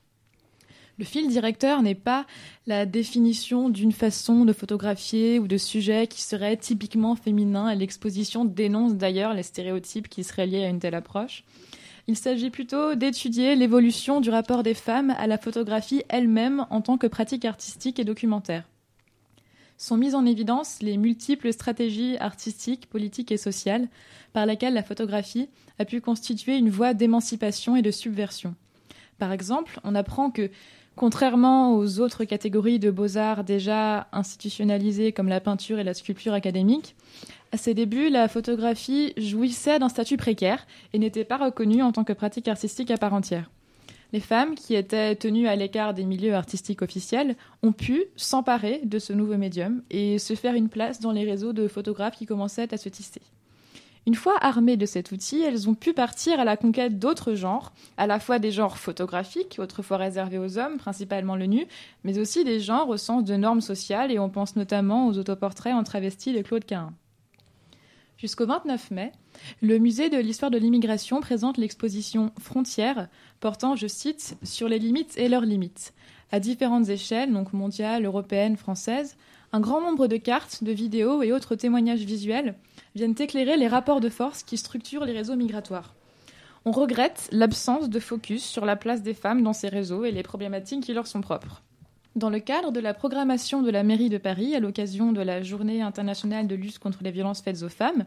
Le 0.96 1.04
fil 1.04 1.26
directeur 1.28 1.82
n'est 1.82 1.96
pas 1.96 2.24
la 2.66 2.86
définition 2.86 3.68
d'une 3.68 3.90
façon 3.90 4.44
de 4.44 4.52
photographier 4.52 5.40
ou 5.40 5.48
de 5.48 5.56
sujet 5.56 6.06
qui 6.06 6.22
serait 6.22 6.56
typiquement 6.56 7.16
féminin 7.16 7.68
et 7.68 7.74
l'exposition 7.74 8.44
dénonce 8.44 8.94
d'ailleurs 8.94 9.34
les 9.34 9.42
stéréotypes 9.42 10.08
qui 10.08 10.22
seraient 10.22 10.46
liés 10.46 10.64
à 10.64 10.68
une 10.68 10.78
telle 10.78 10.94
approche. 10.94 11.42
Il 12.06 12.16
s'agit 12.16 12.50
plutôt 12.50 12.94
d'étudier 12.94 13.56
l'évolution 13.56 14.20
du 14.20 14.30
rapport 14.30 14.62
des 14.62 14.74
femmes 14.74 15.14
à 15.18 15.26
la 15.26 15.38
photographie 15.38 16.04
elle-même 16.08 16.64
en 16.70 16.80
tant 16.80 16.96
que 16.96 17.08
pratique 17.08 17.44
artistique 17.44 17.98
et 17.98 18.04
documentaire. 18.04 18.68
Sont 19.76 19.96
mises 19.96 20.14
en 20.14 20.26
évidence 20.26 20.78
les 20.80 20.96
multiples 20.96 21.52
stratégies 21.52 22.16
artistiques, 22.18 22.88
politiques 22.88 23.32
et 23.32 23.36
sociales 23.36 23.88
par 24.32 24.46
lesquelles 24.46 24.74
la 24.74 24.84
photographie 24.84 25.48
a 25.80 25.84
pu 25.84 26.00
constituer 26.00 26.56
une 26.56 26.70
voie 26.70 26.94
d'émancipation 26.94 27.74
et 27.74 27.82
de 27.82 27.90
subversion. 27.90 28.54
Par 29.18 29.32
exemple, 29.32 29.80
on 29.82 29.94
apprend 29.94 30.30
que, 30.30 30.50
contrairement 30.96 31.76
aux 31.76 32.00
autres 32.00 32.24
catégories 32.24 32.78
de 32.78 32.90
beaux-arts 32.90 33.44
déjà 33.44 34.08
institutionnalisées 34.12 35.12
comme 35.12 35.28
la 35.28 35.40
peinture 35.40 35.78
et 35.78 35.84
la 35.84 35.94
sculpture 35.94 36.32
académique, 36.32 36.94
à 37.52 37.56
ses 37.56 37.72
débuts, 37.72 38.08
la 38.08 38.26
photographie 38.26 39.12
jouissait 39.16 39.78
d'un 39.78 39.88
statut 39.88 40.16
précaire 40.16 40.66
et 40.92 40.98
n'était 40.98 41.24
pas 41.24 41.36
reconnue 41.36 41.82
en 41.82 41.92
tant 41.92 42.02
que 42.02 42.12
pratique 42.12 42.48
artistique 42.48 42.90
à 42.90 42.96
part 42.96 43.14
entière. 43.14 43.48
Les 44.12 44.20
femmes, 44.20 44.54
qui 44.54 44.74
étaient 44.74 45.16
tenues 45.16 45.48
à 45.48 45.56
l'écart 45.56 45.94
des 45.94 46.04
milieux 46.04 46.34
artistiques 46.34 46.82
officiels, 46.82 47.36
ont 47.62 47.72
pu 47.72 48.04
s'emparer 48.16 48.80
de 48.84 48.98
ce 48.98 49.12
nouveau 49.12 49.36
médium 49.36 49.82
et 49.90 50.18
se 50.18 50.34
faire 50.34 50.54
une 50.54 50.68
place 50.68 51.00
dans 51.00 51.12
les 51.12 51.24
réseaux 51.24 51.52
de 51.52 51.68
photographes 51.68 52.16
qui 52.16 52.26
commençaient 52.26 52.72
à 52.72 52.76
se 52.76 52.88
tisser. 52.88 53.22
Une 54.06 54.14
fois 54.14 54.36
armées 54.42 54.76
de 54.76 54.84
cet 54.84 55.12
outil, 55.12 55.40
elles 55.40 55.68
ont 55.68 55.74
pu 55.74 55.94
partir 55.94 56.38
à 56.38 56.44
la 56.44 56.58
conquête 56.58 56.98
d'autres 56.98 57.34
genres, 57.34 57.72
à 57.96 58.06
la 58.06 58.20
fois 58.20 58.38
des 58.38 58.50
genres 58.50 58.76
photographiques, 58.76 59.56
autrefois 59.58 59.96
réservés 59.96 60.38
aux 60.38 60.58
hommes, 60.58 60.76
principalement 60.76 61.36
le 61.36 61.46
nu, 61.46 61.66
mais 62.04 62.18
aussi 62.18 62.44
des 62.44 62.60
genres 62.60 62.90
au 62.90 62.98
sens 62.98 63.24
de 63.24 63.34
normes 63.36 63.62
sociales, 63.62 64.12
et 64.12 64.18
on 64.18 64.28
pense 64.28 64.56
notamment 64.56 65.08
aux 65.08 65.16
autoportraits 65.16 65.74
en 65.74 65.84
travesti 65.84 66.34
de 66.34 66.42
Claude 66.42 66.66
Cahin. 66.66 66.92
Jusqu'au 68.18 68.46
29 68.46 68.90
mai, 68.90 69.12
le 69.62 69.78
musée 69.78 70.10
de 70.10 70.18
l'histoire 70.18 70.50
de 70.50 70.58
l'immigration 70.58 71.20
présente 71.20 71.56
l'exposition 71.56 72.30
Frontières, 72.38 73.08
portant, 73.40 73.74
je 73.74 73.86
cite, 73.86 74.36
sur 74.42 74.68
les 74.68 74.78
limites 74.78 75.16
et 75.16 75.28
leurs 75.28 75.46
limites. 75.46 75.94
À 76.30 76.40
différentes 76.40 76.90
échelles, 76.90 77.32
donc 77.32 77.54
mondiales, 77.54 78.04
européennes, 78.04 78.56
françaises, 78.56 79.16
un 79.52 79.60
grand 79.60 79.80
nombre 79.80 80.08
de 80.08 80.16
cartes, 80.16 80.62
de 80.62 80.72
vidéos 80.72 81.22
et 81.22 81.32
autres 81.32 81.54
témoignages 81.54 82.04
visuels 82.04 82.54
viennent 82.94 83.14
éclairer 83.18 83.56
les 83.56 83.68
rapports 83.68 84.00
de 84.00 84.08
force 84.08 84.42
qui 84.42 84.56
structurent 84.56 85.04
les 85.04 85.12
réseaux 85.12 85.36
migratoires. 85.36 85.94
On 86.64 86.70
regrette 86.70 87.28
l'absence 87.30 87.90
de 87.90 88.00
focus 88.00 88.44
sur 88.44 88.64
la 88.64 88.76
place 88.76 89.02
des 89.02 89.14
femmes 89.14 89.42
dans 89.42 89.52
ces 89.52 89.68
réseaux 89.68 90.04
et 90.04 90.12
les 90.12 90.22
problématiques 90.22 90.84
qui 90.84 90.94
leur 90.94 91.06
sont 91.06 91.20
propres. 91.20 91.62
Dans 92.16 92.30
le 92.30 92.38
cadre 92.38 92.70
de 92.70 92.80
la 92.80 92.94
programmation 92.94 93.60
de 93.60 93.70
la 93.70 93.82
mairie 93.82 94.08
de 94.08 94.18
Paris 94.18 94.54
à 94.54 94.60
l'occasion 94.60 95.12
de 95.12 95.20
la 95.20 95.42
Journée 95.42 95.82
internationale 95.82 96.46
de 96.46 96.54
lutte 96.54 96.78
contre 96.78 97.02
les 97.02 97.10
violences 97.10 97.42
faites 97.42 97.62
aux 97.64 97.68
femmes, 97.68 98.06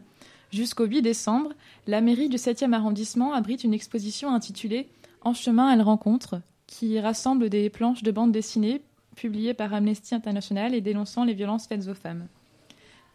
jusqu'au 0.50 0.86
8 0.86 1.02
décembre, 1.02 1.50
la 1.86 2.00
mairie 2.00 2.30
du 2.30 2.36
7e 2.36 2.72
arrondissement 2.72 3.34
abrite 3.34 3.64
une 3.64 3.74
exposition 3.74 4.32
intitulée 4.32 4.88
En 5.20 5.34
chemin 5.34 5.68
à 5.68 5.76
la 5.76 5.84
rencontre, 5.84 6.40
qui 6.66 6.98
rassemble 6.98 7.50
des 7.50 7.68
planches 7.68 8.02
de 8.02 8.10
bande 8.10 8.32
dessinée 8.32 8.80
publiées 9.14 9.54
par 9.54 9.74
Amnesty 9.74 10.14
International 10.14 10.74
et 10.74 10.80
dénonçant 10.80 11.24
les 11.24 11.34
violences 11.34 11.66
faites 11.66 11.88
aux 11.88 11.94
femmes. 11.94 12.26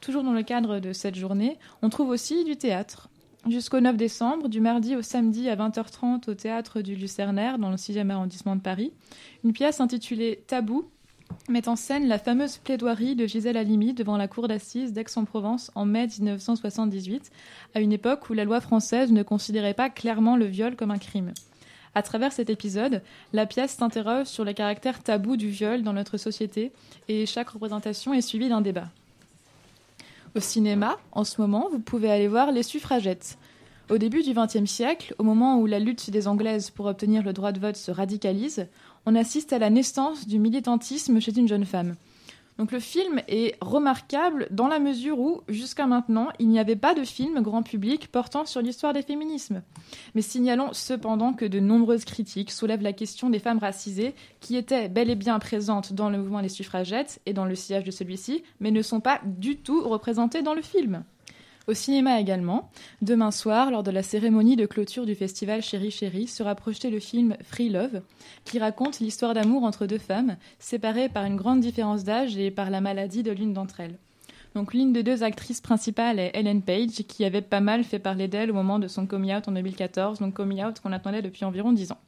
Toujours 0.03 0.23
dans 0.23 0.33
le 0.33 0.43
cadre 0.43 0.79
de 0.79 0.91
cette 0.91 1.15
journée, 1.15 1.57
on 1.81 1.87
trouve 1.87 2.09
aussi 2.09 2.43
du 2.43 2.57
théâtre. 2.57 3.07
Jusqu'au 3.49 3.79
9 3.79 3.95
décembre, 3.95 4.49
du 4.49 4.59
mardi 4.59 4.97
au 4.97 5.01
samedi 5.01 5.47
à 5.47 5.55
20h30 5.55 6.29
au 6.29 6.33
théâtre 6.33 6.81
du 6.81 6.97
Lucernaire, 6.97 7.57
dans 7.57 7.69
le 7.69 7.77
6e 7.77 8.09
arrondissement 8.09 8.57
de 8.57 8.61
Paris, 8.61 8.91
une 9.45 9.53
pièce 9.53 9.79
intitulée 9.79 10.43
Tabou 10.45 10.89
met 11.47 11.69
en 11.69 11.77
scène 11.77 12.09
la 12.09 12.19
fameuse 12.19 12.57
plaidoirie 12.57 13.15
de 13.15 13.25
Gisèle 13.25 13.55
Halimi 13.55 13.93
devant 13.93 14.17
la 14.17 14.27
cour 14.27 14.49
d'assises 14.49 14.91
d'Aix-en-Provence 14.91 15.71
en 15.73 15.85
mai 15.85 16.07
1978, 16.07 17.31
à 17.73 17.79
une 17.79 17.93
époque 17.93 18.29
où 18.29 18.33
la 18.33 18.43
loi 18.43 18.59
française 18.59 19.09
ne 19.09 19.23
considérait 19.23 19.73
pas 19.73 19.89
clairement 19.89 20.35
le 20.35 20.47
viol 20.47 20.75
comme 20.75 20.91
un 20.91 20.99
crime. 20.99 21.31
À 21.95 22.01
travers 22.01 22.33
cet 22.33 22.49
épisode, 22.49 23.03
la 23.31 23.45
pièce 23.45 23.71
s'interroge 23.71 24.25
sur 24.25 24.43
le 24.43 24.51
caractère 24.51 25.01
tabou 25.01 25.37
du 25.37 25.47
viol 25.47 25.81
dans 25.81 25.93
notre 25.93 26.17
société 26.17 26.73
et 27.07 27.25
chaque 27.25 27.51
représentation 27.51 28.13
est 28.13 28.19
suivie 28.19 28.49
d'un 28.49 28.59
débat. 28.59 28.89
Au 30.35 30.39
cinéma, 30.39 30.97
en 31.11 31.23
ce 31.23 31.39
moment, 31.39 31.67
vous 31.71 31.79
pouvez 31.79 32.09
aller 32.09 32.27
voir 32.27 32.51
Les 32.51 32.63
Suffragettes. 32.63 33.37
Au 33.91 33.99
début 33.99 34.23
du 34.23 34.33
XXe 34.33 34.65
siècle, 34.65 35.13
au 35.19 35.23
moment 35.23 35.59
où 35.59 35.67
la 35.67 35.77
lutte 35.77 36.09
des 36.09 36.27
Anglaises 36.27 36.71
pour 36.71 36.87
obtenir 36.87 37.21
le 37.21 37.33
droit 37.33 37.51
de 37.51 37.59
vote 37.59 37.75
se 37.75 37.91
radicalise, 37.91 38.67
on 39.05 39.13
assiste 39.13 39.53
à 39.53 39.59
la 39.59 39.69
naissance 39.69 40.27
du 40.27 40.39
militantisme 40.39 41.19
chez 41.19 41.37
une 41.37 41.47
jeune 41.47 41.65
femme. 41.65 41.93
Donc 42.57 42.71
le 42.71 42.79
film 42.79 43.21
est 43.27 43.55
remarquable 43.61 44.47
dans 44.51 44.67
la 44.67 44.79
mesure 44.79 45.19
où, 45.19 45.41
jusqu'à 45.47 45.87
maintenant, 45.87 46.29
il 46.39 46.49
n'y 46.49 46.59
avait 46.59 46.75
pas 46.75 46.93
de 46.93 47.03
film 47.03 47.41
grand 47.41 47.63
public 47.63 48.11
portant 48.11 48.45
sur 48.45 48.61
l'histoire 48.61 48.93
des 48.93 49.01
féminismes. 49.01 49.63
Mais 50.15 50.21
signalons 50.21 50.71
cependant 50.73 51.33
que 51.33 51.45
de 51.45 51.59
nombreuses 51.59 52.05
critiques 52.05 52.51
soulèvent 52.51 52.81
la 52.81 52.93
question 52.93 53.29
des 53.29 53.39
femmes 53.39 53.59
racisées 53.59 54.13
qui 54.39 54.55
étaient 54.55 54.89
bel 54.89 55.09
et 55.09 55.15
bien 55.15 55.39
présentes 55.39 55.93
dans 55.93 56.09
le 56.09 56.17
mouvement 56.17 56.41
des 56.41 56.49
suffragettes 56.49 57.19
et 57.25 57.33
dans 57.33 57.45
le 57.45 57.55
sillage 57.55 57.83
de 57.83 57.91
celui-ci, 57.91 58.43
mais 58.59 58.71
ne 58.71 58.81
sont 58.81 58.99
pas 58.99 59.19
du 59.25 59.57
tout 59.57 59.87
représentées 59.87 60.41
dans 60.41 60.53
le 60.53 60.61
film. 60.61 61.03
Au 61.65 61.73
cinéma 61.73 62.19
également, 62.19 62.69
demain 63.01 63.31
soir, 63.31 63.71
lors 63.71 63.83
de 63.83 63.91
la 63.91 64.03
cérémonie 64.03 64.57
de 64.57 64.65
clôture 64.65 65.05
du 65.05 65.15
festival 65.15 65.61
Chéri 65.61 65.91
Chéri, 65.91 66.27
sera 66.27 66.55
projeté 66.55 66.89
le 66.89 66.99
film 66.99 67.37
Free 67.41 67.69
Love, 67.69 68.01
qui 68.43 68.59
raconte 68.59 68.99
l'histoire 68.99 69.33
d'amour 69.33 69.63
entre 69.63 69.85
deux 69.85 69.97
femmes, 69.97 70.35
séparées 70.59 71.07
par 71.07 71.23
une 71.23 71.37
grande 71.37 71.61
différence 71.61 72.03
d'âge 72.03 72.37
et 72.37 72.51
par 72.51 72.69
la 72.69 72.81
maladie 72.81 73.23
de 73.23 73.31
l'une 73.31 73.53
d'entre 73.53 73.79
elles. 73.79 73.97
Donc 74.55 74.73
l'une 74.73 74.91
des 74.91 75.03
deux 75.03 75.23
actrices 75.23 75.61
principales 75.61 76.19
est 76.19 76.31
Ellen 76.33 76.61
Page, 76.61 77.05
qui 77.07 77.23
avait 77.23 77.41
pas 77.41 77.61
mal 77.61 77.85
fait 77.85 77.97
parler 77.97 78.27
d'elle 78.27 78.51
au 78.51 78.55
moment 78.55 78.77
de 78.77 78.89
son 78.89 79.07
coming 79.07 79.33
out 79.33 79.47
en 79.47 79.53
2014, 79.53 80.19
donc 80.19 80.33
coming 80.33 80.65
out 80.65 80.81
qu'on 80.81 80.91
attendait 80.91 81.21
depuis 81.21 81.45
environ 81.45 81.71
10 81.71 81.93
ans. 81.93 81.99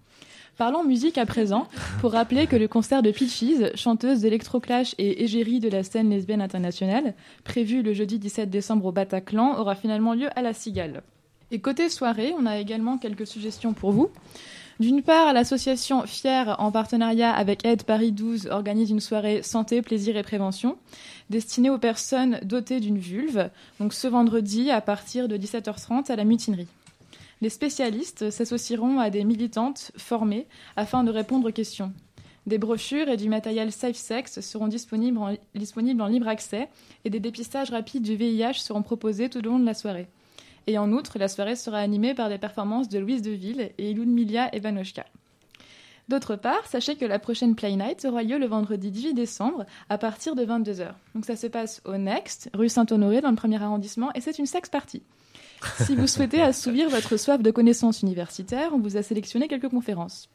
Parlons 0.58 0.86
musique 0.86 1.18
à 1.18 1.26
présent, 1.26 1.68
pour 2.00 2.14
rappeler 2.14 2.48
que 2.48 2.56
le 2.56 2.70
concert 2.70 3.04
de 3.04 3.12
Peaches, 3.12 3.76
chanteuse 3.76 4.22
d'électroclash 4.22 4.96
et 4.98 5.24
égérie 5.24 5.60
de 5.60 5.68
la 5.68 5.84
scène 5.84 6.10
lesbienne 6.10 6.42
internationale, 6.42 7.14
prévu 7.44 7.82
le 7.82 7.92
jeudi 7.92 8.20
17 8.20 8.50
décembre 8.50 8.86
au 8.86 8.92
Bataclan, 8.94 9.60
aura 9.60 9.76
finalement 9.76 10.14
lieu 10.14 10.30
à 10.34 10.42
la 10.42 10.54
Cigale. 10.54 11.04
Et 11.52 11.60
côté 11.60 11.90
soirée, 11.90 12.34
on 12.40 12.46
a 12.46 12.58
également 12.58 12.98
quelques 12.98 13.28
suggestions 13.28 13.74
pour 13.74 13.92
vous. 13.92 14.10
D'une 14.80 15.02
part, 15.02 15.34
l'association 15.34 16.04
Fier, 16.04 16.56
en 16.58 16.72
partenariat 16.72 17.34
avec 17.34 17.66
Aide 17.66 17.84
Paris 17.84 18.14
12, 18.14 18.48
organise 18.48 18.92
une 18.92 19.02
soirée 19.02 19.44
santé, 19.44 19.82
plaisir 19.82 20.16
et 20.16 20.24
prévention 20.24 20.78
destinée 21.30 21.70
aux 21.70 21.80
personnes 21.80 22.40
dotées 22.44 22.80
d'une 22.80 22.98
vulve, 22.98 23.50
donc 23.82 23.94
ce 23.94 24.08
vendredi 24.08 24.72
à 24.72 24.80
partir 24.80 25.28
de 25.28 25.36
17h30 25.36 26.10
à 26.10 26.16
la 26.16 26.24
mutinerie. 26.24 26.68
Les 27.42 27.50
spécialistes 27.50 28.30
s'associeront 28.30 29.00
à 29.00 29.10
des 29.10 29.24
militantes 29.24 29.92
formées 29.98 30.48
afin 30.76 31.04
de 31.04 31.12
répondre 31.12 31.50
aux 31.50 31.54
questions. 31.54 31.92
Des 32.46 32.58
brochures 32.60 33.10
et 33.10 33.18
du 33.18 33.28
matériel 33.28 33.72
Safe 33.72 33.96
Sex 33.96 34.40
seront 34.40 34.68
disponibles 34.68 35.18
en, 35.18 36.08
libre 36.08 36.28
accès 36.28 36.70
et 37.04 37.10
des 37.10 37.20
dépistages 37.20 37.72
rapides 37.72 38.04
du 38.04 38.16
VIH 38.16 38.60
seront 38.60 38.84
proposés 38.84 39.30
tout 39.30 39.40
au 39.40 39.50
long 39.50 39.60
de 39.60 39.66
la 39.66 39.74
soirée. 39.74 40.08
Et 40.68 40.78
en 40.78 40.92
outre, 40.92 41.18
la 41.18 41.28
soirée 41.28 41.56
sera 41.56 41.80
animée 41.80 42.14
par 42.14 42.30
des 42.30 42.38
performances 42.38 42.88
de 42.88 43.00
Louise 43.00 43.22
Deville 43.22 43.72
et 43.78 43.94
Ludmilla 43.94 44.54
Evanoshka. 44.54 45.06
D'autre 46.08 46.36
part, 46.36 46.68
sachez 46.68 46.96
que 46.96 47.06
la 47.06 47.18
prochaine 47.18 47.56
Play 47.56 47.76
Night 47.76 48.06
aura 48.06 48.22
lieu 48.22 48.38
le 48.38 48.46
vendredi 48.46 48.92
18 48.92 49.16
décembre 49.16 49.66
à 49.90 49.98
partir 49.98 50.36
de 50.36 50.46
22h. 50.46 50.94
Donc 51.16 51.26
ça 51.26 51.36
se 51.36 51.48
passe 51.48 51.82
au 51.84 51.98
Next, 51.98 52.52
rue 52.54 52.70
Saint-Honoré, 52.70 53.22
dans 53.22 53.32
le 53.32 53.36
premier 53.36 53.62
arrondissement, 53.62 54.14
et 54.14 54.22
c'est 54.22 54.38
une 54.38 54.46
sex 54.46 54.70
party. 54.70 55.02
Si 55.78 55.96
vous 55.96 56.08
souhaitez 56.08 56.42
assouvir 56.42 56.90
votre 56.90 57.18
soif 57.18 57.42
de 57.42 57.52
connaissances 57.52 58.02
universitaires, 58.02 58.72
on 58.74 58.80
vous 58.80 58.98
a 58.98 59.04
sélectionné 59.04 59.48
quelques 59.48 59.70
conférences. 59.70 60.30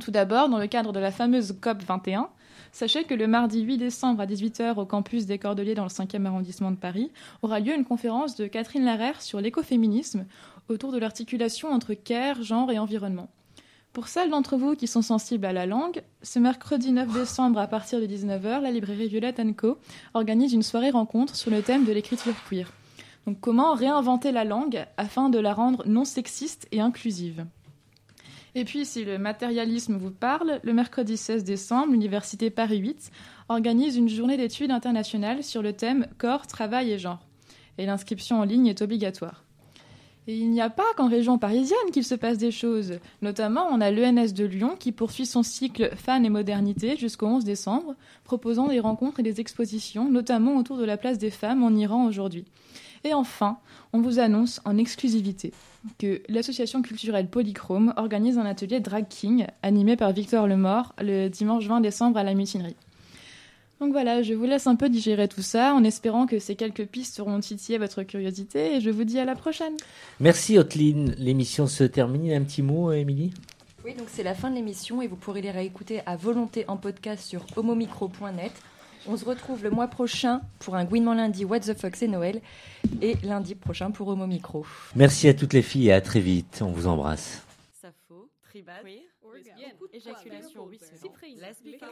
Tout 0.00 0.10
d'abord, 0.10 0.48
dans 0.48 0.58
le 0.58 0.66
cadre 0.66 0.92
de 0.92 0.98
la 0.98 1.10
fameuse 1.10 1.56
COP 1.60 1.82
21, 1.82 2.28
sachez 2.72 3.04
que 3.04 3.14
le 3.14 3.26
mardi 3.26 3.62
8 3.62 3.78
décembre 3.78 4.20
à 4.20 4.26
18h 4.26 4.76
au 4.76 4.84
campus 4.84 5.26
des 5.26 5.38
Cordeliers 5.38 5.74
dans 5.74 5.84
le 5.84 5.88
5e 5.88 6.26
arrondissement 6.26 6.70
de 6.70 6.76
Paris 6.76 7.10
aura 7.42 7.60
lieu 7.60 7.74
une 7.74 7.84
conférence 7.84 8.36
de 8.36 8.46
Catherine 8.46 8.84
Larère 8.84 9.22
sur 9.22 9.40
l'écoféminisme 9.40 10.26
autour 10.68 10.92
de 10.92 10.98
l'articulation 10.98 11.70
entre 11.70 11.94
care, 11.94 12.42
genre 12.42 12.70
et 12.70 12.78
environnement. 12.78 13.28
Pour 13.92 14.08
celles 14.08 14.28
d'entre 14.28 14.56
vous 14.56 14.74
qui 14.74 14.86
sont 14.86 15.00
sensibles 15.00 15.46
à 15.46 15.54
la 15.54 15.64
langue, 15.64 16.02
ce 16.20 16.38
mercredi 16.38 16.92
9 16.92 17.14
décembre 17.14 17.60
à 17.60 17.66
partir 17.66 18.00
de 18.00 18.06
19h, 18.06 18.60
la 18.60 18.70
librairie 18.70 19.08
Violette 19.08 19.40
Co 19.56 19.78
organise 20.12 20.52
une 20.52 20.62
soirée 20.62 20.90
rencontre 20.90 21.34
sur 21.34 21.50
le 21.50 21.62
thème 21.62 21.84
de 21.84 21.92
l'écriture 21.92 22.34
queer. 22.50 22.70
Donc 23.26 23.40
comment 23.40 23.74
réinventer 23.74 24.30
la 24.30 24.44
langue 24.44 24.86
afin 24.96 25.28
de 25.28 25.38
la 25.38 25.52
rendre 25.52 25.82
non 25.86 26.04
sexiste 26.04 26.68
et 26.70 26.80
inclusive? 26.80 27.44
Et 28.54 28.64
puis, 28.64 28.86
si 28.86 29.04
le 29.04 29.18
matérialisme 29.18 29.98
vous 29.98 30.10
parle, 30.10 30.60
le 30.62 30.72
mercredi 30.72 31.18
16 31.18 31.44
décembre, 31.44 31.92
l'Université 31.92 32.48
Paris 32.48 32.78
8 32.78 33.10
organise 33.50 33.96
une 33.96 34.08
journée 34.08 34.38
d'études 34.38 34.70
internationales 34.70 35.44
sur 35.44 35.60
le 35.60 35.74
thème 35.74 36.06
corps, 36.16 36.46
travail 36.46 36.90
et 36.92 36.98
genre. 36.98 37.20
Et 37.76 37.84
l'inscription 37.84 38.40
en 38.40 38.44
ligne 38.44 38.68
est 38.68 38.80
obligatoire. 38.80 39.44
Et 40.28 40.36
il 40.36 40.50
n'y 40.50 40.60
a 40.60 40.70
pas 40.70 40.82
qu'en 40.96 41.08
région 41.08 41.38
parisienne 41.38 41.90
qu'il 41.92 42.02
se 42.02 42.14
passe 42.14 42.38
des 42.38 42.50
choses. 42.50 42.94
Notamment, 43.22 43.68
on 43.70 43.80
a 43.80 43.90
l'ENS 43.90 44.32
de 44.32 44.44
Lyon 44.44 44.76
qui 44.78 44.90
poursuit 44.90 45.26
son 45.26 45.42
cycle 45.42 45.90
Fan 45.94 46.24
et 46.24 46.30
modernité 46.30 46.96
jusqu'au 46.96 47.26
11 47.26 47.44
décembre, 47.44 47.94
proposant 48.24 48.68
des 48.68 48.80
rencontres 48.80 49.20
et 49.20 49.22
des 49.22 49.40
expositions, 49.40 50.10
notamment 50.10 50.56
autour 50.56 50.78
de 50.78 50.84
la 50.84 50.96
place 50.96 51.18
des 51.18 51.30
femmes 51.30 51.62
en 51.62 51.74
Iran 51.74 52.06
aujourd'hui. 52.06 52.44
Et 53.06 53.14
enfin, 53.14 53.58
on 53.92 54.00
vous 54.00 54.18
annonce 54.18 54.60
en 54.64 54.76
exclusivité 54.76 55.52
que 56.00 56.22
l'association 56.28 56.82
culturelle 56.82 57.28
Polychrome 57.28 57.94
organise 57.96 58.36
un 58.36 58.44
atelier 58.44 58.80
Drag 58.80 59.06
King 59.08 59.46
animé 59.62 59.94
par 59.94 60.10
Victor 60.10 60.48
Lemort 60.48 60.92
le 60.98 61.28
dimanche 61.28 61.68
20 61.68 61.82
décembre 61.82 62.18
à 62.18 62.24
la 62.24 62.34
mutinerie. 62.34 62.74
Donc 63.78 63.92
voilà, 63.92 64.22
je 64.22 64.34
vous 64.34 64.44
laisse 64.44 64.66
un 64.66 64.74
peu 64.74 64.88
digérer 64.88 65.28
tout 65.28 65.42
ça 65.42 65.72
en 65.72 65.84
espérant 65.84 66.26
que 66.26 66.40
ces 66.40 66.56
quelques 66.56 66.86
pistes 66.86 67.20
auront 67.20 67.38
titillé 67.38 67.78
votre 67.78 68.02
curiosité 68.02 68.74
et 68.74 68.80
je 68.80 68.90
vous 68.90 69.04
dis 69.04 69.20
à 69.20 69.24
la 69.24 69.36
prochaine. 69.36 69.76
Merci 70.18 70.58
Oteline. 70.58 71.14
L'émission 71.16 71.68
se 71.68 71.84
termine. 71.84 72.32
Un 72.32 72.42
petit 72.42 72.62
mot, 72.62 72.90
Émilie? 72.90 73.32
Oui, 73.84 73.94
donc 73.94 74.08
c'est 74.10 74.24
la 74.24 74.34
fin 74.34 74.50
de 74.50 74.56
l'émission 74.56 75.00
et 75.00 75.06
vous 75.06 75.14
pourrez 75.14 75.42
les 75.42 75.52
réécouter 75.52 76.00
à 76.06 76.16
volonté 76.16 76.64
en 76.66 76.76
podcast 76.76 77.24
sur 77.24 77.46
homomicro.net. 77.54 78.50
On 79.08 79.16
se 79.16 79.24
retrouve 79.24 79.62
le 79.62 79.70
mois 79.70 79.88
prochain 79.88 80.40
pour 80.58 80.74
un 80.74 80.84
Gouinement 80.84 81.14
lundi 81.14 81.44
What 81.44 81.60
the 81.60 81.74
fuck 81.74 81.94
c'est 81.94 82.08
Noël 82.08 82.40
et 83.00 83.16
lundi 83.22 83.54
prochain 83.54 83.90
pour 83.90 84.08
Homo 84.08 84.26
Micro. 84.26 84.66
Merci 84.96 85.28
à 85.28 85.34
toutes 85.34 85.52
les 85.52 85.62
filles 85.62 85.88
et 85.88 85.92
à 85.92 86.00
très 86.00 86.20
vite. 86.20 86.62
On 86.62 86.72
vous 86.72 86.86
embrasse. 86.86 87.42
Lesbienne, 88.54 89.02
éjaculation 89.92 90.68
lesbique, 90.68 91.84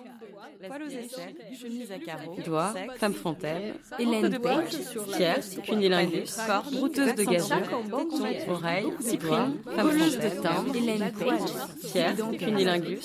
poil 0.67 0.83
aux 0.83 0.87
aisselles, 0.87 1.35
chemise 1.61 1.93
à 1.93 1.99
carreaux, 1.99 2.37
doigts, 2.45 2.75
femme 2.97 3.15
frontale, 3.15 3.75
Hélène 3.99 4.39
Page, 4.41 4.73
Pierre, 5.17 5.41
cunilingus, 5.65 6.37
corps, 6.47 6.71
brouteuse 6.73 7.15
de 7.15 7.25
gazon, 7.25 7.63
oreille, 8.49 8.93
cyprine, 9.01 9.57
femme 9.65 9.91
frontale, 9.91 10.41
timbre, 10.43 10.77
Hélène 10.77 11.13
Page, 11.13 11.51
Pierre, 11.91 12.17
cunilingus, 12.39 13.01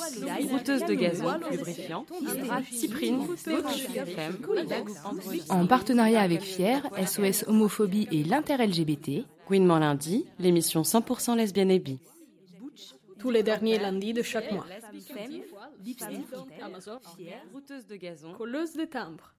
brouteuse 0.48 0.86
de 0.86 0.94
gazon, 0.94 1.40
lubrifiant, 1.52 2.06
cyprine, 2.72 3.28
femme, 4.16 4.38
En 5.50 5.66
partenariat 5.68 6.22
avec 6.22 6.42
Fier, 6.42 6.82
SOS 7.06 7.46
Homophobie 7.48 8.08
et 8.12 8.24
l'Inter-LGBT, 8.24 9.26
Gouinement 9.48 9.80
lundi, 9.80 10.26
l'émission 10.38 10.84
100% 10.84 11.36
lesbienne 11.36 11.72
et 11.72 11.80
bi. 11.80 11.98
Tous 13.20 13.32
les 13.32 13.44
derniers 13.44 13.78
lundis 13.78 14.14
de 14.14 14.22
chaque 14.22 14.52
mois. 14.52 14.66
Brouteuse 17.52 17.86
de 17.88 17.96
gazon, 17.96 18.34
Colleuse 18.34 18.74
de 18.74 18.86
timbre. 18.86 19.34